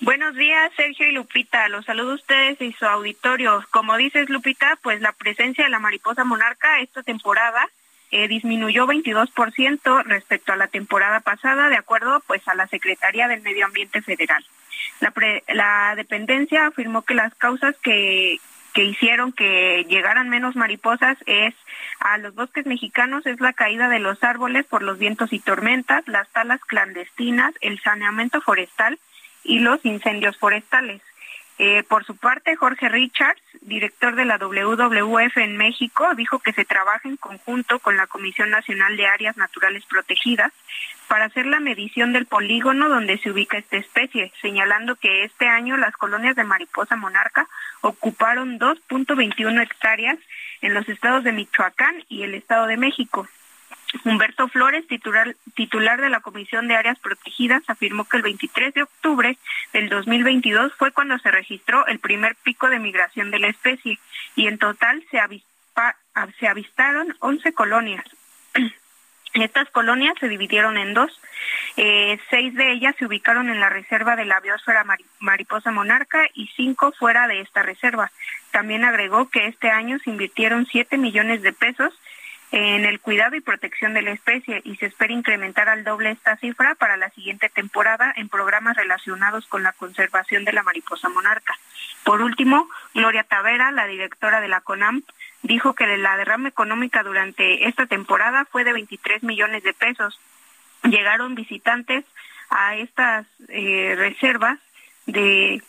Buenos 0.00 0.34
días, 0.34 0.72
Sergio 0.76 1.08
y 1.08 1.12
Lupita. 1.12 1.68
Los 1.68 1.84
saludo 1.84 2.12
a 2.12 2.14
ustedes 2.14 2.58
y 2.62 2.72
su 2.72 2.86
auditorio. 2.86 3.62
Como 3.70 3.98
dices, 3.98 4.30
Lupita, 4.30 4.78
pues 4.82 5.02
la 5.02 5.12
presencia 5.12 5.64
de 5.64 5.70
la 5.70 5.78
mariposa 5.78 6.24
monarca 6.24 6.80
esta 6.80 7.02
temporada 7.02 7.68
eh, 8.10 8.28
disminuyó 8.28 8.86
22% 8.86 10.04
respecto 10.04 10.52
a 10.52 10.56
la 10.56 10.68
temporada 10.68 11.20
pasada, 11.20 11.68
de 11.68 11.76
acuerdo 11.76 12.22
pues 12.26 12.46
a 12.48 12.54
la 12.54 12.66
Secretaría 12.68 13.28
del 13.28 13.42
Medio 13.42 13.66
Ambiente 13.66 14.02
Federal. 14.02 14.44
La, 15.00 15.12
la 15.48 15.94
dependencia 15.96 16.66
afirmó 16.66 17.02
que 17.02 17.14
las 17.14 17.34
causas 17.34 17.74
que, 17.82 18.38
que 18.76 18.84
hicieron 18.84 19.32
que 19.32 19.86
llegaran 19.88 20.28
menos 20.28 20.54
mariposas 20.54 21.16
es 21.24 21.54
a 21.98 22.18
los 22.18 22.34
bosques 22.34 22.66
mexicanos 22.66 23.24
es 23.24 23.40
la 23.40 23.54
caída 23.54 23.88
de 23.88 24.00
los 24.00 24.22
árboles 24.22 24.66
por 24.66 24.82
los 24.82 24.98
vientos 24.98 25.32
y 25.32 25.38
tormentas, 25.38 26.06
las 26.06 26.28
talas 26.28 26.60
clandestinas, 26.60 27.54
el 27.62 27.80
saneamiento 27.80 28.42
forestal 28.42 28.98
y 29.44 29.60
los 29.60 29.82
incendios 29.84 30.36
forestales. 30.36 31.00
Eh, 31.58 31.82
por 31.84 32.04
su 32.04 32.16
parte, 32.16 32.54
Jorge 32.54 32.88
Richards, 32.90 33.40
director 33.62 34.14
de 34.14 34.26
la 34.26 34.36
WWF 34.36 35.38
en 35.38 35.56
México, 35.56 36.14
dijo 36.14 36.38
que 36.38 36.52
se 36.52 36.66
trabaja 36.66 37.08
en 37.08 37.16
conjunto 37.16 37.78
con 37.78 37.96
la 37.96 38.06
Comisión 38.06 38.50
Nacional 38.50 38.96
de 38.96 39.06
Áreas 39.06 39.38
Naturales 39.38 39.84
Protegidas 39.86 40.52
para 41.08 41.26
hacer 41.26 41.46
la 41.46 41.60
medición 41.60 42.12
del 42.12 42.26
polígono 42.26 42.88
donde 42.88 43.16
se 43.18 43.30
ubica 43.30 43.56
esta 43.56 43.78
especie, 43.78 44.32
señalando 44.42 44.96
que 44.96 45.24
este 45.24 45.48
año 45.48 45.76
las 45.76 45.96
colonias 45.96 46.36
de 46.36 46.44
mariposa 46.44 46.96
monarca 46.96 47.48
ocuparon 47.80 48.58
2.21 48.58 49.62
hectáreas 49.62 50.18
en 50.60 50.74
los 50.74 50.88
estados 50.88 51.24
de 51.24 51.32
Michoacán 51.32 52.04
y 52.08 52.22
el 52.22 52.34
Estado 52.34 52.66
de 52.66 52.76
México. 52.76 53.28
Humberto 54.04 54.48
Flores, 54.48 54.86
titular, 54.86 55.36
titular 55.54 56.00
de 56.00 56.10
la 56.10 56.20
Comisión 56.20 56.68
de 56.68 56.76
Áreas 56.76 56.98
Protegidas, 56.98 57.62
afirmó 57.68 58.04
que 58.04 58.16
el 58.16 58.22
23 58.22 58.74
de 58.74 58.82
octubre 58.82 59.38
del 59.72 59.88
2022 59.88 60.72
fue 60.74 60.92
cuando 60.92 61.18
se 61.18 61.30
registró 61.30 61.86
el 61.86 61.98
primer 61.98 62.36
pico 62.36 62.68
de 62.68 62.78
migración 62.78 63.30
de 63.30 63.38
la 63.38 63.48
especie 63.48 63.98
y 64.34 64.46
en 64.46 64.58
total 64.58 65.04
se, 65.10 65.18
avistaron 66.48 67.16
11 67.20 67.52
colonias. 67.52 68.04
Estas 69.34 69.68
colonias 69.70 70.14
se 70.18 70.28
dividieron 70.28 70.78
en 70.78 70.94
dos. 70.94 71.20
Eh, 71.76 72.18
seis 72.30 72.54
de 72.54 72.72
ellas 72.72 72.94
se 72.98 73.04
ubicaron 73.04 73.50
en 73.50 73.60
la 73.60 73.68
reserva 73.68 74.16
de 74.16 74.24
la 74.24 74.40
biosfera 74.40 74.84
mariposa 75.20 75.70
monarca 75.70 76.26
y 76.32 76.46
cinco 76.56 76.92
fuera 76.92 77.28
de 77.28 77.40
esta 77.40 77.62
reserva. 77.62 78.10
También 78.50 78.84
agregó 78.84 79.28
que 79.28 79.46
este 79.46 79.68
año 79.68 79.98
se 79.98 80.08
invirtieron 80.08 80.66
7 80.66 80.96
millones 80.96 81.42
de 81.42 81.52
pesos 81.52 81.92
en 82.52 82.84
el 82.84 83.00
cuidado 83.00 83.34
y 83.34 83.40
protección 83.40 83.94
de 83.94 84.02
la 84.02 84.12
especie 84.12 84.60
y 84.64 84.76
se 84.76 84.86
espera 84.86 85.12
incrementar 85.12 85.68
al 85.68 85.84
doble 85.84 86.10
esta 86.12 86.36
cifra 86.36 86.74
para 86.76 86.96
la 86.96 87.10
siguiente 87.10 87.48
temporada 87.48 88.12
en 88.16 88.28
programas 88.28 88.76
relacionados 88.76 89.46
con 89.46 89.62
la 89.62 89.72
conservación 89.72 90.44
de 90.44 90.52
la 90.52 90.62
mariposa 90.62 91.08
monarca. 91.08 91.58
Por 92.04 92.22
último, 92.22 92.68
Gloria 92.94 93.24
Tavera, 93.24 93.72
la 93.72 93.86
directora 93.86 94.40
de 94.40 94.48
la 94.48 94.60
CONAMP, 94.60 95.04
dijo 95.42 95.74
que 95.74 95.86
la 95.96 96.16
derrama 96.16 96.48
económica 96.48 97.02
durante 97.02 97.66
esta 97.68 97.86
temporada 97.86 98.44
fue 98.44 98.64
de 98.64 98.72
23 98.72 99.24
millones 99.24 99.62
de 99.64 99.74
pesos. 99.74 100.20
Llegaron 100.84 101.34
visitantes 101.34 102.04
a 102.50 102.76
estas 102.76 103.26
eh, 103.48 103.94
reservas 103.96 104.58
de 105.06 105.62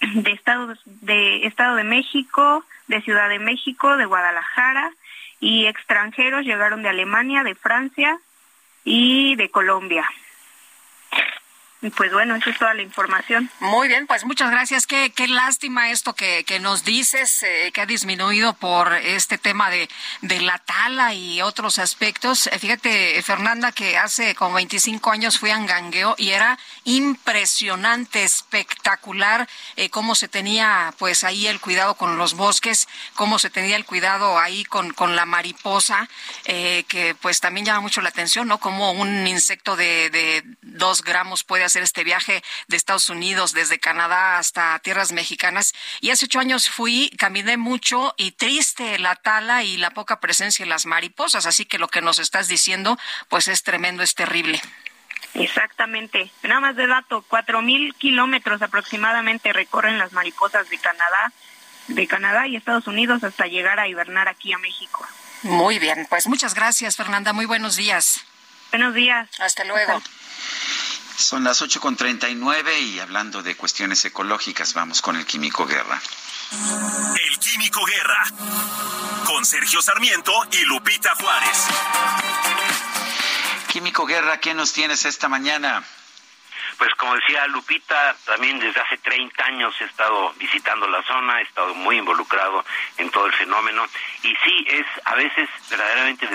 de 0.00 0.40
de 0.84 1.46
Estado 1.46 1.76
de 1.76 1.84
México, 1.84 2.64
de 2.88 3.02
Ciudad 3.02 3.28
de 3.28 3.38
México, 3.38 3.96
de 3.96 4.06
Guadalajara, 4.06 4.90
y 5.40 5.66
extranjeros 5.66 6.44
llegaron 6.44 6.82
de 6.82 6.90
Alemania, 6.90 7.42
de 7.42 7.54
Francia 7.54 8.18
y 8.84 9.34
de 9.36 9.50
Colombia. 9.50 10.08
Pues 11.88 12.12
bueno, 12.12 12.36
esa 12.36 12.50
es 12.50 12.58
toda 12.58 12.74
la 12.74 12.82
información. 12.82 13.50
Muy 13.60 13.88
bien, 13.88 14.06
pues 14.06 14.26
muchas 14.26 14.50
gracias. 14.50 14.86
Qué, 14.86 15.12
qué 15.16 15.26
lástima 15.26 15.90
esto 15.90 16.14
que, 16.14 16.44
que 16.44 16.60
nos 16.60 16.84
dices, 16.84 17.42
eh, 17.42 17.70
que 17.72 17.80
ha 17.80 17.86
disminuido 17.86 18.52
por 18.52 18.92
este 18.92 19.38
tema 19.38 19.70
de, 19.70 19.88
de 20.20 20.42
la 20.42 20.58
tala 20.58 21.14
y 21.14 21.40
otros 21.40 21.78
aspectos. 21.78 22.48
Eh, 22.48 22.58
fíjate, 22.58 23.22
Fernanda, 23.22 23.72
que 23.72 23.96
hace 23.96 24.34
como 24.34 24.56
25 24.56 25.10
años 25.10 25.38
fui 25.38 25.50
a 25.50 25.56
Angangueo 25.56 26.14
y 26.18 26.30
era 26.30 26.58
impresionante, 26.84 28.24
espectacular 28.24 29.48
eh, 29.76 29.88
cómo 29.88 30.14
se 30.14 30.28
tenía 30.28 30.92
pues 30.98 31.24
ahí 31.24 31.46
el 31.46 31.60
cuidado 31.60 31.94
con 31.94 32.18
los 32.18 32.34
bosques, 32.34 32.88
cómo 33.14 33.38
se 33.38 33.48
tenía 33.48 33.76
el 33.76 33.86
cuidado 33.86 34.38
ahí 34.38 34.64
con, 34.64 34.92
con 34.92 35.16
la 35.16 35.24
mariposa, 35.24 36.08
que 36.44 37.16
pues 37.20 37.40
también 37.40 37.64
llama 37.64 37.80
mucho 37.80 38.00
la 38.00 38.08
atención, 38.08 38.48
¿no? 38.48 38.58
Como 38.58 38.92
un 38.92 39.26
insecto 39.26 39.76
de, 39.76 40.10
de 40.10 40.42
dos 40.62 41.02
gramos 41.02 41.44
puede 41.44 41.69
hacer 41.70 41.82
este 41.84 42.02
viaje 42.04 42.42
de 42.66 42.76
Estados 42.76 43.08
Unidos 43.10 43.52
desde 43.52 43.78
Canadá 43.78 44.38
hasta 44.38 44.78
tierras 44.80 45.12
mexicanas. 45.12 45.72
Y 46.00 46.10
hace 46.10 46.26
ocho 46.26 46.40
años 46.40 46.68
fui, 46.68 47.10
caminé 47.16 47.56
mucho 47.56 48.12
y 48.16 48.32
triste 48.32 48.98
la 48.98 49.14
tala 49.14 49.62
y 49.62 49.76
la 49.76 49.90
poca 49.90 50.18
presencia 50.18 50.64
de 50.64 50.68
las 50.68 50.84
mariposas. 50.84 51.46
Así 51.46 51.64
que 51.64 51.78
lo 51.78 51.88
que 51.88 52.02
nos 52.02 52.18
estás 52.18 52.48
diciendo, 52.48 52.98
pues 53.28 53.46
es 53.46 53.62
tremendo, 53.62 54.02
es 54.02 54.14
terrible. 54.16 54.60
Exactamente. 55.34 56.30
Nada 56.42 56.60
más 56.60 56.76
de 56.76 56.88
dato, 56.88 57.24
cuatro 57.28 57.62
mil 57.62 57.94
kilómetros 57.94 58.60
aproximadamente 58.62 59.52
recorren 59.52 59.96
las 59.98 60.12
mariposas 60.12 60.68
de 60.68 60.78
Canadá, 60.78 61.32
de 61.86 62.06
Canadá 62.08 62.48
y 62.48 62.56
Estados 62.56 62.88
Unidos 62.88 63.22
hasta 63.22 63.46
llegar 63.46 63.78
a 63.78 63.86
hibernar 63.86 64.26
aquí 64.26 64.52
a 64.52 64.58
México. 64.58 65.06
Muy 65.42 65.78
bien, 65.78 66.06
pues 66.10 66.26
muchas 66.26 66.54
gracias, 66.54 66.96
Fernanda. 66.96 67.32
Muy 67.32 67.46
buenos 67.46 67.76
días. 67.76 68.24
Buenos 68.72 68.92
días. 68.94 69.28
Hasta 69.38 69.64
luego. 69.64 70.02
Son 71.16 71.44
las 71.44 71.62
8.39 71.62 72.80
y 72.80 73.00
hablando 73.00 73.42
de 73.42 73.56
cuestiones 73.56 74.04
ecológicas, 74.04 74.74
vamos 74.74 75.02
con 75.02 75.16
el 75.16 75.26
Químico 75.26 75.66
Guerra. 75.66 76.00
El 76.52 77.38
Químico 77.38 77.84
Guerra, 77.84 78.24
con 79.24 79.44
Sergio 79.44 79.80
Sarmiento 79.80 80.32
y 80.52 80.64
Lupita 80.64 81.14
Juárez. 81.14 81.68
Químico 83.68 84.04
Guerra, 84.04 84.38
¿qué 84.40 84.54
nos 84.54 84.72
tienes 84.72 85.04
esta 85.04 85.28
mañana? 85.28 85.84
Pues 86.80 86.94
como 86.94 87.14
decía 87.14 87.46
Lupita, 87.48 88.16
también 88.24 88.58
desde 88.58 88.80
hace 88.80 88.96
30 88.96 89.44
años 89.44 89.74
he 89.80 89.84
estado 89.84 90.32
visitando 90.38 90.88
la 90.88 91.02
zona, 91.02 91.38
he 91.38 91.42
estado 91.42 91.74
muy 91.74 91.98
involucrado 91.98 92.64
en 92.96 93.10
todo 93.10 93.26
el 93.26 93.34
fenómeno 93.34 93.84
y 94.22 94.34
sí, 94.42 94.64
es 94.66 94.86
a 95.04 95.14
veces 95.14 95.48
verdaderamente 95.68 96.26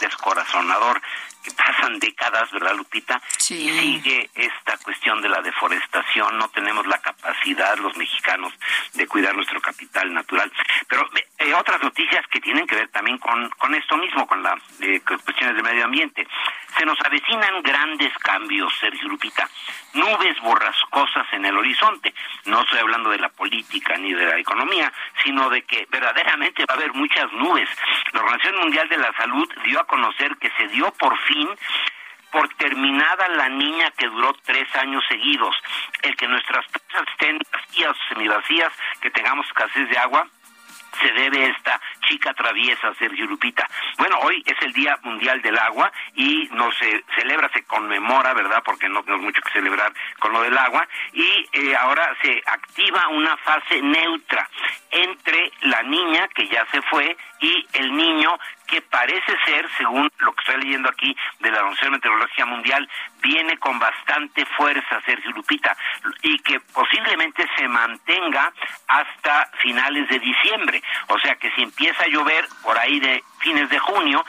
descorazonador 0.00 1.00
que 1.42 1.50
pasan 1.52 1.98
décadas, 1.98 2.50
¿verdad, 2.50 2.74
Lupita? 2.74 3.20
Sí. 3.38 3.68
Y 3.68 3.80
sigue 3.80 4.30
esta 4.34 4.76
cuestión 4.78 5.20
de 5.22 5.28
la 5.28 5.40
deforestación, 5.40 6.38
no 6.38 6.48
tenemos 6.48 6.86
la 6.86 6.98
capacidad 6.98 7.78
los 7.78 7.96
mexicanos 7.96 8.52
de 8.94 9.06
cuidar 9.06 9.34
nuestro 9.34 9.60
capital 9.60 10.12
natural. 10.12 10.52
Pero 10.88 11.08
eh, 11.38 11.54
otras 11.54 11.82
noticias 11.82 12.26
que 12.28 12.40
tienen 12.40 12.66
que 12.66 12.76
ver 12.76 12.88
también 12.88 13.18
con, 13.18 13.48
con 13.50 13.74
esto 13.74 13.96
mismo, 13.96 14.26
con 14.26 14.42
las 14.42 14.60
eh, 14.80 15.00
cuestiones 15.00 15.56
de 15.56 15.62
medio 15.62 15.84
ambiente. 15.84 16.26
Se 16.76 16.84
nos 16.86 16.98
avecinan 17.04 17.62
grandes 17.62 18.12
cambios, 18.18 18.72
Sergio 18.78 19.08
Lupita, 19.08 19.48
nubes 19.94 20.38
borrascosas 20.40 21.26
en 21.32 21.44
el 21.44 21.56
horizonte. 21.56 22.14
No 22.44 22.60
estoy 22.62 22.78
hablando 22.78 23.10
de 23.10 23.18
la 23.18 23.28
política 23.28 23.96
ni 23.96 24.12
de 24.12 24.24
la 24.24 24.38
economía, 24.38 24.92
sino 25.24 25.50
de 25.50 25.62
que 25.62 25.86
verdaderamente 25.90 26.64
va 26.68 26.74
a 26.74 26.76
haber 26.76 26.92
muchas 26.92 27.32
nubes. 27.32 27.68
La 28.12 28.20
Organización 28.20 28.60
Mundial 28.60 28.88
de 28.88 28.98
la 28.98 29.12
Salud 29.14 29.48
dio 29.64 29.80
a 29.80 29.86
conocer 29.86 30.36
que 30.36 30.50
se 30.56 30.68
dio 30.68 30.92
por 30.92 31.18
fin 31.18 31.29
por 32.30 32.48
terminada 32.54 33.28
la 33.28 33.48
niña 33.48 33.90
que 33.96 34.06
duró 34.06 34.32
tres 34.44 34.68
años 34.76 35.02
seguidos. 35.08 35.56
El 36.02 36.16
que 36.16 36.28
nuestras 36.28 36.66
presas 36.68 37.08
estén 37.12 37.38
vacías 37.52 37.90
o 37.90 38.08
semivacías, 38.08 38.72
que 39.00 39.10
tengamos 39.10 39.46
escasez 39.46 39.88
de 39.88 39.98
agua, 39.98 40.26
se 41.00 41.12
debe 41.12 41.46
esta 41.46 41.80
chica 42.08 42.34
traviesa, 42.34 42.92
Sergio 42.94 43.26
Lupita. 43.26 43.66
Bueno, 43.98 44.18
hoy 44.22 44.42
es 44.44 44.60
el 44.62 44.72
Día 44.72 44.98
Mundial 45.02 45.40
del 45.40 45.58
Agua 45.58 45.90
y 46.14 46.48
no 46.52 46.70
se 46.72 47.04
celebra, 47.16 47.48
se 47.52 47.62
conmemora, 47.64 48.34
¿verdad? 48.34 48.62
Porque 48.64 48.88
no 48.88 49.02
tenemos 49.02 49.24
mucho 49.24 49.40
que 49.40 49.52
celebrar 49.52 49.92
con 50.18 50.32
lo 50.32 50.42
del 50.42 50.56
agua. 50.58 50.86
Y 51.12 51.48
eh, 51.52 51.76
ahora 51.76 52.14
se 52.22 52.42
activa 52.44 53.08
una 53.08 53.36
fase 53.38 53.80
neutra 53.80 54.48
entre 54.90 55.52
la 55.62 55.82
niña 55.82 56.28
que 56.28 56.48
ya 56.48 56.66
se 56.70 56.82
fue 56.82 57.16
y 57.40 57.66
el 57.74 57.96
niño 57.96 58.36
que 58.70 58.80
parece 58.82 59.36
ser, 59.44 59.68
según 59.76 60.10
lo 60.18 60.32
que 60.32 60.40
estoy 60.40 60.62
leyendo 60.62 60.88
aquí 60.88 61.14
de 61.40 61.50
la 61.50 61.58
Organización 61.58 61.92
Meteorología 61.92 62.46
Mundial, 62.46 62.88
viene 63.20 63.58
con 63.58 63.78
bastante 63.78 64.46
fuerza, 64.46 65.00
Sergio 65.04 65.32
Lupita, 65.32 65.76
y 66.22 66.38
que 66.38 66.60
posiblemente 66.60 67.46
se 67.56 67.66
mantenga 67.66 68.52
hasta 68.86 69.50
finales 69.58 70.08
de 70.08 70.20
diciembre. 70.20 70.82
O 71.08 71.18
sea 71.18 71.34
que 71.34 71.50
si 71.52 71.62
empieza 71.62 72.04
a 72.04 72.08
llover 72.08 72.46
por 72.62 72.78
ahí 72.78 73.00
de 73.00 73.24
fines 73.40 73.68
de 73.68 73.78
junio, 73.78 74.24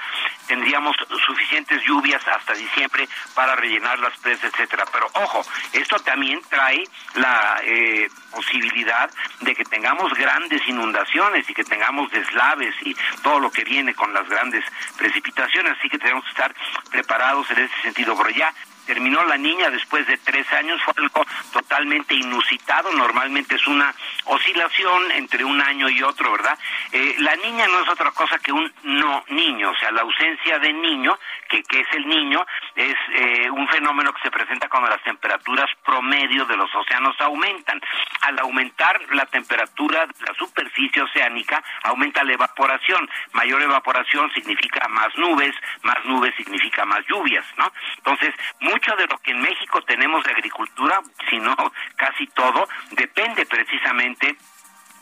tendríamos 0.48 0.96
suficientes 1.26 1.82
lluvias 1.84 2.26
hasta 2.28 2.54
diciembre 2.54 3.08
para 3.36 3.56
rellenar 3.56 4.00
las 4.00 4.18
presas, 4.18 4.52
etcétera. 4.54 4.86
Pero 4.92 5.08
ojo, 5.14 5.46
esto 5.74 5.98
también 6.00 6.42
trae 6.50 6.84
la 7.16 7.62
eh, 7.64 8.10
posibilidad 8.32 9.10
de 9.42 9.56
que 9.56 9.64
tengamos 9.66 10.14
grandes 10.14 10.62
inundaciones 10.68 11.50
y 11.50 11.54
que 11.54 11.64
tengamos 11.64 12.12
deslaves 12.12 12.76
y 12.82 12.96
todo 13.22 13.40
lo 13.40 13.52
que 13.52 13.64
viene 13.64 13.94
con 13.94 14.14
las 14.14 14.28
grandes 14.28 14.64
precipitaciones, 14.98 15.78
así 15.78 15.90
que 15.90 16.00
tenemos 16.00 16.24
que 16.24 16.32
estar 16.32 16.54
preparados 16.90 17.50
en 17.52 17.60
ese 17.60 17.82
sentido. 17.84 18.18
Pero 18.18 18.30
ya 18.32 18.54
terminó 18.92 19.24
la 19.24 19.38
niña 19.38 19.70
después 19.70 20.06
de 20.06 20.18
tres 20.18 20.46
años, 20.52 20.82
fue 20.84 20.94
algo 20.98 21.26
totalmente 21.54 22.14
inusitado, 22.14 22.92
normalmente 22.92 23.56
es 23.56 23.66
una 23.66 23.96
oscilación 24.26 25.12
entre 25.12 25.46
un 25.46 25.62
año 25.62 25.88
y 25.88 26.04
otro, 26.04 26.30
¿verdad? 26.34 26.60
Eh, 26.92 27.16
la 27.20 27.38
niña 27.38 27.68
no 27.68 27.80
es 27.84 27.88
otra 27.88 28.12
cosa 28.12 28.38
que 28.40 28.52
un 28.52 28.70
no 28.84 29.24
niño, 29.30 29.72
o 29.72 29.76
sea, 29.78 29.92
la 29.92 30.02
ausencia 30.02 30.60
de 30.60 30.74
niño, 30.74 31.18
que, 31.52 31.62
que 31.64 31.82
es 31.82 31.88
el 31.94 32.08
niño, 32.08 32.44
es 32.76 32.96
eh, 33.14 33.50
un 33.52 33.68
fenómeno 33.68 34.14
que 34.14 34.22
se 34.22 34.32
presenta 34.32 34.70
cuando 34.70 34.90
las 34.90 35.04
temperaturas 35.04 35.70
promedio 35.84 36.46
de 36.46 36.56
los 36.56 36.74
océanos 36.74 37.20
aumentan. 37.20 37.82
Al 38.22 38.40
aumentar 38.40 39.00
la 39.12 39.26
temperatura 39.26 40.06
de 40.06 40.14
la 40.26 40.34
superficie 40.36 41.02
oceánica, 41.02 41.62
aumenta 41.84 42.24
la 42.24 42.34
evaporación. 42.34 43.10
Mayor 43.34 43.62
evaporación 43.62 44.32
significa 44.32 44.88
más 44.88 45.16
nubes, 45.18 45.54
más 45.84 45.98
nubes 46.06 46.34
significa 46.38 46.86
más 46.86 47.06
lluvias, 47.08 47.46
¿no? 47.58 47.72
Entonces, 47.98 48.34
mucho 48.62 48.96
de 48.96 49.08
lo 49.08 49.18
que 49.18 49.32
en 49.32 49.42
México 49.42 49.82
tenemos 49.82 50.24
de 50.24 50.32
agricultura, 50.32 51.02
si 51.30 51.38
no 51.40 51.56
casi 51.98 52.28
todo, 52.28 52.68
depende 52.92 53.46
precisamente 53.46 54.38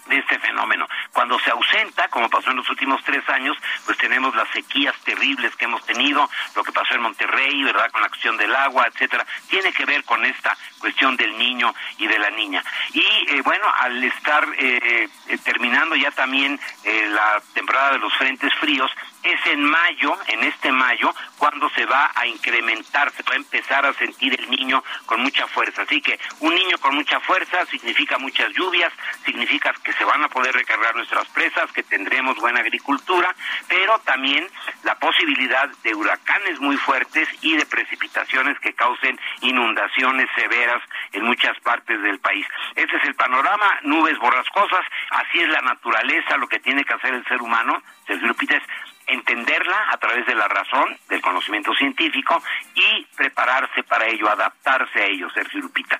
de 0.07 0.17
este 0.17 0.39
fenómeno. 0.39 0.87
Cuando 1.13 1.39
se 1.39 1.51
ausenta, 1.51 2.07
como 2.09 2.29
pasó 2.29 2.51
en 2.51 2.57
los 2.57 2.69
últimos 2.69 3.03
tres 3.03 3.27
años, 3.29 3.57
pues 3.85 3.97
tenemos 3.97 4.35
las 4.35 4.49
sequías 4.49 4.95
terribles 5.03 5.55
que 5.55 5.65
hemos 5.65 5.85
tenido, 5.85 6.29
lo 6.55 6.63
que 6.63 6.71
pasó 6.71 6.95
en 6.95 7.01
Monterrey, 7.01 7.63
¿verdad? 7.63 7.91
Con 7.91 8.01
la 8.01 8.09
cuestión 8.09 8.37
del 8.37 8.55
agua, 8.55 8.87
etcétera. 8.87 9.25
Tiene 9.49 9.71
que 9.71 9.85
ver 9.85 10.03
con 10.03 10.23
esta 10.25 10.57
cuestión 10.79 11.15
del 11.17 11.37
niño 11.37 11.73
y 11.97 12.07
de 12.07 12.19
la 12.19 12.29
niña. 12.29 12.63
Y 12.93 13.01
eh, 13.27 13.41
bueno, 13.43 13.65
al 13.79 14.03
estar 14.03 14.47
eh, 14.57 15.09
eh, 15.27 15.37
terminando 15.43 15.95
ya 15.95 16.11
también 16.11 16.59
la 16.83 17.41
temporada 17.53 17.91
de 17.93 17.99
los 17.99 18.13
frentes 18.15 18.53
fríos, 18.55 18.91
es 19.23 19.45
en 19.47 19.63
mayo, 19.63 20.17
en 20.27 20.43
este 20.43 20.71
mayo, 20.71 21.13
cuando 21.37 21.69
se 21.71 21.85
va 21.85 22.11
a 22.15 22.25
incrementar, 22.25 23.11
se 23.11 23.23
va 23.23 23.33
a 23.33 23.37
empezar 23.37 23.85
a 23.85 23.93
sentir 23.93 24.39
el 24.39 24.49
niño 24.49 24.83
con 25.05 25.21
mucha 25.21 25.47
fuerza. 25.47 25.81
Así 25.81 26.01
que 26.01 26.19
un 26.39 26.53
niño 26.53 26.77
con 26.79 26.95
mucha 26.95 27.19
fuerza 27.19 27.65
significa 27.65 28.17
muchas 28.17 28.51
lluvias, 28.53 28.91
significa 29.25 29.73
que 29.83 29.93
se 29.93 30.03
van 30.03 30.23
a 30.23 30.29
poder 30.29 30.53
recargar 30.53 30.95
nuestras 30.95 31.27
presas, 31.29 31.71
que 31.71 31.83
tendremos 31.83 32.37
buena 32.37 32.61
agricultura, 32.61 33.35
pero 33.67 33.99
también 33.99 34.47
la 34.83 34.95
posibilidad 34.95 35.69
de 35.83 35.95
huracanes 35.95 36.59
muy 36.59 36.77
fuertes 36.77 37.27
y 37.41 37.55
de 37.55 37.65
precipitaciones 37.65 38.59
que 38.59 38.73
causen 38.73 39.19
inundaciones 39.41 40.29
severas 40.35 40.81
en 41.13 41.23
muchas 41.23 41.59
partes 41.59 42.01
del 42.01 42.19
país. 42.19 42.45
Ese 42.75 42.95
es 42.95 43.03
el 43.03 43.15
panorama, 43.15 43.79
nubes 43.83 44.17
borrascosas, 44.17 44.85
así 45.11 45.39
es 45.39 45.49
la 45.49 45.61
naturaleza, 45.61 46.37
lo 46.37 46.47
que 46.47 46.59
tiene 46.59 46.83
que 46.83 46.93
hacer 46.93 47.13
el 47.13 47.25
ser 47.25 47.41
humano, 47.41 47.81
Sergio 48.07 48.27
Lupita, 48.27 48.55
es 48.55 48.63
entenderla 49.09 49.89
a 49.91 49.97
través 49.97 50.25
de 50.25 50.35
la 50.35 50.47
razón, 50.47 50.97
del 51.09 51.21
conocimiento 51.21 51.73
científico 51.73 52.41
y 52.75 53.05
prepararse 53.15 53.83
para 53.83 54.07
ello, 54.07 54.29
adaptarse 54.29 55.01
a 55.01 55.05
ello, 55.05 55.29
Sergio 55.29 55.61
Lupita. 55.61 55.99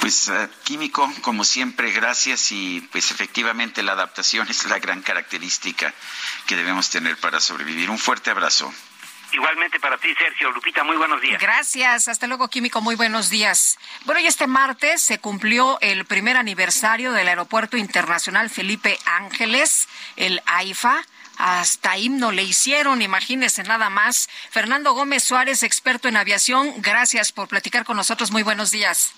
Pues 0.00 0.28
eh, 0.28 0.48
químico, 0.64 1.10
como 1.22 1.44
siempre, 1.44 1.90
gracias 1.90 2.52
y 2.52 2.80
pues 2.92 3.10
efectivamente 3.10 3.82
la 3.82 3.92
adaptación 3.92 4.46
es 4.50 4.64
la 4.66 4.78
gran 4.78 5.02
característica 5.02 5.92
que 6.46 6.56
debemos 6.56 6.90
tener 6.90 7.16
para 7.16 7.40
sobrevivir. 7.40 7.90
Un 7.90 7.98
fuerte 7.98 8.30
abrazo. 8.30 8.72
Igualmente 9.32 9.80
para 9.80 9.96
ti, 9.98 10.14
Sergio. 10.14 10.52
Lupita, 10.52 10.84
muy 10.84 10.96
buenos 10.96 11.20
días. 11.20 11.40
Gracias. 11.40 12.06
Hasta 12.06 12.28
luego, 12.28 12.48
Químico. 12.48 12.80
Muy 12.80 12.94
buenos 12.94 13.30
días. 13.30 13.78
Bueno, 14.04 14.20
y 14.20 14.26
este 14.26 14.46
martes 14.46 15.02
se 15.02 15.18
cumplió 15.18 15.78
el 15.80 16.04
primer 16.04 16.36
aniversario 16.36 17.10
del 17.10 17.26
Aeropuerto 17.26 17.76
Internacional 17.76 18.48
Felipe 18.48 18.96
Ángeles, 19.06 19.88
el 20.14 20.40
AIFA 20.46 21.04
hasta 21.36 21.96
himno 21.98 22.32
le 22.32 22.42
hicieron, 22.42 23.02
imagínese 23.02 23.62
nada 23.62 23.90
más. 23.90 24.28
Fernando 24.50 24.92
Gómez 24.92 25.24
Suárez, 25.24 25.62
experto 25.62 26.08
en 26.08 26.16
aviación, 26.16 26.74
gracias 26.78 27.32
por 27.32 27.48
platicar 27.48 27.84
con 27.84 27.96
nosotros. 27.96 28.30
Muy 28.30 28.42
buenos 28.42 28.70
días. 28.70 29.12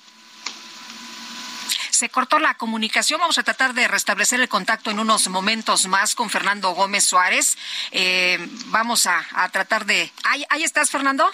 Se 1.91 2.09
cortó 2.11 2.39
la 2.39 2.55
comunicación. 2.55 3.21
Vamos 3.21 3.39
a 3.39 3.43
tratar 3.43 3.73
de 3.73 3.89
restablecer 3.89 4.39
el 4.41 4.51
contacto 4.51 4.91
en 4.91 4.99
unos 4.99 5.29
momentos 5.29 5.87
más 5.87 6.15
con 6.15 6.29
Fernando 6.29 6.73
Gómez 6.73 7.05
Suárez. 7.05 7.57
Eh, 7.91 8.39
vamos 8.67 9.07
a, 9.07 9.25
tratar 9.51 9.87
de. 9.87 10.13
¿Ahí, 10.25 10.45
¿Ahí 10.51 10.63
estás, 10.63 10.91
Fernando? 10.91 11.27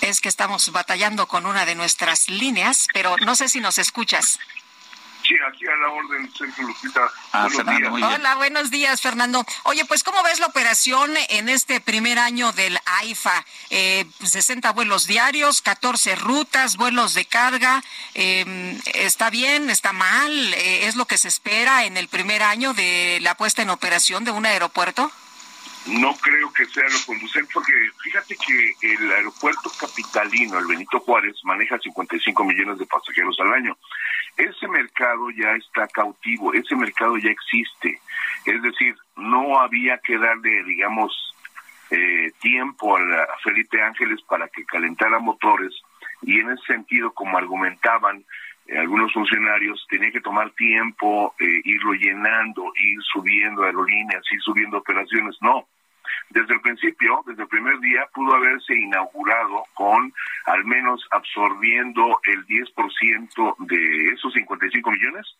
Es 0.00 0.20
que 0.20 0.28
estamos 0.28 0.70
batallando 0.72 1.28
con 1.28 1.46
una 1.46 1.64
de 1.64 1.76
nuestras 1.76 2.28
líneas, 2.28 2.88
pero 2.92 3.16
no 3.18 3.36
sé 3.36 3.48
si 3.48 3.60
nos 3.60 3.78
escuchas. 3.78 4.40
Sí, 5.26 5.34
aquí 5.48 5.66
a 5.66 5.76
la 5.76 5.88
orden, 5.88 6.30
Sergio 6.34 6.66
Lupita. 6.66 7.00
Ah, 7.32 7.48
buenos 7.50 7.78
días. 7.78 7.92
Hola, 7.92 8.34
buenos 8.34 8.70
días, 8.70 9.00
Fernando. 9.00 9.44
Oye, 9.62 9.84
pues, 9.86 10.04
¿cómo 10.04 10.22
ves 10.22 10.38
la 10.38 10.46
operación 10.46 11.14
en 11.30 11.48
este 11.48 11.80
primer 11.80 12.18
año 12.18 12.52
del 12.52 12.78
AIFA? 12.84 13.44
Eh, 13.70 14.04
60 14.22 14.72
vuelos 14.72 15.06
diarios, 15.06 15.62
14 15.62 16.16
rutas, 16.16 16.76
vuelos 16.76 17.14
de 17.14 17.24
carga. 17.24 17.82
Eh, 18.14 18.78
¿Está 18.92 19.30
bien? 19.30 19.70
¿Está 19.70 19.94
mal? 19.94 20.52
Eh, 20.54 20.86
¿Es 20.86 20.96
lo 20.96 21.06
que 21.06 21.16
se 21.16 21.28
espera 21.28 21.86
en 21.86 21.96
el 21.96 22.08
primer 22.08 22.42
año 22.42 22.74
de 22.74 23.18
la 23.22 23.34
puesta 23.34 23.62
en 23.62 23.70
operación 23.70 24.24
de 24.24 24.30
un 24.30 24.44
aeropuerto? 24.44 25.10
no 25.86 26.16
creo 26.16 26.52
que 26.52 26.64
sea 26.66 26.84
lo 26.84 26.98
conducente, 27.06 27.50
porque 27.52 27.72
fíjate 28.02 28.36
que 28.36 28.74
el 28.80 29.12
aeropuerto 29.12 29.70
capitalino, 29.78 30.58
el 30.58 30.66
Benito 30.66 30.98
Juárez, 31.00 31.36
maneja 31.44 31.78
55 31.78 32.44
millones 32.44 32.78
de 32.78 32.86
pasajeros 32.86 33.38
al 33.40 33.52
año. 33.52 33.76
Ese 34.36 34.66
mercado 34.68 35.30
ya 35.30 35.52
está 35.52 35.86
cautivo, 35.88 36.52
ese 36.52 36.74
mercado 36.74 37.16
ya 37.18 37.30
existe. 37.30 38.00
Es 38.44 38.62
decir, 38.62 38.96
no 39.16 39.60
había 39.60 39.98
que 39.98 40.18
darle, 40.18 40.64
digamos, 40.64 41.34
eh, 41.90 42.32
tiempo 42.40 42.96
a, 42.96 43.26
Felipe 43.42 43.80
Ángeles 43.80 44.20
para 44.22 44.48
que 44.48 44.64
calentara 44.64 45.18
motores 45.18 45.72
y 46.22 46.40
en 46.40 46.50
ese 46.50 46.64
sentido, 46.66 47.12
como 47.12 47.36
argumentaban, 47.36 48.24
eh, 48.66 48.78
algunos 48.78 49.12
funcionarios 49.12 49.86
tenía 49.88 50.10
que 50.10 50.20
tomar 50.20 50.50
tiempo, 50.52 51.34
eh, 51.38 51.60
irlo 51.64 51.92
llenando, 51.92 52.72
ir 52.76 52.98
subiendo 53.12 53.62
aerolíneas, 53.62 54.22
ir 54.32 54.40
subiendo 54.40 54.78
operaciones. 54.78 55.36
No, 55.40 55.68
desde 56.30 56.54
el 56.54 56.60
principio, 56.60 57.22
desde 57.26 57.42
el 57.42 57.48
primer 57.48 57.78
día, 57.80 58.06
pudo 58.12 58.34
haberse 58.34 58.74
inaugurado 58.74 59.64
con 59.74 60.12
al 60.46 60.64
menos 60.64 61.06
absorbiendo 61.10 62.20
el 62.24 62.46
10% 62.46 63.56
de 63.66 64.08
esos 64.12 64.32
55 64.32 64.90
millones, 64.90 65.36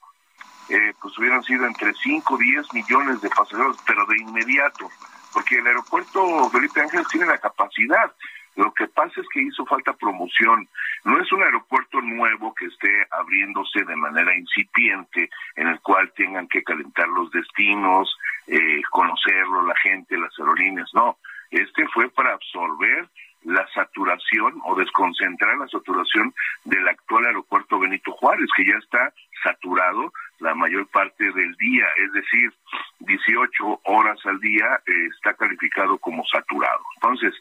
eh, 0.69 0.93
pues 1.01 1.17
hubieran 1.19 1.43
sido 1.43 1.67
entre 1.67 1.93
5 1.93 2.41
y 2.41 2.53
10 2.53 2.75
millones 2.75 3.21
de 3.21 3.29
pasajeros, 3.29 3.77
pero 3.87 4.07
de 4.07 4.19
inmediato, 4.19 4.89
porque 5.33 5.57
el 5.57 5.67
aeropuerto 5.67 6.49
Felipe 6.51 6.81
Ángeles 6.81 7.07
tiene 7.09 7.27
la 7.27 7.39
capacidad 7.39 8.13
lo 8.57 8.73
que 8.73 8.87
pasa 8.89 9.21
es 9.21 9.27
que 9.33 9.43
hizo 9.43 9.67
falta 9.67 9.93
promoción. 9.95 10.69
No 11.05 11.21
es 11.21 11.31
un 11.33 11.43
aeropuerto 11.43 12.01
nuevo 12.01 12.55
que 12.55 12.67
esté 12.67 13.07
abriéndose 13.11 13.85
de 13.85 13.97
manera 13.97 14.37
incipiente, 14.37 15.29
en 15.57 15.69
el 15.69 15.81
cual 15.81 16.13
tengan 16.17 16.49
que 16.49 16.63
calentar 16.63 17.09
los 17.09 17.31
destinos, 17.31 18.17
eh, 18.47 18.83
conocerlo 18.91 19.67
la 19.67 19.77
gente, 19.77 20.17
las 20.17 20.39
aerolíneas. 20.39 20.91
No, 20.95 21.19
este 21.51 21.87
fue 21.89 22.09
para 22.11 22.35
absorber 22.35 23.09
la 23.45 23.66
saturación 23.75 24.61
o 24.65 24.75
desconcentrar 24.75 25.57
la 25.59 25.69
saturación 25.69 26.35
del 26.65 26.87
actual 26.89 27.27
aeropuerto 27.27 27.79
Benito 27.79 28.12
Juárez, 28.12 28.49
que 28.57 28.65
ya 28.65 28.77
está 28.79 29.12
saturado 29.43 30.12
la 30.41 30.55
mayor 30.55 30.87
parte 30.89 31.25
del 31.33 31.55
día, 31.57 31.87
es 31.97 32.12
decir, 32.12 32.53
18 33.01 33.81
horas 33.85 34.19
al 34.25 34.41
día 34.41 34.81
eh, 34.87 34.93
está 35.16 35.35
calificado 35.35 35.99
como 35.99 36.25
saturado. 36.27 36.83
Entonces, 36.97 37.35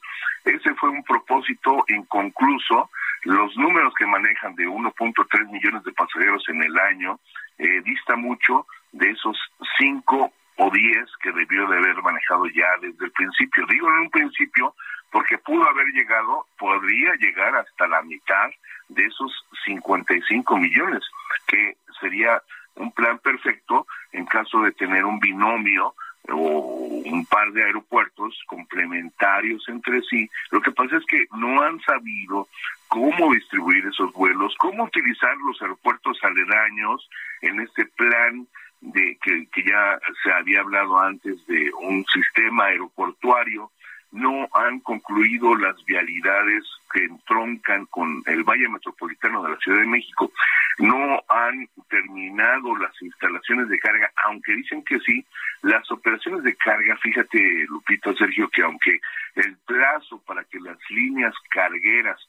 ese 0.46 0.74
fue 0.76 0.90
un 0.90 1.04
propósito 1.04 1.84
inconcluso. 1.88 2.90
Los 3.24 3.56
números 3.58 3.94
que 3.98 4.06
manejan 4.06 4.56
de 4.56 4.68
1.3 4.68 5.52
millones 5.52 5.84
de 5.84 5.94
pasajeros 5.94 6.44
en 6.50 6.64
el 6.64 6.78
año 6.78 7.20
eh, 7.58 7.82
dista 7.84 8.16
mucho 8.16 8.68
de 8.92 9.10
esos 9.10 9.38
5 9.80 10.34
o 10.58 10.70
10 10.70 11.06
que 11.22 11.32
debió 11.32 11.68
de 11.68 11.78
haber 11.78 12.02
manejado 12.04 12.46
ya 12.48 12.68
desde 12.82 13.06
el 13.06 13.12
principio. 13.12 13.66
Digo 13.68 13.90
en 13.90 14.00
un 14.00 14.10
principio 14.10 14.76
porque 15.14 15.38
pudo 15.38 15.64
haber 15.70 15.86
llegado, 15.94 16.48
podría 16.58 17.14
llegar 17.20 17.56
hasta 17.56 17.88
la 17.88 18.02
mitad 18.02 18.50
de 18.90 19.06
esos 19.06 19.32
55 19.64 20.58
millones, 20.58 21.04
que 21.46 21.78
sería 22.02 22.42
un 22.76 22.92
plan 22.92 23.20
perfecto 23.20 23.86
en 24.12 24.26
caso 24.26 24.62
de 24.62 24.72
tener 24.72 25.06
un 25.06 25.20
binomio 25.20 25.94
o 26.30 26.36
un 27.06 27.26
par 27.28 27.52
de 27.52 27.64
aeropuertos 27.64 28.42
complementarios 28.48 29.64
entre 29.70 30.02
sí. 30.02 30.28
Lo 30.50 30.62
que 30.62 30.72
pasa 30.72 30.98
es 30.98 31.06
que 31.06 31.28
no 31.38 31.62
han 31.62 31.80
sabido 31.82 32.48
cómo 32.88 33.34
distribuir 33.34 33.86
esos 33.86 34.12
vuelos, 34.14 34.56
cómo 34.58 34.86
utilizar 34.86 35.38
los 35.46 35.62
aeropuertos 35.62 36.18
aledaños 36.24 37.08
en 37.42 37.60
este 37.60 37.86
plan 37.86 38.48
de 38.82 39.16
que, 39.22 39.46
que 39.54 39.64
ya 39.64 40.00
se 40.24 40.32
había 40.32 40.62
hablado 40.62 41.00
antes 41.00 41.46
de 41.46 41.72
un 41.74 42.04
sistema 42.12 42.66
aeroportuario 42.66 43.70
no 44.14 44.48
han 44.54 44.80
concluido 44.80 45.56
las 45.56 45.84
vialidades 45.86 46.64
que 46.92 47.04
entroncan 47.04 47.88
con 47.88 48.24
el 48.28 48.44
Valle 48.44 48.70
Metropolitano 48.70 49.44
de 49.44 49.52
la 49.52 49.58
Ciudad 49.58 49.80
de 49.80 49.88
México, 49.88 50.32
no 50.78 51.24
han 51.28 51.68
terminado 51.90 52.76
las 52.78 53.00
instalaciones 53.02 53.70
de 53.70 53.80
carga, 53.80 54.12
aunque 54.26 54.54
dicen 54.56 54.84
que 54.84 55.00
sí, 55.00 55.26
las 55.64 55.90
operaciones 55.92 56.44
de 56.44 56.56
carga, 56.56 56.96
fíjate 56.98 57.66
Lupito, 57.68 58.16
Sergio, 58.16 58.50
que 58.50 58.62
aunque 58.62 59.00
el 59.36 59.58
plazo 59.66 60.22
para 60.26 60.44
que 60.44 60.60
las 60.60 60.78
líneas 60.90 61.34
cargueras 61.50 62.20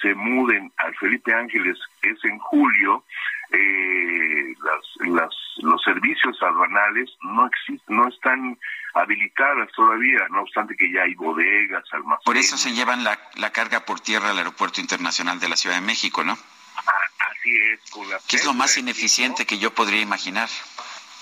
se 0.00 0.14
muden 0.14 0.72
al 0.76 0.94
Felipe 0.96 1.32
Ángeles 1.34 1.78
es 2.02 2.24
en 2.24 2.38
julio, 2.38 3.04
eh, 3.50 4.54
las, 4.62 5.08
las, 5.08 5.34
los 5.58 5.82
servicios 5.82 6.36
aduanales 6.42 7.10
no 7.22 7.46
existen, 7.46 7.96
no 7.96 8.08
están 8.08 8.58
habilitadas 8.94 9.70
todavía, 9.72 10.26
no 10.30 10.42
obstante 10.42 10.76
que 10.76 10.90
ya 10.90 11.02
hay 11.02 11.14
bodegas, 11.14 11.84
almacenes. 11.92 12.24
Por 12.24 12.36
eso 12.36 12.56
se 12.56 12.72
llevan 12.72 13.04
la, 13.04 13.18
la 13.36 13.50
carga 13.50 13.84
por 13.84 14.00
tierra 14.00 14.30
al 14.30 14.38
Aeropuerto 14.38 14.80
Internacional 14.80 15.40
de 15.40 15.48
la 15.48 15.56
Ciudad 15.56 15.76
de 15.76 15.82
México, 15.82 16.24
¿no? 16.24 16.36
Ah, 16.76 17.30
así 17.30 17.56
es. 17.56 17.90
Con 17.90 18.08
la 18.08 18.18
¿Qué 18.28 18.36
es 18.36 18.44
lo 18.44 18.54
más 18.54 18.76
ineficiente 18.76 19.46
que 19.46 19.58
yo 19.58 19.74
podría 19.74 20.00
imaginar? 20.00 20.48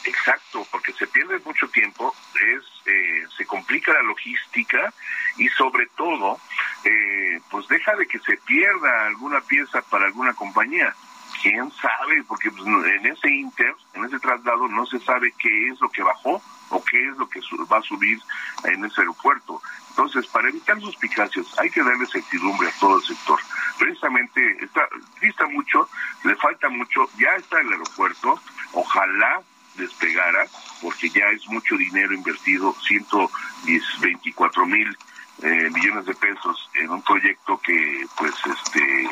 Exacto, 0.04 0.66
porque 0.70 0.92
se 0.92 1.06
pierde 1.06 1.38
mucho 1.44 1.68
tiempo, 1.68 2.14
es 2.34 2.64
eh, 2.86 3.24
se 3.36 3.46
complica 3.46 3.92
la 3.92 4.02
logística 4.02 4.92
y 5.36 5.48
sobre 5.50 5.86
todo, 5.96 6.40
eh, 6.84 7.40
pues 7.50 7.68
deja 7.68 7.94
de 7.94 8.06
que 8.06 8.18
se 8.18 8.36
pierda 8.38 9.06
alguna 9.06 9.40
pieza 9.40 9.80
para 9.82 10.06
alguna 10.06 10.34
compañía 10.34 10.94
quién 11.42 11.70
sabe, 11.72 12.22
porque 12.24 12.50
pues, 12.50 12.66
en 12.66 13.06
ese 13.06 13.28
inter, 13.28 13.74
en 13.94 14.04
ese 14.04 14.18
traslado, 14.20 14.68
no 14.68 14.86
se 14.86 15.00
sabe 15.00 15.32
qué 15.38 15.68
es 15.68 15.80
lo 15.80 15.88
que 15.90 16.02
bajó 16.02 16.42
o 16.70 16.84
qué 16.84 17.08
es 17.08 17.16
lo 17.16 17.28
que 17.28 17.40
va 17.70 17.78
a 17.78 17.82
subir 17.82 18.18
en 18.64 18.84
ese 18.84 19.00
aeropuerto. 19.00 19.60
Entonces, 19.90 20.26
para 20.28 20.48
evitar 20.48 20.80
suspicacias, 20.80 21.46
hay 21.58 21.70
que 21.70 21.82
darle 21.82 22.06
certidumbre 22.06 22.68
a 22.68 22.78
todo 22.80 22.96
el 22.96 23.02
sector. 23.02 23.38
Precisamente, 23.78 24.64
está, 24.64 24.88
dista 25.20 25.46
mucho, 25.48 25.88
le 26.24 26.34
falta 26.36 26.68
mucho, 26.68 27.08
ya 27.18 27.34
está 27.36 27.60
el 27.60 27.72
aeropuerto, 27.72 28.40
ojalá 28.72 29.42
despegara, 29.74 30.47
porque 30.81 31.09
ya 31.11 31.27
es 31.28 31.47
mucho 31.49 31.77
dinero 31.77 32.15
invertido, 32.15 32.74
124 32.86 34.66
mil 34.66 34.97
eh, 35.43 35.70
millones 35.73 36.07
de 36.07 36.15
pesos 36.15 36.70
en 36.74 36.90
un 36.90 37.03
proyecto 37.03 37.59
que, 37.59 38.07
pues, 38.16 38.35
este, 38.47 39.09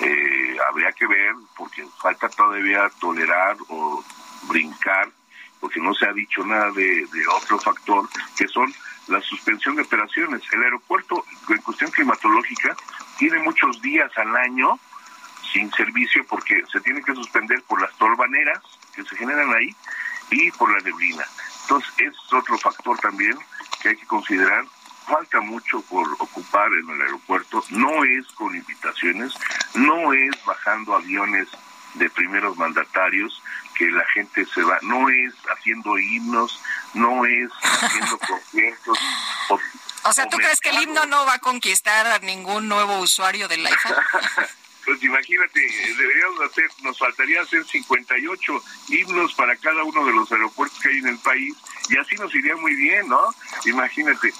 eh, 0.00 0.56
habría 0.68 0.92
que 0.92 1.06
ver, 1.06 1.34
porque 1.56 1.86
falta 2.00 2.28
todavía 2.28 2.90
tolerar 2.98 3.56
o 3.68 4.02
brincar, 4.48 5.08
porque 5.60 5.80
no 5.80 5.94
se 5.94 6.06
ha 6.06 6.12
dicho 6.12 6.44
nada 6.44 6.70
de, 6.72 7.06
otro 7.36 7.58
factor, 7.58 8.08
que 8.36 8.48
son 8.48 8.72
la 9.08 9.20
suspensión 9.20 9.76
de 9.76 9.82
operaciones. 9.82 10.42
El 10.52 10.62
aeropuerto, 10.62 11.24
en 11.48 11.58
cuestión 11.58 11.90
climatológica, 11.90 12.74
tiene 13.18 13.38
muchos 13.40 13.80
días 13.82 14.10
al 14.16 14.34
año 14.36 14.78
sin 15.52 15.70
servicio 15.72 16.24
porque 16.28 16.62
se 16.72 16.80
tiene 16.80 17.02
que 17.02 17.14
suspender 17.14 17.62
por 17.64 17.80
las 17.80 17.92
tolvaneras 17.96 18.62
que 19.02 19.10
se 19.10 19.16
generan 19.16 19.52
ahí 19.54 19.74
y 20.30 20.50
por 20.52 20.72
la 20.72 20.80
neblina. 20.80 21.24
Entonces, 21.62 21.92
es 21.98 22.32
otro 22.32 22.58
factor 22.58 22.98
también 22.98 23.36
que 23.80 23.90
hay 23.90 23.96
que 23.96 24.06
considerar 24.06 24.64
falta 25.06 25.40
mucho 25.40 25.80
por 25.82 26.08
ocupar 26.20 26.68
en 26.72 26.88
el 26.90 27.02
aeropuerto, 27.02 27.64
no 27.70 28.04
es 28.04 28.26
con 28.34 28.54
invitaciones, 28.54 29.32
no 29.74 30.12
es 30.12 30.44
bajando 30.44 30.94
aviones 30.94 31.48
de 31.94 32.08
primeros 32.10 32.56
mandatarios 32.56 33.42
que 33.76 33.90
la 33.90 34.04
gente 34.14 34.46
se 34.46 34.62
va, 34.62 34.78
no 34.82 35.08
es 35.08 35.34
haciendo 35.56 35.98
himnos, 35.98 36.60
no 36.94 37.24
es 37.24 37.50
haciendo 37.62 38.18
conciertos. 38.28 38.98
O, 40.04 40.12
sea, 40.12 40.28
¿tú 40.28 40.36
crees 40.36 40.60
que 40.60 40.70
el 40.70 40.82
himno 40.82 41.06
no 41.06 41.26
va 41.26 41.34
a 41.34 41.38
conquistar 41.38 42.06
a 42.06 42.18
ningún 42.20 42.68
nuevo 42.68 42.98
usuario 43.00 43.48
del 43.48 43.66
iPhone? 43.66 43.96
pues 44.84 45.02
imagínate, 45.02 45.60
deberíamos 45.96 46.40
hacer, 46.42 46.64
nos 46.82 46.98
faltaría 46.98 47.42
hacer 47.42 47.64
58 47.64 48.62
himnos 48.88 49.34
para 49.34 49.56
cada 49.56 49.82
uno 49.84 50.04
de 50.06 50.12
los 50.12 50.30
aeropuertos 50.32 50.78
que 50.80 50.88
hay 50.88 50.98
en 50.98 51.08
el 51.08 51.18
país 51.18 51.54
y 51.88 51.96
así 51.96 52.16
nos 52.16 52.34
iría 52.34 52.56
muy 52.56 52.74
bien, 52.74 53.08
¿no? 53.08 53.20
Imagínate. 53.66 54.32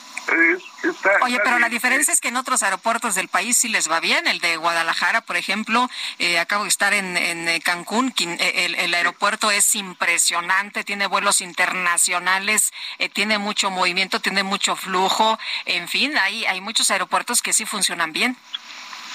Oye, 1.23 1.41
pero 1.43 1.59
la 1.59 1.69
diferencia 1.69 2.13
es 2.15 2.21
que 2.21 2.29
en 2.29 2.37
otros 2.37 2.63
aeropuertos 2.63 3.15
del 3.15 3.29
país 3.29 3.57
sí 3.57 3.69
les 3.69 3.91
va 3.91 4.01
bien. 4.01 4.27
El 4.27 4.39
de 4.39 4.57
Guadalajara, 4.57 5.23
por 5.23 5.37
ejemplo, 5.37 5.91
eh, 6.19 6.39
acabo 6.39 6.65
de 6.65 6.69
estar 6.69 6.93
en, 6.93 7.17
en 7.17 7.61
Cancún. 7.61 8.15
Eh, 8.19 8.67
el, 8.67 8.75
el, 8.77 8.95
aeropuerto 8.95 9.51
es 9.51 9.75
impresionante, 9.75 10.85
tiene 10.85 11.07
vuelos 11.07 11.41
internacionales, 11.41 12.73
eh, 12.99 13.09
tiene 13.09 13.39
mucho 13.39 13.71
movimiento, 13.71 14.21
tiene 14.21 14.43
mucho 14.43 14.77
flujo. 14.77 15.39
En 15.65 15.89
fin, 15.89 16.17
hay, 16.17 16.45
hay 16.47 16.61
muchos 16.61 16.91
aeropuertos 16.91 17.43
que 17.43 17.53
sí 17.53 17.67
funcionan 17.67 18.13
bien. 18.13 18.37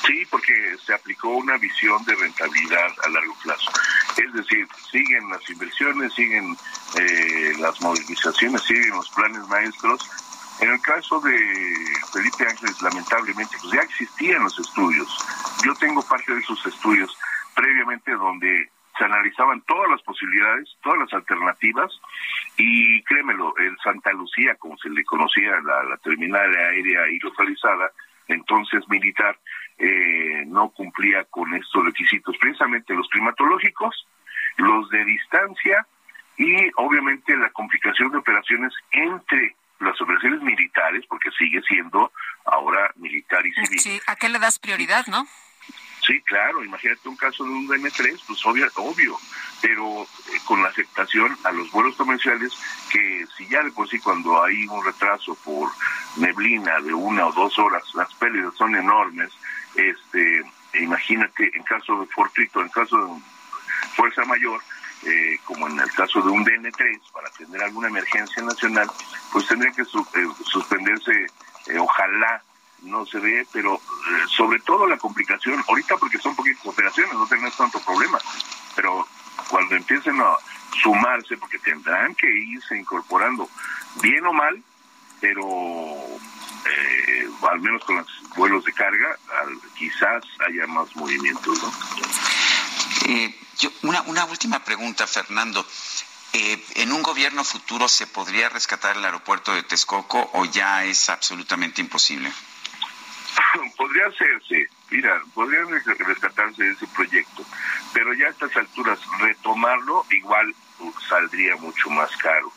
Sí, 0.05 0.23
porque 0.29 0.53
se 0.85 0.93
aplicó 0.93 1.29
una 1.29 1.57
visión 1.57 2.03
de 2.05 2.15
rentabilidad 2.15 2.91
a 3.05 3.09
largo 3.09 3.35
plazo. 3.43 3.71
Es 4.17 4.33
decir, 4.33 4.67
siguen 4.91 5.29
las 5.29 5.49
inversiones, 5.49 6.13
siguen 6.13 6.55
eh, 6.99 7.53
las 7.59 7.81
movilizaciones, 7.81 8.61
siguen 8.63 8.91
los 8.91 9.09
planes 9.09 9.47
maestros. 9.47 10.07
En 10.61 10.69
el 10.71 10.81
caso 10.81 11.19
de 11.21 11.37
Felipe 12.13 12.47
Ángeles, 12.47 12.81
lamentablemente, 12.81 13.57
pues 13.61 13.73
ya 13.73 13.81
existían 13.81 14.43
los 14.43 14.57
estudios. 14.59 15.07
Yo 15.65 15.73
tengo 15.75 16.01
parte 16.03 16.33
de 16.33 16.39
esos 16.39 16.65
estudios 16.65 17.17
previamente 17.55 18.11
donde 18.11 18.69
se 18.97 19.03
analizaban 19.03 19.61
todas 19.61 19.89
las 19.89 20.01
posibilidades, 20.03 20.69
todas 20.81 20.99
las 20.99 21.13
alternativas, 21.13 21.91
y 22.57 23.01
créemelo, 23.03 23.53
el 23.57 23.75
Santa 23.83 24.13
Lucía, 24.13 24.55
como 24.55 24.77
se 24.77 24.89
le 24.89 25.03
conocía 25.03 25.59
la, 25.61 25.97
terminal 25.97 26.55
aérea 26.55 27.09
y 27.09 27.19
localizada, 27.19 27.91
entonces 28.27 28.87
militar, 28.87 29.37
eh, 29.77 30.43
no 30.47 30.69
cumplía 30.69 31.25
con 31.25 31.53
estos 31.53 31.85
requisitos, 31.85 32.35
precisamente 32.37 32.93
los 32.93 33.07
climatológicos, 33.09 34.07
los 34.57 34.89
de 34.89 35.03
distancia 35.05 35.85
y 36.37 36.71
obviamente 36.77 37.35
la 37.35 37.49
complicación 37.51 38.11
de 38.11 38.17
operaciones 38.17 38.73
entre 38.91 39.55
las 39.79 39.99
operaciones 40.01 40.41
militares, 40.41 41.03
porque 41.07 41.29
sigue 41.31 41.61
siendo 41.61 42.11
ahora 42.45 42.91
militar 42.95 43.45
y 43.45 43.51
civil. 43.53 43.79
Sí, 43.79 44.01
¿a 44.07 44.15
qué 44.15 44.29
le 44.29 44.39
das 44.39 44.59
prioridad, 44.59 45.05
no? 45.07 45.27
Sí, 46.05 46.21
claro, 46.21 46.63
imagínate 46.63 47.09
un 47.09 47.17
caso 47.17 47.43
de 47.43 47.49
un 47.49 47.67
DM3, 47.67 48.21
pues 48.27 48.45
obvio, 48.45 48.67
obvio, 48.75 49.17
pero 49.59 50.03
eh, 50.03 50.39
con 50.45 50.61
la 50.61 50.69
aceptación 50.69 51.35
a 51.43 51.51
los 51.51 51.71
vuelos 51.71 51.95
comerciales 51.95 52.53
que 52.91 53.25
si 53.35 53.47
ya 53.47 53.63
de 53.63 53.71
por 53.71 53.89
sí 53.89 53.99
cuando 53.99 54.43
hay 54.43 54.67
un 54.67 54.85
retraso 54.85 55.35
por 55.43 55.71
neblina 56.17 56.79
de 56.81 56.93
una 56.93 57.25
o 57.25 57.31
dos 57.31 57.57
horas, 57.57 57.83
las 57.95 58.13
pérdidas 58.15 58.53
son 58.55 58.75
enormes, 58.75 59.31
este, 59.75 60.43
imagínate 60.79 61.51
en 61.55 61.63
caso 61.63 61.99
de 62.01 62.07
fortuito, 62.07 62.61
en 62.61 62.69
caso 62.69 62.97
de 62.97 63.21
fuerza 63.95 64.23
mayor, 64.25 64.61
eh, 65.03 65.37
como 65.45 65.67
en 65.67 65.79
el 65.79 65.91
caso 65.91 66.21
de 66.21 66.29
un 66.29 66.45
DN3, 66.45 66.99
para 67.11 67.29
tener 67.31 67.61
alguna 67.61 67.87
emergencia 67.87 68.41
nacional, 68.43 68.89
pues 69.31 69.47
tendría 69.47 69.71
que 69.71 69.83
eh, 69.83 69.85
suspenderse, 70.43 71.27
ojalá 71.79 72.41
no 72.81 73.05
se 73.05 73.19
ve, 73.19 73.45
pero 73.51 73.79
sobre 74.29 74.59
todo 74.59 74.87
la 74.87 74.97
complicación, 74.97 75.63
ahorita 75.67 75.97
porque 75.97 76.17
son 76.19 76.35
poquitas 76.35 76.65
operaciones, 76.65 77.13
no 77.13 77.27
tenemos 77.27 77.55
tanto 77.57 77.79
problema, 77.79 78.19
pero 78.75 79.07
cuando 79.49 79.75
empiecen 79.75 80.19
a 80.21 80.35
sumarse, 80.81 81.37
porque 81.37 81.59
tendrán 81.59 82.13
que 82.15 82.27
irse 82.27 82.77
incorporando, 82.77 83.49
bien 84.01 84.25
o 84.25 84.33
mal, 84.33 84.61
pero 85.19 85.45
eh, 86.65 87.27
al 87.49 87.59
menos 87.59 87.83
con 87.85 87.97
los 87.97 88.07
vuelos 88.35 88.63
de 88.65 88.73
carga, 88.73 89.17
quizás 89.77 90.23
haya 90.47 90.67
más 90.67 90.95
movimientos. 90.95 91.61
¿no? 91.61 91.71
Eh, 93.07 93.35
una, 93.83 94.01
una 94.03 94.25
última 94.25 94.63
pregunta, 94.63 95.07
Fernando. 95.07 95.65
Eh, 96.33 96.61
¿En 96.75 96.91
un 96.91 97.01
gobierno 97.01 97.43
futuro 97.43 97.87
se 97.87 98.07
podría 98.07 98.49
rescatar 98.49 98.97
el 98.97 99.05
aeropuerto 99.05 99.53
de 99.53 99.63
Texcoco 99.63 100.29
o 100.33 100.45
ya 100.45 100.83
es 100.83 101.09
absolutamente 101.09 101.81
imposible? 101.81 102.31
podría 103.77 104.07
hacerse, 104.07 104.67
mira, 104.89 105.21
podría 105.33 105.61
rescatarse 105.99 106.69
ese 106.69 106.87
proyecto, 106.87 107.45
pero 107.93 108.13
ya 108.13 108.27
a 108.27 108.29
estas 108.29 108.55
alturas 108.55 108.99
retomarlo 109.19 110.05
igual 110.11 110.53
uh, 110.79 110.91
saldría 111.07 111.55
mucho 111.57 111.89
más 111.89 112.15
caro. 112.17 112.51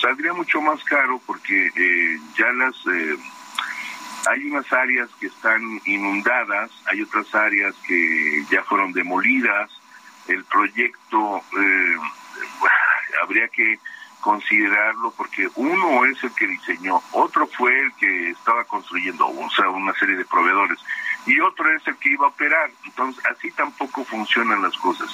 Saldría 0.00 0.32
mucho 0.32 0.60
más 0.60 0.82
caro 0.84 1.20
porque 1.26 1.72
eh, 1.74 2.20
ya 2.36 2.52
las... 2.52 2.74
Eh, 2.86 3.16
hay 4.28 4.44
unas 4.44 4.70
áreas 4.72 5.08
que 5.20 5.26
están 5.26 5.62
inundadas, 5.86 6.70
hay 6.86 7.02
otras 7.02 7.34
áreas 7.34 7.74
que 7.86 8.44
ya 8.50 8.62
fueron 8.64 8.92
demolidas, 8.92 9.70
el 10.26 10.44
proyecto 10.44 11.42
eh, 11.58 11.96
habría 13.22 13.48
que 13.48 13.78
considerarlo 14.20 15.12
porque 15.16 15.48
uno 15.54 16.04
es 16.04 16.22
el 16.22 16.34
que 16.34 16.46
diseñó, 16.46 17.00
otro 17.12 17.46
fue 17.46 17.80
el 17.80 17.92
que 17.94 18.30
estaba 18.30 18.64
construyendo, 18.64 19.28
o 19.28 19.50
sea, 19.50 19.70
una 19.70 19.94
serie 19.94 20.16
de 20.16 20.24
proveedores, 20.24 20.78
y 21.28 21.40
otro 21.40 21.70
es 21.76 21.86
el 21.86 21.96
que 21.96 22.10
iba 22.10 22.26
a 22.26 22.30
operar. 22.30 22.70
Entonces, 22.84 23.22
así 23.26 23.50
tampoco 23.52 24.04
funcionan 24.04 24.62
las 24.62 24.76
cosas. 24.78 25.08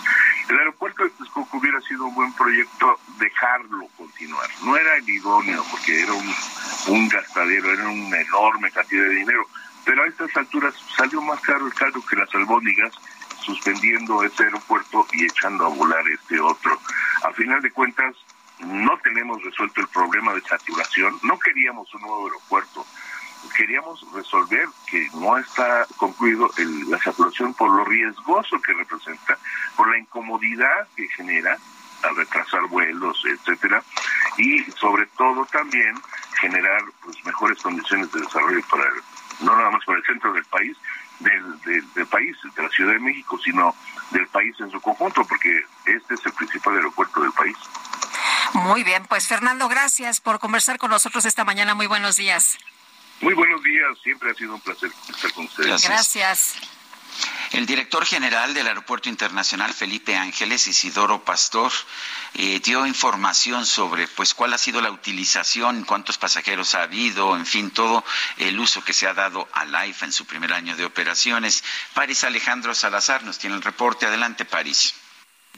El 0.49 0.59
aeropuerto 0.59 1.03
de 1.03 1.11
Texcoco 1.11 1.59
hubiera 1.59 1.81
sido 1.81 2.07
un 2.07 2.15
buen 2.15 2.32
proyecto 2.35 2.99
dejarlo 3.19 3.89
continuar. 3.97 4.49
No 4.62 4.77
era 4.77 4.97
el 4.97 5.09
idóneo 5.09 5.65
porque 5.70 6.03
era 6.03 6.12
un, 6.12 6.35
un 6.89 7.09
gastadero, 7.09 7.73
era 7.73 7.89
una 7.89 8.20
enorme 8.20 8.70
cantidad 8.70 9.03
de 9.03 9.15
dinero. 9.15 9.45
Pero 9.85 10.05
a 10.05 10.07
estas 10.07 10.35
alturas 10.36 10.74
salió 10.97 11.20
más 11.20 11.41
caro 11.41 11.66
el 11.66 11.74
caldo 11.74 12.01
que 12.07 12.16
las 12.16 12.32
albóndigas 12.35 12.95
suspendiendo 13.45 14.23
ese 14.23 14.45
aeropuerto 14.45 15.07
y 15.12 15.24
echando 15.24 15.66
a 15.66 15.69
volar 15.69 16.09
este 16.09 16.41
otro. 16.41 16.78
A 17.24 17.32
final 17.32 17.61
de 17.61 17.70
cuentas, 17.70 18.15
no 18.61 18.97
tenemos 18.99 19.43
resuelto 19.43 19.81
el 19.81 19.89
problema 19.89 20.32
de 20.32 20.41
saturación, 20.43 21.19
no 21.23 21.39
queríamos 21.39 21.93
un 21.95 22.03
nuevo 22.03 22.27
aeropuerto, 22.27 22.86
queríamos 23.56 24.04
resolver 24.12 24.66
que 24.86 25.08
no 25.14 25.36
está 25.38 25.86
concluido 25.96 26.50
la 26.88 26.98
saturación 27.02 27.54
por 27.54 27.70
lo 27.70 27.84
riesgoso 27.84 28.60
que 28.60 28.72
representa, 28.72 29.38
por 29.76 29.88
la 29.90 29.98
incomodidad 29.98 30.88
que 30.96 31.08
genera 31.08 31.58
al 32.02 32.16
retrasar 32.16 32.66
vuelos, 32.66 33.22
etcétera, 33.24 33.82
y 34.36 34.62
sobre 34.72 35.06
todo 35.16 35.46
también 35.46 35.94
generar 36.40 36.82
pues 37.02 37.16
mejores 37.24 37.60
condiciones 37.62 38.12
de 38.12 38.20
desarrollo 38.20 38.60
para 38.70 38.84
no 39.40 39.56
nada 39.56 39.70
más 39.70 39.84
para 39.84 39.98
el 39.98 40.04
centro 40.04 40.32
del 40.32 40.44
país, 40.44 40.76
del, 41.20 41.86
del 41.94 42.06
país, 42.06 42.36
de 42.54 42.62
la 42.62 42.68
Ciudad 42.68 42.92
de 42.92 42.98
México, 43.00 43.38
sino 43.42 43.74
del 44.10 44.26
país 44.28 44.54
en 44.60 44.70
su 44.70 44.80
conjunto, 44.80 45.24
porque 45.24 45.64
este 45.86 46.14
es 46.14 46.26
el 46.26 46.32
principal 46.32 46.76
aeropuerto 46.76 47.20
del 47.20 47.32
país. 47.32 47.56
Muy 48.54 48.84
bien, 48.84 49.04
pues 49.06 49.26
Fernando, 49.26 49.68
gracias 49.68 50.20
por 50.20 50.38
conversar 50.38 50.78
con 50.78 50.90
nosotros 50.90 51.24
esta 51.24 51.44
mañana. 51.44 51.74
Muy 51.74 51.86
buenos 51.86 52.16
días. 52.16 52.56
Muy 53.24 53.32
buenos 53.32 53.62
días, 53.62 53.88
siempre 54.02 54.30
ha 54.30 54.34
sido 54.34 54.55
un 54.55 54.60
placer 54.60 54.90
estar 55.09 55.32
con 55.32 55.46
ustedes. 55.46 55.82
Gracias. 55.82 56.56
El 57.52 57.64
director 57.64 58.05
general 58.05 58.52
del 58.52 58.66
Aeropuerto 58.66 59.09
Internacional 59.09 59.72
Felipe 59.72 60.14
Ángeles, 60.14 60.66
Isidoro 60.66 61.24
Pastor, 61.24 61.72
eh, 62.34 62.60
dio 62.62 62.84
información 62.84 63.64
sobre 63.64 64.09
pues 64.09 64.34
cuál 64.34 64.52
ha 64.52 64.59
sido 64.59 64.82
la 64.82 64.90
utilización, 64.90 65.84
cuántos 65.84 66.18
pasajeros 66.18 66.74
ha 66.74 66.82
habido, 66.82 67.34
en 67.34 67.46
fin, 67.46 67.70
todo 67.70 68.05
el 68.36 68.60
uso 68.60 68.84
que 68.84 68.92
se 68.92 69.06
ha 69.06 69.14
dado 69.14 69.48
al 69.55 69.74
AIFA 69.74 70.05
en 70.05 70.12
su 70.12 70.26
primer 70.26 70.52
año 70.52 70.76
de 70.76 70.84
operaciones. 70.84 71.64
París 71.94 72.24
Alejandro 72.24 72.74
Salazar 72.74 73.22
nos 73.22 73.38
tiene 73.38 73.56
el 73.56 73.62
reporte. 73.62 74.05
Adelante, 74.05 74.44
París. 74.44 74.94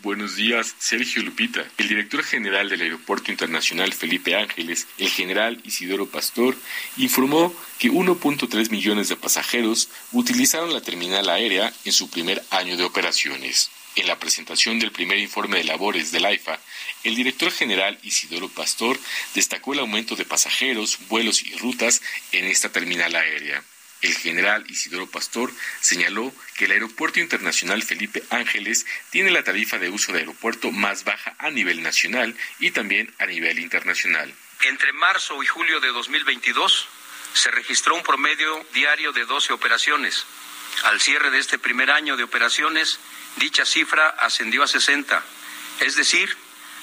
Buenos 0.02 0.36
días, 0.36 0.74
Sergio 0.78 1.23
Lupita. 1.23 1.64
El 1.78 1.89
director 1.89 2.23
general 2.23 2.68
del 2.68 2.82
Aeropuerto 2.82 3.31
Internacional 3.31 3.94
Felipe 3.94 4.36
Ángeles, 4.36 4.86
el 4.98 5.09
general 5.09 5.60
Isidoro 5.64 6.06
Pastor, 6.06 6.55
informó 6.98 7.55
que 7.78 7.90
1.3 7.90 8.70
millones 8.70 9.09
de 9.09 9.16
pasajeros 9.16 9.89
utilizaron 10.12 10.73
la 10.74 10.82
terminal 10.82 11.28
aérea 11.31 11.73
en 11.86 11.93
su 11.93 12.10
primer 12.10 12.44
año 12.51 12.77
de 12.77 12.85
operaciones. 12.85 13.70
En 13.97 14.06
la 14.06 14.18
presentación 14.18 14.78
del 14.78 14.93
primer 14.93 15.18
informe 15.18 15.56
de 15.56 15.64
labores 15.64 16.12
del 16.12 16.27
AIFA, 16.27 16.60
el 17.02 17.16
director 17.16 17.51
general 17.51 17.98
Isidoro 18.02 18.51
Pastor 18.51 18.98
destacó 19.35 19.73
el 19.73 19.78
aumento 19.81 20.14
de 20.14 20.27
pasajeros, 20.27 20.98
vuelos 21.09 21.43
y 21.43 21.55
rutas 21.56 22.02
en 22.32 22.44
esta 22.44 22.68
terminal 22.68 23.16
aérea. 23.16 23.64
El 24.02 24.14
general 24.14 24.64
Isidoro 24.68 25.06
Pastor 25.06 25.51
señaló 25.81 26.32
que 26.56 26.66
el 26.66 26.73
Aeropuerto 26.73 27.18
Internacional 27.18 27.82
Felipe 27.82 28.23
Ángeles 28.31 28.86
tiene 29.10 29.31
la 29.31 29.43
tarifa 29.43 29.78
de 29.78 29.89
uso 29.89 30.12
de 30.12 30.20
aeropuerto 30.20 30.70
más 30.70 31.05
baja 31.05 31.35
a 31.39 31.51
nivel 31.51 31.82
nacional 31.82 32.36
y 32.59 32.70
también 32.70 33.12
a 33.18 33.27
nivel 33.27 33.59
internacional. 33.59 34.32
Entre 34.64 34.93
marzo 34.93 35.43
y 35.43 35.47
julio 35.47 35.81
de 35.81 35.89
2022 35.89 36.89
se 37.32 37.51
registró 37.51 37.94
un 37.94 38.02
promedio 38.02 38.66
diario 38.73 39.12
de 39.12 39.24
12 39.24 39.52
operaciones. 39.52 40.24
Al 40.85 41.01
cierre 41.01 41.31
de 41.31 41.39
este 41.39 41.59
primer 41.59 41.90
año 41.90 42.16
de 42.16 42.24
operaciones, 42.24 42.98
dicha 43.36 43.64
cifra 43.64 44.09
ascendió 44.09 44.62
a 44.62 44.68
60, 44.68 45.23
es 45.81 45.97
decir, 45.97 46.36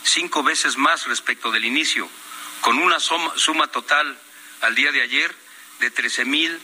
cinco 0.03 0.43
veces 0.43 0.77
más 0.77 1.07
respecto 1.07 1.51
del 1.51 1.65
inicio, 1.65 2.09
con 2.61 2.79
una 2.79 2.99
suma, 2.99 3.67
total 3.67 4.17
al 4.61 4.75
día 4.75 4.91
de 4.91 5.01
ayer 5.01 5.35
de 5.79 5.93
13.000 5.93 6.59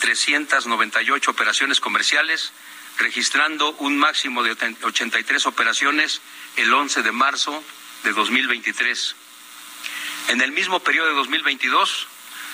398 0.00 1.30
operaciones 1.30 1.80
comerciales 1.80 2.52
registrando 2.98 3.72
un 3.78 3.96
máximo 3.98 4.42
de 4.42 4.56
83 4.82 5.46
operaciones 5.46 6.20
el 6.56 6.72
11 6.72 7.02
de 7.02 7.12
marzo 7.12 7.62
de 8.04 8.12
2023. 8.12 9.16
En 10.28 10.40
el 10.40 10.52
mismo 10.52 10.80
periodo 10.80 11.08
de 11.08 11.14
2022 11.14 12.06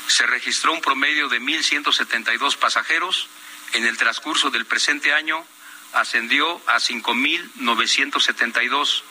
se 0.09 0.27
registró 0.27 0.73
un 0.73 0.81
promedio 0.81 1.29
de 1.29 1.41
1.172 1.41 2.57
pasajeros. 2.57 3.29
En 3.73 3.87
el 3.87 3.97
transcurso 3.97 4.51
del 4.51 4.67
presente 4.67 5.15
año 5.15 5.47
ascendió 5.93 6.61
a 6.67 6.77
5.972. 6.77 9.03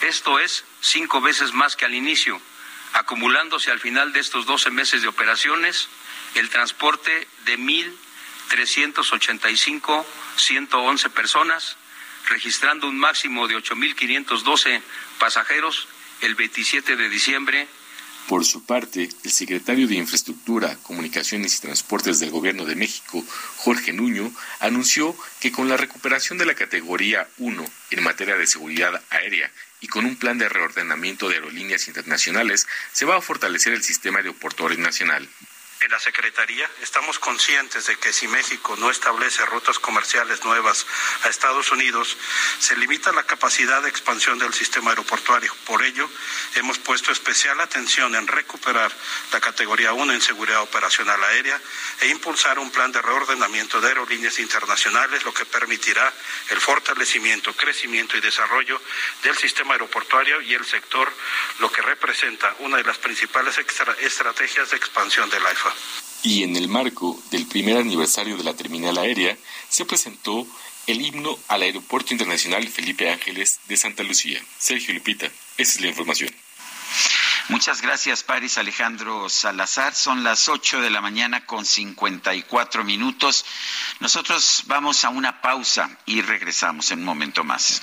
Esto 0.00 0.38
es 0.40 0.64
cinco 0.80 1.20
veces 1.20 1.52
más 1.52 1.76
que 1.76 1.84
al 1.84 1.94
inicio, 1.94 2.40
acumulándose 2.94 3.70
al 3.70 3.78
final 3.78 4.12
de 4.12 4.18
estos 4.20 4.46
12 4.46 4.70
meses 4.70 5.02
de 5.02 5.08
operaciones 5.08 5.88
el 6.34 6.50
transporte 6.50 7.28
de 7.44 7.58
1.385 7.58 10.04
111 10.36 11.10
personas, 11.10 11.76
registrando 12.28 12.88
un 12.88 12.98
máximo 12.98 13.48
de 13.48 13.56
8.512 13.56 14.80
pasajeros 15.18 15.88
el 16.20 16.34
27 16.34 16.96
de 16.96 17.08
diciembre. 17.08 17.66
Por 18.28 18.44
su 18.44 18.64
parte, 18.64 19.08
el 19.24 19.32
secretario 19.32 19.88
de 19.88 19.96
Infraestructura, 19.96 20.76
Comunicaciones 20.82 21.56
y 21.56 21.60
Transportes 21.60 22.20
del 22.20 22.30
Gobierno 22.30 22.64
de 22.64 22.76
México, 22.76 23.24
Jorge 23.56 23.92
Nuño, 23.92 24.32
anunció 24.60 25.16
que 25.40 25.50
con 25.50 25.68
la 25.68 25.76
recuperación 25.76 26.38
de 26.38 26.46
la 26.46 26.54
categoría 26.54 27.28
1 27.38 27.64
en 27.90 28.02
materia 28.04 28.36
de 28.36 28.46
seguridad 28.46 29.02
aérea 29.10 29.50
y 29.80 29.88
con 29.88 30.06
un 30.06 30.14
plan 30.14 30.38
de 30.38 30.48
reordenamiento 30.48 31.28
de 31.28 31.34
aerolíneas 31.34 31.88
internacionales, 31.88 32.68
se 32.92 33.04
va 33.04 33.16
a 33.16 33.20
fortalecer 33.20 33.72
el 33.72 33.82
sistema 33.82 34.18
aeroportuario 34.18 34.78
nacional 34.78 35.28
en 35.84 35.90
la 35.90 35.98
Secretaría 35.98 36.70
estamos 36.80 37.18
conscientes 37.18 37.86
de 37.86 37.96
que 37.96 38.12
si 38.12 38.28
México 38.28 38.76
no 38.76 38.90
establece 38.90 39.44
rutas 39.46 39.78
comerciales 39.78 40.44
nuevas 40.44 40.86
a 41.24 41.28
Estados 41.28 41.72
Unidos, 41.72 42.16
se 42.58 42.76
limita 42.76 43.12
la 43.12 43.24
capacidad 43.24 43.82
de 43.82 43.88
expansión 43.88 44.38
del 44.38 44.54
sistema 44.54 44.90
aeroportuario. 44.90 45.54
Por 45.66 45.82
ello, 45.82 46.08
hemos 46.54 46.78
puesto 46.78 47.10
especial 47.10 47.60
atención 47.60 48.14
en 48.14 48.26
recuperar 48.26 48.92
la 49.32 49.40
categoría 49.40 49.92
1 49.92 50.12
en 50.12 50.20
seguridad 50.20 50.62
operacional 50.62 51.22
aérea 51.24 51.60
e 52.00 52.08
impulsar 52.08 52.58
un 52.58 52.70
plan 52.70 52.92
de 52.92 53.02
reordenamiento 53.02 53.80
de 53.80 53.88
aerolíneas 53.88 54.38
internacionales, 54.38 55.24
lo 55.24 55.34
que 55.34 55.44
permitirá 55.46 56.12
el 56.50 56.60
fortalecimiento, 56.60 57.54
crecimiento 57.54 58.16
y 58.16 58.20
desarrollo 58.20 58.80
del 59.22 59.36
sistema 59.36 59.72
aeroportuario 59.74 60.40
y 60.42 60.54
el 60.54 60.64
sector, 60.64 61.12
lo 61.58 61.70
que 61.72 61.82
representa 61.82 62.54
una 62.60 62.76
de 62.76 62.84
las 62.84 62.98
principales 62.98 63.58
estrategias 64.00 64.70
de 64.70 64.76
expansión 64.76 65.28
de 65.28 65.40
la 65.40 65.52
IFA. 65.52 65.71
Y 66.22 66.44
en 66.44 66.56
el 66.56 66.68
marco 66.68 67.20
del 67.30 67.46
primer 67.46 67.78
aniversario 67.78 68.36
de 68.36 68.44
la 68.44 68.54
terminal 68.54 68.96
aérea, 68.98 69.36
se 69.68 69.84
presentó 69.84 70.46
el 70.86 71.00
himno 71.00 71.38
al 71.48 71.62
Aeropuerto 71.62 72.12
Internacional 72.12 72.66
Felipe 72.68 73.10
Ángeles 73.10 73.60
de 73.66 73.76
Santa 73.76 74.02
Lucía. 74.02 74.40
Sergio 74.58 74.94
Lupita, 74.94 75.26
esa 75.56 75.72
es 75.72 75.80
la 75.80 75.88
información. 75.88 76.32
Muchas 77.48 77.82
gracias, 77.82 78.22
Paris 78.22 78.56
Alejandro 78.56 79.28
Salazar. 79.28 79.94
Son 79.94 80.22
las 80.22 80.48
8 80.48 80.80
de 80.80 80.90
la 80.90 81.00
mañana 81.00 81.44
con 81.44 81.64
54 81.64 82.84
minutos. 82.84 83.44
Nosotros 84.00 84.62
vamos 84.66 85.04
a 85.04 85.08
una 85.08 85.40
pausa 85.40 85.90
y 86.06 86.22
regresamos 86.22 86.90
en 86.92 87.00
un 87.00 87.04
momento 87.04 87.42
más. 87.44 87.82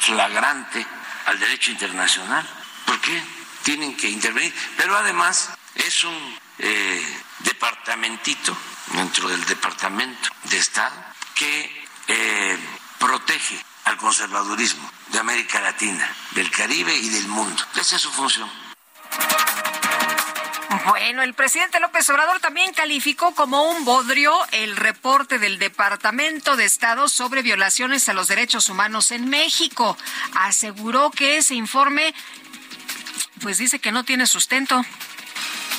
flagrante 0.00 0.86
al 1.26 1.38
derecho 1.38 1.70
internacional. 1.70 2.46
¿Por 2.86 3.00
qué 3.00 3.22
tienen 3.62 3.96
que 3.96 4.08
intervenir? 4.08 4.54
Pero 4.76 4.96
además 4.96 5.50
es 5.74 6.04
un 6.04 6.38
eh, 6.58 7.22
departamentito 7.40 8.56
dentro 8.92 9.28
del 9.28 9.44
Departamento 9.46 10.30
de 10.44 10.58
Estado 10.58 10.94
que 11.34 11.86
eh, 12.06 12.58
protege 12.98 13.62
al 13.84 13.96
conservadurismo 13.96 14.90
de 15.08 15.18
América 15.18 15.60
Latina, 15.60 16.08
del 16.32 16.50
Caribe 16.50 16.94
y 16.94 17.08
del 17.08 17.28
mundo. 17.28 17.62
Esa 17.74 17.96
es 17.96 18.02
su 18.02 18.10
función. 18.10 18.63
Bueno, 20.86 21.22
el 21.22 21.34
presidente 21.34 21.80
López 21.80 22.08
Obrador 22.10 22.40
también 22.40 22.74
calificó 22.74 23.34
como 23.34 23.70
un 23.70 23.84
bodrio 23.84 24.34
el 24.52 24.76
reporte 24.76 25.38
del 25.38 25.58
Departamento 25.58 26.56
de 26.56 26.64
Estado 26.64 27.08
sobre 27.08 27.42
violaciones 27.42 28.08
a 28.08 28.14
los 28.14 28.28
derechos 28.28 28.68
humanos 28.68 29.10
en 29.10 29.28
México. 29.30 29.96
Aseguró 30.34 31.10
que 31.10 31.36
ese 31.38 31.54
informe, 31.54 32.14
pues 33.40 33.58
dice 33.58 33.78
que 33.78 33.92
no 33.92 34.04
tiene 34.04 34.26
sustento. 34.26 34.84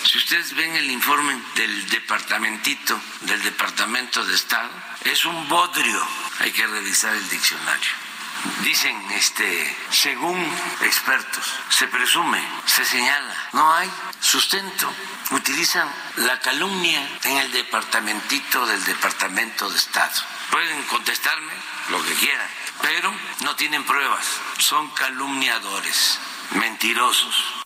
Si 0.06 0.18
ustedes 0.18 0.56
ven 0.56 0.76
el 0.76 0.90
informe 0.90 1.40
del 1.56 1.90
departamentito, 1.90 3.00
del 3.22 3.44
Departamento 3.44 4.24
de 4.26 4.36
Estado, 4.36 4.70
es 5.04 5.26
un 5.26 5.48
bodrio. 5.50 6.02
Hay 6.40 6.52
que 6.52 6.66
revisar 6.66 7.14
el 7.14 7.30
diccionario 7.30 8.05
dicen, 8.64 8.96
este, 9.12 9.78
según 9.92 10.40
expertos, 10.82 11.54
se 11.70 11.88
presume, 11.88 12.42
se 12.66 12.86
señala, 12.86 13.36
no 13.54 13.74
hay 13.74 13.90
sustento. 14.20 14.92
Utilizan 15.32 15.90
la 16.18 16.40
calumnia 16.40 17.08
en 17.24 17.38
el 17.38 17.52
departamentito 17.52 18.66
del 18.66 18.84
Departamento 18.86 19.70
de 19.70 19.78
Estado. 19.78 20.22
Pueden 20.52 20.84
contestarme 20.84 21.54
lo 21.90 22.04
que 22.04 22.14
quieran, 22.14 22.50
pero 22.82 23.14
no 23.42 23.56
tienen 23.56 23.84
pruebas. 23.84 24.26
Son 24.60 24.90
calumniadores, 24.92 26.20
mentirosos. 26.52 27.66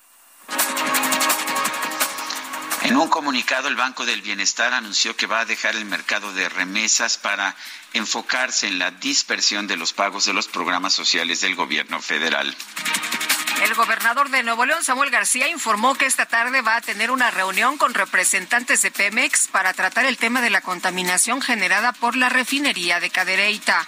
En 2.89 2.97
un 2.97 3.07
comunicado, 3.07 3.67
el 3.67 3.75
Banco 3.75 4.03
del 4.03 4.23
Bienestar 4.23 4.73
anunció 4.73 5.15
que 5.15 5.27
va 5.27 5.41
a 5.41 5.45
dejar 5.45 5.75
el 5.75 5.85
mercado 5.85 6.33
de 6.33 6.49
remesas 6.49 7.19
para 7.19 7.55
enfocarse 7.93 8.65
en 8.67 8.79
la 8.79 8.89
dispersión 8.89 9.67
de 9.67 9.77
los 9.77 9.93
pagos 9.93 10.25
de 10.25 10.33
los 10.33 10.47
programas 10.47 10.93
sociales 10.93 11.39
del 11.41 11.53
gobierno 11.53 12.01
federal. 12.01 12.57
El 13.61 13.75
gobernador 13.75 14.31
de 14.31 14.41
Nuevo 14.41 14.65
León, 14.65 14.83
Samuel 14.83 15.11
García, 15.11 15.49
informó 15.49 15.93
que 15.93 16.07
esta 16.07 16.25
tarde 16.25 16.61
va 16.63 16.77
a 16.77 16.81
tener 16.81 17.11
una 17.11 17.29
reunión 17.29 17.77
con 17.77 17.93
representantes 17.93 18.81
de 18.81 18.89
Pemex 18.89 19.49
para 19.49 19.71
tratar 19.73 20.05
el 20.05 20.17
tema 20.17 20.41
de 20.41 20.49
la 20.49 20.61
contaminación 20.61 21.43
generada 21.43 21.93
por 21.93 22.15
la 22.15 22.29
refinería 22.29 22.99
de 22.99 23.11
Cadereyta. 23.11 23.85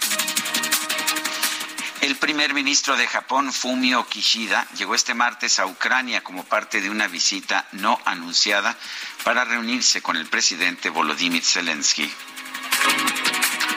El 2.02 2.16
primer 2.16 2.52
ministro 2.52 2.96
de 2.96 3.06
Japón, 3.06 3.52
Fumio 3.52 4.04
Kishida, 4.08 4.66
llegó 4.76 4.96
este 4.96 5.14
martes 5.14 5.60
a 5.60 5.66
Ucrania 5.66 6.24
como 6.24 6.42
parte 6.42 6.80
de 6.80 6.90
una 6.90 7.06
visita 7.06 7.68
no 7.70 7.96
anunciada 8.04 8.76
para 9.22 9.44
reunirse 9.44 10.02
con 10.02 10.16
el 10.16 10.26
presidente 10.26 10.90
Volodymyr 10.90 11.44
Zelensky. 11.44 12.12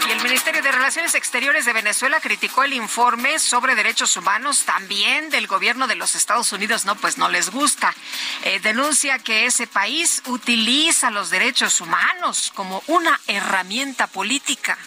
Y 0.07 0.11
el 0.11 0.23
Ministerio 0.23 0.63
de 0.63 0.71
Relaciones 0.71 1.13
Exteriores 1.13 1.65
de 1.65 1.73
Venezuela 1.73 2.19
criticó 2.19 2.63
el 2.63 2.73
informe 2.73 3.37
sobre 3.37 3.75
derechos 3.75 4.17
humanos 4.17 4.63
también 4.65 5.29
del 5.29 5.45
gobierno 5.45 5.85
de 5.85 5.93
los 5.93 6.15
Estados 6.15 6.51
Unidos. 6.51 6.83
No, 6.85 6.95
pues 6.95 7.19
no 7.19 7.29
les 7.29 7.51
gusta. 7.51 7.93
Eh, 8.41 8.59
denuncia 8.59 9.19
que 9.19 9.45
ese 9.45 9.67
país 9.67 10.23
utiliza 10.25 11.11
los 11.11 11.29
derechos 11.29 11.79
humanos 11.79 12.51
como 12.55 12.81
una 12.87 13.21
herramienta 13.27 14.07
política. 14.07 14.79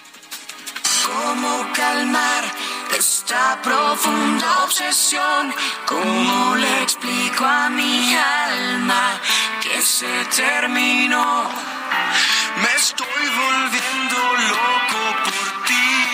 ¿Cómo 1.08 1.66
calmar 1.72 2.44
esta 2.96 3.60
profunda 3.62 4.64
obsesión? 4.64 5.54
¿Cómo 5.86 6.56
le 6.56 6.82
explico 6.82 7.44
a 7.44 7.70
mi 7.70 8.14
alma 8.14 9.18
que 9.62 9.80
se 9.80 10.24
terminó? 10.36 11.44
Me 12.62 12.72
estoy 12.76 13.24
volviendo 13.42 14.18
loco 14.52 15.00
por 15.24 15.64
ti. 15.66 16.07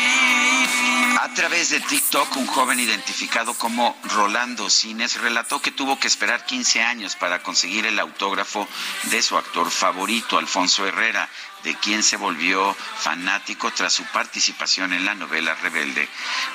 A 1.34 1.36
través 1.36 1.70
de 1.70 1.80
TikTok, 1.80 2.36
un 2.36 2.46
joven 2.46 2.78
identificado 2.78 3.54
como 3.54 3.98
Rolando 4.04 4.70
Cines 4.70 5.20
relató 5.20 5.60
que 5.60 5.72
tuvo 5.72 5.98
que 5.98 6.06
esperar 6.06 6.46
15 6.46 6.80
años 6.80 7.16
para 7.16 7.42
conseguir 7.42 7.86
el 7.86 7.98
autógrafo 7.98 8.68
de 9.10 9.20
su 9.20 9.36
actor 9.36 9.68
favorito, 9.72 10.38
Alfonso 10.38 10.86
Herrera, 10.86 11.28
de 11.64 11.74
quien 11.74 12.04
se 12.04 12.16
volvió 12.16 12.72
fanático 12.98 13.72
tras 13.72 13.92
su 13.92 14.04
participación 14.04 14.92
en 14.92 15.04
la 15.04 15.16
novela 15.16 15.56
Rebelde. 15.56 16.08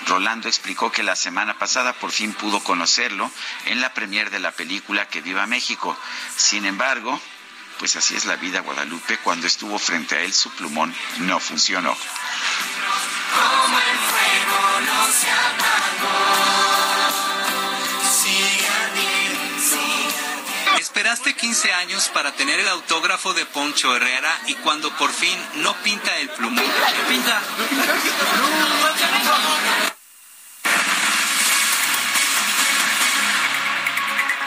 Rolando 0.08 0.48
explicó 0.48 0.94
que 0.94 1.04
la 1.04 1.18
semana 1.18 1.60
pasada 1.60 1.92
por 1.92 2.14
fin 2.14 2.32
pudo 2.32 2.64
conocerlo 2.64 3.30
en 3.66 3.82
la 3.82 3.94
premier 3.94 4.30
de 4.30 4.40
la 4.40 4.54
película 4.54 5.10
Que 5.10 5.20
Viva 5.20 5.46
México. 5.46 6.00
Sin 6.38 6.66
embargo, 6.66 7.20
pues 7.80 7.98
así 7.98 8.16
es 8.16 8.24
la 8.24 8.38
vida 8.38 8.62
Guadalupe, 8.62 9.18
cuando 9.18 9.46
estuvo 9.46 9.78
frente 9.78 10.16
a 10.16 10.22
él 10.22 10.34
su 10.34 10.50
plumón 10.52 10.96
no 11.18 11.38
funcionó. 11.42 11.98
Esperaste 20.78 21.34
15 21.34 21.74
años 21.74 22.10
para 22.14 22.34
tener 22.34 22.60
el 22.60 22.68
autógrafo 22.68 23.34
de 23.34 23.46
Poncho 23.46 23.96
Herrera 23.96 24.38
y 24.48 24.56
cuando 24.56 24.92
por 24.98 25.12
fin 25.12 25.38
no 25.56 25.74
pinta 25.76 26.16
el 26.18 26.30
plumón. 26.30 26.64
¿Qué 26.64 27.14
pinta? 27.14 27.42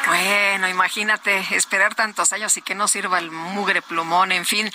Bueno, 0.07 0.69
imagínate 0.69 1.57
esperar 1.57 1.95
tantos 1.95 2.33
años 2.33 2.55
y 2.59 2.63
que 2.63 2.75
no 2.75 2.87
sirva 2.87 3.19
el 3.19 3.31
mugre 3.31 3.81
plumón, 3.81 4.31
en 4.31 4.45
fin. 4.45 4.71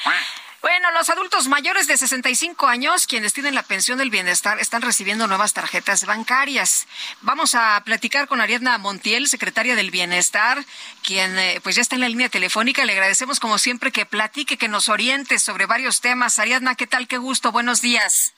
Bueno, 0.62 0.92
los 0.92 1.10
adultos 1.10 1.48
mayores 1.48 1.86
de 1.88 1.98
65 1.98 2.66
años, 2.68 3.06
quienes 3.06 3.34
tienen 3.34 3.54
la 3.54 3.62
pensión 3.62 4.00
del 4.00 4.10
bienestar, 4.10 4.60
están 4.60 4.82
recibiendo 4.82 5.28
nuevas 5.28 5.54
tarjetas 5.54 6.06
bancarias. 6.06 6.88
Vamos 7.22 7.54
a 7.54 7.82
platicar 7.86 8.28
con 8.28 8.42
Ariadna 8.42 8.78
Montiel, 8.80 9.28
secretaria 9.28 9.76
del 9.76 9.92
Bienestar, 9.92 10.66
quien 11.04 11.38
eh, 11.38 11.60
pues 11.62 11.76
ya 11.76 11.82
está 11.84 11.96
en 11.96 12.02
la 12.02 12.10
línea 12.10 12.30
telefónica. 12.30 12.86
Le 12.86 12.94
agradecemos 12.94 13.40
como 13.40 13.60
siempre 13.60 13.92
que 13.92 14.08
platique, 14.08 14.58
que 14.58 14.68
nos 14.68 14.90
oriente 14.90 15.38
sobre 15.38 15.68
varios 15.68 16.02
temas. 16.02 16.40
Ariadna, 16.40 16.74
¿qué 16.74 16.88
tal? 16.88 17.08
Qué 17.08 17.18
gusto. 17.20 17.52
Buenos 17.52 17.82
días. 17.82 18.34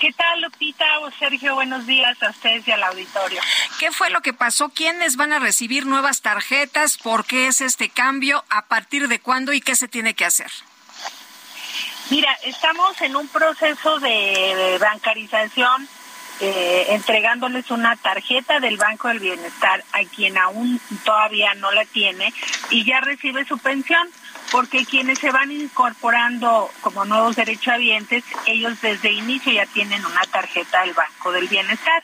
¿Qué 0.00 0.12
tal, 0.12 0.42
Lupita 0.42 0.98
o 0.98 1.10
Sergio? 1.12 1.54
Buenos 1.54 1.86
días 1.86 2.20
a 2.24 2.30
ustedes 2.30 2.66
y 2.66 2.72
al 2.72 2.82
auditorio. 2.82 3.40
¿Qué 3.78 3.92
fue 3.92 4.10
lo 4.10 4.20
que 4.20 4.32
pasó? 4.32 4.68
¿Quiénes 4.70 5.14
van 5.16 5.32
a 5.32 5.38
recibir 5.38 5.86
nuevas 5.86 6.20
tarjetas? 6.22 6.98
¿Por 6.98 7.24
qué 7.24 7.46
es 7.46 7.60
este 7.60 7.88
cambio? 7.88 8.44
¿A 8.50 8.66
partir 8.66 9.06
de 9.06 9.20
cuándo 9.20 9.52
y 9.52 9.60
qué 9.60 9.76
se 9.76 9.86
tiene 9.86 10.14
que 10.14 10.24
hacer? 10.24 10.50
Mira, 12.10 12.32
estamos 12.42 13.00
en 13.00 13.16
un 13.16 13.28
proceso 13.28 13.98
de 13.98 14.76
bancarización, 14.78 15.88
eh, 16.40 16.86
entregándoles 16.90 17.70
una 17.70 17.96
tarjeta 17.96 18.60
del 18.60 18.76
Banco 18.76 19.08
del 19.08 19.20
Bienestar 19.20 19.84
a 19.92 20.04
quien 20.04 20.36
aún 20.36 20.80
todavía 21.04 21.54
no 21.54 21.70
la 21.70 21.84
tiene 21.84 22.34
y 22.70 22.84
ya 22.84 23.00
recibe 23.00 23.44
su 23.44 23.56
pensión, 23.58 24.08
porque 24.50 24.84
quienes 24.84 25.18
se 25.18 25.30
van 25.30 25.50
incorporando 25.50 26.70
como 26.80 27.04
nuevos 27.04 27.36
derechohabientes, 27.36 28.24
ellos 28.46 28.80
desde 28.82 29.10
inicio 29.12 29.52
ya 29.52 29.66
tienen 29.66 30.04
una 30.04 30.22
tarjeta 30.22 30.82
del 30.82 30.92
Banco 30.92 31.32
del 31.32 31.48
Bienestar. 31.48 32.02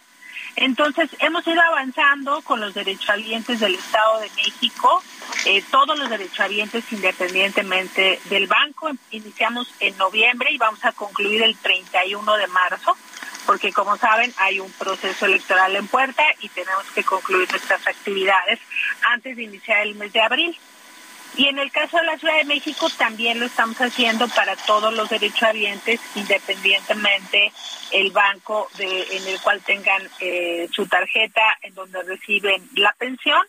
Entonces, 0.57 1.11
hemos 1.19 1.47
ido 1.47 1.61
avanzando 1.61 2.41
con 2.43 2.61
los 2.61 2.73
derechohabientes 2.73 3.61
del 3.61 3.75
Estado 3.75 4.21
de 4.21 4.31
México, 4.37 5.03
eh, 5.47 5.63
todos 5.71 5.99
los 5.99 6.09
derechohabientes 6.11 6.85
independientemente 6.93 8.21
del 8.27 8.47
banco. 8.47 8.91
Iniciamos 9.11 9.73
en 9.81 9.97
noviembre 9.97 10.51
y 10.53 10.59
vamos 10.59 10.85
a 10.85 10.93
concluir 10.93 11.43
el 11.43 11.57
31 11.57 12.37
de 12.37 12.47
marzo, 12.49 12.97
porque 13.47 13.73
como 13.73 13.97
saben 13.97 14.33
hay 14.37 14.61
un 14.61 14.71
proceso 14.73 15.27
electoral 15.27 15.75
en 15.77 15.89
puerta 15.89 16.23
y 16.41 16.49
tenemos 16.49 16.85
que 16.95 17.05
concluir 17.05 17.51
nuestras 17.51 17.87
actividades 17.87 18.59
antes 19.13 19.37
de 19.37 19.43
iniciar 19.43 19.83
el 19.83 19.95
mes 19.95 20.13
de 20.13 20.21
abril. 20.21 20.57
Y 21.37 21.47
en 21.47 21.59
el 21.59 21.71
caso 21.71 21.97
de 21.97 22.05
la 22.05 22.19
Ciudad 22.19 22.37
de 22.37 22.45
México 22.45 22.89
también 22.99 23.39
lo 23.39 23.47
estamos 23.47 23.77
haciendo 23.81 24.27
para 24.29 24.57
todos 24.57 24.93
los 24.93 25.09
derechohabientes, 25.09 26.01
independientemente 26.17 27.53
el 27.93 28.11
banco 28.11 28.69
en 28.79 29.27
el 29.27 29.41
cual 29.41 29.61
tengan 29.63 30.03
eh, 30.19 30.69
su 30.73 30.87
tarjeta, 30.87 31.43
en 31.63 31.75
donde 31.75 32.03
reciben 32.03 32.69
la 32.75 32.93
pensión. 32.99 33.41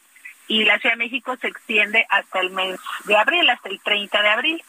Y 0.51 0.65
la 0.65 0.77
Ciudad 0.79 0.95
de 0.95 1.05
México 1.05 1.37
se 1.39 1.47
extiende 1.47 2.05
hasta 2.09 2.41
el 2.41 2.49
mes 2.49 2.77
de 3.05 3.15
abril, 3.15 3.49
hasta 3.49 3.69
el 3.69 3.79
30 3.79 4.21
de 4.21 4.27
abril. 4.27 4.63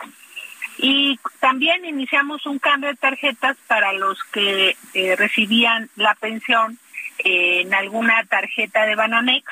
Y 0.79 1.19
también 1.41 1.85
iniciamos 1.85 2.47
un 2.47 2.61
cambio 2.61 2.89
de 2.91 2.97
tarjetas 2.97 3.57
para 3.67 3.93
los 3.93 4.23
que 4.33 4.77
eh, 4.95 5.17
recibían 5.17 5.91
la 5.97 6.15
pensión 6.15 6.79
eh, 7.19 7.63
en 7.63 7.75
alguna 7.75 8.25
tarjeta 8.27 8.87
de 8.87 8.95
Banamex 8.95 9.45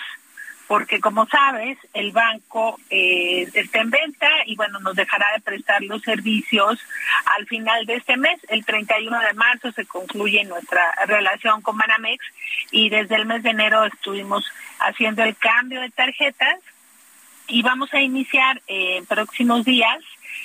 porque 0.71 1.01
como 1.01 1.27
sabes, 1.27 1.77
el 1.95 2.13
banco 2.13 2.79
eh, 2.91 3.49
está 3.55 3.81
en 3.81 3.91
venta 3.91 4.29
y 4.47 4.55
bueno, 4.55 4.79
nos 4.79 4.95
dejará 4.95 5.27
de 5.35 5.41
prestar 5.41 5.83
los 5.83 6.01
servicios 6.03 6.79
al 7.37 7.45
final 7.49 7.87
de 7.87 7.97
este 7.97 8.17
mes. 8.17 8.39
El 8.49 8.65
31 8.65 9.19
de 9.19 9.35
marzo 9.35 9.73
se 9.73 9.85
concluye 9.85 10.45
nuestra 10.45 10.81
relación 11.09 11.61
con 11.63 11.77
Banamex 11.77 12.25
y 12.71 12.89
desde 12.89 13.17
el 13.17 13.27
mes 13.27 13.43
de 13.43 13.51
enero 13.51 13.85
estuvimos 13.85 14.45
haciendo 14.79 15.25
el 15.25 15.37
cambio 15.37 15.81
de 15.81 15.91
tarjetas 15.91 16.61
y 17.49 17.63
vamos 17.63 17.93
a 17.93 18.01
iniciar 18.01 18.63
eh, 18.69 18.99
en 18.99 19.07
próximos 19.07 19.65
días. 19.65 19.99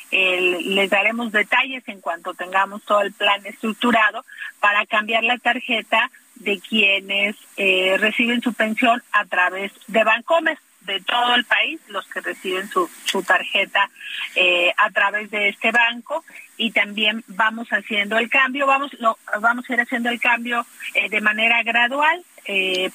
les 0.10 0.89
daremos 0.89 1.31
detalles 1.34 1.88
en 1.88 2.02
cuanto 2.02 2.34
tengamos 2.34 2.81
todo 2.81 3.02
el 3.02 3.14
plan 3.14 3.45
estructurado 3.45 4.26
para 4.60 4.88
cambiar 4.88 5.23
la 5.23 5.38
tarjeta 5.38 6.10
de 6.36 6.60
quienes 6.60 7.36
eh, 7.57 7.98
reciben 7.99 8.41
su 8.41 8.53
pensión 8.53 9.02
a 9.12 9.26
través 9.26 9.72
de 9.88 10.03
Bancomer 10.03 10.57
de 10.82 11.02
todo 11.02 11.34
el 11.34 11.45
país, 11.45 11.82
los 11.88 12.06
que 12.07 12.22
reciben 12.22 12.70
su, 12.70 12.88
su 13.06 13.24
tarjeta 13.24 13.90
eh, 14.36 14.72
a 14.78 14.91
través 14.91 15.32
de 15.32 15.49
este 15.49 15.72
banco 15.72 16.24
y 16.57 16.72
también 16.72 17.24
vamos 17.28 17.68
haciendo 17.70 18.20
el 18.20 18.30
cambio, 18.30 18.68
vamos 18.68 18.94
lo, 18.99 19.18
vamos 19.41 19.68
a 19.68 19.74
ir 19.74 19.82
haciendo 19.82 20.10
el 20.10 20.20
cambio 20.20 20.64
eh, 20.94 21.10
de 21.10 21.22
manera 21.22 21.64
gradual 21.64 22.24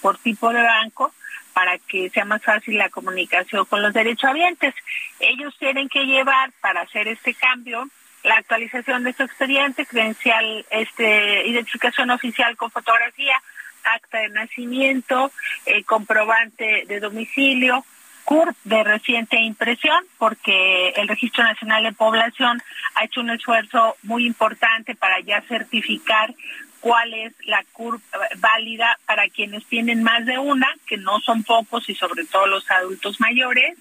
por 0.00 0.16
tipo 0.18 0.52
de 0.52 0.62
banco 0.62 1.12
para 1.52 1.76
que 1.78 2.08
sea 2.10 2.24
más 2.24 2.40
fácil 2.40 2.78
la 2.78 2.88
comunicación 2.88 3.64
con 3.64 3.82
los 3.82 3.92
derechohabientes. 3.92 4.72
Ellos 5.18 5.56
tienen 5.58 5.88
que 5.88 6.04
llevar 6.04 6.52
para 6.60 6.82
hacer 6.82 7.08
este 7.08 7.34
cambio 7.34 7.88
la 8.22 8.36
actualización 8.36 9.04
de 9.04 9.12
su 9.12 9.22
expediente, 9.22 9.86
credencial, 9.86 10.64
este, 10.70 11.46
identificación 11.48 12.10
oficial 12.10 12.56
con 12.56 12.70
fotografía, 12.70 13.40
acta 13.84 14.18
de 14.18 14.28
nacimiento, 14.28 15.30
eh, 15.66 15.82
comprobante 15.84 16.84
de 16.86 17.00
domicilio, 17.00 17.84
CURP 18.24 18.56
de 18.64 18.84
reciente 18.84 19.40
impresión, 19.40 20.04
porque 20.18 20.90
el 20.90 21.08
Registro 21.08 21.42
Nacional 21.42 21.82
de 21.82 21.92
Población 21.92 22.62
ha 22.94 23.04
hecho 23.04 23.20
un 23.20 23.30
esfuerzo 23.30 23.96
muy 24.02 24.26
importante 24.26 24.94
para 24.94 25.20
ya 25.20 25.40
certificar 25.42 26.34
cuál 26.80 27.12
es 27.12 27.32
la 27.44 27.64
CURP 27.72 28.02
válida 28.38 28.98
para 29.06 29.28
quienes 29.28 29.64
tienen 29.66 30.02
más 30.02 30.24
de 30.26 30.38
una, 30.38 30.68
que 30.86 30.96
no 30.96 31.20
son 31.20 31.42
pocos 31.42 31.88
y 31.88 31.94
sobre 31.94 32.24
todo 32.24 32.46
los 32.46 32.70
adultos 32.70 33.20
mayores. 33.20 33.76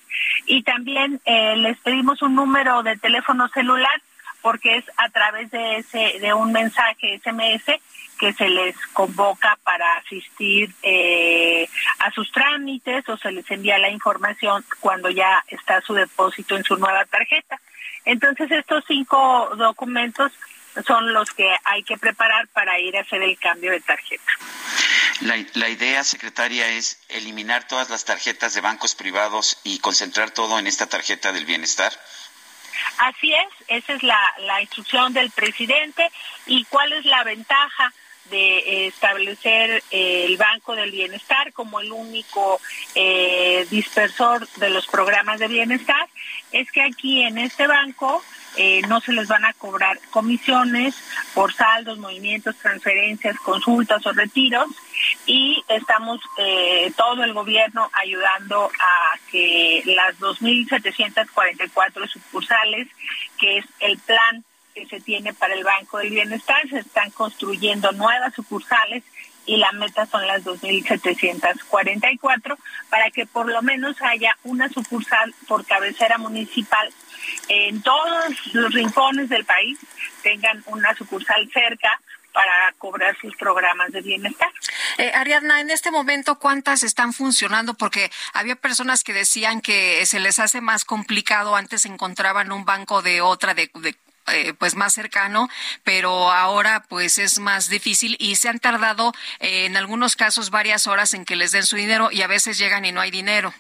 Y 0.46 0.64
también 0.64 1.22
eh, 1.26 1.56
les 1.58 1.78
pedimos 1.80 2.22
un 2.22 2.36
número 2.36 2.84
de 2.84 2.98
teléfono 2.98 3.48
celular 3.50 4.02
porque 4.42 4.78
es 4.78 4.86
a 4.98 5.10
través 5.10 5.52
de 5.52 5.78
ese 5.78 6.20
de 6.20 6.34
un 6.34 6.52
mensaje 6.52 7.20
SMS 7.20 7.80
que 8.20 8.34
se 8.34 8.50
les 8.50 8.76
convoca 8.94 9.58
para 9.64 9.96
asistir 9.98 10.74
eh, 10.84 11.68
a 12.00 12.12
sus 12.12 12.32
trámites 12.32 13.08
o 13.08 13.18
se 13.18 13.32
les 13.32 13.50
envía 13.50 13.78
la 13.80 13.90
información 13.90 14.64
cuando 14.82 15.10
ya 15.10 15.44
está 15.48 15.82
su 15.82 15.94
depósito 15.94 16.58
en 16.58 16.64
su 16.64 16.76
nueva 16.76 17.06
tarjeta. 17.06 17.60
Entonces 18.06 18.52
estos 18.52 18.84
cinco 18.88 19.50
documentos 19.56 20.32
son 20.86 21.14
los 21.14 21.32
que 21.32 21.50
hay 21.64 21.84
que 21.84 21.98
preparar 21.98 22.48
para 22.50 22.80
ir 22.80 22.96
a 22.98 23.02
hacer 23.02 23.22
el 23.22 23.38
cambio 23.40 23.72
de 23.72 23.80
tarjeta. 23.80 24.32
La, 25.22 25.36
la, 25.54 25.70
idea, 25.70 26.04
secretaria, 26.04 26.68
es 26.70 27.02
eliminar 27.10 27.68
todas 27.68 27.90
las 27.90 28.06
tarjetas 28.06 28.54
de 28.54 28.62
bancos 28.62 28.96
privados 28.96 29.60
y 29.64 29.80
concentrar 29.80 30.32
todo 30.32 30.60
en 30.60 30.68
esta 30.68 30.88
tarjeta 30.88 31.32
del 31.32 31.46
bienestar. 31.46 31.92
Así 32.98 33.34
es, 33.34 33.48
esa 33.68 33.94
es 33.94 34.04
la, 34.04 34.62
instrucción 34.62 35.14
del 35.14 35.32
presidente. 35.32 36.10
¿Y 36.46 36.66
cuál 36.66 36.94
es 36.94 37.06
la 37.06 37.24
ventaja? 37.24 37.94
de 38.30 38.86
establecer 38.86 39.82
eh, 39.90 40.26
el 40.28 40.38
Banco 40.38 40.76
del 40.76 40.92
Bienestar 40.92 41.52
como 41.52 41.80
el 41.80 41.92
único 41.92 42.62
eh, 42.94 43.66
dispersor 43.72 44.48
de 44.58 44.70
los 44.70 44.86
programas 44.86 45.40
de 45.40 45.48
bienestar, 45.48 46.08
es 46.52 46.72
que 46.72 46.84
aquí 46.84 47.24
en 47.24 47.40
este 47.40 47.66
banco 47.66 48.24
eh, 48.56 48.84
no 48.88 49.02
se 49.02 49.14
les 49.14 49.28
van 49.28 49.46
a 49.46 49.54
cobrar 49.54 50.00
comisiones 50.12 50.96
por 51.34 51.54
saldos, 51.56 51.98
movimientos, 51.98 52.56
transferencias, 52.58 53.36
consultas 53.40 54.06
o 54.06 54.12
retiros 54.12 54.68
y 55.30 55.64
estamos 55.68 56.20
todo 56.96 57.24
el 57.24 57.34
gobierno 57.34 57.92
ayudando 57.94 58.72
a 58.80 59.20
que 59.30 59.84
las 59.86 60.20
2.744 60.20 62.08
sucursales, 62.08 62.88
que 63.38 63.60
es 63.60 63.66
el 63.80 64.00
plan 64.00 64.44
que 64.74 64.88
se 64.88 65.00
tiene 65.00 65.36
para 65.36 65.54
el 65.54 65.64
Banco 65.64 66.00
del 66.00 66.10
Bienestar. 66.10 66.68
Se 66.68 66.80
están 66.80 67.12
construyendo 67.12 67.92
nuevas 67.92 68.34
sucursales 68.34 69.04
y 69.46 69.58
la 69.58 69.72
meta 69.74 70.08
son 70.08 70.26
las 70.26 70.44
2.744 70.44 72.58
para 72.90 73.12
que 73.12 73.28
por 73.28 73.52
lo 73.52 73.62
menos 73.62 74.02
haya 74.02 74.36
una 74.44 74.68
sucursal 74.70 75.36
por 75.48 75.64
cabecera 75.64 76.18
municipal 76.18 76.92
en 77.50 77.84
todos 77.84 78.34
los 78.54 78.74
rincones 78.74 79.30
del 79.30 79.46
país 79.46 79.78
tengan 80.24 80.64
una 80.68 80.96
sucursal 80.96 81.48
cerca 81.52 82.00
para 82.34 82.74
cobrar 82.78 83.18
sus 83.20 83.36
programas 83.36 83.92
de 83.92 84.02
bienestar. 84.02 84.52
Eh, 84.98 85.12
Ariadna, 85.14 85.62
en 85.62 85.70
este 85.70 85.92
momento, 85.92 86.40
¿cuántas 86.40 86.84
están 86.84 87.14
funcionando? 87.14 87.74
Porque 87.74 88.12
había 88.34 88.56
personas 88.56 89.04
que 89.04 89.14
decían 89.14 89.62
que 89.62 90.06
se 90.06 90.20
les 90.20 90.40
hace 90.40 90.62
más 90.62 90.86
complicado, 90.86 91.56
antes 91.56 91.86
encontraban 91.86 92.52
un 92.52 92.66
banco 92.66 93.02
de 93.02 93.22
otra, 93.22 93.54
de, 93.54 93.70
de 93.76 93.96
eh, 94.32 94.54
pues 94.54 94.76
más 94.76 94.94
cercano, 94.94 95.50
pero 95.84 96.32
ahora 96.32 96.84
pues 96.88 97.18
es 97.18 97.40
más 97.40 97.68
difícil 97.68 98.16
y 98.20 98.36
se 98.36 98.48
han 98.48 98.60
tardado 98.60 99.12
eh, 99.40 99.66
en 99.66 99.76
algunos 99.76 100.16
casos 100.16 100.52
varias 100.52 100.86
horas 100.86 101.14
en 101.14 101.26
que 101.26 101.36
les 101.36 101.52
den 101.52 101.66
su 101.66 101.76
dinero 101.76 102.10
y 102.12 102.22
a 102.22 102.28
veces 102.28 102.58
llegan 102.60 102.86
y 102.86 102.92
no 102.92 103.02
hay 103.02 103.10
dinero. 103.10 103.54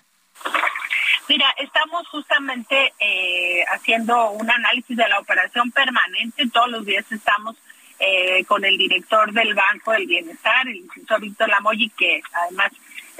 Mira, 1.27 1.45
estamos 1.57 2.07
justamente 2.09 2.93
eh, 2.99 3.63
haciendo 3.71 4.31
un 4.31 4.49
análisis 4.49 4.95
de 4.95 5.07
la 5.07 5.19
operación 5.19 5.71
permanente. 5.71 6.47
Todos 6.51 6.69
los 6.69 6.85
días 6.85 7.05
estamos 7.11 7.55
con 8.47 8.63
el 8.63 8.77
director 8.77 9.31
del 9.33 9.53
Banco 9.53 9.91
del 9.91 10.07
Bienestar, 10.07 10.67
el 10.67 10.77
instituto 10.77 11.19
Víctor 11.19 11.49
Lamoyi, 11.49 11.89
que 11.89 12.21
además 12.33 12.71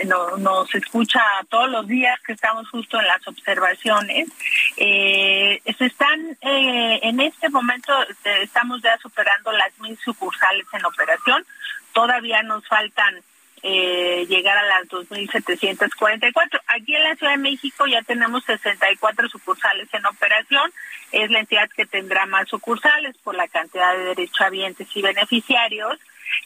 no, 0.05 0.37
nos 0.37 0.73
escucha 0.73 1.21
todos 1.49 1.69
los 1.69 1.87
días 1.87 2.19
que 2.25 2.33
estamos 2.33 2.69
justo 2.69 2.99
en 2.99 3.07
las 3.07 3.27
observaciones. 3.27 4.29
Eh, 4.77 5.61
se 5.77 5.85
están, 5.85 6.37
eh, 6.41 6.99
en 7.03 7.19
este 7.19 7.49
momento 7.49 7.91
este, 8.09 8.43
estamos 8.43 8.81
ya 8.81 8.97
superando 8.97 9.51
las 9.51 9.77
mil 9.79 9.97
sucursales 10.03 10.65
en 10.73 10.85
operación. 10.85 11.45
Todavía 11.93 12.43
nos 12.43 12.65
faltan 12.67 13.21
eh, 13.61 14.25
llegar 14.29 14.57
a 14.57 14.63
las 14.63 14.87
2.744. 14.87 16.61
Aquí 16.67 16.95
en 16.95 17.03
la 17.03 17.15
Ciudad 17.15 17.33
de 17.33 17.37
México 17.37 17.85
ya 17.87 18.01
tenemos 18.03 18.43
64 18.45 19.29
sucursales 19.29 19.87
en 19.93 20.05
operación. 20.05 20.71
Es 21.11 21.29
la 21.29 21.39
entidad 21.39 21.69
que 21.69 21.85
tendrá 21.85 22.25
más 22.25 22.47
sucursales 22.47 23.17
por 23.23 23.35
la 23.35 23.47
cantidad 23.47 23.93
de 23.93 24.05
derechohabientes 24.05 24.87
y 24.95 25.01
beneficiarios. 25.01 25.97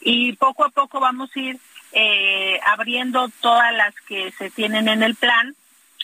Y 0.02 0.34
poco 0.34 0.66
a 0.66 0.70
poco 0.70 1.00
vamos 1.00 1.30
a 1.36 1.40
ir 1.40 1.58
eh, 1.92 2.60
abriendo 2.66 3.30
todas 3.42 3.74
las 3.74 3.94
que 4.08 4.32
se 4.32 4.50
tienen 4.50 4.88
en 4.88 5.04
el 5.04 5.16
plan. 5.16 5.56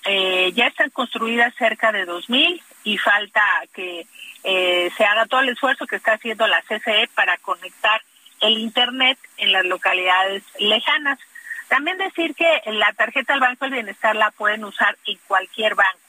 Eh, 0.06 0.52
ya 0.54 0.68
están 0.68 0.90
construidas 0.92 1.54
cerca 1.56 1.92
de 1.92 2.08
2.000 2.08 2.62
y 2.84 2.98
falta 2.98 3.44
que 3.74 4.06
se 4.42 5.04
haga 5.04 5.26
todo 5.26 5.42
el 5.42 5.50
esfuerzo 5.50 5.86
que 5.86 5.98
está 5.98 6.14
haciendo 6.14 6.48
la 6.48 6.62
CCE 6.62 7.10
para 7.14 7.38
conectar 7.40 8.02
el 8.42 8.58
Internet 8.58 9.18
en 9.38 9.52
las 9.52 9.66
localidades 9.66 10.44
lejanas. 10.60 11.20
También 11.68 11.98
decir 11.98 12.36
que 12.36 12.62
la 12.66 12.94
tarjeta 12.94 13.34
del 13.34 13.42
Banco 13.42 13.66
del 13.66 13.76
Bienestar 13.76 14.16
la 14.16 14.32
pueden 14.32 14.66
usar 14.66 14.98
en 15.06 15.18
cualquier 15.28 15.76
banco. 15.76 16.00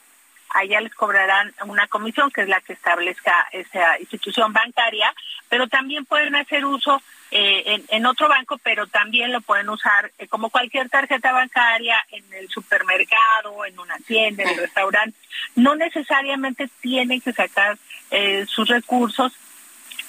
Allá 0.50 0.80
les 0.80 0.94
cobrarán 0.94 1.54
una 1.64 1.86
comisión, 1.86 2.30
que 2.30 2.42
es 2.42 2.48
la 2.48 2.60
que 2.60 2.72
establezca 2.72 3.46
esa 3.52 4.00
institución 4.00 4.52
bancaria, 4.52 5.14
pero 5.48 5.68
también 5.68 6.04
pueden 6.06 6.34
hacer 6.34 6.64
uso 6.64 7.00
eh, 7.30 7.84
en, 7.88 8.06
otro 8.06 8.28
banco, 8.28 8.58
pero 8.58 8.88
también 8.88 9.30
lo 9.30 9.40
pueden 9.40 9.68
usar 9.68 10.10
eh, 10.18 10.26
como 10.26 10.50
cualquier 10.50 10.88
tarjeta 10.88 11.30
bancaria 11.30 12.04
en 12.10 12.24
el 12.32 12.48
supermercado, 12.48 13.64
en 13.64 13.78
una 13.78 13.96
tienda, 13.98 14.42
en 14.42 14.48
el 14.48 14.56
restaurante. 14.56 15.16
No 15.54 15.76
necesariamente 15.76 16.68
tienen 16.80 17.20
que 17.20 17.32
sacar 17.32 17.78
eh, 18.10 18.44
sus 18.48 18.68
recursos, 18.68 19.32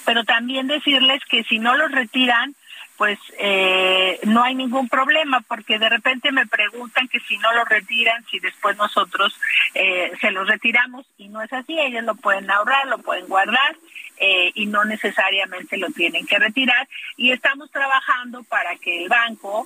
pero 0.06 0.24
también 0.24 0.68
decirles 0.68 1.22
que 1.30 1.44
si 1.44 1.60
no 1.60 1.76
los 1.76 1.92
retiran, 1.92 2.56
pues 3.02 3.18
eh, 3.40 4.20
no 4.26 4.44
hay 4.44 4.54
ningún 4.54 4.88
problema 4.88 5.42
porque 5.48 5.80
de 5.80 5.90
repente 5.90 6.32
me 6.32 6.46
preguntan 6.46 7.08
que 7.08 7.20
si 7.22 7.36
no 7.40 7.52
lo 7.54 7.66
retiran, 7.66 8.24
si 8.30 8.38
después 8.38 8.78
nosotros 8.78 9.36
eh, 9.74 10.12
se 10.22 10.30
los 10.30 10.48
retiramos 10.48 11.08
y 11.18 11.28
no 11.30 11.42
es 11.42 11.52
así, 11.52 11.80
ellos 11.80 12.04
lo 12.04 12.14
pueden 12.14 12.52
ahorrar, 12.52 12.86
lo 12.86 13.00
pueden 13.00 13.28
guardar 13.28 13.76
eh, 14.18 14.52
y 14.54 14.68
no 14.68 14.86
necesariamente 14.86 15.78
lo 15.78 15.88
tienen 15.90 16.28
que 16.28 16.38
retirar 16.38 16.88
y 17.18 17.32
estamos 17.32 17.72
trabajando 17.72 18.44
para 18.44 18.76
que 18.76 19.02
el 19.02 19.10
banco 19.10 19.66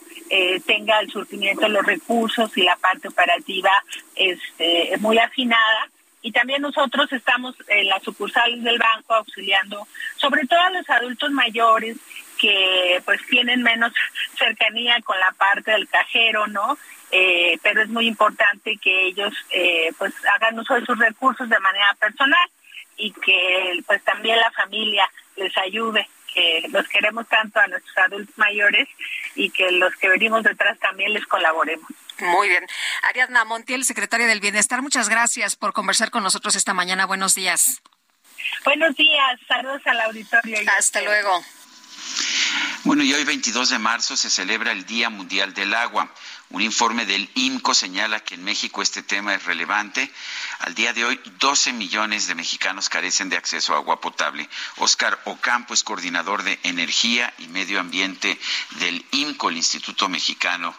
tenga 0.66 1.02
el 1.02 1.12
surtimiento 1.12 1.64
de 1.64 1.70
los 1.70 1.86
recursos 1.86 2.58
y 2.58 2.64
la 2.64 2.78
parte 2.78 3.10
operativa 3.10 3.84
este, 4.16 4.98
muy 5.00 5.18
afinada 5.18 5.90
y 6.26 6.32
también 6.32 6.64
nosotros 6.64 7.12
estamos 7.14 7.56
en 7.68 7.88
las 7.88 8.02
sucursales 8.02 8.64
del 8.64 8.80
banco 8.80 9.14
auxiliando 9.14 9.88
sobre 10.16 10.48
todo 10.48 10.60
a 10.60 10.72
los 10.72 10.90
adultos 10.90 11.30
mayores 11.30 11.98
que 12.40 13.00
pues 13.06 13.22
tienen 13.28 13.62
menos 13.62 13.94
cercanía 14.36 15.00
con 15.04 15.20
la 15.20 15.32
parte 15.34 15.70
del 15.70 15.88
cajero, 15.88 16.48
¿no? 16.48 16.80
Eh, 17.12 17.60
pero 17.62 17.84
es 17.84 17.90
muy 17.90 18.08
importante 18.08 18.76
que 18.82 19.06
ellos 19.06 19.36
eh, 19.52 19.92
pues 20.00 20.16
hagan 20.34 20.58
uso 20.58 20.74
de 20.74 20.86
sus 20.88 20.98
recursos 20.98 21.48
de 21.48 21.60
manera 21.60 21.96
personal 22.00 22.50
y 22.98 23.12
que 23.12 23.84
pues 23.86 24.04
también 24.04 24.40
la 24.40 24.50
familia 24.50 25.08
les 25.36 25.56
ayude 25.60 26.10
que 26.34 26.66
los 26.70 26.88
queremos 26.88 27.28
tanto 27.28 27.60
a 27.60 27.68
nuestros 27.68 27.98
adultos 28.00 28.36
mayores 28.36 28.88
y 29.36 29.52
que 29.52 29.72
los 29.74 29.96
que 29.98 30.10
venimos 30.10 30.42
detrás 30.42 30.80
también 30.80 31.14
les 31.14 31.26
colaboremos. 31.28 31.88
Muy 32.20 32.50
bien. 32.50 32.66
Ariadna 33.04 33.46
Montiel, 33.46 33.84
secretaria 33.84 34.28
del 34.28 34.40
Bienestar, 34.40 34.82
muchas 34.82 35.10
gracias 35.10 35.56
por 35.56 35.74
conversar 35.74 36.12
con 36.12 36.24
nosotros 36.24 36.56
esta 36.56 36.74
mañana. 36.74 37.06
Buenos 37.06 37.36
días. 37.36 37.82
Buenos 38.64 38.96
días, 38.96 39.40
saludos 39.48 39.82
al 39.86 40.02
auditorio. 40.02 40.58
Hasta 40.78 41.02
luego. 41.02 41.44
Bueno, 42.84 43.04
y 43.04 43.14
hoy 43.14 43.24
22 43.24 43.70
de 43.70 43.80
marzo 43.80 44.16
se 44.16 44.30
celebra 44.30 44.72
el 44.72 44.86
Día 44.86 45.10
Mundial 45.10 45.54
del 45.54 45.74
Agua. 45.74 46.12
Un 46.56 46.62
informe 46.62 47.06
del 47.06 47.30
IMCO 47.36 47.74
señala 47.74 48.22
que 48.22 48.36
en 48.36 48.46
México 48.46 48.82
este 48.82 49.04
tema 49.04 49.36
es 49.36 49.44
relevante. 49.44 50.10
Al 50.60 50.74
día 50.74 50.94
de 50.94 51.04
hoy, 51.04 51.20
12 51.38 51.74
millones 51.74 52.28
de 52.28 52.36
mexicanos 52.36 52.88
carecen 52.88 53.28
de 53.28 53.36
acceso 53.36 53.74
a 53.74 53.80
agua 53.80 54.00
potable. 54.00 54.50
Oscar 54.78 55.20
Ocampo 55.26 55.74
es 55.74 55.84
coordinador 55.84 56.44
de 56.44 56.58
Energía 56.64 57.34
y 57.40 57.50
Medio 57.50 57.82
Ambiente 57.82 58.40
del 58.80 59.06
IMCO, 59.12 59.50
el 59.50 59.58
Instituto 59.58 60.08
Mexicano 60.08 60.74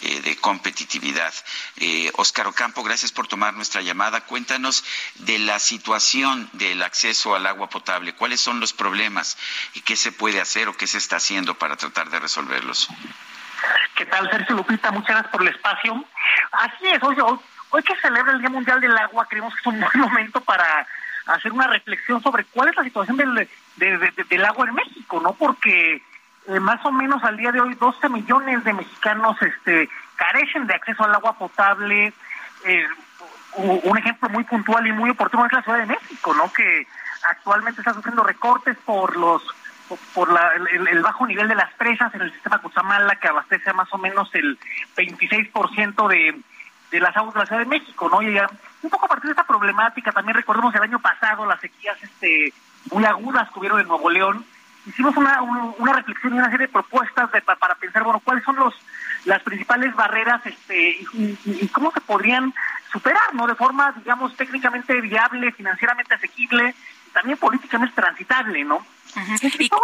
eh, 0.00 0.22
de 0.22 0.34
Competitividad. 0.38 1.34
Eh, 1.76 2.10
Oscar 2.14 2.46
Ocampo, 2.46 2.82
gracias 2.82 3.12
por 3.12 3.28
tomar 3.28 3.52
nuestra 3.52 3.82
llamada. 3.82 4.24
Cuéntanos 4.24 4.82
de 5.16 5.38
la 5.40 5.58
situación 5.58 6.48
del 6.54 6.82
acceso 6.82 7.34
al 7.34 7.46
agua 7.46 7.68
potable. 7.68 8.14
¿Cuáles 8.14 8.40
son 8.40 8.60
los 8.60 8.72
problemas 8.72 9.36
y 9.74 9.82
qué 9.82 9.94
se 9.94 10.10
puede 10.10 10.40
hacer 10.40 10.68
o 10.68 10.76
qué 10.78 10.86
se 10.86 10.96
está 10.96 11.16
haciendo 11.16 11.58
para 11.58 11.76
tratar 11.76 12.08
de 12.08 12.18
resolverlos? 12.18 12.88
¿Qué 13.94 14.06
tal, 14.06 14.30
Sergio 14.30 14.56
Lupita? 14.56 14.90
Muchas 14.90 15.10
gracias 15.10 15.32
por 15.32 15.42
el 15.42 15.48
espacio. 15.48 16.04
Así 16.52 16.88
es, 16.88 17.02
hoy, 17.02 17.16
hoy, 17.70 17.82
que 17.82 17.96
celebra 17.96 18.32
el 18.32 18.40
Día 18.40 18.50
Mundial 18.50 18.80
del 18.80 18.96
Agua, 18.96 19.26
creemos 19.28 19.54
que 19.54 19.60
es 19.60 19.66
un 19.66 19.80
buen 19.94 20.00
momento 20.00 20.40
para 20.40 20.86
hacer 21.26 21.52
una 21.52 21.66
reflexión 21.66 22.22
sobre 22.22 22.44
cuál 22.44 22.68
es 22.68 22.76
la 22.76 22.84
situación 22.84 23.16
del, 23.16 23.48
del 23.76 24.44
agua 24.44 24.66
en 24.66 24.74
México, 24.74 25.20
¿no? 25.20 25.32
Porque 25.34 26.02
eh, 26.46 26.60
más 26.60 26.84
o 26.86 26.92
menos 26.92 27.22
al 27.24 27.36
día 27.36 27.52
de 27.52 27.60
hoy 27.60 27.74
12 27.74 28.08
millones 28.08 28.64
de 28.64 28.72
mexicanos 28.72 29.36
este, 29.42 29.88
carecen 30.16 30.66
de 30.66 30.74
acceso 30.74 31.04
al 31.04 31.14
agua 31.14 31.34
potable. 31.34 32.12
Eh, 32.64 32.86
un 33.56 33.98
ejemplo 33.98 34.28
muy 34.28 34.44
puntual 34.44 34.86
y 34.86 34.92
muy 34.92 35.10
oportuno 35.10 35.46
es 35.46 35.52
la 35.52 35.62
Ciudad 35.62 35.78
de 35.78 35.86
México, 35.86 36.34
¿no? 36.34 36.52
Que 36.52 36.86
actualmente 37.28 37.80
está 37.80 37.92
sufriendo 37.92 38.22
recortes 38.22 38.76
por 38.84 39.16
los 39.16 39.42
por 40.14 40.32
la, 40.32 40.52
el, 40.54 41.02
bajo 41.02 41.26
nivel 41.26 41.48
de 41.48 41.54
las 41.54 41.72
presas 41.74 42.14
en 42.14 42.22
el 42.22 42.32
sistema 42.32 42.58
Cutzamala, 42.58 43.16
que 43.16 43.28
abastece 43.28 43.72
más 43.72 43.92
o 43.92 43.98
menos 43.98 44.28
el 44.34 44.58
26% 44.96 46.08
de, 46.08 46.40
de 46.90 47.00
las 47.00 47.16
aguas 47.16 47.34
de 47.34 47.40
la 47.40 47.46
Ciudad 47.46 47.62
de 47.62 47.68
México, 47.68 48.08
¿no? 48.10 48.22
Y 48.22 48.34
ya, 48.34 48.48
un 48.82 48.90
poco 48.90 49.06
a 49.06 49.08
partir 49.08 49.26
de 49.26 49.32
esta 49.32 49.46
problemática, 49.46 50.12
también 50.12 50.36
recordemos 50.36 50.74
el 50.74 50.82
año 50.82 50.98
pasado 50.98 51.46
las 51.46 51.60
sequías 51.60 51.96
este, 52.02 52.52
muy 52.90 53.04
agudas 53.04 53.50
que 53.50 53.58
hubieron 53.58 53.80
en 53.80 53.88
Nuevo 53.88 54.10
León, 54.10 54.44
hicimos 54.86 55.16
una, 55.16 55.42
una 55.42 55.92
reflexión 55.92 56.34
y 56.34 56.38
una 56.38 56.50
serie 56.50 56.66
de 56.66 56.72
propuestas 56.72 57.30
de, 57.32 57.40
para 57.42 57.74
pensar, 57.74 58.04
bueno, 58.04 58.20
cuáles 58.20 58.44
son 58.44 58.56
los 58.56 58.74
las 59.24 59.42
principales 59.42 59.94
barreras 59.94 60.44
este, 60.46 60.98
y, 61.12 61.68
cómo 61.68 61.90
se 61.92 62.00
podrían 62.00 62.54
superar, 62.90 63.34
¿no? 63.34 63.46
De 63.46 63.54
forma, 63.54 63.92
digamos, 63.98 64.34
técnicamente 64.36 65.00
viable, 65.00 65.52
financieramente 65.52 66.14
asequible, 66.14 66.74
y 67.06 67.10
también 67.10 67.38
políticamente 67.38 67.94
transitable, 67.94 68.64
¿no? 68.64 68.84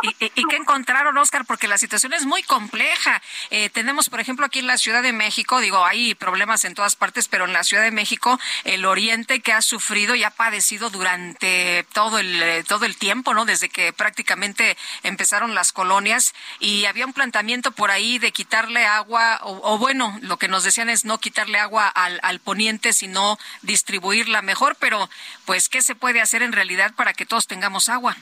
¿Y, 0.02 0.44
qué 0.48 0.56
encontraron, 0.56 1.16
Oscar? 1.18 1.44
Porque 1.44 1.68
la 1.68 1.78
situación 1.78 2.12
es 2.12 2.26
muy 2.26 2.42
compleja. 2.42 3.22
Eh, 3.51 3.70
tenemos, 3.70 4.09
por 4.09 4.20
ejemplo, 4.20 4.46
aquí 4.46 4.59
en 4.59 4.66
la 4.66 4.78
Ciudad 4.78 5.02
de 5.02 5.12
México, 5.12 5.60
digo, 5.60 5.84
hay 5.84 6.14
problemas 6.14 6.64
en 6.64 6.74
todas 6.74 6.96
partes, 6.96 7.28
pero 7.28 7.44
en 7.44 7.52
la 7.52 7.64
Ciudad 7.64 7.82
de 7.82 7.90
México, 7.90 8.38
el 8.64 8.84
oriente 8.84 9.40
que 9.40 9.52
ha 9.52 9.62
sufrido 9.62 10.14
y 10.14 10.24
ha 10.24 10.30
padecido 10.30 10.90
durante 10.90 11.86
todo 11.92 12.18
el, 12.18 12.42
eh, 12.42 12.64
todo 12.64 12.84
el 12.84 12.96
tiempo, 12.96 13.34
¿no? 13.34 13.44
Desde 13.44 13.68
que 13.68 13.92
prácticamente 13.92 14.76
empezaron 15.02 15.55
las 15.55 15.72
colonias 15.72 16.34
y 16.60 16.84
había 16.86 17.06
un 17.06 17.12
planteamiento 17.12 17.72
por 17.72 17.90
ahí 17.90 18.18
de 18.18 18.32
quitarle 18.32 18.86
agua, 18.86 19.40
o, 19.42 19.78
bueno, 19.78 20.18
lo 20.22 20.36
que 20.38 20.48
nos 20.48 20.64
decían 20.64 20.90
es 20.90 21.05
no 21.05 21.18
quitarle 21.18 21.59
agua 21.59 21.88
al, 21.88 22.20
al 22.22 22.40
poniente, 22.40 22.92
sino 22.92 23.38
distribuirla 23.62 24.42
mejor, 24.42 24.76
pero 24.78 25.09
pues, 25.44 25.68
¿qué 25.68 25.82
se 25.82 25.94
puede 25.94 26.20
hacer 26.20 26.42
en 26.42 26.52
realidad 26.52 26.94
para 26.94 27.14
que 27.14 27.26
todos 27.26 27.46
tengamos 27.46 27.88
agua? 27.88 28.16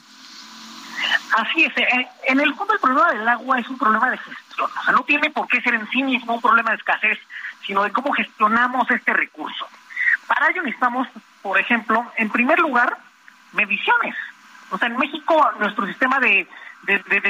Así 1.37 1.65
es, 1.65 1.77
eh, 1.77 2.09
en 2.25 2.41
el 2.41 2.55
fondo 2.55 2.75
el 2.75 2.81
problema 2.81 3.11
del 3.13 3.29
agua 3.29 3.59
es 3.59 3.69
un 3.69 3.79
problema 3.79 4.11
de 4.11 4.19
gestión, 4.19 4.71
o 4.71 4.83
sea, 4.85 4.93
no 4.93 5.03
tiene 5.03 5.31
por 5.31 5.49
qué 5.49 5.61
ser 5.61 5.75
en 5.75 5.89
sí 5.89 6.03
mismo 6.03 6.35
un 6.35 6.43
problema 6.43 6.71
de 6.71 6.77
escasez, 6.77 7.19
sino 7.67 7.83
de 7.83 7.93
cómo 7.93 8.13
gestionamos 8.13 8.91
este 8.91 9.13
recurso. 9.13 9.67
Para 10.27 10.49
ello 10.51 10.63
necesitamos, 10.63 11.09
por 11.41 11.59
ejemplo, 11.59 12.11
en 12.17 12.29
primer 12.31 12.59
lugar, 12.59 12.97
mediciones. 13.53 14.15
O 14.71 14.79
sea, 14.79 14.89
en 14.89 14.97
México 14.97 15.51
nuestro 15.59 15.87
sistema 15.87 16.19
de, 16.19 16.47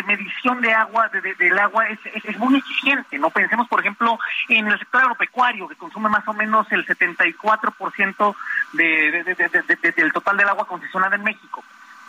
medición 0.07 0.61
de 0.61 0.73
agua, 0.73 1.09
del 1.09 1.59
agua, 1.59 1.89
es, 1.89 1.99
es, 2.25 2.39
muy 2.39 2.59
eficiente. 2.59 3.19
No 3.19 3.31
pensemos, 3.31 3.69
por 3.69 3.81
ejemplo, 3.81 4.19
en 4.49 4.69
el 4.69 4.79
sector 4.79 5.03
agropecuario, 5.03 5.69
que 5.69 5.77
consume 5.77 6.09
más 6.09 6.27
o 6.29 6.33
menos 6.33 6.71
el 6.71 6.87
74% 6.87 8.37
del 8.73 10.13
total 10.13 10.37
del 10.37 10.49
agua 10.49 10.67
concesionada 10.67 11.17
en 11.17 11.25
México 11.25 11.65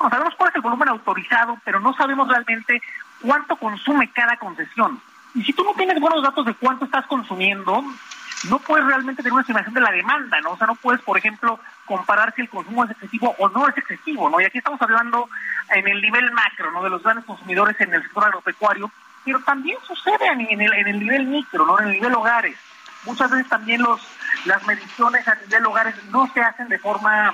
sabemos 0.10 0.36
cuál 0.36 0.50
es 0.50 0.56
el 0.56 0.62
volumen 0.62 0.90
autorizado, 0.90 1.58
pero 1.64 1.80
no 1.80 1.94
sabemos 1.94 2.28
realmente 2.28 2.82
cuánto 3.22 3.56
consume 3.56 4.12
cada 4.12 4.38
concesión. 4.38 5.02
Y 5.36 5.44
si 5.44 5.54
tú 5.54 5.64
no 5.64 5.74
tienes 5.74 6.00
buenos 6.00 6.22
datos 6.22 6.46
de 6.46 6.54
cuánto 6.54 6.86
estás 6.86 7.06
consumiendo, 7.08 7.84
no 8.50 8.60
puedes 8.60 8.86
realmente 8.86 9.24
tener 9.24 9.34
una 9.34 9.42
estimación 9.42 9.74
de 9.74 9.82
la 9.82 9.92
demanda, 9.92 10.40
¿no? 10.42 10.52
O 10.52 10.58
sea, 10.58 10.68
no 10.68 10.76
puedes, 10.76 11.02
por 11.02 11.18
ejemplo, 11.18 11.60
comparar 11.86 12.34
si 12.36 12.42
el 12.42 12.50
consumo 12.50 12.84
es 12.84 12.92
excesivo 12.92 13.36
o 13.40 13.50
no 13.50 13.68
es 13.68 13.78
excesivo, 13.78 14.30
¿no? 14.30 14.40
Y 14.40 14.46
aquí 14.46 14.58
estamos 14.58 14.82
hablando 14.82 15.30
en 15.70 15.88
el 15.88 16.02
nivel 16.02 16.32
macro, 16.32 16.72
¿no? 16.72 16.84
De 16.84 16.90
los 16.90 17.02
grandes 17.02 17.26
consumidores 17.26 17.80
en 17.80 17.94
el 17.94 18.04
sector 18.04 18.26
agropecuario, 18.26 18.92
pero 19.26 19.40
también 19.40 19.78
sucede 19.88 20.28
en 20.28 20.62
el, 20.62 20.74
en 20.74 20.88
el 20.88 21.00
nivel 21.00 21.26
micro, 21.26 21.66
¿no? 21.66 21.80
En 21.80 21.88
el 21.88 21.94
nivel 21.94 22.14
hogares. 22.14 22.58
Muchas 23.06 23.32
veces 23.32 23.48
también 23.50 23.82
los 23.82 24.02
las 24.46 24.66
mediciones 24.68 25.26
a 25.28 25.36
nivel 25.36 25.66
hogares 25.66 25.96
no 26.06 26.30
se 26.34 26.42
hacen 26.42 26.68
de 26.68 26.78
forma 26.80 27.34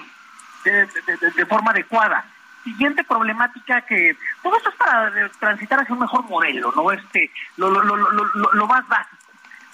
de 0.63 1.45
forma 1.47 1.71
adecuada 1.71 2.25
siguiente 2.69 3.03
problemática 3.03 3.81
que 3.81 4.15
todo 4.43 4.55
esto 4.57 4.69
es 4.69 4.75
para 4.75 5.29
transitar 5.39 5.79
hacia 5.79 5.93
un 5.93 6.01
mejor 6.01 6.23
modelo, 6.29 6.71
¿no? 6.75 6.91
Este, 6.91 7.31
lo, 7.57 7.69
lo, 7.69 7.81
lo, 7.81 8.53
lo, 8.53 8.67
más 8.67 8.87
básico. 8.87 9.17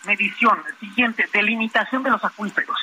Medición, 0.06 0.58
siguiente, 0.80 1.28
delimitación 1.34 2.04
de 2.04 2.12
los 2.12 2.24
acuíferos. 2.24 2.80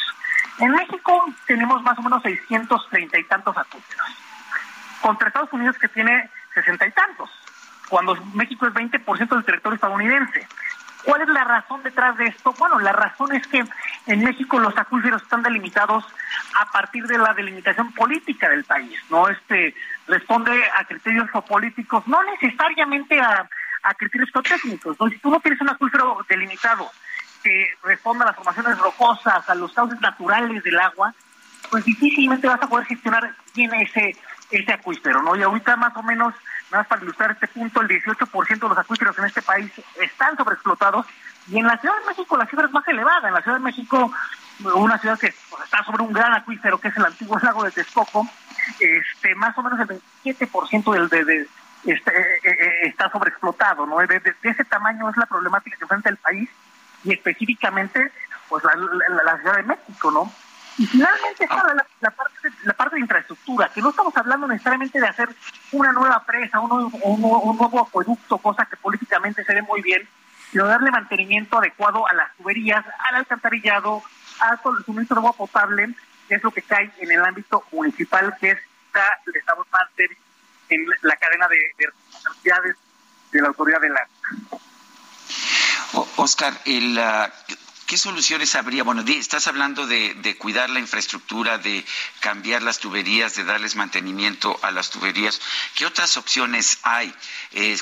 En 0.59 0.71
México 0.73 1.33
tenemos 1.47 1.83
más 1.83 1.99
o 1.99 2.03
menos 2.03 2.23
630 2.23 3.19
y 3.19 3.25
tantos 3.25 3.57
acuíferos, 3.57 4.07
contra 5.01 5.29
Estados 5.29 5.53
Unidos 5.53 5.79
que 5.79 5.89
tiene 5.89 6.29
60 6.55 6.87
y 6.87 6.91
tantos, 6.91 7.31
cuando 7.89 8.15
México 8.35 8.67
es 8.67 8.75
20% 8.75 9.29
del 9.29 9.45
territorio 9.45 9.77
estadounidense. 9.77 10.47
¿Cuál 11.05 11.23
es 11.23 11.29
la 11.29 11.45
razón 11.45 11.83
detrás 11.83 12.17
de 12.17 12.27
esto? 12.27 12.55
Bueno, 12.59 12.79
la 12.79 12.93
razón 12.93 13.35
es 13.35 13.47
que 13.47 13.65
en 14.07 14.25
México 14.25 14.59
los 14.59 14.77
acuíferos 14.77 15.23
están 15.23 15.43
delimitados 15.43 16.05
a 16.61 16.71
partir 16.71 17.07
de 17.07 17.19
la 17.19 17.35
delimitación 17.35 17.93
política 17.93 18.49
del 18.49 18.65
país, 18.65 18.99
¿no? 19.11 19.29
Este 19.29 19.75
responde 20.07 20.53
a 20.77 20.85
criterios 20.85 21.31
geopolíticos, 21.31 22.07
no 22.07 22.23
necesariamente 22.25 23.21
a, 23.21 23.49
criterios 23.97 24.31
geotécnicos, 24.33 24.99
¿no? 25.01 25.09
Si 25.09 25.19
tú 25.19 25.31
no 25.31 25.41
tienes 25.41 25.61
un 25.61 25.71
acuífero 25.71 26.25
delimitado 26.29 26.91
que 27.43 27.69
responda 27.83 28.25
a 28.25 28.29
las 28.29 28.37
formaciones 28.37 28.79
rocosas, 28.79 29.49
a 29.49 29.55
los 29.57 29.73
cauces 29.73 30.01
naturales 30.01 30.63
del 30.63 30.79
agua, 30.79 31.13
pues 31.71 31.85
difícilmente 31.85 32.47
vas 32.47 32.63
a 32.63 32.69
poder 32.69 32.87
gestionar 32.87 33.35
bien 33.55 33.75
ese, 33.75 34.17
ese 34.53 34.73
acuífero, 34.73 35.23
¿no? 35.23 35.35
Y 35.35 35.43
ahorita 35.43 35.77
más 35.77 35.97
o 35.97 36.03
menos 36.03 36.35
Nada 36.73 36.85
más 36.85 36.89
para 36.89 37.03
ilustrar 37.03 37.31
este 37.33 37.49
punto, 37.49 37.83
el 37.83 37.89
18% 37.89 38.49
de 38.49 38.69
los 38.69 38.79
acuíferos 38.79 39.19
en 39.19 39.27
este 39.27 39.43
país 39.43 39.71
están 40.01 40.39
sobreexplotados 40.39 41.05
y 41.49 41.59
en 41.59 41.67
la 41.67 41.77
Ciudad 41.77 41.95
de 42.01 42.07
México 42.07 42.35
la 42.39 42.47
cifra 42.47 42.65
es 42.65 42.73
más 42.73 42.89
elevada. 42.89 43.29
En 43.29 43.35
la 43.35 43.43
Ciudad 43.43 43.59
de 43.59 43.65
México, 43.65 44.11
una 44.75 44.97
ciudad 44.97 45.19
que 45.19 45.27
está 45.27 45.85
sobre 45.85 46.03
un 46.03 46.15
gran 46.15 46.33
acuífero 46.33 46.81
que 46.81 46.89
es 46.89 46.97
el 46.97 47.05
antiguo 47.05 47.39
lago 47.41 47.63
de 47.65 47.73
Texcoco, 47.73 48.27
este, 48.81 49.35
más 49.35 49.57
o 49.59 49.63
menos 49.63 49.81
el 49.81 50.01
27% 50.25 50.93
del, 50.95 51.09
de, 51.11 51.47
este, 51.85 52.11
eh, 52.11 52.41
eh, 52.43 52.51
eh, 52.59 52.81
está 52.85 53.11
sobreexplotado. 53.11 53.85
¿no? 53.85 53.99
De, 53.99 54.23
ese 54.43 54.65
tamaño 54.65 55.11
es 55.11 55.17
la 55.19 55.27
problemática 55.27 55.77
que 55.77 55.85
enfrenta 55.85 56.09
el 56.09 56.17
país 56.17 56.49
y 57.05 57.13
específicamente 57.13 58.13
pues 58.49 58.65
la 58.65 59.39
Ciudad 59.41 59.57
de 59.57 59.63
México, 59.63 60.11
¿no? 60.11 60.33
Y 60.79 60.87
finalmente 60.87 61.45
está 61.45 61.75
la, 62.01 62.11
parte, 62.11 62.51
la 62.65 62.73
parte 62.73 62.97
de 62.97 63.03
infraestructura, 63.03 63.69
que 63.69 63.83
no 63.83 63.91
estamos 63.91 64.17
hablando 64.17 64.47
necesariamente 64.47 65.01
de 65.01 65.07
hacer 65.07 65.29
una 65.73 65.93
nueva 65.93 66.25
presa, 66.25 66.61
un, 66.61 66.91
un, 67.03 67.21
nuevo 67.57 67.81
acueducto, 67.81 68.39
cosa 68.39 68.65
que 68.65 68.77
políticamente 68.77 69.45
se 69.45 69.55
ve 69.55 69.63
muy 69.63 69.83
bien, 69.83 70.09
sino 70.51 70.67
darle 70.67 70.91
mantenimiento 70.91 71.59
adecuado 71.59 72.07
a 72.09 72.15
las 72.15 72.35
tuberías, 72.37 72.85
al 73.11 73.17
alcantarillado, 73.17 74.03
al 74.41 74.59
suministro 74.85 75.17
de 75.17 75.21
agua 75.21 75.33
potable, 75.35 75.95
que 76.29 76.37
es 76.37 76.43
lo 76.43 76.51
que 76.51 76.63
cae 76.63 76.91
en 76.99 77.11
el 77.11 77.25
ámbito 77.25 77.65
municipal, 77.73 78.35
que 78.41 78.51
está 78.53 79.19
el 79.27 79.37
estado 79.37 79.67
más 79.71 79.89
en 80.69 80.87
la 81.03 81.17
cadena 81.17 81.49
de, 81.49 81.59
de 81.79 81.87
responsabilidades 81.87 82.77
de 83.31 83.41
la 83.43 83.49
autoridad 83.49 83.81
del 83.81 83.97
agua. 83.97 84.61
Oscar, 86.17 86.55
el, 86.65 86.99
¿Qué 87.93 87.99
soluciones 87.99 88.55
habría? 88.55 88.85
Bueno, 88.85 89.05
estás 89.07 89.49
hablando 89.49 89.87
de, 89.87 90.35
cuidar 90.39 90.71
la 90.71 90.81
infraestructura, 90.81 91.59
de 91.59 91.85
cambiar 92.21 92.63
las 92.63 92.79
tuberías, 92.79 93.37
de 93.37 93.45
darles 93.45 93.77
mantenimiento 93.77 94.59
a 94.63 94.71
las 94.71 94.89
tuberías. 94.89 95.43
¿Qué 95.75 95.85
otras 95.85 96.17
opciones 96.17 96.79
hay? 96.85 97.15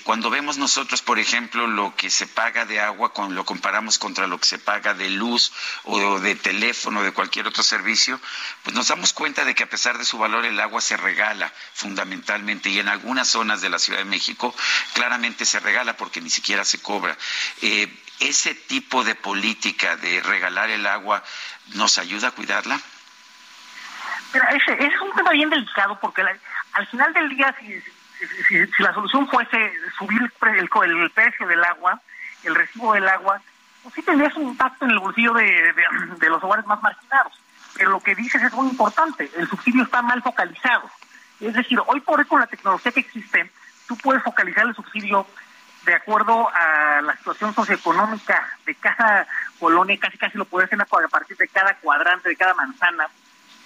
cuando 0.02 0.28
vemos 0.28 0.58
nosotros, 0.58 1.00
por 1.00 1.20
ejemplo, 1.20 1.68
lo 1.68 1.94
que 1.94 2.10
se 2.10 2.26
paga 2.26 2.64
de 2.64 2.80
agua, 2.80 3.12
con, 3.12 3.36
lo 3.36 3.44
comparamos 3.44 4.00
contra 4.00 4.26
lo 4.26 4.40
que 4.40 4.46
se 4.46 4.58
paga 4.58 4.94
de 4.94 5.10
luz 5.10 5.52
o 5.84 6.18
de 6.18 6.34
teléfono, 6.34 6.98
o 6.98 7.02
de 7.04 7.12
cualquier 7.12 7.46
otro 7.46 7.62
servicio, 7.62 8.20
pues 8.64 8.74
nos 8.74 8.88
damos 8.88 9.12
cuenta 9.12 9.44
de 9.44 9.54
que 9.54 9.62
a 9.62 9.70
pesar 9.70 9.96
de 9.96 10.04
su 10.04 10.18
valor 10.18 10.44
el 10.44 10.58
agua 10.58 10.80
se 10.80 10.96
regala 10.96 11.54
fundamentalmente 11.72 12.68
y 12.68 12.80
en 12.80 12.88
algunas 12.88 13.28
zonas 13.28 13.60
de 13.60 13.70
la 13.70 13.78
Ciudad 13.78 14.00
de 14.00 14.06
México 14.06 14.52
claramente 14.92 15.44
se 15.44 15.60
regala 15.60 15.96
porque 15.96 16.20
ni 16.20 16.30
siquiera 16.30 16.64
se 16.64 16.82
cobra. 16.82 17.16
Eh, 17.62 17.96
ese 18.20 18.54
tipo 18.54 19.02
de 19.04 19.14
política 19.14 19.96
de 19.96 20.20
regalar 20.20 20.70
el 20.70 20.86
agua 20.86 21.22
nos 21.74 21.98
ayuda 21.98 22.28
a 22.28 22.32
cuidarla? 22.32 22.80
ese, 24.52 24.72
es 24.84 25.00
un 25.00 25.12
tema 25.14 25.30
bien 25.32 25.50
delicado 25.50 25.98
porque 26.00 26.22
al 26.72 26.86
final 26.86 27.12
del 27.12 27.28
día, 27.30 27.54
si, 27.58 27.80
si, 28.48 28.82
la 28.82 28.94
solución 28.94 29.28
fuese 29.28 29.72
subir 29.98 30.20
el, 30.22 31.10
precio 31.10 31.46
del 31.46 31.64
agua, 31.64 32.00
el 32.44 32.54
recibo 32.54 32.94
del 32.94 33.08
agua, 33.08 33.40
pues 33.82 33.94
sí 33.94 34.02
tendría 34.02 34.30
un 34.36 34.48
impacto 34.48 34.84
en 34.84 34.92
el 34.92 34.98
bolsillo 34.98 35.32
de, 35.32 35.74
los 36.28 36.42
hogares 36.42 36.66
más 36.66 36.80
marginados. 36.82 37.32
Pero 37.74 37.90
lo 37.90 38.00
que 38.00 38.14
dices 38.14 38.42
es 38.42 38.52
muy 38.52 38.68
importante, 38.68 39.30
el 39.36 39.48
subsidio 39.48 39.84
está 39.84 40.02
mal 40.02 40.22
focalizado. 40.22 40.90
Es 41.40 41.54
decir, 41.54 41.80
hoy 41.86 42.00
por 42.00 42.18
hoy 42.18 42.26
con 42.26 42.40
la 42.40 42.46
tecnología 42.46 42.92
que 42.92 43.00
existe, 43.00 43.50
tú 43.88 43.96
puedes 43.96 44.22
focalizar 44.22 44.66
el 44.66 44.74
subsidio 44.74 45.26
de 45.84 45.94
acuerdo 45.94 46.48
a 46.52 47.00
la 47.02 47.16
situación 47.16 47.54
socioeconómica 47.54 48.48
de 48.66 48.74
cada 48.74 49.26
colonia, 49.58 49.98
casi 49.98 50.18
casi 50.18 50.36
lo 50.36 50.44
puede 50.44 50.66
hacer 50.66 50.80
a 50.80 51.08
partir 51.08 51.36
de 51.36 51.48
cada 51.48 51.74
cuadrante, 51.76 52.28
de 52.28 52.36
cada 52.36 52.54
manzana, 52.54 53.08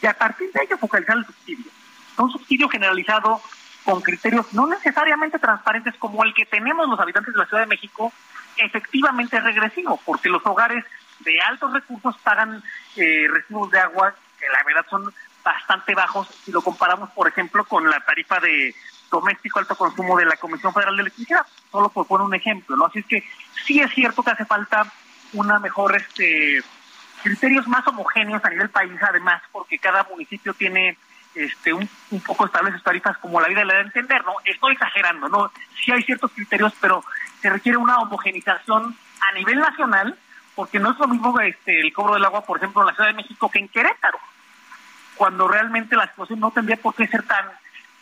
y 0.00 0.06
a 0.06 0.14
partir 0.14 0.50
de 0.52 0.62
ello 0.62 0.78
focalizar 0.78 1.16
el 1.16 1.26
subsidio. 1.26 1.70
Un 2.18 2.30
subsidio 2.30 2.68
generalizado 2.68 3.40
con 3.84 4.00
criterios 4.00 4.52
no 4.52 4.66
necesariamente 4.66 5.38
transparentes 5.38 5.94
como 5.98 6.24
el 6.24 6.32
que 6.34 6.46
tenemos 6.46 6.88
los 6.88 7.00
habitantes 7.00 7.34
de 7.34 7.40
la 7.40 7.46
Ciudad 7.46 7.62
de 7.62 7.68
México, 7.68 8.12
efectivamente 8.56 9.36
es 9.36 9.44
regresivo, 9.44 10.00
porque 10.04 10.28
los 10.28 10.44
hogares 10.46 10.84
de 11.20 11.40
altos 11.40 11.72
recursos 11.72 12.16
pagan 12.18 12.62
eh, 12.96 13.26
recibos 13.30 13.70
de 13.70 13.80
agua 13.80 14.14
que 14.38 14.46
la 14.48 14.62
verdad 14.64 14.86
son 14.88 15.12
bastante 15.44 15.94
bajos 15.94 16.28
si 16.44 16.52
lo 16.52 16.62
comparamos, 16.62 17.10
por 17.10 17.28
ejemplo, 17.28 17.64
con 17.64 17.88
la 17.88 18.00
tarifa 18.00 18.40
de 18.40 18.74
doméstico 19.14 19.58
alto 19.58 19.76
consumo 19.76 20.16
de 20.16 20.26
la 20.26 20.36
Comisión 20.36 20.72
Federal 20.72 20.96
de 20.96 21.02
Electricidad, 21.02 21.46
solo 21.70 21.88
por 21.88 22.06
poner 22.06 22.26
un 22.26 22.34
ejemplo, 22.34 22.76
¿no? 22.76 22.86
Así 22.86 23.00
es 23.00 23.06
que 23.06 23.24
sí 23.64 23.80
es 23.80 23.90
cierto 23.92 24.22
que 24.22 24.30
hace 24.30 24.44
falta 24.44 24.86
una 25.32 25.58
mejor, 25.58 25.96
este, 25.96 26.62
criterios 27.22 27.66
más 27.66 27.86
homogéneos 27.86 28.44
a 28.44 28.50
nivel 28.50 28.68
país, 28.68 28.92
además, 29.00 29.42
porque 29.50 29.78
cada 29.78 30.04
municipio 30.04 30.54
tiene 30.54 30.96
este 31.34 31.72
un, 31.72 31.88
un 32.10 32.20
poco 32.20 32.46
establece 32.46 32.78
tarifas 32.78 33.18
como 33.18 33.40
la 33.40 33.48
vida 33.48 33.64
le 33.64 33.72
da 33.72 33.80
a 33.80 33.82
entender, 33.82 34.24
¿no? 34.24 34.34
Estoy 34.44 34.74
exagerando, 34.74 35.28
¿no? 35.28 35.50
Sí 35.84 35.90
hay 35.90 36.02
ciertos 36.02 36.30
criterios, 36.32 36.72
pero 36.80 37.04
se 37.40 37.50
requiere 37.50 37.76
una 37.76 37.98
homogenización 37.98 38.96
a 39.20 39.32
nivel 39.32 39.58
nacional, 39.58 40.16
porque 40.54 40.78
no 40.78 40.92
es 40.92 40.98
lo 40.98 41.08
mismo 41.08 41.38
este, 41.40 41.80
el 41.80 41.92
cobro 41.92 42.14
del 42.14 42.24
agua, 42.24 42.44
por 42.44 42.58
ejemplo, 42.58 42.82
en 42.82 42.88
la 42.88 42.94
Ciudad 42.94 43.08
de 43.08 43.16
México 43.16 43.50
que 43.50 43.58
en 43.58 43.68
Querétaro, 43.68 44.18
cuando 45.16 45.48
realmente 45.48 45.96
la 45.96 46.08
situación 46.08 46.40
no 46.40 46.50
tendría 46.50 46.76
por 46.76 46.94
qué 46.94 47.06
ser 47.06 47.22
tan 47.24 47.46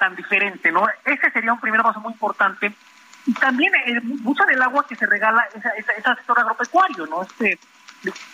tan 0.03 0.17
diferente, 0.17 0.73
¿no? 0.73 0.85
Ese 1.05 1.31
sería 1.31 1.53
un 1.53 1.61
primer 1.61 1.81
paso 1.81 2.01
muy 2.01 2.13
importante. 2.13 2.73
Y 3.25 3.33
también 3.35 3.73
eh, 3.87 4.01
mucho 4.01 4.45
del 4.47 4.61
agua 4.61 4.85
que 4.85 4.97
se 4.97 5.07
regala 5.07 5.47
es, 5.55 5.65
es, 5.65 6.05
al 6.05 6.17
sector 6.17 6.41
agropecuario, 6.41 7.07
¿no? 7.07 7.23
Este, 7.23 7.57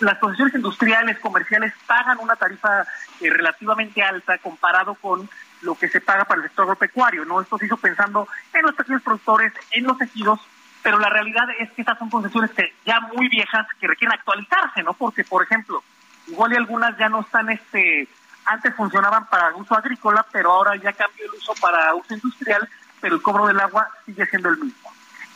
las 0.01 0.17
posiciones 0.17 0.55
industriales, 0.55 1.19
comerciales 1.19 1.75
pagan 1.87 2.17
una 2.23 2.37
tarifa 2.37 2.85
eh, 3.21 3.29
relativamente 3.29 4.03
alta 4.03 4.39
comparado 4.39 4.95
con 4.95 5.29
lo 5.61 5.75
que 5.75 5.91
se 5.91 6.01
paga 6.01 6.25
para 6.25 6.41
el 6.41 6.49
sector 6.49 6.63
agropecuario, 6.63 7.27
¿no? 7.27 7.43
Esto 7.43 7.59
se 7.59 7.67
hizo 7.67 7.77
pensando 7.77 8.27
en 8.55 8.63
los 8.63 8.75
pequeños 8.75 9.03
productores, 9.03 9.53
en 9.73 9.85
los 9.85 9.99
tejidos, 9.99 10.41
pero 10.83 10.99
la 10.99 11.11
realidad 11.11 11.51
es 11.59 11.71
que 11.73 11.83
estas 11.83 11.99
son 11.99 12.09
concesiones 12.09 12.51
que 12.53 12.73
ya 12.87 12.99
muy 13.01 13.29
viejas 13.29 13.67
que 13.79 13.89
requieren 13.89 14.19
actualizarse, 14.19 14.83
¿no? 14.83 14.95
Porque, 14.95 15.23
por 15.23 15.43
ejemplo, 15.43 15.83
igual 16.29 16.51
y 16.55 16.57
algunas 16.57 16.97
ya 16.97 17.11
no 17.11 17.21
están 17.21 17.51
este 17.51 18.09
antes 18.49 18.75
funcionaban 18.75 19.27
para 19.27 19.55
uso 19.55 19.75
agrícola, 19.75 20.27
pero 20.33 20.53
ahora 20.53 20.75
ya 20.77 20.93
cambió 20.93 21.27
el 21.27 21.39
uso 21.39 21.55
para 21.61 21.95
uso 21.95 22.15
industrial, 22.15 22.69
pero 23.01 23.17
el 23.17 23.23
cobro 23.23 23.47
del 23.47 23.61
agua 23.61 23.89
sigue 24.07 24.27
siendo 24.27 24.49
el 24.49 24.59
mismo. 24.59 24.93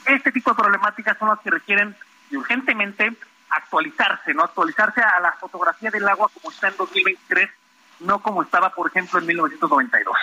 Este 0.07 0.33
tipo 0.33 0.51
de 0.51 0.57
problemáticas 0.57 1.17
son 1.19 1.29
las 1.29 1.41
que 1.41 1.51
requieren 1.51 1.95
urgentemente 2.33 3.15
actualizarse, 3.51 4.33
¿no? 4.35 4.45
Actualizarse 4.45 5.03
a 5.03 5.21
la 5.21 5.33
fotografía 5.33 5.91
del 5.91 6.09
agua 6.09 6.31
como 6.33 6.51
está 6.51 6.69
en 6.69 6.77
2023, 6.77 7.51
no 8.01 8.21
como 8.21 8.43
estaba, 8.43 8.71
por 8.71 8.89
ejemplo, 8.89 9.19
en 9.19 9.27
1992. 9.27 10.17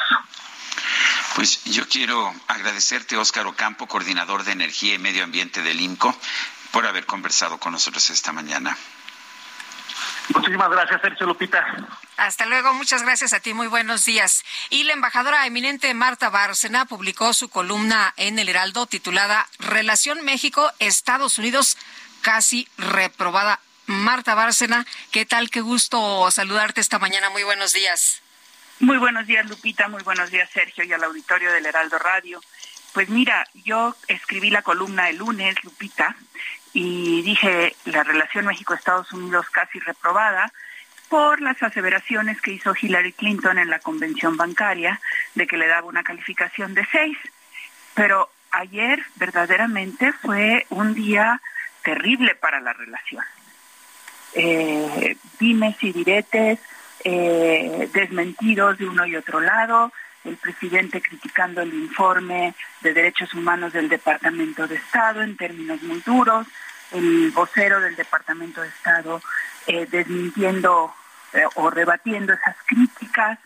Pues 1.35 1.63
yo 1.65 1.87
quiero 1.87 2.33
agradecerte, 2.47 3.15
Óscar 3.15 3.45
Ocampo, 3.45 3.87
coordinador 3.87 4.43
de 4.43 4.51
Energía 4.51 4.95
y 4.95 4.99
Medio 4.99 5.23
Ambiente 5.23 5.61
del 5.61 5.79
INCO, 5.79 6.13
por 6.71 6.85
haber 6.85 7.05
conversado 7.05 7.59
con 7.59 7.71
nosotros 7.71 8.09
esta 8.09 8.33
mañana. 8.33 8.75
Muchísimas 10.33 10.69
gracias, 10.69 11.01
Sergio 11.01 11.25
Lupita. 11.25 11.65
Hasta 12.17 12.45
luego, 12.45 12.73
muchas 12.73 13.03
gracias 13.03 13.33
a 13.33 13.39
ti, 13.39 13.53
muy 13.53 13.67
buenos 13.67 14.05
días. 14.05 14.43
Y 14.69 14.83
la 14.83 14.93
embajadora 14.93 15.45
eminente 15.45 15.93
Marta 15.93 16.29
Bárcena 16.29 16.85
publicó 16.85 17.33
su 17.33 17.49
columna 17.49 18.13
en 18.17 18.37
El 18.39 18.49
Heraldo 18.49 18.85
titulada 18.85 19.47
Relación 19.57 20.23
México-Estados 20.23 21.37
Unidos 21.39 21.77
casi 22.21 22.67
reprobada. 22.77 23.59
Marta 23.85 24.35
Bárcena, 24.35 24.85
¿qué 25.11 25.25
tal? 25.25 25.49
Qué 25.49 25.61
gusto 25.61 26.29
saludarte 26.29 26.79
esta 26.79 26.99
mañana. 26.99 27.31
Muy 27.31 27.43
buenos 27.43 27.73
días. 27.73 28.21
Muy 28.79 28.97
buenos 28.97 29.25
días, 29.25 29.47
Lupita. 29.47 29.87
Muy 29.87 30.03
buenos 30.03 30.29
días, 30.29 30.49
Sergio, 30.53 30.83
y 30.83 30.93
al 30.93 31.03
auditorio 31.03 31.51
del 31.51 31.65
Heraldo 31.65 31.97
Radio. 31.97 32.39
Pues 32.93 33.09
mira, 33.09 33.47
yo 33.53 33.95
escribí 34.07 34.49
la 34.49 34.61
columna 34.61 35.09
el 35.09 35.17
lunes, 35.17 35.55
Lupita, 35.63 36.15
y 36.73 37.21
dije 37.23 37.75
la 37.85 38.03
relación 38.03 38.45
México-Estados 38.45 39.11
Unidos 39.13 39.49
casi 39.49 39.79
reprobada 39.79 40.51
por 41.09 41.41
las 41.41 41.61
aseveraciones 41.63 42.39
que 42.39 42.51
hizo 42.51 42.73
Hillary 42.79 43.13
Clinton 43.13 43.57
en 43.57 43.69
la 43.69 43.79
convención 43.79 44.37
bancaria 44.37 45.01
de 45.33 45.47
que 45.47 45.57
le 45.57 45.67
daba 45.67 45.87
una 45.87 46.03
calificación 46.03 46.75
de 46.75 46.85
seis. 46.91 47.17
Pero 47.95 48.29
ayer 48.51 49.03
verdaderamente 49.15 50.13
fue 50.13 50.65
un 50.69 50.93
día 50.93 51.41
terrible 51.83 52.35
para 52.35 52.59
la 52.59 52.73
relación. 52.73 53.23
Eh, 54.33 55.17
dimes 55.39 55.75
y 55.81 55.91
diretes, 55.91 56.59
eh, 57.03 57.89
desmentidos 57.91 58.77
de 58.77 58.87
uno 58.87 59.05
y 59.05 59.15
otro 59.15 59.39
lado, 59.39 59.91
el 60.25 60.37
presidente 60.37 61.01
criticando 61.01 61.61
el 61.61 61.73
informe 61.73 62.53
de 62.81 62.93
derechos 62.93 63.33
humanos 63.33 63.73
del 63.73 63.89
Departamento 63.89 64.67
de 64.67 64.75
Estado 64.75 65.21
en 65.21 65.37
términos 65.37 65.81
muy 65.83 66.01
duros, 66.01 66.47
el 66.91 67.31
vocero 67.31 67.79
del 67.79 67.95
Departamento 67.95 68.61
de 68.61 68.67
Estado 68.69 69.21
eh, 69.67 69.85
desmintiendo 69.89 70.93
eh, 71.33 71.43
o 71.55 71.69
rebatiendo 71.69 72.33
esas 72.33 72.55
críticas, 72.65 73.39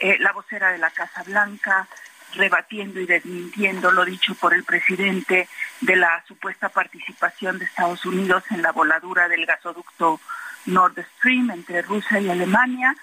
eh, 0.00 0.16
la 0.18 0.32
vocera 0.32 0.72
de 0.72 0.78
la 0.78 0.90
Casa 0.90 1.22
Blanca 1.22 1.86
rebatiendo 2.34 3.00
y 3.00 3.06
desmintiendo 3.06 3.90
lo 3.90 4.04
dicho 4.04 4.34
por 4.34 4.52
el 4.52 4.64
presidente 4.64 5.48
de 5.80 5.96
la 5.96 6.22
supuesta 6.26 6.68
participación 6.68 7.58
de 7.58 7.64
Estados 7.64 8.04
Unidos 8.04 8.44
en 8.50 8.62
la 8.62 8.72
voladura 8.72 9.28
del 9.28 9.46
gasoducto 9.46 10.20
Nord 10.66 10.98
Stream 11.16 11.50
entre 11.50 11.82
Rusia 11.82 12.20
y 12.20 12.28
Alemania, 12.28 12.94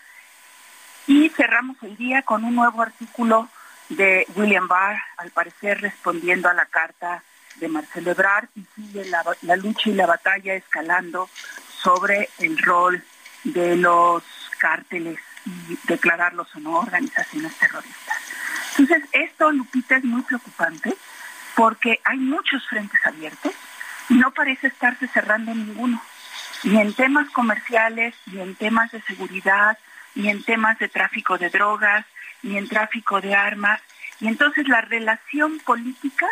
y 1.07 1.29
cerramos 1.29 1.77
el 1.83 1.95
día 1.97 2.21
con 2.23 2.43
un 2.43 2.55
nuevo 2.55 2.81
artículo 2.81 3.49
de 3.89 4.25
William 4.35 4.67
Barr, 4.67 4.97
al 5.17 5.31
parecer 5.31 5.81
respondiendo 5.81 6.49
a 6.49 6.53
la 6.53 6.65
carta 6.65 7.23
de 7.57 7.67
Marcelo 7.67 8.11
Ebrard, 8.11 8.49
y 8.55 8.65
sigue 8.75 9.05
la, 9.05 9.23
la 9.41 9.55
lucha 9.55 9.89
y 9.89 9.93
la 9.93 10.07
batalla 10.07 10.55
escalando 10.55 11.29
sobre 11.81 12.29
el 12.39 12.57
rol 12.57 13.03
de 13.43 13.77
los 13.77 14.23
cárteles 14.57 15.19
y 15.45 15.77
declararlos 15.83 16.53
o 16.55 16.59
no 16.59 16.79
organizaciones 16.79 17.55
terroristas. 17.57 18.17
Entonces, 18.77 19.07
esto, 19.11 19.51
Lupita, 19.51 19.97
es 19.97 20.03
muy 20.03 20.23
preocupante 20.23 20.95
porque 21.55 22.01
hay 22.03 22.17
muchos 22.17 22.67
frentes 22.67 22.99
abiertos 23.05 23.53
y 24.09 24.15
no 24.15 24.31
parece 24.31 24.67
estarse 24.67 25.07
cerrando 25.07 25.53
ninguno, 25.53 26.01
ni 26.63 26.79
en 26.81 26.93
temas 26.93 27.29
comerciales, 27.29 28.15
ni 28.25 28.41
en 28.41 28.55
temas 28.55 28.91
de 28.91 29.01
seguridad, 29.03 29.77
ni 30.15 30.29
en 30.29 30.43
temas 30.43 30.79
de 30.79 30.89
tráfico 30.89 31.37
de 31.37 31.49
drogas, 31.49 32.05
ni 32.41 32.57
en 32.57 32.67
tráfico 32.67 33.21
de 33.21 33.35
armas. 33.35 33.81
Y 34.19 34.27
entonces 34.27 34.67
la 34.67 34.81
relación 34.81 35.59
política, 35.59 36.27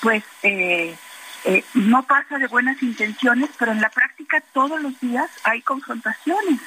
pues, 0.00 0.24
eh, 0.42 0.96
eh, 1.44 1.64
no 1.74 2.04
pasa 2.04 2.38
de 2.38 2.46
buenas 2.46 2.82
intenciones, 2.82 3.50
pero 3.58 3.72
en 3.72 3.80
la 3.80 3.90
práctica 3.90 4.40
todos 4.52 4.80
los 4.80 4.98
días 5.00 5.30
hay 5.44 5.62
confrontaciones. 5.62 6.60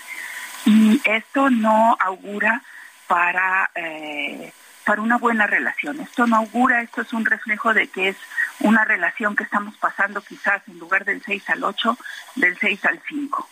Y 0.66 1.02
esto 1.06 1.50
no 1.50 1.98
augura 2.00 2.62
para, 3.08 3.70
eh, 3.76 4.54
para 4.86 5.02
una 5.02 5.18
buena 5.18 5.48
relación. 5.48 6.00
Esto 6.00 6.28
no 6.28 6.38
augura, 6.38 6.82
esto 6.82 7.02
es 7.02 7.14
un 7.14 7.26
reflejo 7.26 7.74
de 7.74 7.88
que 7.88 8.10
es 8.10 8.18
una 8.60 8.86
relación 8.86 9.36
que 9.36 9.44
estamos 9.44 9.76
pasando 9.78 10.22
quizás 10.22 10.62
en 10.68 10.80
lugar 10.80 11.06
del 11.06 11.22
6 11.24 11.50
al 11.50 11.64
8, 11.64 11.98
del 12.36 12.58
6 12.58 12.86
al 12.86 13.02
5. 13.08 13.50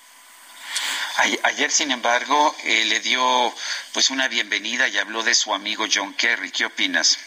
Ayer, 1.44 1.70
sin 1.70 1.92
embargo, 1.92 2.56
eh, 2.64 2.86
le 2.86 3.02
dio 3.02 3.54
pues 3.94 4.10
una 4.10 4.30
bienvenida 4.30 4.88
y 4.88 4.98
habló 4.98 5.22
de 5.22 5.36
su 5.36 5.54
amigo 5.54 5.86
John 5.94 6.14
Kerry. 6.14 6.50
¿Qué 6.50 6.66
opinas? 6.66 7.20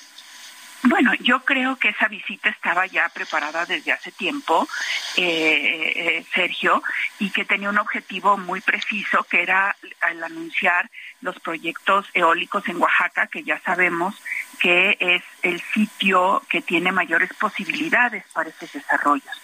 Bueno, 0.84 1.12
yo 1.20 1.44
creo 1.44 1.76
que 1.76 1.90
esa 1.90 2.08
visita 2.08 2.48
estaba 2.48 2.86
ya 2.86 3.08
preparada 3.10 3.66
desde 3.66 3.92
hace 3.92 4.10
tiempo, 4.10 4.66
eh, 5.16 5.92
eh, 5.94 6.26
Sergio, 6.34 6.82
y 7.20 7.30
que 7.30 7.44
tenía 7.44 7.68
un 7.68 7.78
objetivo 7.78 8.36
muy 8.36 8.60
preciso, 8.62 9.24
que 9.24 9.42
era 9.42 9.76
al 10.00 10.24
anunciar 10.24 10.90
los 11.20 11.38
proyectos 11.38 12.06
eólicos 12.14 12.66
en 12.68 12.80
Oaxaca, 12.80 13.26
que 13.26 13.44
ya 13.44 13.60
sabemos 13.60 14.14
que 14.58 14.96
es 14.98 15.22
el 15.42 15.60
sitio 15.74 16.42
que 16.48 16.62
tiene 16.62 16.90
mayores 16.92 17.30
posibilidades 17.34 18.24
para 18.32 18.48
esos 18.48 18.72
desarrollos. 18.72 19.40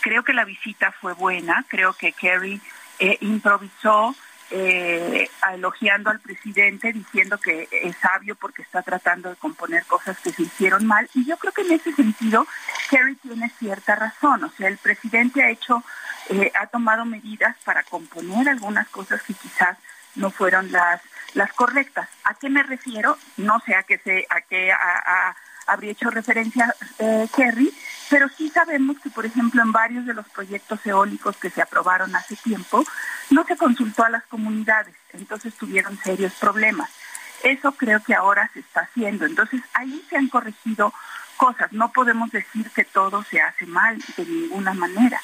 Creo 0.00 0.24
que 0.24 0.32
la 0.32 0.44
visita 0.44 0.90
fue 0.90 1.12
buena, 1.12 1.64
creo 1.68 1.92
que 1.92 2.12
Kerry 2.12 2.60
eh, 3.00 3.18
improvisó 3.20 4.14
eh, 4.50 5.28
elogiando 5.52 6.10
al 6.10 6.20
presidente, 6.20 6.92
diciendo 6.92 7.38
que 7.38 7.68
es 7.70 7.96
sabio 7.96 8.34
porque 8.34 8.62
está 8.62 8.82
tratando 8.82 9.30
de 9.30 9.36
componer 9.36 9.84
cosas 9.86 10.18
que 10.20 10.32
se 10.32 10.42
hicieron 10.42 10.86
mal. 10.86 11.08
Y 11.14 11.24
yo 11.24 11.36
creo 11.36 11.52
que 11.52 11.62
en 11.62 11.72
ese 11.72 11.92
sentido, 11.92 12.46
Kerry 12.90 13.16
tiene 13.16 13.48
cierta 13.58 13.96
razón. 13.96 14.44
O 14.44 14.50
sea, 14.50 14.68
el 14.68 14.78
presidente 14.78 15.42
ha 15.42 15.50
hecho, 15.50 15.82
eh, 16.28 16.52
ha 16.60 16.66
tomado 16.66 17.04
medidas 17.04 17.56
para 17.64 17.82
componer 17.84 18.48
algunas 18.48 18.88
cosas 18.88 19.22
que 19.22 19.34
quizás 19.34 19.76
no 20.14 20.30
fueron 20.30 20.70
las 20.72 21.00
las 21.34 21.52
correctas. 21.52 22.08
¿A 22.24 22.34
qué 22.34 22.50
me 22.50 22.62
refiero? 22.62 23.16
No 23.36 23.60
sé 23.60 23.74
a 23.74 23.82
qué 23.82 23.98
se, 23.98 24.26
a 24.28 24.40
qué 24.40 24.72
habría 25.70 25.92
hecho 25.92 26.10
referencia 26.10 26.74
eh, 26.98 27.26
Kerry, 27.34 27.72
pero 28.08 28.28
sí 28.28 28.50
sabemos 28.50 28.98
que, 28.98 29.10
por 29.10 29.24
ejemplo, 29.24 29.62
en 29.62 29.72
varios 29.72 30.04
de 30.04 30.14
los 30.14 30.28
proyectos 30.28 30.84
eólicos 30.84 31.36
que 31.36 31.50
se 31.50 31.62
aprobaron 31.62 32.14
hace 32.16 32.36
tiempo, 32.36 32.84
no 33.30 33.44
se 33.44 33.56
consultó 33.56 34.04
a 34.04 34.10
las 34.10 34.24
comunidades, 34.26 34.94
entonces 35.12 35.54
tuvieron 35.54 35.96
serios 35.98 36.32
problemas. 36.34 36.90
Eso 37.42 37.72
creo 37.72 38.02
que 38.02 38.14
ahora 38.14 38.50
se 38.52 38.60
está 38.60 38.80
haciendo. 38.80 39.24
Entonces, 39.24 39.62
ahí 39.74 40.04
se 40.10 40.16
han 40.16 40.28
corregido 40.28 40.92
cosas. 41.36 41.72
No 41.72 41.90
podemos 41.92 42.30
decir 42.30 42.68
que 42.70 42.84
todo 42.84 43.22
se 43.24 43.40
hace 43.40 43.64
mal 43.66 43.98
de 44.16 44.26
ninguna 44.26 44.74
manera. 44.74 45.20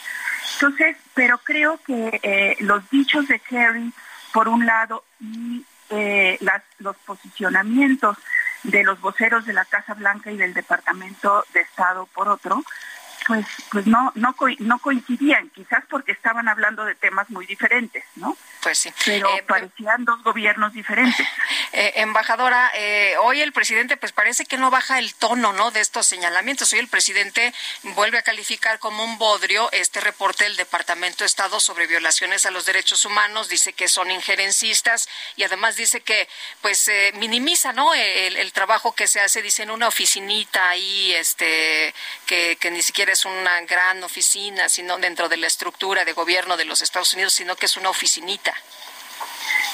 Entonces, 0.55 0.97
pero 1.13 1.39
creo 1.39 1.79
que 1.87 2.21
eh, 2.23 2.57
los 2.61 2.89
dichos 2.89 3.29
de 3.29 3.39
Kerry, 3.41 3.93
por 4.33 4.49
un 4.49 4.65
lado, 4.65 5.05
y 5.21 5.65
eh, 5.91 6.39
los 6.79 6.97
posicionamientos 6.99 8.17
de 8.63 8.83
los 8.85 9.01
voceros 9.01 9.47
de 9.47 9.53
la 9.53 9.65
Casa 9.65 9.95
Blanca 9.95 10.31
y 10.31 10.37
del 10.37 10.55
Departamento 10.55 11.45
de 11.53 11.61
Estado 11.61 12.07
por 12.07 12.29
otro, 12.29 12.63
pues 13.27 13.47
pues 13.71 13.87
no 13.87 14.13
no 14.15 14.35
no 14.59 14.79
coincidían, 14.79 15.51
quizás 15.51 15.85
porque 15.89 16.13
estaban 16.13 16.49
hablando 16.49 16.85
de 16.85 16.95
temas 16.95 17.29
muy 17.31 17.47
diferentes, 17.47 18.05
¿no? 18.17 18.37
Pues 18.67 18.79
sí. 18.79 18.93
Pero 19.05 19.33
eh, 19.37 19.45
parecían 19.47 20.05
dos 20.05 20.23
gobiernos 20.23 20.73
diferentes. 20.73 21.27
Eh, 21.73 22.01
embajadora, 22.01 22.71
eh, 22.75 23.17
hoy 23.21 23.43
el 23.43 23.53
presidente 23.53 23.99
pues 23.99 24.11
parece 24.13 24.47
que 24.47 24.57
no 24.57 24.71
baja 24.71 24.99
el 24.99 25.15
tono, 25.15 25.53
¿no? 25.53 25.71
De 25.73 25.81
estos 25.81 26.07
señalamientos. 26.07 26.73
Hoy 26.73 26.79
el 26.79 26.89
presidente 26.89 27.53
vuelve 27.83 28.17
a 28.17 28.23
calificar 28.23 28.79
como 28.79 29.05
un 29.05 29.19
bodrio 29.19 29.71
este 29.73 30.01
reporte 30.01 30.45
del 30.45 30.57
Departamento 30.57 31.19
de 31.19 31.27
Estado 31.27 31.61
sobre 31.61 31.87
violaciones 31.87 32.47
a 32.47 32.51
los 32.51 32.65
derechos 32.65 33.05
humanos. 33.05 33.51
Dice 33.51 33.75
que 33.75 33.89
son 33.89 34.11
injerencistas 34.11 35.07
y 35.35 35.43
además 35.43 35.77
dice 35.77 36.01
que 36.01 36.29
pues 36.63 36.91
minimiza, 37.15 37.75
¿no? 37.75 37.93
El, 37.93 38.53
trabajo 38.53 38.95
que 38.95 39.07
se 39.07 39.21
hace, 39.21 39.43
dice 39.43 39.65
en 39.65 39.71
una 39.71 39.89
oficinita 39.89 40.71
ahí, 40.71 41.13
este, 41.13 41.95
que, 42.25 42.57
que 42.57 42.71
ni 42.71 42.81
siquiera 42.81 43.13
es 43.17 43.25
una 43.25 43.63
gran 43.63 44.03
oficina, 44.05 44.69
sino 44.69 44.99
dentro 44.99 45.31
de 45.31 45.39
la 45.39 45.47
estructura 45.47 46.05
de 46.05 46.13
gobierno 46.13 46.59
de 46.59 46.67
los 46.67 46.83
Estados 46.83 47.15
Unidos, 47.15 47.33
sino 47.33 47.57
que 47.57 47.65
es 47.65 47.77
una 47.79 47.89
oficinita. 47.89 48.53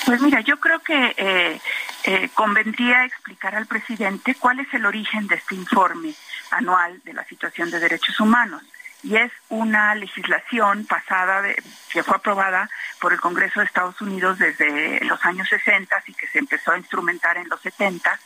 Pues 0.07 0.21
mira, 0.21 0.41
yo 0.43 0.61
creo 0.61 0.79
que 0.79 1.15
eh, 1.17 1.61
eh, 2.05 2.29
convendría 2.35 3.05
explicar 3.05 3.57
al 3.57 3.67
presidente 3.67 4.37
cuál 4.37 4.61
es 4.61 4.73
el 4.75 4.87
origen 4.87 5.27
de 5.27 5.35
este 5.35 5.57
informe 5.57 6.15
anual 6.53 7.01
de 7.05 7.15
la 7.15 7.25
situación 7.25 7.69
de 7.73 7.81
derechos 7.81 8.21
humanos. 8.21 8.63
Y 9.03 9.17
es 9.17 9.33
una 9.49 9.97
legislación 9.97 10.87
pasada 10.87 11.43
de, 11.43 11.61
que 11.91 12.05
fue 12.05 12.17
aprobada 12.17 12.71
por 13.01 13.13
el 13.13 13.21
Congreso 13.21 13.59
de 13.59 13.67
Estados 13.67 14.01
Unidos 14.01 14.39
desde 14.39 15.05
los 15.05 15.25
años 15.25 15.49
60 15.49 16.01
y 16.07 16.15
que 16.15 16.29
se 16.29 16.39
empezó 16.39 16.71
a 16.71 16.79
instrumentar 16.79 17.39
en 17.39 17.49
los 17.49 17.61
70 17.63 18.21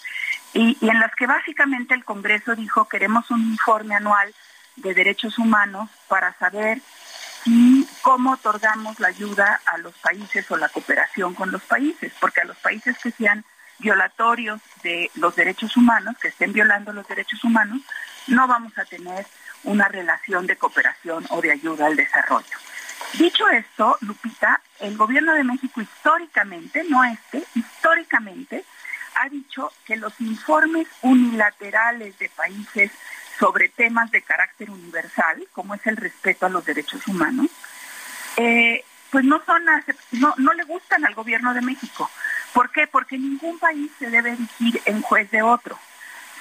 y, 0.52 0.76
y 0.78 0.90
en 0.90 1.00
las 1.00 1.14
que 1.14 1.26
básicamente 1.26 1.94
el 1.94 2.04
Congreso 2.04 2.54
dijo 2.54 2.86
queremos 2.86 3.30
un 3.30 3.40
informe 3.40 3.94
anual 3.94 4.34
de 4.76 4.94
derechos 4.94 5.38
humanos 5.38 5.90
para 6.08 6.32
saber 6.38 6.80
y 7.44 7.86
cómo 8.02 8.32
otorgamos 8.32 8.98
la 8.98 9.08
ayuda 9.08 9.60
a 9.66 9.78
los 9.78 9.94
países 9.98 10.50
o 10.50 10.56
la 10.56 10.68
cooperación 10.68 11.34
con 11.34 11.52
los 11.52 11.62
países, 11.62 12.12
porque 12.20 12.40
a 12.40 12.44
los 12.44 12.56
países 12.58 12.96
que 12.98 13.12
sean 13.12 13.44
violatorios 13.78 14.60
de 14.82 15.10
los 15.14 15.36
derechos 15.36 15.76
humanos, 15.76 16.16
que 16.20 16.28
estén 16.28 16.52
violando 16.52 16.92
los 16.92 17.06
derechos 17.06 17.42
humanos, 17.44 17.82
no 18.26 18.48
vamos 18.48 18.76
a 18.78 18.84
tener 18.84 19.26
una 19.64 19.88
relación 19.88 20.46
de 20.46 20.56
cooperación 20.56 21.26
o 21.30 21.40
de 21.40 21.52
ayuda 21.52 21.86
al 21.86 21.96
desarrollo. 21.96 22.56
Dicho 23.12 23.48
esto, 23.48 23.96
Lupita, 24.00 24.60
el 24.80 24.96
gobierno 24.96 25.32
de 25.34 25.44
México 25.44 25.80
históricamente, 25.80 26.84
no 26.88 27.04
este, 27.04 27.44
históricamente, 27.54 28.64
ha 29.14 29.28
dicho 29.28 29.72
que 29.84 29.96
los 29.96 30.12
informes 30.20 30.88
unilaterales 31.02 32.18
de 32.18 32.28
países 32.30 32.90
sobre 33.38 33.68
temas 33.68 34.10
de 34.10 34.22
carácter 34.22 34.70
universal, 34.70 35.46
como 35.52 35.74
es 35.74 35.86
el 35.86 35.96
respeto 35.96 36.46
a 36.46 36.50
los 36.50 36.64
derechos 36.64 37.06
humanos, 37.06 37.46
eh, 38.36 38.84
pues 39.10 39.24
no 39.24 39.42
son 39.44 39.64
no, 40.12 40.34
no 40.36 40.52
le 40.52 40.64
gustan 40.64 41.04
al 41.04 41.14
gobierno 41.14 41.54
de 41.54 41.60
México. 41.60 42.10
¿Por 42.52 42.70
qué? 42.70 42.86
Porque 42.86 43.18
ningún 43.18 43.58
país 43.58 43.90
se 43.98 44.10
debe 44.10 44.32
erigir 44.32 44.80
en 44.86 45.02
juez 45.02 45.30
de 45.30 45.42
otro. 45.42 45.78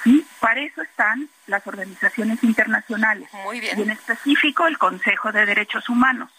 ¿sí? 0.04 0.26
Para 0.40 0.62
eso 0.62 0.82
están 0.82 1.30
las 1.48 1.66
organizaciones 1.68 2.44
internacionales. 2.44 3.30
Muy 3.44 3.60
bien. 3.60 3.78
Y 3.78 3.82
en 3.84 3.92
específico 3.92 4.68
el 4.68 4.78
Consejo 4.78 5.32
de 5.32 5.46
Derechos 5.46 5.90
Humanos. 5.90 6.32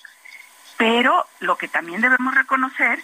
Pero 0.78 1.26
lo 1.40 1.56
que 1.56 1.68
también 1.68 2.00
debemos 2.00 2.34
reconocer 2.34 3.00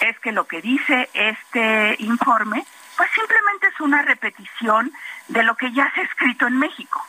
es 0.00 0.18
que 0.20 0.32
lo 0.32 0.46
que 0.46 0.60
dice 0.60 1.08
este 1.14 1.96
informe, 1.98 2.64
pues 2.96 3.10
simplemente 3.14 3.68
es 3.68 3.80
una 3.80 4.02
repetición 4.02 4.92
de 5.28 5.42
lo 5.42 5.56
que 5.56 5.72
ya 5.72 5.90
se 5.94 6.00
ha 6.00 6.04
escrito 6.04 6.46
en 6.46 6.58
México. 6.58 7.04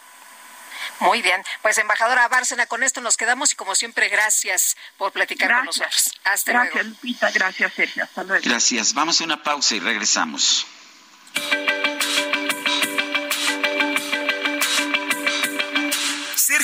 Muy 0.99 1.21
bien, 1.21 1.43
pues 1.61 1.77
embajadora 1.77 2.27
Bárcena, 2.27 2.67
con 2.67 2.83
esto 2.83 3.01
nos 3.01 3.17
quedamos 3.17 3.51
y 3.53 3.55
como 3.55 3.75
siempre 3.75 4.07
gracias 4.07 4.77
por 4.97 5.11
platicar 5.11 5.53
con 5.53 5.65
nosotros. 5.65 6.17
Hasta 6.23 6.51
gracias, 6.53 6.85
Lupita, 6.85 7.31
gracias 7.31 7.73
Sergio, 7.73 8.03
hasta 8.03 8.23
luego. 8.23 8.43
Gracias, 8.45 8.93
vamos 8.93 9.19
a 9.19 9.23
una 9.23 9.43
pausa 9.43 9.75
y 9.75 9.79
regresamos. 9.79 10.65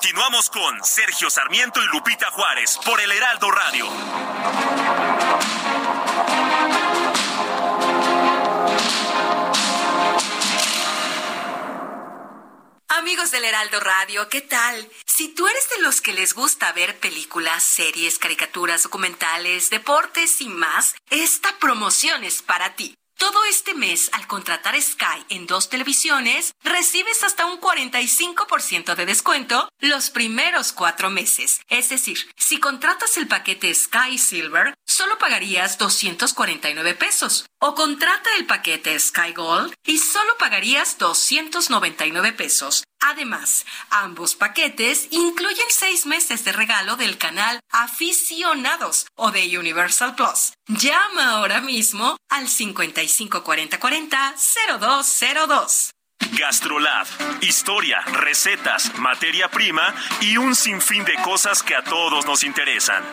Continuamos 0.00 0.48
con 0.50 0.84
Sergio 0.84 1.28
Sarmiento 1.28 1.82
y 1.82 1.86
Lupita 1.86 2.30
Juárez 2.30 2.78
por 2.84 3.00
el 3.00 3.10
Heraldo 3.10 3.50
Radio. 3.50 3.84
Amigos 12.86 13.32
del 13.32 13.44
Heraldo 13.44 13.80
Radio, 13.80 14.28
¿qué 14.28 14.40
tal? 14.40 14.88
Si 15.04 15.34
tú 15.34 15.48
eres 15.48 15.68
de 15.70 15.82
los 15.82 16.00
que 16.00 16.12
les 16.12 16.32
gusta 16.32 16.70
ver 16.70 17.00
películas, 17.00 17.64
series, 17.64 18.20
caricaturas, 18.20 18.84
documentales, 18.84 19.68
deportes 19.68 20.40
y 20.40 20.48
más, 20.48 20.94
esta 21.10 21.58
promoción 21.58 22.22
es 22.22 22.40
para 22.42 22.76
ti. 22.76 22.97
Todo 23.18 23.44
este 23.46 23.74
mes, 23.74 24.10
al 24.12 24.28
contratar 24.28 24.80
Sky 24.80 25.24
en 25.28 25.48
dos 25.48 25.68
televisiones, 25.68 26.54
recibes 26.62 27.24
hasta 27.24 27.46
un 27.46 27.60
45% 27.60 28.94
de 28.94 29.06
descuento 29.06 29.68
los 29.80 30.10
primeros 30.10 30.72
cuatro 30.72 31.10
meses. 31.10 31.60
Es 31.68 31.88
decir, 31.88 32.16
si 32.36 32.60
contratas 32.60 33.16
el 33.16 33.26
paquete 33.26 33.74
Sky 33.74 34.18
Silver, 34.18 34.72
solo 34.86 35.18
pagarías 35.18 35.78
249 35.78 36.94
pesos. 36.94 37.46
O 37.58 37.74
contrata 37.74 38.30
el 38.36 38.46
paquete 38.46 38.96
Sky 39.00 39.32
Gold 39.34 39.74
y 39.84 39.98
solo 39.98 40.38
pagarías 40.38 40.96
299 40.98 42.32
pesos. 42.34 42.84
Además, 43.00 43.64
ambos 43.90 44.34
paquetes 44.34 45.08
incluyen 45.10 45.66
seis 45.70 46.06
meses 46.06 46.44
de 46.44 46.52
regalo 46.52 46.96
del 46.96 47.16
canal 47.16 47.60
Aficionados 47.70 49.06
o 49.14 49.30
de 49.30 49.58
Universal 49.58 50.14
Plus. 50.16 50.52
Llama 50.66 51.30
ahora 51.36 51.60
mismo 51.60 52.16
al 52.28 52.48
55 52.48 53.44
40 53.44 53.78
40 53.78 54.34
0202. 54.80 55.90
Gastrolab, 56.32 57.06
historia, 57.40 58.00
recetas, 58.00 58.92
materia 58.98 59.48
prima 59.48 59.94
y 60.20 60.36
un 60.36 60.54
sinfín 60.54 61.04
de 61.04 61.14
cosas 61.22 61.62
que 61.62 61.74
a 61.74 61.84
todos 61.84 62.26
nos 62.26 62.42
interesan. 62.42 63.04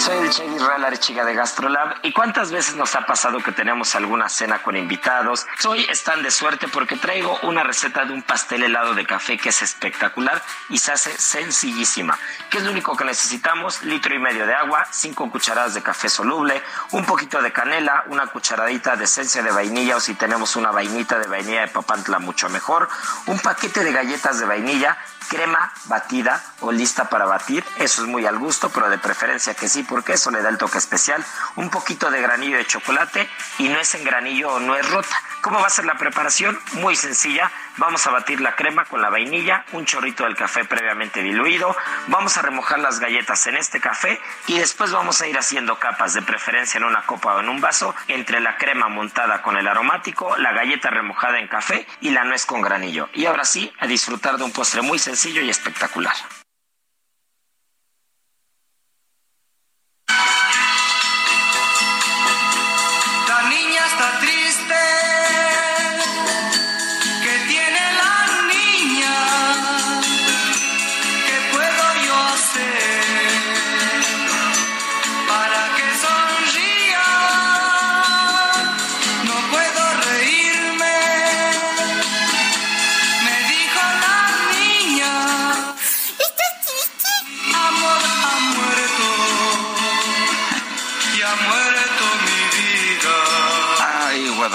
Soy 0.00 0.16
el 0.16 0.30
chef 0.30 0.50
Israel 0.56 0.82
Arechiga 0.82 1.26
de 1.26 1.34
Gastrolab. 1.34 1.96
¿Y 2.02 2.12
cuántas 2.12 2.50
veces 2.50 2.74
nos 2.74 2.94
ha 2.94 3.04
pasado 3.04 3.40
que 3.40 3.52
tenemos 3.52 3.94
alguna 3.94 4.30
cena 4.30 4.62
con 4.62 4.74
invitados? 4.74 5.46
Hoy 5.68 5.84
están 5.90 6.22
de 6.22 6.30
suerte 6.30 6.68
porque 6.68 6.96
traigo 6.96 7.38
una 7.42 7.64
receta 7.64 8.06
de 8.06 8.14
un 8.14 8.22
pastel 8.22 8.62
helado 8.62 8.94
de 8.94 9.04
café 9.04 9.36
que 9.36 9.50
es 9.50 9.60
espectacular 9.60 10.42
y 10.70 10.78
se 10.78 10.92
hace 10.92 11.12
sencillísima. 11.12 12.18
¿Qué 12.48 12.58
es 12.58 12.64
lo 12.64 12.70
único 12.70 12.96
que 12.96 13.04
necesitamos? 13.04 13.82
Litro 13.82 14.14
y 14.14 14.18
medio 14.18 14.46
de 14.46 14.54
agua, 14.54 14.86
cinco 14.90 15.30
cucharadas 15.30 15.74
de 15.74 15.82
café 15.82 16.08
soluble, 16.08 16.62
un 16.92 17.04
poquito 17.04 17.42
de 17.42 17.52
canela, 17.52 18.04
una 18.06 18.26
cucharadita 18.28 18.96
de 18.96 19.04
esencia 19.04 19.42
de 19.42 19.50
vainilla 19.50 19.96
o 19.96 20.00
si 20.00 20.14
tenemos 20.14 20.56
una 20.56 20.70
vainita 20.70 21.18
de 21.18 21.28
vainilla 21.28 21.60
de 21.60 21.68
papantla 21.68 22.18
mucho 22.18 22.48
mejor, 22.48 22.88
un 23.26 23.38
paquete 23.38 23.84
de 23.84 23.92
galletas 23.92 24.40
de 24.40 24.46
vainilla, 24.46 24.96
crema 25.30 25.72
batida 25.84 26.42
o 26.60 26.72
lista 26.72 27.08
para 27.08 27.24
batir, 27.24 27.64
eso 27.78 28.02
es 28.02 28.08
muy 28.08 28.26
al 28.26 28.36
gusto, 28.38 28.68
pero 28.68 28.90
de 28.90 28.98
preferencia 28.98 29.54
que 29.54 29.68
sí, 29.68 29.84
porque 29.84 30.14
eso 30.14 30.30
le 30.32 30.42
da 30.42 30.48
el 30.48 30.58
toque 30.58 30.78
especial, 30.78 31.24
un 31.54 31.70
poquito 31.70 32.10
de 32.10 32.20
granillo 32.20 32.56
de 32.56 32.66
chocolate 32.66 33.30
y 33.58 33.68
no 33.68 33.78
es 33.78 33.94
en 33.94 34.04
granillo 34.04 34.54
o 34.54 34.60
no 34.60 34.74
es 34.74 34.90
rota. 34.90 35.16
¿Cómo 35.40 35.60
va 35.60 35.68
a 35.68 35.70
ser 35.70 35.86
la 35.86 35.96
preparación? 35.96 36.58
Muy 36.74 36.96
sencilla. 36.96 37.50
Vamos 37.76 38.06
a 38.06 38.10
batir 38.10 38.40
la 38.40 38.56
crema 38.56 38.84
con 38.84 39.00
la 39.00 39.10
vainilla, 39.10 39.64
un 39.72 39.86
chorrito 39.86 40.24
del 40.24 40.36
café 40.36 40.64
previamente 40.64 41.22
diluido, 41.22 41.74
vamos 42.08 42.36
a 42.36 42.42
remojar 42.42 42.78
las 42.78 43.00
galletas 43.00 43.46
en 43.46 43.56
este 43.56 43.80
café 43.80 44.20
y 44.46 44.58
después 44.58 44.92
vamos 44.92 45.20
a 45.20 45.28
ir 45.28 45.38
haciendo 45.38 45.78
capas, 45.78 46.14
de 46.14 46.22
preferencia 46.22 46.78
en 46.78 46.84
una 46.84 47.02
copa 47.02 47.34
o 47.34 47.40
en 47.40 47.48
un 47.48 47.60
vaso, 47.60 47.94
entre 48.08 48.40
la 48.40 48.56
crema 48.56 48.88
montada 48.88 49.42
con 49.42 49.56
el 49.56 49.68
aromático, 49.68 50.36
la 50.36 50.52
galleta 50.52 50.90
remojada 50.90 51.38
en 51.38 51.48
café 51.48 51.86
y 52.00 52.10
la 52.10 52.24
nuez 52.24 52.44
con 52.46 52.60
granillo. 52.60 53.08
Y 53.14 53.26
ahora 53.26 53.44
sí, 53.44 53.72
a 53.78 53.86
disfrutar 53.86 54.36
de 54.36 54.44
un 54.44 54.52
postre 54.52 54.82
muy 54.82 54.98
sencillo 54.98 55.40
y 55.40 55.50
espectacular. 55.50 56.14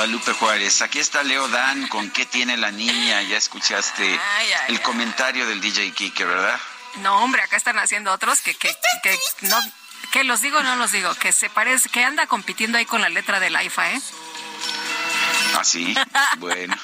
Guadalupe 0.05 0.33
Juárez, 0.33 0.83
aquí 0.83 0.99
está 0.99 1.23
Leo 1.23 1.47
Dan, 1.47 1.87
¿con 1.87 2.11
qué 2.11 2.27
tiene 2.27 2.57
la 2.57 2.69
niña? 2.69 3.23
Ya 3.23 3.37
escuchaste 3.37 4.19
el 4.67 4.79
comentario 4.83 5.47
del 5.47 5.59
DJ 5.59 5.93
Kike, 5.93 6.23
¿verdad? 6.25 6.59
No, 6.97 7.23
hombre, 7.23 7.41
acá 7.41 7.57
están 7.57 7.79
haciendo 7.79 8.11
otros 8.11 8.39
que, 8.41 8.53
que, 8.53 8.69
que 9.01 9.17
no, 9.47 9.59
que 10.11 10.23
los 10.23 10.41
digo 10.41 10.59
o 10.59 10.61
no 10.61 10.75
los 10.75 10.91
digo, 10.91 11.11
que 11.15 11.33
se 11.33 11.49
parece, 11.49 11.89
que 11.89 12.03
anda 12.03 12.27
compitiendo 12.27 12.77
ahí 12.77 12.85
con 12.85 13.01
la 13.01 13.09
letra 13.09 13.39
del 13.39 13.55
AIFA, 13.55 13.93
¿eh? 13.93 14.01
¿Ah, 15.57 15.63
sí? 15.63 15.95
Bueno. 16.37 16.77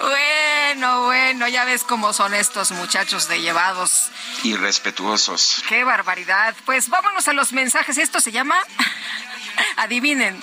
Bueno, 0.00 1.04
bueno, 1.04 1.46
ya 1.46 1.64
ves 1.64 1.84
cómo 1.84 2.12
son 2.12 2.34
estos 2.34 2.72
muchachos 2.72 3.28
de 3.28 3.40
llevados. 3.40 4.10
Irrespetuosos. 4.42 5.62
Qué 5.68 5.84
barbaridad. 5.84 6.56
Pues 6.64 6.88
vámonos 6.88 7.28
a 7.28 7.32
los 7.34 7.52
mensajes. 7.52 7.98
Esto 7.98 8.18
se 8.18 8.32
llama 8.32 8.60
Adivinen. 9.76 10.42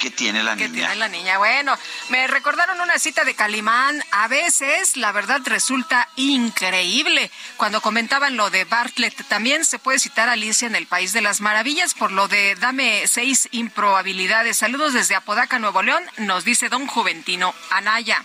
¿Qué 0.00 0.10
tiene 0.10 0.42
la 0.42 0.56
¿Qué 0.56 0.68
niña? 0.68 0.86
tiene 0.88 0.96
la 0.96 1.08
niña? 1.08 1.38
Bueno, 1.38 1.76
me 2.08 2.26
recordaron 2.26 2.80
una 2.80 2.98
cita 2.98 3.24
de 3.24 3.34
Calimán. 3.34 4.02
A 4.10 4.28
veces, 4.28 4.96
la 4.96 5.12
verdad, 5.12 5.40
resulta 5.44 6.08
increíble. 6.16 7.30
Cuando 7.56 7.80
comentaban 7.80 8.36
lo 8.36 8.50
de 8.50 8.64
Bartlett, 8.64 9.26
también 9.28 9.64
se 9.64 9.78
puede 9.78 9.98
citar 9.98 10.28
a 10.28 10.32
Alicia 10.32 10.66
en 10.66 10.76
el 10.76 10.86
País 10.86 11.12
de 11.12 11.22
las 11.22 11.40
Maravillas 11.40 11.94
por 11.94 12.12
lo 12.12 12.28
de 12.28 12.54
dame 12.56 13.06
seis 13.06 13.48
improbabilidades. 13.52 14.58
Saludos 14.58 14.92
desde 14.92 15.14
Apodaca, 15.14 15.58
Nuevo 15.58 15.82
León, 15.82 16.02
nos 16.18 16.44
dice 16.44 16.68
don 16.68 16.86
Juventino 16.86 17.54
Anaya. 17.70 18.24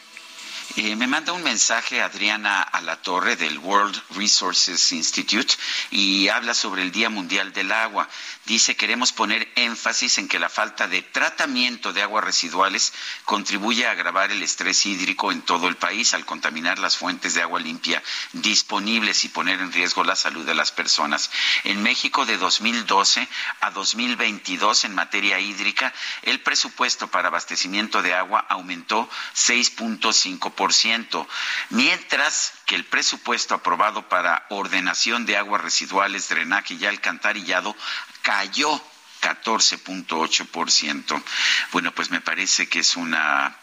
Eh, 0.76 0.96
me 0.96 1.08
manda 1.08 1.34
un 1.34 1.42
mensaje 1.42 2.02
Adriana 2.04 2.62
Alatorre 2.62 3.36
del 3.36 3.58
World 3.58 4.00
Resources 4.12 4.92
Institute 4.92 5.56
y 5.90 6.28
habla 6.28 6.54
sobre 6.54 6.84
el 6.84 6.92
Día 6.92 7.10
Mundial 7.10 7.52
del 7.52 7.72
Agua. 7.72 8.08
Dice, 8.48 8.78
queremos 8.78 9.12
poner 9.12 9.52
énfasis 9.56 10.20
en 10.20 10.30
que 10.30 10.40
la 10.40 10.48
falta 10.48 10.88
de 10.88 11.02
tratamiento 11.02 11.92
de 11.92 12.02
aguas 12.02 12.24
residuales 12.24 12.94
contribuye 13.26 13.86
a 13.86 13.92
agravar 13.92 14.32
el 14.32 14.42
estrés 14.42 14.86
hídrico 14.86 15.34
en 15.34 15.42
todo 15.42 15.68
el 15.68 15.76
país 15.76 16.14
al 16.14 16.26
contaminar 16.26 16.80
las 16.80 16.96
fuentes 16.96 17.34
de 17.34 17.42
agua 17.42 17.60
limpia 17.60 18.02
disponibles 18.32 19.26
y 19.26 19.28
poner 19.28 19.60
en 19.60 19.74
riesgo 19.74 20.06
la 20.06 20.16
salud 20.16 20.46
de 20.46 20.56
las 20.56 20.72
personas. 20.72 21.30
En 21.66 21.84
México 21.84 22.26
de 22.26 22.38
2012 22.38 23.28
a 23.60 23.72
2022 23.72 24.86
en 24.86 24.96
materia 24.96 25.42
hídrica, 25.42 25.94
el 26.22 26.40
presupuesto 26.40 27.10
para 27.10 27.28
abastecimiento 27.28 28.02
de 28.02 28.14
agua 28.14 28.46
aumentó 28.48 29.10
6.5%, 29.36 31.28
mientras 31.72 32.54
que 32.66 32.76
el 32.76 32.86
presupuesto 32.86 33.56
aprobado 33.56 34.08
para 34.08 34.46
ordenación 34.48 35.26
de 35.26 35.36
aguas 35.36 35.62
residuales, 35.62 36.30
drenaje 36.30 36.76
y 36.76 36.86
alcantarillado 36.86 37.76
cayó 38.28 38.70
14.8%. 39.22 41.24
Bueno, 41.72 41.94
pues 41.94 42.12
me 42.12 42.20
parece 42.20 42.68
que 42.68 42.80
es 42.80 42.98
una 42.98 43.58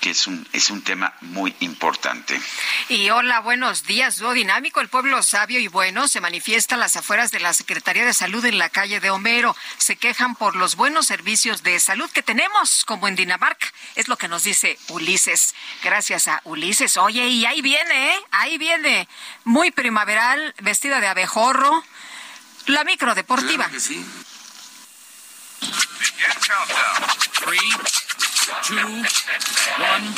que 0.00 0.10
es 0.10 0.26
un, 0.26 0.46
es 0.52 0.68
un 0.70 0.82
tema 0.82 1.12
muy 1.20 1.54
importante. 1.60 2.40
Y 2.88 3.10
hola, 3.10 3.40
buenos 3.40 3.84
días, 3.84 4.16
dúo 4.16 4.32
dinámico. 4.32 4.80
El 4.80 4.88
pueblo 4.88 5.22
sabio 5.22 5.58
y 5.58 5.68
bueno 5.68 6.08
se 6.08 6.22
manifiesta 6.22 6.76
a 6.76 6.78
las 6.78 6.96
afueras 6.96 7.30
de 7.32 7.40
la 7.40 7.52
Secretaría 7.52 8.06
de 8.06 8.14
Salud 8.14 8.42
en 8.46 8.58
la 8.58 8.70
calle 8.70 9.00
de 9.00 9.10
Homero. 9.10 9.54
Se 9.76 9.96
quejan 9.96 10.36
por 10.36 10.56
los 10.56 10.76
buenos 10.76 11.06
servicios 11.06 11.62
de 11.62 11.78
salud 11.80 12.10
que 12.12 12.22
tenemos, 12.22 12.86
como 12.86 13.08
en 13.08 13.16
Dinamarca. 13.16 13.66
Es 13.94 14.08
lo 14.08 14.16
que 14.16 14.28
nos 14.28 14.44
dice 14.44 14.78
Ulises. 14.88 15.54
Gracias 15.82 16.28
a 16.28 16.40
Ulises. 16.44 16.96
Oye, 16.96 17.28
y 17.28 17.44
ahí 17.44 17.60
viene, 17.60 18.14
¿eh? 18.14 18.20
Ahí 18.30 18.56
viene. 18.56 19.06
Muy 19.44 19.70
primaveral, 19.70 20.54
vestida 20.60 21.00
de 21.00 21.08
abejorro. 21.08 21.84
La 22.70 22.84
micro 22.84 23.14
deportiva. 23.16 23.64
Claro 23.64 23.72
que 23.72 23.80
sí. 23.80 24.06
Three, 27.44 27.58
two, 28.64 28.76
one. 28.76 30.14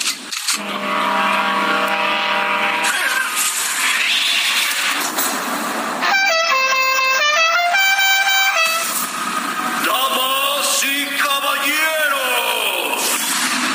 Damas 9.87 10.85
y 10.85 11.07
caballeros, 11.23 13.03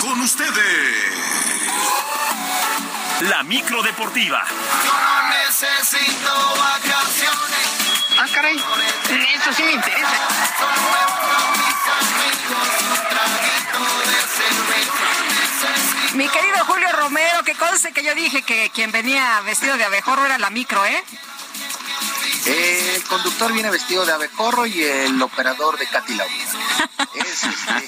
con 0.02 0.22
ustedes, 0.22 1.14
la 3.22 3.42
micro 3.42 3.82
deportiva. 3.82 4.46
Yo 4.86 4.92
no 4.92 5.30
necesito 5.30 6.56
vacaciones. 6.60 6.97
Ah, 8.28 8.34
caray, 8.34 8.58
eso 8.58 9.54
sí 9.54 9.64
me 9.64 9.72
interesa. 9.72 10.08
Mi 16.14 16.28
querido 16.28 16.66
Julio 16.66 16.92
Romero, 16.94 17.44
que 17.44 17.54
conste 17.56 17.94
que 17.94 18.04
yo 18.04 18.14
dije 18.16 18.42
que 18.42 18.70
quien 18.74 18.92
venía 18.92 19.42
vestido 19.42 19.78
de 19.78 19.86
abejorro 19.86 20.26
era 20.26 20.38
la 20.40 20.50
micro, 20.50 20.86
¿eh? 20.86 21.04
El 22.46 23.04
conductor 23.04 23.54
viene 23.54 23.70
vestido 23.70 24.06
de 24.06 24.14
abejorro 24.14 24.66
y 24.66 24.84
el 24.84 25.22
operador 25.22 25.78
de 25.78 25.88
Katy 25.88 26.16
Lau. 26.16 26.28
Es, 27.14 27.44
este, 27.44 27.86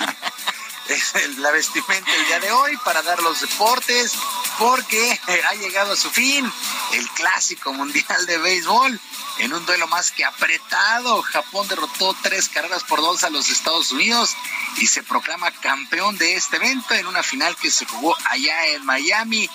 es 0.90 1.14
la 1.38 1.52
vestimenta 1.52 2.14
el 2.14 2.26
día 2.26 2.40
de 2.40 2.52
hoy 2.52 2.78
para 2.84 3.02
dar 3.02 3.22
los 3.22 3.42
deportes 3.42 4.14
porque 4.58 5.20
ha 5.48 5.54
llegado 5.56 5.94
a 5.94 5.96
su 5.96 6.10
fin 6.10 6.52
el 6.94 7.10
clásico 7.10 7.74
mundial 7.74 8.26
de 8.26 8.38
béisbol. 8.38 9.00
En 9.40 9.54
un 9.54 9.66
duelo 9.66 9.88
más 9.88 10.12
que 10.12 10.26
apretado, 10.26 11.22
Japón 11.22 11.66
derrotó 11.70 12.14
tres 12.22 12.50
carreras 12.50 12.84
por 12.84 13.00
dos 13.00 13.24
a 13.24 13.30
los 13.30 13.50
Estados 13.50 13.92
Unidos 13.92 14.36
y 14.78 14.88
se 14.88 15.02
proclama 15.02 15.52
campeón 15.52 16.18
de 16.18 16.36
este 16.36 16.58
evento 16.58 16.94
en 16.94 17.08
una 17.08 17.24
final 17.24 17.56
que 17.56 17.72
se 17.72 17.86
jugó 17.86 18.18
allá 18.26 18.66
en 18.68 18.86
Miami. 18.86 19.50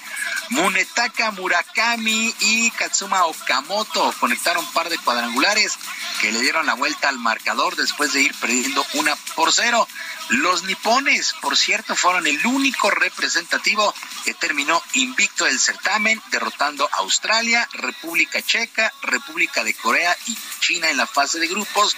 Munetaka 0.50 1.32
Murakami 1.32 2.34
y 2.40 2.70
Katsuma 2.72 3.26
Okamoto 3.26 4.14
conectaron 4.20 4.64
un 4.64 4.72
par 4.72 4.88
de 4.88 4.98
cuadrangulares 4.98 5.78
que 6.20 6.32
le 6.32 6.40
dieron 6.40 6.66
la 6.66 6.74
vuelta 6.74 7.08
al 7.08 7.18
marcador 7.18 7.76
después 7.76 8.12
de 8.14 8.22
ir 8.22 8.34
perdiendo 8.40 8.86
una 8.94 9.14
por 9.34 9.52
cero. 9.52 9.86
Los 10.30 10.62
nipones, 10.62 11.34
por 11.42 11.56
cierto, 11.56 11.94
fueron 11.94 12.26
el 12.26 12.44
único 12.46 12.90
representativo 12.90 13.94
que 14.24 14.32
terminó 14.32 14.82
invicto 14.94 15.44
del 15.44 15.60
certamen, 15.60 16.20
derrotando 16.30 16.88
a 16.92 16.98
Australia, 16.98 17.68
República 17.72 18.40
Checa, 18.40 18.90
República 19.02 19.62
de 19.62 19.74
Corea 19.74 20.16
y 20.26 20.36
China 20.60 20.88
en 20.88 20.96
la 20.96 21.06
fase 21.06 21.38
de 21.38 21.48
grupos. 21.48 21.94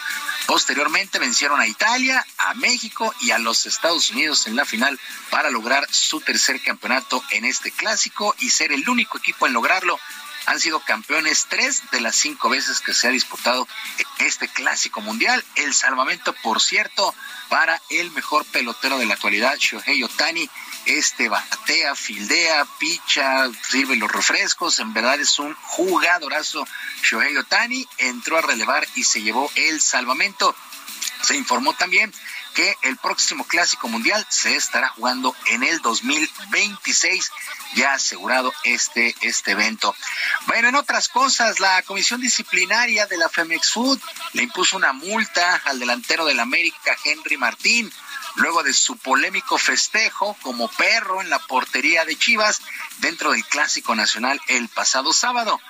Posteriormente 0.46 1.20
vencieron 1.20 1.60
a 1.60 1.68
Italia, 1.68 2.26
a 2.38 2.54
México 2.54 3.14
y 3.20 3.30
a 3.30 3.38
los 3.38 3.64
Estados 3.66 4.10
Unidos 4.10 4.48
en 4.48 4.56
la 4.56 4.64
final 4.64 4.98
para 5.30 5.50
lograr 5.50 5.86
su 5.90 6.20
tercer 6.20 6.60
campeonato 6.60 7.22
en 7.30 7.44
este 7.44 7.70
clásico 7.70 8.34
y 8.40 8.50
ser 8.50 8.72
el 8.72 8.88
único 8.88 9.18
equipo 9.18 9.46
en 9.46 9.52
lograrlo. 9.52 10.00
Han 10.47 10.60
sido 10.60 10.81
campeones 10.81 11.47
tres 11.48 11.82
de 11.90 12.01
las 12.01 12.14
cinco 12.16 12.48
veces 12.48 12.81
que 12.81 12.94
se 12.94 13.09
ha 13.09 13.10
disputado 13.10 13.66
este 14.18 14.48
clásico 14.48 15.01
mundial. 15.01 15.44
El 15.56 15.74
salvamento, 15.74 16.32
por 16.43 16.62
cierto, 16.62 17.14
para 17.48 17.81
el 17.90 18.10
mejor 18.12 18.44
pelotero 18.47 18.98
de 18.98 19.06
la 19.06 19.14
actualidad, 19.14 19.56
Shohei 19.59 20.02
Otani. 20.02 20.48
Este 20.86 21.28
batea, 21.28 21.97
fildea, 21.97 22.64
picha, 22.78 23.51
sirve 23.68 23.97
los 23.97 24.10
refrescos. 24.10 24.78
En 24.78 24.94
verdad 24.94 25.18
es 25.18 25.39
un 25.40 25.52
jugadorazo. 25.55 26.64
Shohei 27.02 27.36
Otani 27.36 27.86
entró 27.98 28.39
a 28.39 28.43
relevar 28.43 28.86
y 28.94 29.02
se 29.02 29.23
llevó 29.23 29.51
el 29.56 29.81
salvamento. 29.81 30.55
Se 31.23 31.36
informó 31.36 31.74
también 31.74 32.12
que 32.56 32.74
el 32.82 32.97
próximo 32.97 33.44
Clásico 33.44 33.86
Mundial 33.86 34.27
se 34.31 34.56
estará 34.56 34.89
jugando 34.89 35.36
en 35.47 35.62
el 35.62 35.78
2026, 35.81 37.31
ya 37.74 37.93
asegurado 37.93 38.51
este, 38.64 39.14
este 39.20 39.51
evento. 39.51 39.94
Bueno, 40.47 40.68
en 40.68 40.74
otras 40.74 41.09
cosas, 41.09 41.60
la 41.60 41.82
Comisión 41.82 42.20
Disciplinaria 42.20 43.06
de 43.06 43.18
la 43.18 43.28
Femex 43.28 43.73
Food 43.73 44.01
le 44.32 44.44
impuso 44.44 44.78
una 44.78 44.94
multa 44.94 45.60
al 45.66 45.78
delantero 45.78 46.24
del 46.24 46.40
América, 46.40 46.97
Henry 47.05 47.36
Martín, 47.36 47.93
luego 48.36 48.62
de 48.62 48.73
su 48.73 48.97
polémico 48.97 49.59
festejo 49.59 50.35
como 50.40 50.68
perro 50.68 51.20
en 51.20 51.28
la 51.28 51.39
portería 51.40 52.06
de 52.06 52.16
Chivas 52.16 52.62
dentro 52.98 53.32
del 53.32 53.44
Clásico 53.44 53.94
Nacional 53.94 54.40
el 54.48 54.68
pasado 54.68 55.12
sábado. 55.12 55.60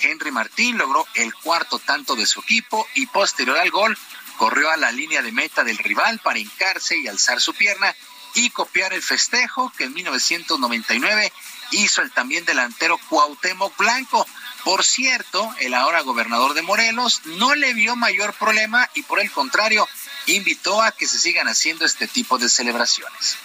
Henry 0.00 0.32
Martín 0.32 0.78
logró 0.78 1.06
el 1.14 1.32
cuarto 1.34 1.78
tanto 1.78 2.16
de 2.16 2.26
su 2.26 2.40
equipo 2.40 2.86
y 2.94 3.06
posterior 3.06 3.58
al 3.58 3.70
gol 3.70 3.96
corrió 4.42 4.72
a 4.72 4.76
la 4.76 4.90
línea 4.90 5.22
de 5.22 5.30
meta 5.30 5.62
del 5.62 5.78
rival 5.78 6.18
para 6.18 6.40
hincarse 6.40 6.98
y 6.98 7.06
alzar 7.06 7.40
su 7.40 7.54
pierna 7.54 7.94
y 8.34 8.50
copiar 8.50 8.92
el 8.92 9.00
festejo 9.00 9.72
que 9.78 9.84
en 9.84 9.92
1999 9.92 11.32
hizo 11.70 12.02
el 12.02 12.10
también 12.10 12.44
delantero 12.44 12.98
Cuauhtémoc 13.08 13.76
Blanco. 13.76 14.26
Por 14.64 14.82
cierto, 14.82 15.54
el 15.60 15.74
ahora 15.74 16.00
gobernador 16.00 16.54
de 16.54 16.62
Morelos 16.62 17.22
no 17.24 17.54
le 17.54 17.72
vio 17.72 17.94
mayor 17.94 18.34
problema 18.34 18.90
y 18.94 19.04
por 19.04 19.20
el 19.20 19.30
contrario 19.30 19.88
invitó 20.26 20.82
a 20.82 20.90
que 20.90 21.06
se 21.06 21.20
sigan 21.20 21.46
haciendo 21.46 21.84
este 21.84 22.08
tipo 22.08 22.36
de 22.36 22.48
celebraciones. 22.48 23.36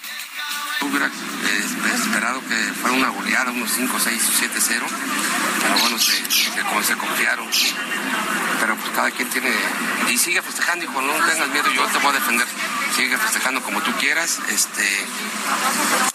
Hubiera 0.81 1.07
eh, 1.07 1.65
esperado 1.95 2.41
que 2.41 2.55
fuera 2.73 2.95
una 2.95 3.09
goleada, 3.09 3.51
unos 3.51 3.71
5, 3.71 3.99
6, 3.99 4.21
7, 4.39 4.55
0. 4.59 4.85
Pero 5.61 5.77
bueno, 5.79 5.97
se, 5.99 6.13
se, 6.31 6.95
confiaron. 6.95 7.47
Pero 8.59 8.75
pues 8.75 8.89
cada 8.95 9.11
quien 9.11 9.29
tiene. 9.29 9.51
Y 10.09 10.17
sigue 10.17 10.41
festejando, 10.41 10.85
hijo, 10.85 11.01
no 11.01 11.13
tengas 11.25 11.49
miedo, 11.49 11.71
yo 11.71 11.85
te 11.87 11.97
voy 11.99 12.11
a 12.11 12.13
defender. 12.13 12.47
Sigue 12.95 13.17
festejando 13.17 13.61
como 13.63 13.81
tú 13.81 13.91
quieras. 13.93 14.39
Este, 14.49 15.05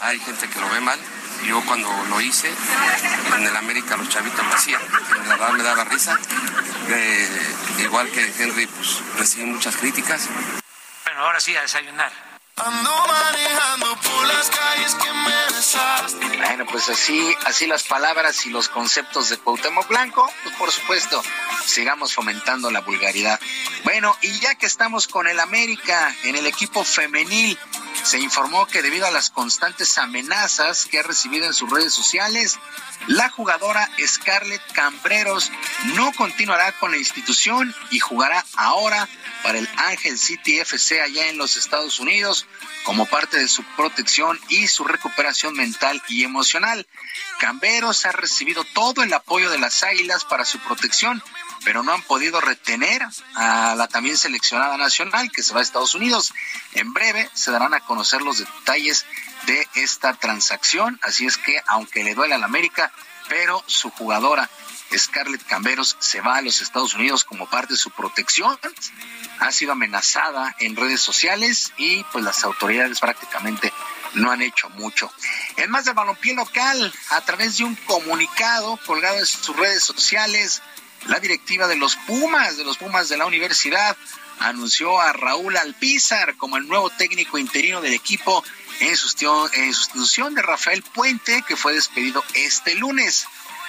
hay 0.00 0.18
gente 0.20 0.48
que 0.48 0.60
lo 0.60 0.70
ve 0.70 0.80
mal. 0.80 0.98
Yo 1.46 1.60
cuando 1.66 1.88
lo 2.08 2.20
hice, 2.20 2.48
en 3.36 3.44
el 3.44 3.56
América 3.56 3.96
los 3.96 4.08
chavitos 4.08 4.46
lo 4.46 4.54
hacían. 4.54 4.80
La 5.26 5.36
verdad 5.36 5.52
me 5.54 5.62
daba 5.64 5.84
risa. 5.84 6.16
igual 7.78 8.08
que 8.10 8.32
Henry, 8.38 8.66
pues 8.68 9.00
recibí 9.18 9.46
muchas 9.46 9.76
críticas. 9.76 10.28
Bueno, 11.04 11.20
ahora 11.22 11.40
sí 11.40 11.56
a 11.56 11.62
desayunar. 11.62 12.31
Bueno, 16.36 16.66
pues 16.66 16.88
así, 16.90 17.34
así 17.46 17.66
las 17.66 17.84
palabras 17.84 18.44
y 18.44 18.50
los 18.50 18.68
conceptos 18.68 19.30
de 19.30 19.38
Cuauhtémoc 19.38 19.88
Blanco, 19.88 20.30
pues 20.42 20.54
por 20.56 20.70
supuesto, 20.70 21.22
sigamos 21.64 22.14
fomentando 22.14 22.70
la 22.70 22.80
vulgaridad. 22.80 23.40
Bueno, 23.84 24.14
y 24.20 24.38
ya 24.40 24.54
que 24.56 24.66
estamos 24.66 25.08
con 25.08 25.28
el 25.28 25.40
América 25.40 26.14
en 26.24 26.36
el 26.36 26.46
equipo 26.46 26.84
femenil, 26.84 27.58
se 28.04 28.18
informó 28.18 28.66
que 28.66 28.82
debido 28.82 29.06
a 29.06 29.10
las 29.10 29.30
constantes 29.30 29.96
amenazas 29.96 30.86
que 30.86 30.98
ha 30.98 31.02
recibido 31.02 31.46
en 31.46 31.54
sus 31.54 31.70
redes 31.70 31.94
sociales, 31.94 32.58
la 33.06 33.28
jugadora 33.30 33.88
Scarlett 34.04 34.62
Cambreros 34.72 35.50
no 35.94 36.12
continuará 36.12 36.72
con 36.78 36.90
la 36.90 36.98
institución 36.98 37.74
y 37.90 37.98
jugará 37.98 38.44
ahora 38.56 39.08
para 39.42 39.58
el 39.58 39.68
Ángel 39.76 40.18
City 40.18 40.58
FC 40.58 41.00
allá 41.00 41.28
en 41.28 41.38
los 41.38 41.56
Estados 41.56 41.98
Unidos 41.98 42.41
como 42.84 43.06
parte 43.06 43.38
de 43.38 43.48
su 43.48 43.62
protección 43.76 44.38
y 44.48 44.66
su 44.68 44.84
recuperación 44.84 45.54
mental 45.54 46.02
y 46.08 46.24
emocional. 46.24 46.86
Camberos 47.38 48.06
ha 48.06 48.12
recibido 48.12 48.64
todo 48.64 49.02
el 49.02 49.12
apoyo 49.12 49.50
de 49.50 49.58
las 49.58 49.82
Águilas 49.82 50.24
para 50.24 50.44
su 50.44 50.58
protección, 50.58 51.22
pero 51.64 51.82
no 51.82 51.92
han 51.92 52.02
podido 52.02 52.40
retener 52.40 53.02
a 53.34 53.74
la 53.76 53.88
también 53.88 54.16
seleccionada 54.16 54.76
nacional 54.76 55.30
que 55.30 55.42
se 55.42 55.54
va 55.54 55.60
a 55.60 55.62
Estados 55.62 55.94
Unidos. 55.94 56.32
En 56.72 56.92
breve 56.92 57.30
se 57.34 57.50
darán 57.50 57.74
a 57.74 57.80
conocer 57.80 58.22
los 58.22 58.38
detalles 58.38 59.06
de 59.46 59.66
esta 59.74 60.14
transacción, 60.14 61.00
así 61.02 61.26
es 61.26 61.36
que 61.36 61.60
aunque 61.66 62.04
le 62.04 62.14
duele 62.14 62.34
a 62.34 62.38
la 62.38 62.46
América, 62.46 62.92
pero 63.28 63.62
su 63.66 63.90
jugadora 63.90 64.48
Scarlett 64.96 65.44
Camberos 65.46 65.96
se 65.98 66.20
va 66.20 66.36
a 66.36 66.42
los 66.42 66.60
Estados 66.60 66.94
Unidos 66.94 67.24
como 67.24 67.48
parte 67.48 67.74
de 67.74 67.78
su 67.78 67.90
protección. 67.90 68.58
Ha 69.40 69.52
sido 69.52 69.72
amenazada 69.72 70.54
en 70.60 70.76
redes 70.76 71.00
sociales 71.00 71.72
y 71.76 72.04
pues 72.04 72.24
las 72.24 72.44
autoridades 72.44 73.00
prácticamente 73.00 73.72
no 74.14 74.30
han 74.30 74.42
hecho 74.42 74.68
mucho. 74.70 75.10
En 75.56 75.70
más 75.70 75.84
de 75.84 75.92
balompié 75.92 76.34
local, 76.34 76.92
a 77.10 77.20
través 77.22 77.58
de 77.58 77.64
un 77.64 77.74
comunicado 77.74 78.78
colgado 78.86 79.18
en 79.18 79.26
sus 79.26 79.56
redes 79.56 79.82
sociales, 79.82 80.62
la 81.06 81.18
directiva 81.18 81.66
de 81.66 81.76
los 81.76 81.96
Pumas, 81.96 82.56
de 82.56 82.64
los 82.64 82.78
Pumas 82.78 83.08
de 83.08 83.16
la 83.16 83.26
universidad, 83.26 83.96
anunció 84.38 85.00
a 85.00 85.12
Raúl 85.12 85.56
Alpizar 85.56 86.36
como 86.36 86.56
el 86.56 86.68
nuevo 86.68 86.90
técnico 86.90 87.38
interino 87.38 87.80
del 87.80 87.94
equipo 87.94 88.44
en 88.80 88.96
sustitución 88.96 90.34
de 90.34 90.42
Rafael 90.42 90.82
Puente, 90.82 91.44
que 91.46 91.56
fue 91.56 91.74
despedido 91.74 92.24
este 92.34 92.74
lunes. 92.74 93.26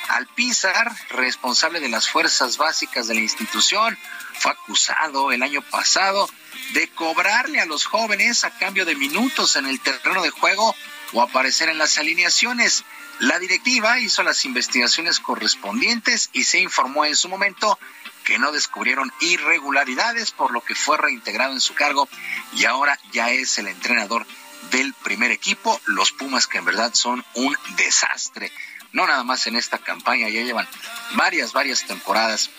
Alpizar, 0.09 0.91
responsable 1.09 1.79
de 1.79 1.89
las 1.89 2.09
fuerzas 2.09 2.57
básicas 2.57 3.07
de 3.07 3.15
la 3.15 3.21
institución, 3.21 3.97
fue 4.39 4.51
acusado 4.51 5.31
el 5.31 5.41
año 5.43 5.61
pasado 5.61 6.29
de 6.73 6.89
cobrarle 6.89 7.59
a 7.61 7.65
los 7.65 7.85
jóvenes 7.85 8.43
a 8.43 8.51
cambio 8.51 8.85
de 8.85 8.95
minutos 8.95 9.55
en 9.55 9.65
el 9.65 9.79
terreno 9.79 10.21
de 10.21 10.29
juego 10.29 10.75
o 11.13 11.21
aparecer 11.21 11.69
en 11.69 11.77
las 11.77 11.97
alineaciones. 11.97 12.83
La 13.19 13.39
directiva 13.39 13.99
hizo 13.99 14.23
las 14.23 14.43
investigaciones 14.45 15.19
correspondientes 15.19 16.29
y 16.33 16.43
se 16.43 16.59
informó 16.59 17.05
en 17.05 17.15
su 17.15 17.29
momento 17.29 17.79
que 18.25 18.39
no 18.39 18.51
descubrieron 18.51 19.11
irregularidades, 19.21 20.31
por 20.31 20.51
lo 20.51 20.61
que 20.61 20.75
fue 20.75 20.97
reintegrado 20.97 21.53
en 21.53 21.61
su 21.61 21.75
cargo 21.75 22.07
y 22.55 22.65
ahora 22.65 22.99
ya 23.11 23.29
es 23.31 23.57
el 23.57 23.67
entrenador 23.67 24.25
del 24.71 24.93
primer 24.93 25.31
equipo, 25.31 25.79
los 25.85 26.11
Pumas 26.11 26.47
que 26.47 26.57
en 26.57 26.65
verdad 26.65 26.93
son 26.93 27.23
un 27.35 27.55
desastre 27.75 28.51
no 28.93 29.07
nada 29.07 29.23
más 29.23 29.45
en 29.47 29.55
esta 29.55 29.79
campaña, 29.79 30.29
ya 30.29 30.41
llevan 30.41 30.67
varias, 31.15 31.51
varias 31.51 31.83
temporadas. 31.85 32.51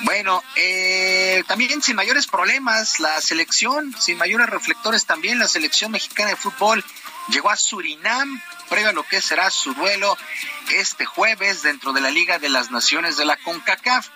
Bueno, 0.00 0.42
eh, 0.56 1.44
también 1.46 1.82
sin 1.82 1.96
mayores 1.96 2.26
problemas, 2.26 2.98
la 2.98 3.20
selección, 3.20 3.94
sin 4.00 4.16
mayores 4.16 4.48
reflectores 4.48 5.04
también, 5.04 5.38
la 5.38 5.48
selección 5.48 5.92
mexicana 5.92 6.30
de 6.30 6.36
fútbol 6.36 6.82
llegó 7.28 7.50
a 7.50 7.56
Surinam, 7.56 8.42
previo 8.70 8.88
a 8.88 8.92
lo 8.92 9.04
que 9.04 9.20
será 9.20 9.50
su 9.50 9.74
duelo 9.74 10.16
este 10.70 11.04
jueves 11.04 11.62
dentro 11.62 11.92
de 11.92 12.00
la 12.00 12.10
Liga 12.10 12.38
de 12.38 12.48
las 12.48 12.70
Naciones 12.70 13.18
de 13.18 13.26
la 13.26 13.36
CONCACAF, 13.36 14.08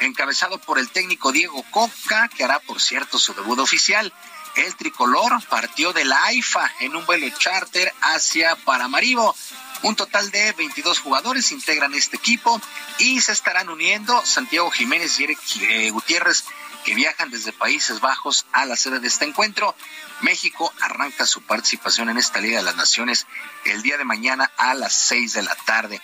encabezado 0.00 0.58
por 0.58 0.78
el 0.78 0.90
técnico 0.90 1.32
Diego 1.32 1.64
Coca, 1.70 2.28
que 2.28 2.44
hará, 2.44 2.58
por 2.60 2.80
cierto, 2.80 3.18
su 3.18 3.32
debut 3.32 3.58
oficial. 3.58 4.12
El 4.54 4.76
tricolor 4.76 5.42
partió 5.48 5.94
de 5.94 6.04
la 6.04 6.22
AIFA 6.24 6.70
en 6.80 6.94
un 6.94 7.06
vuelo 7.06 7.26
charter 7.38 7.90
hacia 8.02 8.54
Paramaribo 8.54 9.34
un 9.82 9.96
total 9.96 10.30
de 10.30 10.52
22 10.52 11.00
jugadores 11.00 11.52
integran 11.52 11.94
este 11.94 12.16
equipo 12.16 12.60
y 12.98 13.20
se 13.20 13.32
estarán 13.32 13.68
uniendo 13.68 14.24
Santiago 14.24 14.70
Jiménez 14.70 15.18
y 15.18 15.24
Eric 15.24 15.40
eh, 15.60 15.90
Gutiérrez 15.90 16.44
que 16.84 16.94
viajan 16.94 17.30
desde 17.30 17.52
Países 17.52 18.00
Bajos 18.00 18.46
a 18.52 18.66
la 18.66 18.76
sede 18.76 19.00
de 19.00 19.08
este 19.08 19.24
encuentro. 19.24 19.74
México 20.22 20.72
arranca 20.80 21.26
su 21.26 21.42
participación 21.42 22.08
en 22.08 22.16
esta 22.16 22.40
Liga 22.40 22.58
de 22.58 22.64
las 22.64 22.76
Naciones 22.76 23.26
el 23.64 23.82
día 23.82 23.98
de 23.98 24.04
mañana 24.04 24.50
a 24.56 24.74
las 24.74 24.94
6 24.94 25.34
de 25.34 25.42
la 25.42 25.54
tarde. 25.66 26.00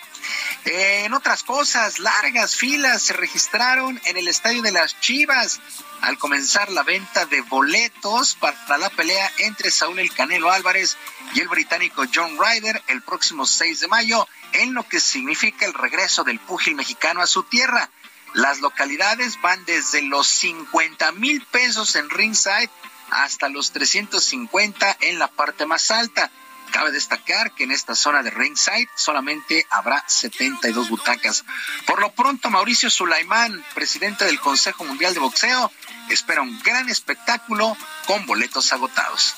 en 0.64 1.14
otras 1.14 1.42
cosas, 1.44 1.98
largas 1.98 2.56
filas 2.56 3.02
se 3.02 3.12
registraron 3.14 4.00
en 4.04 4.16
el 4.16 4.28
estadio 4.28 4.60
de 4.62 4.72
las 4.72 5.00
Chivas 5.00 5.60
al 6.00 6.18
comenzar 6.18 6.70
la 6.70 6.82
venta 6.82 7.26
de 7.26 7.40
boletos 7.42 8.36
para 8.36 8.78
la 8.78 8.90
pelea 8.90 9.30
entre 9.38 9.70
Saúl 9.70 9.98
El 9.98 10.12
Canelo 10.12 10.50
Álvarez 10.50 10.96
y 11.34 11.40
el 11.40 11.48
británico 11.48 12.04
John 12.12 12.36
Ryder 12.38 12.82
el 12.88 13.02
próximo 13.02 13.46
6 13.46 13.80
de 13.80 13.88
mayo, 13.88 14.26
en 14.52 14.74
lo 14.74 14.86
que 14.88 15.00
significa 15.00 15.66
el 15.66 15.74
regreso 15.74 16.24
del 16.24 16.38
púgil 16.40 16.74
mexicano 16.74 17.20
a 17.20 17.26
su 17.26 17.44
tierra. 17.44 17.90
Las 18.34 18.60
localidades 18.60 19.40
van 19.40 19.64
desde 19.64 20.02
los 20.02 20.26
50 20.26 21.12
mil 21.12 21.42
pesos 21.46 21.96
en 21.96 22.10
ringside 22.10 22.70
hasta 23.10 23.48
los 23.48 23.72
350 23.72 24.98
en 25.00 25.18
la 25.18 25.28
parte 25.28 25.66
más 25.66 25.90
alta. 25.90 26.30
Cabe 26.72 26.92
destacar 26.92 27.52
que 27.52 27.64
en 27.64 27.72
esta 27.72 27.94
zona 27.94 28.22
de 28.22 28.30
ringside 28.30 28.88
solamente 28.94 29.66
habrá 29.70 30.04
72 30.06 30.90
butacas. 30.90 31.44
Por 31.86 32.00
lo 32.00 32.12
pronto, 32.12 32.50
Mauricio 32.50 32.90
Sulaimán, 32.90 33.64
presidente 33.74 34.26
del 34.26 34.38
Consejo 34.38 34.84
Mundial 34.84 35.14
de 35.14 35.20
Boxeo, 35.20 35.72
espera 36.10 36.42
un 36.42 36.60
gran 36.60 36.88
espectáculo 36.88 37.76
con 38.06 38.26
boletos 38.26 38.72
agotados. 38.72 39.34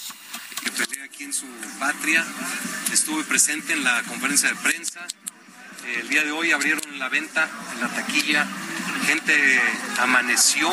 Aquí 1.04 1.24
en 1.24 1.32
su 1.32 1.46
patria, 1.78 2.24
estuve 2.92 3.24
presente 3.24 3.72
en 3.72 3.84
la 3.84 4.02
conferencia 4.02 4.48
de 4.48 4.56
prensa. 4.56 5.06
El 5.84 6.08
día 6.08 6.22
de 6.22 6.32
hoy 6.32 6.52
abrieron 6.52 6.80
la 6.98 7.08
venta 7.08 7.48
en 7.74 7.80
la 7.80 7.88
taquilla 7.88 8.46
gente 9.10 9.60
amaneció 9.98 10.68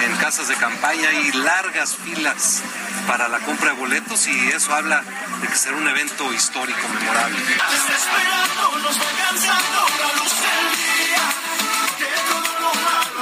en 0.00 0.16
casas 0.16 0.48
de 0.48 0.54
campaña 0.54 1.12
y 1.12 1.32
largas 1.32 1.96
filas 1.96 2.62
para 3.06 3.28
la 3.28 3.38
compra 3.40 3.74
de 3.74 3.76
boletos 3.76 4.26
y 4.28 4.48
eso 4.48 4.74
habla 4.74 5.02
de 5.42 5.48
que 5.48 5.56
será 5.56 5.76
un 5.76 5.86
evento 5.86 6.32
histórico 6.32 6.88
memorable. 6.88 7.38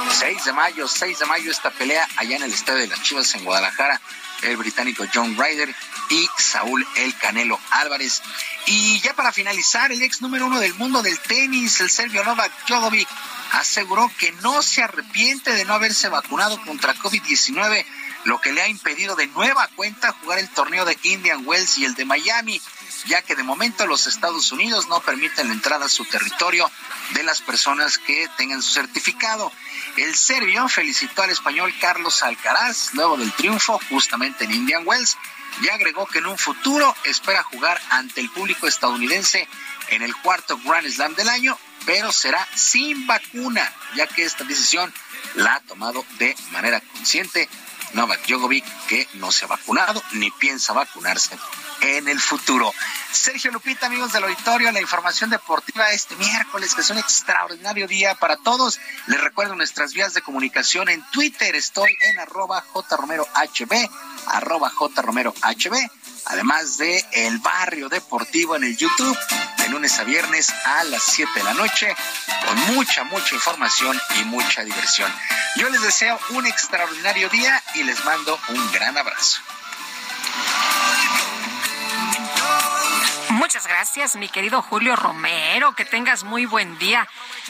6 0.09 0.45
de 0.45 0.53
mayo, 0.53 0.87
6 0.87 1.19
de 1.19 1.25
mayo 1.25 1.51
esta 1.51 1.69
pelea 1.71 2.07
allá 2.15 2.37
en 2.37 2.43
el 2.43 2.53
estadio 2.53 2.79
de 2.79 2.87
las 2.87 3.01
Chivas 3.01 3.33
en 3.35 3.43
Guadalajara, 3.43 3.99
el 4.43 4.57
británico 4.57 5.05
John 5.13 5.37
Ryder 5.37 5.73
y 6.09 6.29
Saúl 6.37 6.85
El 6.95 7.17
Canelo 7.17 7.59
Álvarez. 7.71 8.21
Y 8.67 8.99
ya 9.01 9.13
para 9.13 9.31
finalizar, 9.31 9.91
el 9.91 10.01
ex 10.01 10.21
número 10.21 10.47
uno 10.47 10.59
del 10.59 10.73
mundo 10.75 11.01
del 11.01 11.19
tenis, 11.19 11.79
el 11.81 11.89
serbio 11.89 12.23
Novak 12.23 12.51
Djokovic, 12.67 13.07
aseguró 13.51 14.11
que 14.17 14.31
no 14.33 14.61
se 14.61 14.83
arrepiente 14.83 15.53
de 15.53 15.65
no 15.65 15.73
haberse 15.73 16.09
vacunado 16.09 16.61
contra 16.65 16.95
COVID-19, 16.95 17.85
lo 18.25 18.41
que 18.41 18.51
le 18.51 18.61
ha 18.61 18.67
impedido 18.67 19.15
de 19.15 19.27
nueva 19.27 19.67
cuenta 19.75 20.11
jugar 20.13 20.39
el 20.39 20.49
torneo 20.49 20.83
de 20.85 20.97
Indian 21.03 21.43
Wells 21.45 21.77
y 21.77 21.85
el 21.85 21.93
de 21.93 22.05
Miami, 22.05 22.61
ya 23.05 23.21
que 23.21 23.35
de 23.35 23.43
momento 23.43 23.85
los 23.85 24.07
Estados 24.07 24.51
Unidos 24.51 24.87
no 24.87 25.01
permiten 25.01 25.47
la 25.47 25.53
entrada 25.53 25.85
a 25.85 25.89
su 25.89 26.05
territorio 26.05 26.69
de 27.11 27.23
las 27.23 27.41
personas 27.41 27.97
que 27.97 28.27
tengan 28.37 28.61
su 28.61 28.73
certificado. 28.73 29.51
El 29.97 30.15
serbio 30.15 30.67
felicitó 30.67 31.23
al 31.23 31.29
español 31.29 31.73
Carlos 31.79 32.23
Alcaraz 32.23 32.93
luego 32.93 33.17
del 33.17 33.31
triunfo 33.33 33.79
justamente 33.89 34.45
en 34.45 34.53
Indian 34.53 34.83
Wells 34.85 35.17
y 35.61 35.69
agregó 35.69 36.05
que 36.05 36.19
en 36.19 36.27
un 36.27 36.37
futuro 36.37 36.95
espera 37.05 37.43
jugar 37.43 37.79
ante 37.89 38.21
el 38.21 38.29
público 38.29 38.67
estadounidense 38.67 39.47
en 39.89 40.01
el 40.01 40.15
cuarto 40.15 40.59
Grand 40.63 40.87
Slam 40.89 41.15
del 41.15 41.29
año 41.29 41.57
pero 41.85 42.11
será 42.11 42.45
sin 42.55 43.05
vacuna, 43.05 43.71
ya 43.95 44.07
que 44.07 44.23
esta 44.23 44.43
decisión 44.43 44.91
la 45.35 45.55
ha 45.55 45.59
tomado 45.61 46.03
de 46.17 46.35
manera 46.51 46.81
consciente 46.81 47.47
Novak 47.95 48.27
Djokovic, 48.27 48.65
que 48.87 49.07
no 49.13 49.31
se 49.31 49.45
ha 49.45 49.47
vacunado 49.47 50.03
ni 50.13 50.29
piensa 50.29 50.73
vacunarse 50.73 51.37
en 51.81 52.07
el 52.07 52.19
futuro. 52.19 52.71
Sergio 53.11 53.51
Lupita, 53.51 53.85
amigos 53.85 54.11
del 54.11 54.25
auditorio, 54.25 54.71
la 54.71 54.81
información 54.81 55.29
deportiva 55.29 55.89
este 55.91 56.15
miércoles, 56.17 56.75
que 56.75 56.81
es 56.81 56.89
un 56.89 56.97
extraordinario 56.97 57.87
día 57.87 58.13
para 58.15 58.35
todos. 58.35 58.79
Les 59.07 59.21
recuerdo 59.21 59.55
nuestras 59.55 59.93
vías 59.93 60.13
de 60.13 60.21
comunicación 60.21 60.89
en 60.89 61.03
Twitter, 61.11 61.55
estoy 61.55 61.97
en 62.01 62.19
arroba 62.19 62.63
jromerohb, 62.73 63.89
arroba 64.27 64.69
jromerohb, 64.69 65.35
además 66.25 66.77
de 66.77 67.05
El 67.13 67.39
Barrio 67.39 67.87
Deportivo 67.87 68.57
en 68.57 68.65
el 68.65 68.75
YouTube, 68.75 69.17
de 69.65 69.71
lunes 69.71 69.97
a 69.97 70.03
viernes 70.03 70.53
a 70.63 70.83
las 70.83 71.01
7 71.03 71.31
de 71.35 71.43
la 71.43 71.53
noche, 71.55 71.95
con 72.45 72.75
mucha, 72.75 73.03
mucha 73.05 73.33
información 73.33 73.99
y 74.19 74.23
mucha 74.25 74.63
diversión. 74.63 75.11
Yo 75.55 75.67
les 75.69 75.81
deseo 75.81 76.19
un 76.29 76.45
extraordinario 76.45 77.29
día 77.29 77.63
y 77.73 77.83
les 77.83 78.03
mando 78.05 78.39
un 78.49 78.71
gran 78.71 78.95
abrazo. 78.95 79.41
Muchas 83.29 83.65
gracias, 83.65 84.15
mi 84.15 84.29
querido 84.29 84.61
Julio 84.61 84.95
Romero. 84.95 85.73
Que 85.73 85.85
tengas 85.85 86.23
muy 86.23 86.45
buen 86.45 86.77
día. 86.77 87.07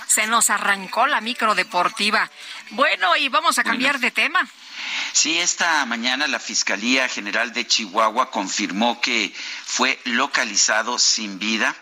Se 0.08 0.26
nos 0.28 0.50
arrancó 0.50 1.08
la 1.08 1.20
micro 1.20 1.54
deportiva. 1.54 2.30
Bueno, 2.72 3.18
y 3.18 3.28
vamos 3.28 3.60
a 3.60 3.64
cambiar 3.64 4.00
de 4.00 4.12
tema. 4.12 4.48
Sí, 5.12 5.38
esta 5.40 5.86
mañana 5.86 6.28
la 6.28 6.40
Fiscalía 6.40 7.10
General 7.10 7.52
de 7.52 7.68
Chihuahua 7.68 8.32
confirmó 8.32 9.02
que 9.02 9.34
fue 9.66 10.00
localizado 10.06 10.98
sin 10.98 11.40
vida 11.40 11.76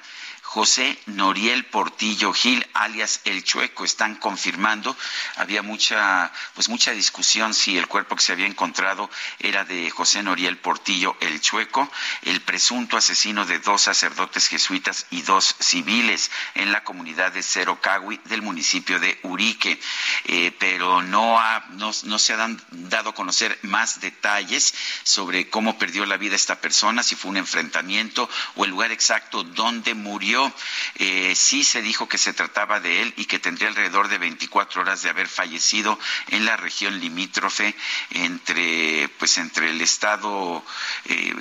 José 0.53 0.99
Noriel 1.07 1.65
Portillo 1.65 2.31
Gil, 2.31 2.63
alias 2.75 3.21
El 3.23 3.43
Chueco, 3.43 3.85
están 3.85 4.13
confirmando. 4.13 4.95
Había 5.37 5.63
mucha, 5.63 6.31
pues 6.53 6.69
mucha 6.69 6.91
discusión 6.91 7.55
si 7.55 7.75
el 7.75 7.87
cuerpo 7.87 8.15
que 8.15 8.21
se 8.21 8.33
había 8.33 8.45
encontrado 8.45 9.09
era 9.39 9.65
de 9.65 9.89
José 9.89 10.21
Noriel 10.21 10.59
Portillo 10.59 11.17
El 11.21 11.41
Chueco, 11.41 11.91
el 12.21 12.39
presunto 12.41 12.97
asesino 12.97 13.45
de 13.45 13.57
dos 13.57 13.81
sacerdotes 13.81 14.47
jesuitas 14.47 15.07
y 15.09 15.23
dos 15.23 15.55
civiles 15.59 16.29
en 16.53 16.71
la 16.71 16.83
comunidad 16.83 17.31
de 17.31 17.41
Cerocagui 17.41 18.21
del 18.25 18.43
municipio 18.43 18.99
de 18.99 19.19
Urique. 19.23 19.79
Eh, 20.25 20.55
pero 20.59 21.01
no, 21.01 21.39
ha, 21.39 21.65
no, 21.71 21.89
no 22.03 22.19
se 22.19 22.33
han 22.33 22.61
dado 22.69 23.09
a 23.09 23.15
conocer 23.15 23.57
más 23.63 24.01
detalles 24.01 24.75
sobre 25.01 25.49
cómo 25.49 25.79
perdió 25.79 26.05
la 26.05 26.17
vida 26.17 26.35
esta 26.35 26.61
persona, 26.61 27.01
si 27.01 27.15
fue 27.15 27.31
un 27.31 27.37
enfrentamiento 27.37 28.29
o 28.53 28.65
el 28.65 28.69
lugar 28.69 28.91
exacto 28.91 29.43
donde 29.43 29.95
murió 29.95 30.42
eh, 30.95 31.33
sí 31.35 31.63
se 31.63 31.81
dijo 31.81 32.07
que 32.07 32.17
se 32.17 32.33
trataba 32.33 32.79
de 32.79 33.01
él 33.01 33.13
y 33.17 33.25
que 33.25 33.39
tendría 33.39 33.69
alrededor 33.69 34.07
de 34.07 34.17
24 34.17 34.81
horas 34.81 35.01
de 35.01 35.09
haber 35.09 35.27
fallecido 35.27 35.99
en 36.29 36.45
la 36.45 36.57
región 36.57 36.99
limítrofe 36.99 37.75
entre, 38.11 39.09
pues, 39.19 39.37
entre 39.37 39.69
el 39.69 39.81
estado, 39.81 40.63
eh, 41.05 41.33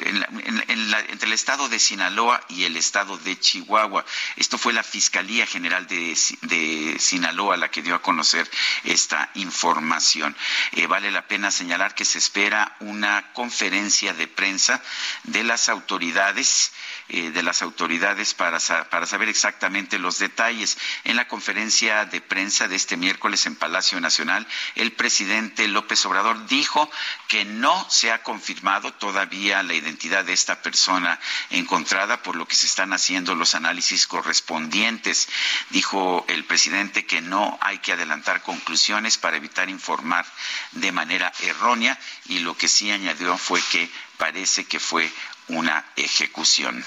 entre 1.08 1.26
el 1.28 1.32
estado 1.32 1.68
de 1.68 1.78
Sinaloa 1.78 2.44
y 2.48 2.64
el 2.64 2.76
estado 2.76 3.16
de 3.18 3.38
Chihuahua. 3.38 4.04
Esto 4.36 4.58
fue 4.58 4.72
la 4.72 4.82
Fiscalía 4.82 5.46
General 5.46 5.86
de, 5.86 6.96
Sinaloa 6.98 7.56
la 7.56 7.70
que 7.70 7.82
dio 7.82 7.94
a 7.94 8.02
conocer 8.02 8.50
esta 8.84 9.30
información. 9.34 10.36
Eh, 10.72 10.86
vale 10.86 11.10
la 11.10 11.26
pena 11.26 11.50
señalar 11.50 11.94
que 11.94 12.04
se 12.04 12.18
espera 12.18 12.76
una 12.80 13.32
conferencia 13.32 14.12
de 14.14 14.28
prensa 14.28 14.82
de 15.24 15.44
las 15.44 15.68
autoridades 15.68 16.72
eh, 17.08 17.30
de 17.30 17.42
las 17.42 17.62
autoridades 17.62 18.32
para, 18.32 18.58
para 18.92 19.06
saber 19.06 19.30
exactamente 19.30 19.98
los 19.98 20.18
detalles. 20.18 20.76
En 21.04 21.16
la 21.16 21.26
conferencia 21.26 22.04
de 22.04 22.20
prensa 22.20 22.68
de 22.68 22.76
este 22.76 22.98
miércoles 22.98 23.46
en 23.46 23.56
Palacio 23.56 23.98
Nacional, 24.02 24.46
el 24.74 24.92
presidente 24.92 25.66
López 25.66 26.04
Obrador 26.04 26.46
dijo 26.46 26.90
que 27.26 27.46
no 27.46 27.88
se 27.88 28.12
ha 28.12 28.22
confirmado 28.22 28.92
todavía 28.92 29.62
la 29.62 29.72
identidad 29.72 30.26
de 30.26 30.34
esta 30.34 30.60
persona 30.60 31.18
encontrada, 31.48 32.22
por 32.22 32.36
lo 32.36 32.46
que 32.46 32.54
se 32.54 32.66
están 32.66 32.92
haciendo 32.92 33.34
los 33.34 33.54
análisis 33.54 34.06
correspondientes. 34.06 35.26
Dijo 35.70 36.26
el 36.28 36.44
presidente 36.44 37.06
que 37.06 37.22
no 37.22 37.56
hay 37.62 37.78
que 37.78 37.94
adelantar 37.94 38.42
conclusiones 38.42 39.16
para 39.16 39.38
evitar 39.38 39.70
informar 39.70 40.26
de 40.72 40.92
manera 40.92 41.32
errónea 41.40 41.98
y 42.26 42.40
lo 42.40 42.58
que 42.58 42.68
sí 42.68 42.90
añadió 42.90 43.38
fue 43.38 43.62
que 43.72 43.88
parece 44.18 44.66
que 44.66 44.78
fue 44.78 45.10
una 45.48 45.82
ejecución. 45.96 46.84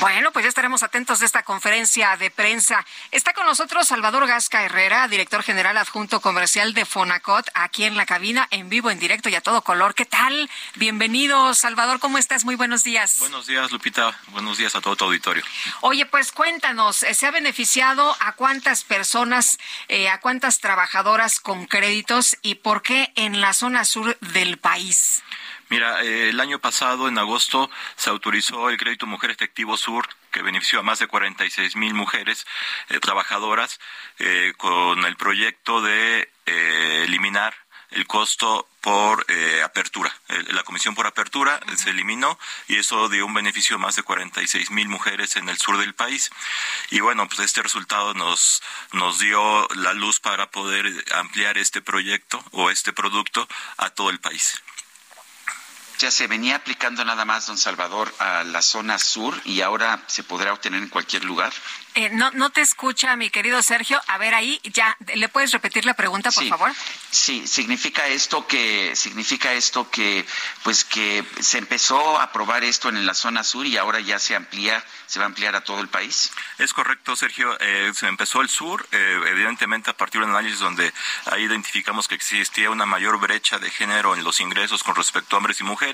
Bueno, 0.00 0.32
pues 0.32 0.44
ya 0.44 0.48
estaremos 0.48 0.82
atentos 0.82 1.20
de 1.20 1.26
esta 1.26 1.42
conferencia 1.42 2.16
de 2.16 2.30
prensa. 2.30 2.84
Está 3.10 3.32
con 3.32 3.46
nosotros 3.46 3.88
Salvador 3.88 4.26
Gasca 4.26 4.62
Herrera, 4.62 5.08
director 5.08 5.42
general 5.42 5.76
adjunto 5.76 6.20
comercial 6.20 6.74
de 6.74 6.84
Fonacot, 6.84 7.48
aquí 7.54 7.84
en 7.84 7.96
la 7.96 8.06
cabina, 8.06 8.46
en 8.50 8.68
vivo, 8.68 8.90
en 8.90 8.98
directo 8.98 9.28
y 9.28 9.34
a 9.34 9.40
todo 9.40 9.62
color. 9.62 9.94
¿Qué 9.94 10.04
tal? 10.04 10.48
Bienvenido, 10.76 11.54
Salvador, 11.54 11.98
¿cómo 11.98 12.18
estás? 12.18 12.44
Muy 12.44 12.54
buenos 12.54 12.84
días. 12.84 13.16
Buenos 13.20 13.46
días, 13.46 13.70
Lupita. 13.70 14.16
Buenos 14.28 14.58
días 14.58 14.74
a 14.74 14.80
todo 14.80 14.96
tu 14.96 15.04
auditorio. 15.04 15.42
Oye, 15.80 16.06
pues 16.06 16.32
cuéntanos, 16.32 16.96
¿se 16.96 17.26
ha 17.26 17.30
beneficiado 17.30 18.16
a 18.20 18.32
cuántas 18.32 18.84
personas, 18.84 19.58
eh, 19.88 20.08
a 20.08 20.20
cuántas 20.20 20.60
trabajadoras 20.60 21.40
con 21.40 21.66
créditos 21.66 22.36
y 22.42 22.56
por 22.56 22.82
qué 22.82 23.12
en 23.16 23.40
la 23.40 23.52
zona 23.52 23.84
sur 23.84 24.18
del 24.20 24.58
país? 24.58 25.22
Mira, 25.70 26.02
eh, 26.02 26.30
el 26.30 26.40
año 26.40 26.58
pasado, 26.60 27.08
en 27.08 27.18
agosto, 27.18 27.70
se 27.96 28.08
autorizó 28.08 28.70
el 28.70 28.78
crédito 28.78 29.06
Mujer 29.06 29.30
Efectivo 29.30 29.76
Sur, 29.76 30.08
que 30.30 30.40
benefició 30.40 30.80
a 30.80 30.82
más 30.82 30.98
de 30.98 31.06
46 31.06 31.76
mil 31.76 31.92
mujeres 31.92 32.46
eh, 32.88 33.00
trabajadoras, 33.00 33.78
eh, 34.18 34.54
con 34.56 35.04
el 35.04 35.16
proyecto 35.16 35.82
de 35.82 36.30
eliminar 37.04 37.54
el 37.90 38.06
costo 38.06 38.66
por 38.80 39.26
apertura. 39.62 40.14
la 40.28 40.62
comisión 40.62 40.94
por 40.94 41.06
apertura 41.06 41.60
se 41.76 41.90
eliminó 41.90 42.38
y 42.68 42.76
eso 42.76 43.08
dio 43.10 43.26
un 43.26 43.34
beneficio 43.34 43.76
a 43.76 43.78
más 43.78 43.96
de 43.96 44.02
46 44.02 44.70
mil 44.70 44.88
mujeres 44.88 45.36
en 45.36 45.48
el 45.50 45.58
sur 45.58 45.76
del 45.76 45.94
país. 45.94 46.30
Y 46.90 47.00
bueno, 47.00 47.28
pues 47.28 47.40
este 47.40 47.62
resultado 47.62 48.14
nos, 48.14 48.62
nos 48.92 49.18
dio 49.18 49.68
la 49.74 49.92
luz 49.92 50.20
para 50.20 50.50
poder 50.50 50.86
ampliar 51.14 51.58
este 51.58 51.82
proyecto 51.82 52.42
o 52.52 52.70
este 52.70 52.94
producto 52.94 53.46
a 53.76 53.90
todo 53.90 54.08
el 54.08 54.20
país 54.20 54.62
ya 55.98 56.10
se 56.10 56.26
venía 56.26 56.56
aplicando 56.56 57.04
nada 57.04 57.24
más, 57.24 57.46
don 57.46 57.58
Salvador, 57.58 58.14
a 58.18 58.44
la 58.44 58.62
zona 58.62 58.98
sur 58.98 59.40
y 59.44 59.60
ahora 59.60 60.02
se 60.06 60.22
podrá 60.22 60.52
obtener 60.52 60.82
en 60.82 60.88
cualquier 60.88 61.24
lugar. 61.24 61.52
Eh, 61.94 62.10
no, 62.12 62.30
no 62.30 62.50
te 62.50 62.60
escucha, 62.60 63.16
mi 63.16 63.28
querido 63.28 63.60
Sergio. 63.60 64.00
A 64.06 64.18
ver 64.18 64.32
ahí, 64.32 64.60
ya, 64.62 64.96
¿le 65.14 65.28
puedes 65.28 65.50
repetir 65.50 65.84
la 65.84 65.94
pregunta, 65.94 66.30
por 66.30 66.46
favor? 66.46 66.72
Sí, 67.10 67.46
significa 67.48 68.06
esto 68.06 68.46
que, 68.46 68.94
significa 68.94 69.52
esto 69.52 69.90
que, 69.90 70.24
pues 70.62 70.84
que 70.84 71.24
se 71.40 71.58
empezó 71.58 72.20
a 72.20 72.30
probar 72.30 72.62
esto 72.62 72.88
en 72.88 73.04
la 73.04 73.14
zona 73.14 73.42
sur 73.42 73.66
y 73.66 73.76
ahora 73.76 73.98
ya 73.98 74.20
se 74.20 74.36
amplía, 74.36 74.84
se 75.06 75.18
va 75.18 75.24
a 75.24 75.26
ampliar 75.26 75.56
a 75.56 75.62
todo 75.62 75.80
el 75.80 75.88
país. 75.88 76.30
Es 76.58 76.72
correcto, 76.72 77.16
Sergio. 77.16 77.58
Eh, 77.58 77.90
se 77.94 78.06
empezó 78.06 78.42
el 78.42 78.48
sur, 78.48 78.86
eh, 78.92 79.20
evidentemente 79.26 79.90
a 79.90 79.96
partir 79.96 80.20
de 80.20 80.26
un 80.26 80.32
análisis 80.34 80.60
donde 80.60 80.92
ahí 81.26 81.42
identificamos 81.42 82.06
que 82.06 82.14
existía 82.14 82.70
una 82.70 82.86
mayor 82.86 83.18
brecha 83.18 83.58
de 83.58 83.70
género 83.70 84.14
en 84.14 84.22
los 84.22 84.40
ingresos 84.40 84.84
con 84.84 84.94
respecto 84.94 85.34
a 85.34 85.38
hombres 85.38 85.60
y 85.60 85.64
mujeres, 85.64 85.87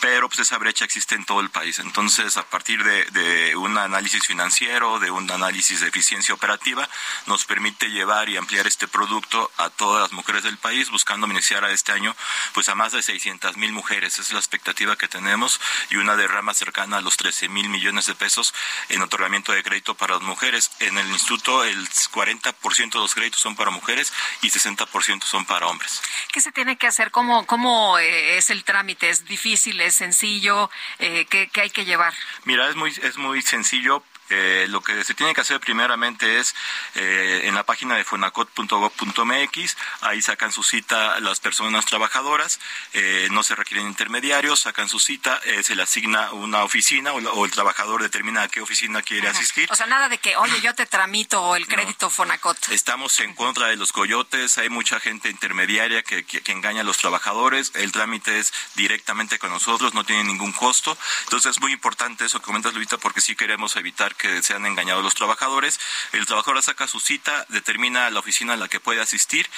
pero 0.00 0.28
pues 0.28 0.40
esa 0.40 0.58
brecha 0.58 0.84
existe 0.84 1.14
en 1.14 1.24
todo 1.24 1.40
el 1.40 1.50
país. 1.50 1.78
Entonces, 1.78 2.36
a 2.36 2.48
partir 2.48 2.82
de, 2.84 3.56
un 3.56 3.76
análisis 3.76 4.26
financiero, 4.26 4.98
de 4.98 5.10
un 5.10 5.30
análisis 5.30 5.80
de 5.80 5.88
eficiencia 5.88 6.34
operativa, 6.34 6.88
nos 7.26 7.44
permite 7.44 7.88
llevar 7.90 8.28
y 8.28 8.36
ampliar 8.36 8.66
este 8.66 8.88
producto 8.88 9.50
a 9.56 9.70
todas 9.70 10.02
las 10.02 10.12
mujeres 10.12 10.42
del 10.42 10.58
país, 10.58 10.90
buscando 10.90 11.26
beneficiar 11.26 11.64
a 11.64 11.70
este 11.70 11.92
año 11.92 12.14
pues 12.52 12.68
a 12.68 12.74
más 12.74 12.92
de 12.92 13.02
600 13.02 13.56
mil 13.56 13.72
mujeres. 13.72 14.14
Esa 14.14 14.22
es 14.22 14.32
la 14.32 14.38
expectativa 14.38 14.96
que 14.96 15.08
tenemos 15.08 15.60
y 15.90 15.96
una 15.96 16.16
derrama 16.16 16.54
cercana 16.54 16.98
a 16.98 17.00
los 17.00 17.16
13 17.16 17.48
mil 17.48 17.68
millones 17.68 18.06
de 18.06 18.14
pesos 18.14 18.54
en 18.88 19.02
otorgamiento 19.02 19.52
de 19.52 19.62
crédito 19.62 19.94
para 19.94 20.14
las 20.14 20.22
mujeres. 20.22 20.70
En 20.80 20.98
el 20.98 21.08
instituto 21.08 21.64
el 21.64 21.88
40% 21.88 22.92
de 22.92 22.98
los 22.98 23.14
créditos 23.14 23.40
son 23.40 23.56
para 23.56 23.70
mujeres 23.70 24.12
y 24.42 24.50
60% 24.50 25.24
son 25.24 25.44
para 25.44 25.66
hombres. 25.66 26.02
¿Qué 26.32 26.40
se 26.40 26.52
tiene 26.52 26.76
que 26.76 26.86
hacer? 26.86 27.10
¿Cómo, 27.10 27.46
cómo 27.46 27.98
eh, 27.98 28.38
es 28.38 28.50
el 28.50 28.64
trámite? 28.64 29.07
¿Es 29.08 29.24
difícil? 29.26 29.80
¿Es 29.80 29.94
sencillo? 29.94 30.70
Eh, 30.98 31.26
¿qué, 31.30 31.48
¿Qué 31.50 31.62
hay 31.62 31.70
que 31.70 31.86
llevar? 31.86 32.12
Mira, 32.44 32.68
es 32.68 32.76
muy, 32.76 32.90
es 32.90 33.16
muy 33.16 33.40
sencillo 33.40 34.02
eh, 34.30 34.66
lo 34.68 34.80
que 34.80 35.04
se 35.04 35.14
tiene 35.14 35.34
que 35.34 35.40
hacer 35.40 35.60
primeramente 35.60 36.38
es 36.38 36.54
eh, 36.94 37.42
en 37.44 37.54
la 37.54 37.64
página 37.64 37.96
de 37.96 38.04
fonacot.gov.mx, 38.04 39.76
ahí 40.02 40.22
sacan 40.22 40.52
su 40.52 40.62
cita 40.62 41.18
las 41.20 41.40
personas 41.40 41.86
trabajadoras, 41.86 42.60
eh, 42.92 43.28
no 43.30 43.42
se 43.42 43.54
requieren 43.54 43.86
intermediarios, 43.86 44.60
sacan 44.60 44.88
su 44.88 44.98
cita, 44.98 45.40
se 45.62 45.74
le 45.74 45.82
asigna 45.82 46.32
una 46.32 46.64
oficina 46.64 47.12
o, 47.12 47.44
el 47.44 47.50
trabajador 47.50 48.02
determina 48.02 48.42
a 48.42 48.48
qué 48.48 48.60
oficina 48.60 49.02
quiere 49.02 49.28
asistir. 49.28 49.68
O 49.70 49.76
sea, 49.76 49.86
nada 49.86 50.08
de 50.08 50.18
que, 50.18 50.36
oye, 50.36 50.60
yo 50.60 50.74
te 50.74 50.86
tramito 50.86 51.56
el 51.56 51.66
crédito 51.66 52.10
Fonacot. 52.10 52.68
Estamos 52.70 53.20
en 53.20 53.34
contra 53.34 53.68
de 53.68 53.76
los 53.76 53.92
coyotes, 53.92 54.58
hay 54.58 54.68
mucha 54.68 55.00
gente 55.00 55.30
intermediaria 55.30 56.02
que, 56.02 56.24
que 56.24 56.52
engaña 56.52 56.82
a 56.82 56.84
los 56.84 56.98
trabajadores, 56.98 57.72
el 57.74 57.92
trámite 57.92 58.38
es 58.38 58.52
directamente 58.74 59.38
con 59.38 59.50
nosotros, 59.50 59.94
no 59.94 60.04
tiene 60.04 60.24
ningún 60.24 60.52
costo. 60.52 60.96
Entonces 61.24 61.52
es 61.52 61.60
muy 61.60 61.72
importante 61.72 62.24
eso 62.24 62.40
que 62.40 62.46
comentas, 62.46 62.74
Luita, 62.74 62.98
porque 62.98 63.20
sí 63.20 63.36
queremos 63.36 63.76
evitar 63.76 64.14
que 64.18 64.42
se 64.42 64.54
han 64.54 64.66
engañado 64.66 65.00
los 65.00 65.14
trabajadores. 65.14 65.80
El 66.12 66.26
trabajador 66.26 66.62
saca 66.62 66.86
su 66.86 67.00
cita, 67.00 67.46
determina 67.48 68.10
la 68.10 68.20
oficina 68.20 68.54
a 68.54 68.56
la 68.56 68.68
que 68.68 68.80
puede 68.80 69.00
asistir 69.00 69.48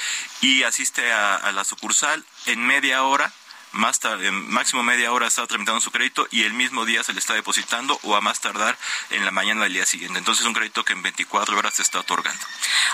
y 0.41 0.63
asiste 0.63 1.13
a 1.13 1.51
la 1.53 1.65
sucursal 1.65 2.25
en 2.47 2.65
media 2.65 3.03
hora 3.03 3.33
más 3.73 4.01
tarde, 4.01 4.31
máximo 4.31 4.83
media 4.83 5.13
hora 5.13 5.27
está 5.27 5.47
tramitando 5.47 5.81
su 5.81 5.91
crédito 5.91 6.27
y 6.31 6.43
el 6.43 6.53
mismo 6.53 6.85
día 6.85 7.03
se 7.05 7.13
le 7.13 7.19
está 7.19 7.35
depositando 7.35 7.99
o 8.03 8.17
a 8.17 8.21
más 8.21 8.41
tardar 8.41 8.77
en 9.11 9.25
la 9.25 9.31
mañana 9.31 9.65
del 9.65 9.75
día 9.75 9.87
siguiente. 9.87 10.19
Entonces 10.19 10.43
es 10.43 10.47
un 10.47 10.55
crédito 10.55 10.85
que 10.85 10.93
en 10.93 11.03
24 11.03 11.57
horas 11.57 11.75
se 11.75 11.83
está 11.83 12.01
otorgando. 12.01 12.45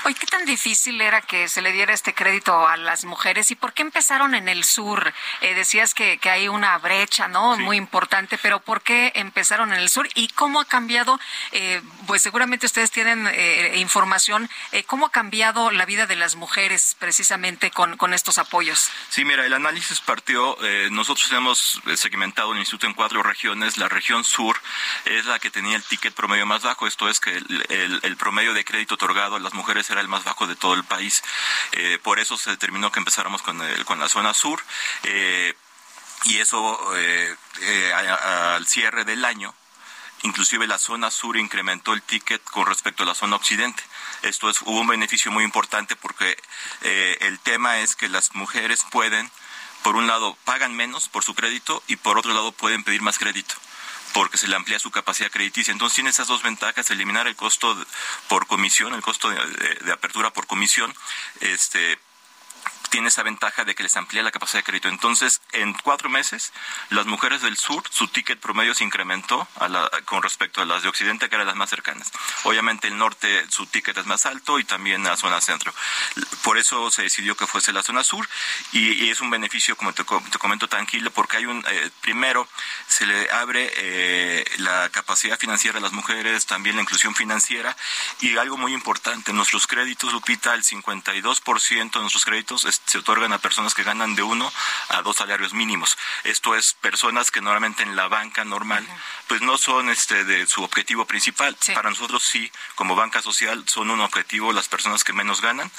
Oye, 0.05 0.15
¿qué 0.15 0.27
tan 0.27 0.45
difícil 0.45 1.01
era 1.01 1.23
que 1.23 1.49
se 1.49 1.63
le 1.63 1.73
diera 1.73 1.93
este 1.93 2.15
crédito 2.15 2.67
a 2.67 2.77
las 2.77 3.05
mujeres 3.05 3.51
y 3.51 3.55
por 3.55 3.73
qué 3.73 3.83
empezaron 3.83 4.35
en 4.35 4.49
el 4.49 4.65
sur? 4.65 5.13
Eh, 5.41 5.55
decías 5.55 5.95
que, 5.95 6.19
que, 6.19 6.31
hay 6.31 6.49
una 6.49 6.79
brecha, 6.79 7.29
¿no? 7.29 7.57
Muy 7.57 7.77
importante, 7.77 8.39
pero 8.39 8.61
¿por 8.61 8.83
qué 8.83 9.13
empezaron 9.15 9.73
en 9.73 9.81
el 9.81 9.89
sur 9.89 10.09
y 10.15 10.29
cómo 10.29 10.61
ha 10.61 10.65
cambiado? 10.65 11.19
Eh, 11.53 11.81
pues 12.07 12.23
seguramente 12.23 12.67
ustedes 12.67 12.91
tienen 12.91 13.27
eh, 13.33 13.79
información, 13.79 14.49
eh, 14.73 14.85
¿cómo 14.85 15.07
ha 15.07 15.11
cambiado 15.11 15.71
la 15.71 15.85
vida 15.87 16.07
de 16.07 16.17
las 16.17 16.37
mujeres 16.37 16.97
precisamente 16.99 17.71
con, 17.71 17.97
con 17.97 18.15
estos 18.15 18.39
apoyos? 18.39 18.91
Sí, 19.09 19.25
mira, 19.25 19.45
el 19.45 19.53
análisis 19.53 20.01
partió 20.01 20.57
eh, 20.67 20.89
nosotros 20.91 21.31
hemos 21.31 21.81
segmentado 21.95 22.53
el 22.53 22.59
instituto 22.59 22.87
en 22.87 22.95
cuatro 22.95 23.23
regiones. 23.23 23.77
La 23.77 23.89
región 23.89 24.25
sur 24.25 24.61
es 25.05 25.25
la 25.25 25.39
que 25.39 25.51
tenía 25.51 25.77
el 25.77 25.85
ticket 25.85 26.13
promedio 26.13 26.45
más 26.45 26.63
bajo, 26.63 26.87
esto 26.87 27.09
es 27.09 27.21
que 27.21 27.37
el, 27.37 28.17
promedio 28.17 28.53
de 28.53 28.65
crédito 28.65 28.95
otorgado 28.95 29.37
a 29.37 29.41
las 29.41 29.55
mujeres 29.55 29.89
era 29.91 30.01
el 30.01 30.09
más 30.09 30.25
bajo 30.25 30.47
de 30.47 30.57
todo 30.57 30.75
el 30.75 30.83
país. 30.83 31.23
Eh, 31.73 31.99
por 32.03 32.19
eso 32.19 32.37
se 32.37 32.51
determinó 32.51 32.91
que 32.91 32.99
empezáramos 32.99 33.43
con, 33.43 33.61
con 33.85 34.01
la 34.01 34.09
zona 34.09 34.35
sur. 34.35 34.61
Eh, 35.05 35.55
y 36.25 36.39
eso 36.39 36.81
al 37.95 38.67
cierre 38.67 39.05
del 39.05 39.25
año 39.25 39.55
inclusive 40.23 40.67
la 40.67 40.79
zona 40.79 41.11
sur 41.11 41.37
incrementó 41.37 41.93
el 41.93 42.03
ticket 42.03 42.43
con 42.43 42.67
respecto 42.67 43.05
a 43.05 43.07
la 43.07 43.15
zona 43.15 43.37
occidente. 43.37 43.83
Esto 44.23 44.51
es, 44.51 44.61
hubo 44.63 44.81
un 44.81 44.87
beneficio 44.87 45.31
muy 45.31 45.45
importante 45.45 45.95
porque 45.95 46.37
el 46.81 47.39
tema 47.41 47.79
es 47.79 47.95
que 47.95 48.09
las 48.09 48.35
mujeres 48.35 48.85
pueden 48.91 49.31
por 49.87 49.95
un 49.95 50.09
lado 50.09 50.37
pagan 50.45 50.75
menos 50.75 51.09
por 51.09 51.23
su 51.23 51.37
crédito 51.37 51.81
y 51.87 51.95
por 51.95 52.19
otro 52.19 52.35
lado 52.35 52.51
pueden 52.51 52.83
pedir 52.83 53.03
más 53.03 53.21
crédito 53.21 53.55
porque 54.15 54.37
se 54.37 54.49
le 54.49 54.57
amplía 54.57 54.81
su 54.81 54.91
capacidad 54.91 55.31
crediticia. 55.31 55.71
Entonces 55.71 55.95
tiene 55.95 56.11
esas 56.11 56.27
dos 56.27 56.43
ventajas, 56.43 56.91
eliminar 56.91 57.29
el 57.29 57.37
costo 57.37 57.87
por 58.27 58.49
comisión, 58.49 58.95
el 58.95 59.01
costo 59.01 59.31
de, 59.31 59.93
apertura 59.93 60.33
por 60.33 60.49
comisión, 60.49 60.93
este 61.39 62.01
tiene 62.91 63.09
esa 63.09 63.23
ventaja 63.23 63.65
de 63.65 63.75
que 63.75 63.83
les 63.83 63.97
amplía 63.97 64.23
la 64.23 64.31
capacidad 64.31 64.61
de 64.61 64.65
crédito. 64.65 64.89
Entonces, 64.89 65.41
en 65.53 65.73
cuatro 65.75 66.09
meses, 66.09 66.53
las 66.91 67.07
mujeres 67.07 67.43
del 67.43 67.57
sur, 67.57 67.83
su 67.91 68.09
ticket 68.09 68.39
promedio 68.39 68.75
se 68.75 68.85
incrementó 68.85 69.49
con 70.05 70.23
respecto 70.23 70.63
a 70.63 70.65
las 70.65 70.83
de 70.83 70.89
Occidente, 70.89 71.29
que 71.29 71.35
eran 71.35 71.47
las 71.47 71.57
más 71.57 71.71
cercanas. 71.71 72.11
Obviamente, 72.45 72.89
el 72.89 72.99
norte, 72.99 73.47
su 73.51 73.67
ticket 73.67 73.97
es 73.97 74.07
más 74.07 74.27
alto 74.27 74.59
y 74.59 74.65
también 74.65 75.05
la 75.05 75.17
zona 75.17 75.41
centro. 75.41 75.73
Por 76.43 76.59
eso 76.59 76.91
se 76.91 77.03
decidió 77.03 77.37
que 77.37 77.47
fuese 77.47 77.73
la 77.73 77.83
zona 77.83 78.05
sur 78.05 78.29
y, 78.73 79.09
es 79.09 79.21
un 79.21 79.31
beneficio, 79.31 79.77
como 79.77 79.93
te, 79.93 80.05
comento, 80.05 80.69
tranquilo, 80.69 81.11
porque 81.11 81.39
hay 81.39 81.47
un, 81.47 81.65
eh, 81.69 81.91
primero, 82.01 82.49
se 82.89 83.07
le 83.07 83.31
abre 83.31 83.71
eh, 83.77 84.45
la 84.59 84.89
capacidad 84.91 85.39
financiera 85.39 85.79
a 85.79 85.81
las 85.81 85.93
mujeres, 85.93 86.47
también 86.47 86.77
la 86.77 86.83
inclusión 86.83 87.15
financiera 87.15 87.77
y 88.21 88.37
algo 88.37 88.57
muy 88.57 88.75
importante, 88.75 89.33
nuestros 89.33 89.67
créditos, 89.67 90.13
Lupita, 90.13 90.55
el 90.55 90.65
52% 90.65 91.93
de 91.93 92.01
nuestros 92.01 92.25
créditos 92.25 92.65
se 92.85 92.99
otorgan 92.99 93.33
a 93.33 93.39
personas 93.39 93.75
que 93.75 93.83
ganan 93.83 94.15
de 94.15 94.23
uno 94.23 94.53
a 94.89 95.03
dos 95.03 95.17
salarios 95.17 95.55
mínimos. 95.55 95.97
Esto 96.25 96.55
es 96.55 96.75
personas 96.75 97.31
que 97.31 97.41
normalmente 97.41 97.83
en 97.83 97.97
la 97.97 98.09
banca 98.09 98.45
normal 98.45 98.87
pues 99.29 99.41
no 99.43 99.59
son 99.59 99.89
este 99.91 100.25
de 100.25 100.47
su 100.47 100.63
objetivo 100.63 101.05
principal. 101.07 101.57
Para 101.75 101.91
nosotros 101.91 102.23
sí, 102.23 102.51
como 102.75 102.95
banca 102.95 103.23
social, 103.23 103.65
son 103.67 103.91
un 103.91 104.01
objetivo 104.01 104.53
las 104.53 104.69
personas 104.69 105.05
que 105.05 105.13
menos 105.13 105.41
ganan 105.41 105.71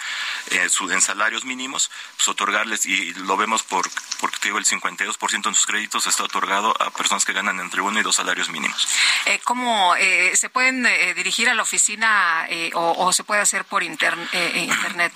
eh, 0.52 0.68
en 0.90 1.02
salarios 1.02 1.46
mínimos, 1.46 1.90
pues 2.16 2.28
otorgarles, 2.28 2.86
y 2.86 3.14
lo 3.14 3.38
vemos 3.38 3.64
por, 3.64 3.90
porque 4.20 4.38
te 4.40 4.48
digo, 4.48 4.58
el 4.58 4.66
52% 4.66 5.50
de 5.50 5.54
sus 5.54 5.66
créditos 5.66 6.08
está 6.08 6.24
otorgado 6.24 6.76
a 6.82 6.92
personas 6.92 7.26
que 7.26 7.34
ganan 7.34 7.60
entre 7.60 7.82
uno 7.82 8.00
y 8.00 8.04
dos 8.04 8.16
salarios 8.16 8.50
mínimos. 8.50 8.88
Eh, 9.26 9.40
¿Cómo 9.44 9.96
eh, 9.96 10.36
se 10.36 10.50
pueden 10.50 10.86
eh, 10.86 11.14
dirigir 11.14 11.50
a 11.50 11.54
la 11.54 11.64
oficina 11.64 12.48
o, 12.74 13.12
se 13.14 13.24
puede 13.24 13.42
hacer 13.42 13.66
por 13.66 13.84
internet, 13.84 14.30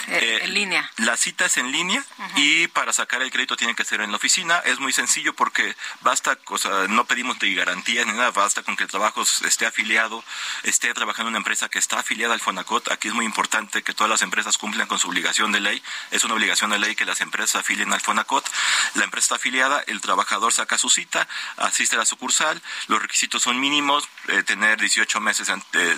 en 0.08 0.54
línea? 0.54 0.90
La 0.98 1.18
cita 1.18 1.46
es 1.46 1.58
en 1.62 1.72
línea 1.72 2.04
y 2.36 2.68
para 2.68 2.92
sacar 2.92 3.22
el 3.22 3.32
crédito 3.32 3.56
tiene 3.56 3.76
que 3.76 3.86
ser 3.86 4.02
en 4.02 4.12
la 4.12 4.18
oficina. 4.18 4.60
Es 4.60 4.80
muy 4.80 4.92
sencillo 4.92 5.34
porque 5.34 5.76
basta, 6.02 6.38
o 6.48 6.58
sea, 6.58 6.88
no 6.90 7.06
pedimos 7.06 7.40
de 7.40 7.54
garantía 7.54 8.04
ni 8.06 8.12
nada, 8.12 8.32
basta 8.32 8.64
con 8.64 8.76
que 8.76 8.84
el 8.84 8.90
trabajo 8.90 9.24
esté 9.46 9.66
afiliado, 9.66 10.24
esté 10.64 10.94
trabajando 10.94 11.30
en 11.30 11.34
una 11.34 11.38
empresa 11.38 11.70
que 11.70 11.80
está 11.80 12.00
afiliada 12.00 12.34
al 12.34 12.40
FONACOT. 12.40 12.92
Aquí 12.92 13.08
es 13.08 13.14
muy 13.14 13.26
importante 13.26 13.84
que 13.84 13.94
todas 13.94 14.10
las 14.10 14.22
empresas 14.22 14.58
cumplan 14.58 14.88
con 14.88 15.00
su 15.00 15.08
obligación 15.08 15.52
de 15.52 15.60
ley. 15.60 15.82
Es 16.12 16.24
una 16.24 16.34
obligación 16.34 16.72
de 16.72 16.80
ley 16.80 16.96
que 16.96 17.06
las 17.06 17.22
empresas 17.22 17.62
afilien 17.62 17.94
al 17.94 18.02
FONACOT. 18.02 18.50
La 18.96 19.06
empresa 19.06 19.26
está 19.26 19.36
afiliada, 19.36 19.84
el 19.88 20.02
trabajador 20.02 20.52
saca 20.52 20.78
su 20.78 20.90
cita, 20.90 21.28
asiste 21.58 21.96
a 21.96 22.00
la 22.00 22.06
sucursal, 22.06 22.62
los 22.88 23.02
requisitos 23.02 23.44
son 23.44 23.60
mínimos, 23.60 24.08
eh, 24.28 24.44
tener 24.44 24.80
18 24.80 25.20
meses 25.20 25.48
de, 25.72 25.92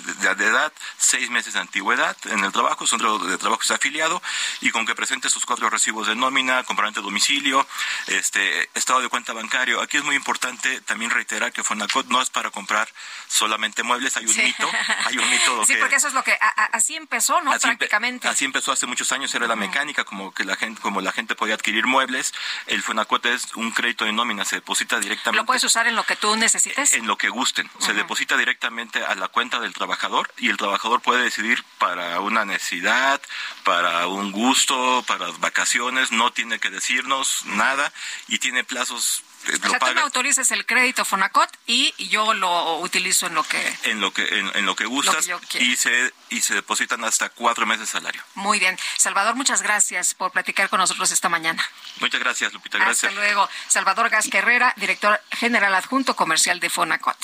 edad, 0.44 0.72
6 0.98 1.30
meses 1.30 1.54
de 1.54 1.60
antigüedad 1.60 2.16
en 2.24 2.44
el 2.44 2.52
trabajo, 2.52 2.86
son 2.86 3.00
de 3.28 3.38
trabajo 3.38 3.62
está 3.62 3.74
afiliado 3.74 4.22
y 4.60 4.70
con 4.70 4.86
que 4.86 4.94
presente 4.94 5.28
sus 5.30 5.44
cuatro 5.54 5.70
recibos 5.70 6.08
de 6.08 6.16
nómina, 6.16 6.64
comprobante 6.64 6.98
de 6.98 7.04
domicilio, 7.04 7.64
este, 8.08 8.68
estado 8.74 9.00
de 9.00 9.08
cuenta 9.08 9.32
bancario. 9.32 9.80
Aquí 9.80 9.98
es 9.98 10.02
muy 10.02 10.16
importante 10.16 10.80
también 10.80 11.12
reiterar 11.12 11.52
que 11.52 11.62
Fonacot 11.62 12.08
no 12.08 12.20
es 12.20 12.28
para 12.28 12.50
comprar 12.50 12.88
solamente 13.28 13.84
muebles, 13.84 14.16
hay 14.16 14.26
un 14.26 14.36
mito, 14.36 14.68
hay 15.04 15.16
un 15.16 15.30
mito. 15.30 15.64
Sí, 15.64 15.76
porque 15.78 15.94
eso 15.94 16.08
es 16.08 16.14
lo 16.14 16.24
que 16.24 16.36
así 16.72 16.96
empezó, 16.96 17.40
¿no? 17.40 17.56
Prácticamente. 17.56 18.26
así 18.28 18.44
empezó 18.44 18.72
hace 18.72 18.86
muchos 18.86 19.12
años, 19.12 19.32
era 19.34 19.46
la 19.46 19.54
mecánica, 19.54 20.04
como 20.04 20.34
que 20.34 20.44
la 20.44 20.56
gente, 20.56 20.80
como 20.80 21.00
la 21.00 21.12
gente 21.12 21.36
podía 21.36 21.54
adquirir 21.54 21.86
muebles. 21.86 22.34
El 22.66 22.82
Fonacot 22.82 23.24
es 23.26 23.54
un 23.54 23.70
crédito 23.70 24.04
de 24.04 24.12
nómina, 24.12 24.44
se 24.44 24.56
deposita 24.56 24.98
directamente. 24.98 25.40
¿Lo 25.40 25.46
puedes 25.46 25.62
usar 25.62 25.86
en 25.86 25.94
lo 25.94 26.02
que 26.02 26.16
tú 26.16 26.34
necesites? 26.36 26.94
En 26.94 27.06
lo 27.06 27.16
que 27.16 27.28
gusten. 27.28 27.70
Se 27.78 27.94
deposita 27.94 28.36
directamente 28.36 29.04
a 29.04 29.14
la 29.14 29.28
cuenta 29.28 29.60
del 29.60 29.72
trabajador 29.72 30.32
y 30.36 30.48
el 30.48 30.56
trabajador 30.56 31.00
puede 31.00 31.22
decidir 31.22 31.62
para 31.78 32.18
una 32.20 32.44
necesidad, 32.44 33.20
para 33.62 34.08
un 34.08 34.32
gusto, 34.32 35.04
para 35.06 35.28
vacaciones, 35.44 36.10
no 36.10 36.32
tiene 36.32 36.58
que 36.58 36.70
decirnos 36.70 37.44
nada 37.44 37.92
y 38.28 38.38
tiene 38.38 38.64
plazos 38.64 39.22
eh, 39.46 39.58
o 39.62 39.68
sea, 39.68 39.78
tú 39.78 39.94
me 39.94 40.00
autorizas 40.00 40.50
el 40.52 40.64
crédito 40.64 41.04
Fonacot 41.04 41.50
y 41.66 41.92
yo 42.08 42.32
lo 42.32 42.78
utilizo 42.78 43.26
en 43.26 43.34
lo 43.34 43.42
que 43.44 43.78
en 43.82 44.00
lo 44.00 44.10
que 44.10 44.22
en, 44.38 44.64
lo 44.64 44.74
que 44.74 44.86
gustas 44.86 45.28
y 45.60 45.76
se 45.76 46.14
y 46.30 46.40
se 46.40 46.54
depositan 46.54 47.04
hasta 47.04 47.28
cuatro 47.28 47.66
meses 47.66 47.80
de 47.80 47.92
salario. 47.92 48.22
Muy 48.36 48.58
bien, 48.58 48.78
Salvador, 48.96 49.34
muchas 49.34 49.60
gracias 49.60 50.14
por 50.14 50.32
platicar 50.32 50.70
con 50.70 50.78
nosotros 50.78 51.10
esta 51.10 51.28
mañana. 51.28 51.62
Muchas 52.00 52.20
gracias, 52.20 52.54
Lupita. 52.54 52.78
Gracias. 52.78 53.12
Hasta 53.12 53.20
luego, 53.20 53.46
Salvador 53.68 54.08
Gas 54.08 54.30
Herrera, 54.32 54.72
director 54.78 55.20
general 55.32 55.74
adjunto 55.74 56.16
comercial 56.16 56.58
de 56.58 56.70
Fonacot. 56.70 57.18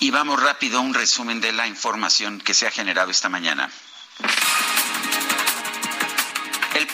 Y 0.00 0.10
vamos 0.10 0.40
rápido 0.42 0.78
a 0.78 0.80
un 0.80 0.94
resumen 0.94 1.42
de 1.42 1.52
la 1.52 1.66
información 1.66 2.40
que 2.40 2.54
se 2.54 2.66
ha 2.66 2.70
generado 2.70 3.10
esta 3.10 3.28
mañana. 3.28 3.70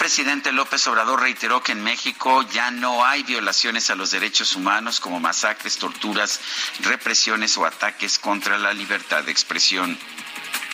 Presidente 0.05 0.53
López 0.53 0.87
Obrador 0.87 1.23
reiteró 1.23 1.63
que 1.63 1.73
en 1.73 1.83
México 1.83 2.43
ya 2.51 2.71
no 2.71 3.07
hay 3.07 3.23
violaciones 3.23 3.89
a 3.89 3.95
los 3.95 4.11
derechos 4.11 4.55
humanos 4.55 5.01
como 5.01 5.19
masacres, 5.19 5.79
torturas, 5.79 6.43
represiones 6.81 7.57
o 7.57 7.65
ataques 7.65 8.19
contra 8.19 8.59
la 8.59 8.75
libertad 8.75 9.25
de 9.25 9.33
expresión. 9.33 9.99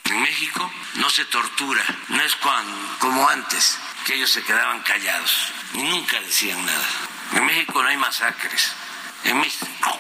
En 0.07 0.21
México 0.21 0.69
no 0.97 1.09
se 1.09 1.25
tortura, 1.27 1.81
no 2.09 2.21
es 2.21 2.35
como 2.99 3.29
antes, 3.29 3.79
que 4.05 4.17
ellos 4.17 4.33
se 4.33 4.43
quedaban 4.43 4.81
callados 4.81 5.53
y 5.75 5.83
nunca 5.85 6.21
decían 6.23 6.67
nada. 6.67 6.89
En 7.35 7.47
México 7.47 7.81
no 7.85 7.89
hay 7.89 7.99
masacres. 7.99 8.73
En 9.23 9.39
México 9.39 9.97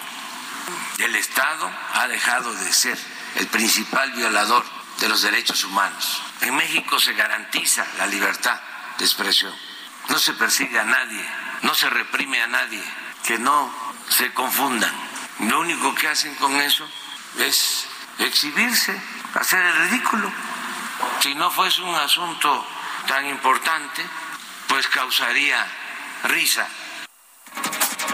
el 0.98 1.14
Estado 1.14 1.70
ha 1.94 2.08
dejado 2.08 2.52
de 2.52 2.72
ser 2.72 2.98
el 3.36 3.46
principal 3.46 4.10
violador 4.10 4.64
de 4.98 5.08
los 5.08 5.22
derechos 5.22 5.62
humanos. 5.62 6.20
En 6.40 6.56
México 6.56 6.98
se 6.98 7.12
garantiza 7.12 7.86
la 7.96 8.08
libertad 8.08 8.60
No 10.08 10.18
se 10.18 10.32
persigue 10.34 10.78
a 10.78 10.84
nadie, 10.84 11.24
no 11.62 11.74
se 11.74 11.88
reprime 11.88 12.42
a 12.42 12.46
nadie, 12.46 12.82
que 13.24 13.38
no 13.38 13.72
se 14.08 14.32
confundan. 14.32 14.92
Lo 15.40 15.60
único 15.60 15.94
que 15.94 16.08
hacen 16.08 16.34
con 16.34 16.54
eso 16.60 16.86
es 17.38 17.86
exhibirse, 18.18 19.00
hacer 19.34 19.64
el 19.64 19.90
ridículo. 19.90 20.30
Si 21.20 21.34
no 21.34 21.50
fuese 21.50 21.82
un 21.82 21.94
asunto 21.94 22.66
tan 23.06 23.26
importante, 23.26 24.04
pues 24.68 24.86
causaría 24.88 25.66
risa 26.24 26.68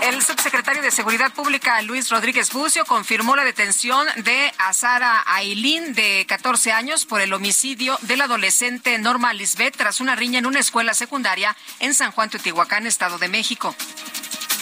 el 0.02 0.22
subsecretario 0.22 0.82
de 0.82 0.90
Seguridad 0.90 1.32
Pública, 1.32 1.80
Luis 1.82 2.10
Rodríguez 2.10 2.52
Bucio, 2.52 2.84
confirmó 2.84 3.36
la 3.36 3.44
detención 3.44 4.06
de 4.16 4.52
Azara 4.58 5.22
Ailín, 5.26 5.94
de 5.94 6.24
14 6.28 6.72
años, 6.72 7.06
por 7.06 7.20
el 7.20 7.32
homicidio 7.32 7.98
del 8.02 8.20
adolescente 8.20 8.98
Norma 8.98 9.32
Lisbeth 9.32 9.76
tras 9.76 10.00
una 10.00 10.16
riña 10.16 10.38
en 10.38 10.46
una 10.46 10.60
escuela 10.60 10.94
secundaria 10.94 11.56
en 11.80 11.94
San 11.94 12.12
Juan 12.12 12.30
Teotihuacán, 12.30 12.86
Estado 12.86 13.18
de 13.18 13.28
México. 13.28 13.74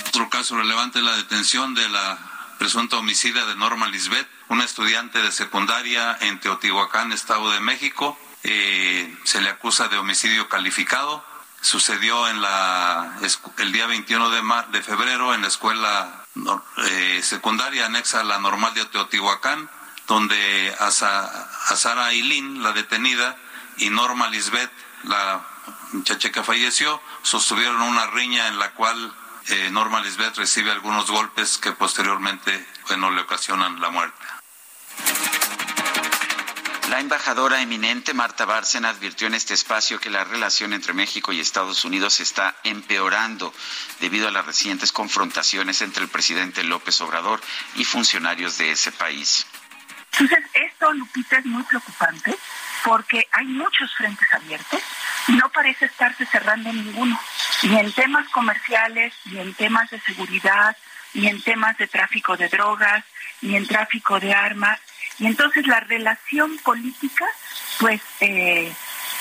Otro 0.08 0.28
caso 0.30 0.56
relevante 0.56 0.98
es 0.98 1.04
la 1.04 1.16
detención 1.16 1.74
de 1.74 1.88
la 1.88 2.18
presunta 2.58 2.96
homicida 2.96 3.46
de 3.46 3.56
Norma 3.56 3.88
Lisbeth, 3.88 4.28
una 4.48 4.64
estudiante 4.64 5.20
de 5.20 5.32
secundaria 5.32 6.16
en 6.20 6.40
Teotihuacán, 6.40 7.12
Estado 7.12 7.50
de 7.50 7.60
México. 7.60 8.18
Eh, 8.42 9.16
se 9.24 9.40
le 9.40 9.48
acusa 9.48 9.88
de 9.88 9.98
homicidio 9.98 10.48
calificado. 10.48 11.24
Sucedió 11.64 12.28
en 12.28 12.42
la, 12.42 13.16
el 13.56 13.72
día 13.72 13.86
21 13.86 14.28
de, 14.28 14.42
de 14.70 14.82
febrero 14.82 15.32
en 15.32 15.40
la 15.40 15.48
escuela 15.48 16.26
eh, 16.76 17.20
secundaria 17.22 17.86
anexa 17.86 18.20
a 18.20 18.22
la 18.22 18.38
normal 18.38 18.74
de 18.74 18.84
Teotihuacán, 18.84 19.70
donde 20.06 20.76
a, 20.78 20.88
a 20.88 21.76
Sara 21.76 22.04
Ailín, 22.04 22.62
la 22.62 22.72
detenida, 22.72 23.38
y 23.78 23.88
Norma 23.88 24.28
Lisbeth, 24.28 24.70
la 25.04 25.40
muchacha 25.92 26.30
que 26.30 26.42
falleció, 26.42 27.00
sostuvieron 27.22 27.80
una 27.80 28.08
riña 28.08 28.48
en 28.48 28.58
la 28.58 28.72
cual 28.72 29.14
eh, 29.46 29.70
Norma 29.70 30.02
Lisbeth 30.02 30.36
recibe 30.36 30.70
algunos 30.70 31.10
golpes 31.10 31.56
que 31.56 31.72
posteriormente 31.72 32.66
bueno, 32.88 33.10
le 33.10 33.22
ocasionan 33.22 33.80
la 33.80 33.88
muerte. 33.88 34.22
La 36.90 37.00
embajadora 37.00 37.62
eminente 37.62 38.12
Marta 38.12 38.44
Bárcena 38.44 38.90
advirtió 38.90 39.26
en 39.26 39.34
este 39.34 39.54
espacio 39.54 39.98
que 39.98 40.10
la 40.10 40.22
relación 40.22 40.74
entre 40.74 40.92
México 40.92 41.32
y 41.32 41.40
Estados 41.40 41.84
Unidos 41.86 42.20
está 42.20 42.56
empeorando 42.62 43.54
debido 44.00 44.28
a 44.28 44.30
las 44.30 44.44
recientes 44.44 44.92
confrontaciones 44.92 45.80
entre 45.80 46.02
el 46.02 46.10
presidente 46.10 46.62
López 46.62 47.00
Obrador 47.00 47.40
y 47.76 47.84
funcionarios 47.84 48.58
de 48.58 48.72
ese 48.72 48.92
país. 48.92 49.46
Entonces, 50.12 50.44
esto, 50.52 50.92
Lupita, 50.92 51.38
es 51.38 51.46
muy 51.46 51.62
preocupante 51.62 52.36
porque 52.84 53.26
hay 53.32 53.46
muchos 53.46 53.92
frentes 53.96 54.28
abiertos 54.32 54.80
y 55.26 55.32
no 55.32 55.48
parece 55.48 55.86
estarse 55.86 56.26
cerrando 56.26 56.70
ninguno, 56.70 57.18
ni 57.62 57.78
en 57.78 57.90
temas 57.92 58.28
comerciales, 58.28 59.14
ni 59.24 59.40
en 59.40 59.54
temas 59.54 59.90
de 59.90 60.00
seguridad, 60.02 60.76
ni 61.14 61.28
en 61.28 61.40
temas 61.40 61.78
de 61.78 61.86
tráfico 61.86 62.36
de 62.36 62.48
drogas, 62.48 63.04
ni 63.40 63.56
en 63.56 63.66
tráfico 63.66 64.20
de 64.20 64.34
armas. 64.34 64.78
Y 65.18 65.26
entonces 65.26 65.66
la 65.66 65.80
relación 65.80 66.56
política, 66.58 67.26
pues, 67.78 68.00
eh, 68.20 68.72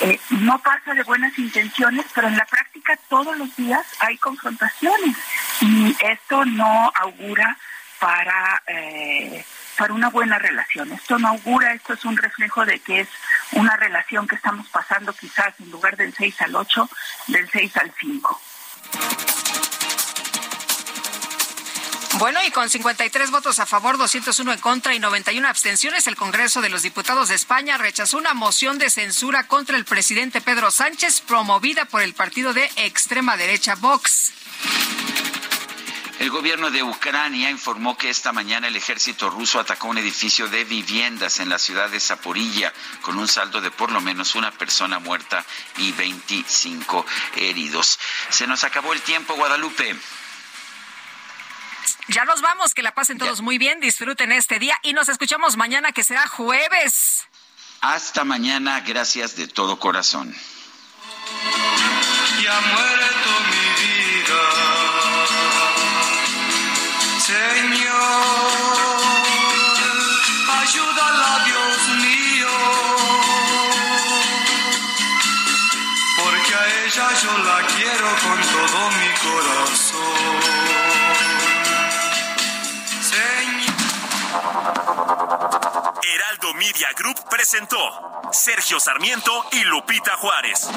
eh, 0.02 0.20
no 0.30 0.60
pasa 0.60 0.94
de 0.94 1.04
buenas 1.04 1.38
intenciones, 1.38 2.06
pero 2.14 2.28
en 2.28 2.38
la 2.38 2.46
práctica 2.46 2.98
todos 3.10 3.38
los 3.38 3.56
días 3.56 3.86
hay 4.00 4.18
confrontaciones 4.18 5.16
y 5.62 5.96
esto 6.04 6.46
no 6.46 6.92
augura 6.96 7.58
para 8.00 8.62
eh, 8.68 9.46
para 9.78 9.94
una 9.94 10.10
buena 10.10 10.38
relación. 10.40 10.92
Esto 10.92 11.18
no 11.18 11.30
augura, 11.30 11.74
esto 11.74 11.94
es 11.94 12.06
un 12.06 12.18
reflejo 12.18 12.66
de 12.66 12.80
que 12.80 13.02
es 13.02 13.10
una 13.54 13.76
relación 13.76 14.28
que 14.28 14.36
estamos 14.36 14.68
pasando 14.70 15.14
quizás 15.14 15.54
en 15.60 15.72
lugar 15.72 15.98
del 15.98 16.14
6 16.14 16.42
al 16.42 16.56
8, 16.56 16.90
del 17.28 17.50
6 17.50 17.78
al 17.78 17.94
5. 18.00 18.42
Bueno, 22.20 22.40
y 22.46 22.52
con 22.52 22.70
53 22.70 23.32
votos 23.32 23.58
a 23.60 23.66
favor, 23.66 23.98
201 23.98 24.54
en 24.54 24.60
contra 24.60 24.94
y 24.94 25.00
91 25.00 25.48
abstenciones, 25.48 26.06
el 26.06 26.16
Congreso 26.16 26.62
de 26.62 26.70
los 26.70 26.84
Diputados 26.84 27.30
de 27.30 27.36
España 27.36 27.78
rechazó 27.78 28.18
una 28.18 28.36
moción 28.36 28.78
de 28.78 28.92
censura 28.92 29.48
contra 29.48 29.78
el 29.78 29.86
presidente 29.86 30.40
Pedro 30.40 30.70
Sánchez 30.70 31.22
promovida 31.22 31.86
por 31.86 32.04
el 32.04 32.14
partido 32.14 32.54
de 32.54 32.70
extrema 32.76 33.36
derecha 33.36 33.74
Vox. 33.76 34.32
El 36.20 36.30
gobierno 36.30 36.70
de 36.70 36.84
Ucrania 36.84 37.50
informó 37.50 37.98
que 37.98 38.12
esta 38.12 38.32
mañana 38.32 38.68
el 38.68 38.76
ejército 38.76 39.32
ruso 39.32 39.60
atacó 39.60 39.88
un 39.88 39.98
edificio 39.98 40.48
de 40.48 40.64
viviendas 40.66 41.40
en 41.40 41.50
la 41.50 41.58
ciudad 41.58 41.90
de 41.90 42.00
Zaporilla 42.00 42.72
con 43.02 43.18
un 43.18 43.28
saldo 43.28 43.60
de 43.60 43.72
por 43.72 43.92
lo 43.92 44.00
menos 44.00 44.36
una 44.36 44.52
persona 44.52 45.00
muerta 45.00 45.44
y 45.78 45.92
25 45.92 47.06
heridos. 47.38 48.00
Se 48.30 48.46
nos 48.46 48.64
acabó 48.64 48.94
el 48.94 49.02
tiempo, 49.02 49.34
Guadalupe. 49.34 49.98
Ya 52.08 52.26
nos 52.26 52.42
vamos, 52.42 52.74
que 52.74 52.82
la 52.84 52.94
pasen 52.94 53.18
todos 53.18 53.42
muy 53.42 53.58
bien, 53.58 53.80
disfruten 53.80 54.32
este 54.32 54.60
día 54.60 54.78
y 54.84 54.94
nos 54.94 55.10
escuchamos 55.10 55.58
mañana 55.58 55.92
que 55.92 56.04
será 56.04 56.28
jueves. 56.28 57.28
Hasta 57.82 58.24
mañana, 58.24 58.82
gracias 58.82 59.36
de 59.36 59.48
todo 59.48 59.80
corazón. 59.80 60.34
Ya 62.42 62.62
muerto 62.62 63.30
mi 63.52 63.66
vida. 63.84 64.44
Señor, 67.20 67.94
ayúdala, 70.62 71.32
Dios 71.46 71.78
mío, 72.04 72.54
porque 76.22 76.54
a 76.56 76.84
ella 76.86 77.08
yo 77.22 77.38
la 77.38 77.60
quiero 77.68 78.10
con 78.24 78.40
todo 78.42 78.80
mi 78.92 79.03
Heraldo 85.34 86.54
Media 86.60 86.90
Group 86.96 87.28
presentó 87.28 87.78
Sergio 88.32 88.80
Sarmiento 88.80 89.32
y 89.52 89.64
Lupita 89.64 90.12
Juárez. 90.18 90.70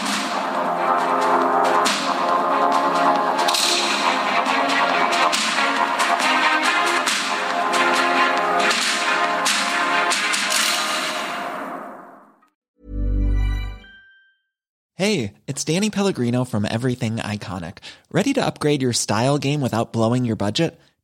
Hey, 14.94 15.34
it's 15.46 15.62
Danny 15.64 15.90
Pellegrino 15.90 16.44
from 16.44 16.64
Everything 16.64 17.16
Iconic. 17.16 17.78
Ready 18.10 18.32
to 18.32 18.46
upgrade 18.46 18.80
your 18.80 18.94
style 18.94 19.36
game 19.36 19.60
without 19.60 19.92
blowing 19.92 20.24
your 20.24 20.36
budget? 20.36 20.80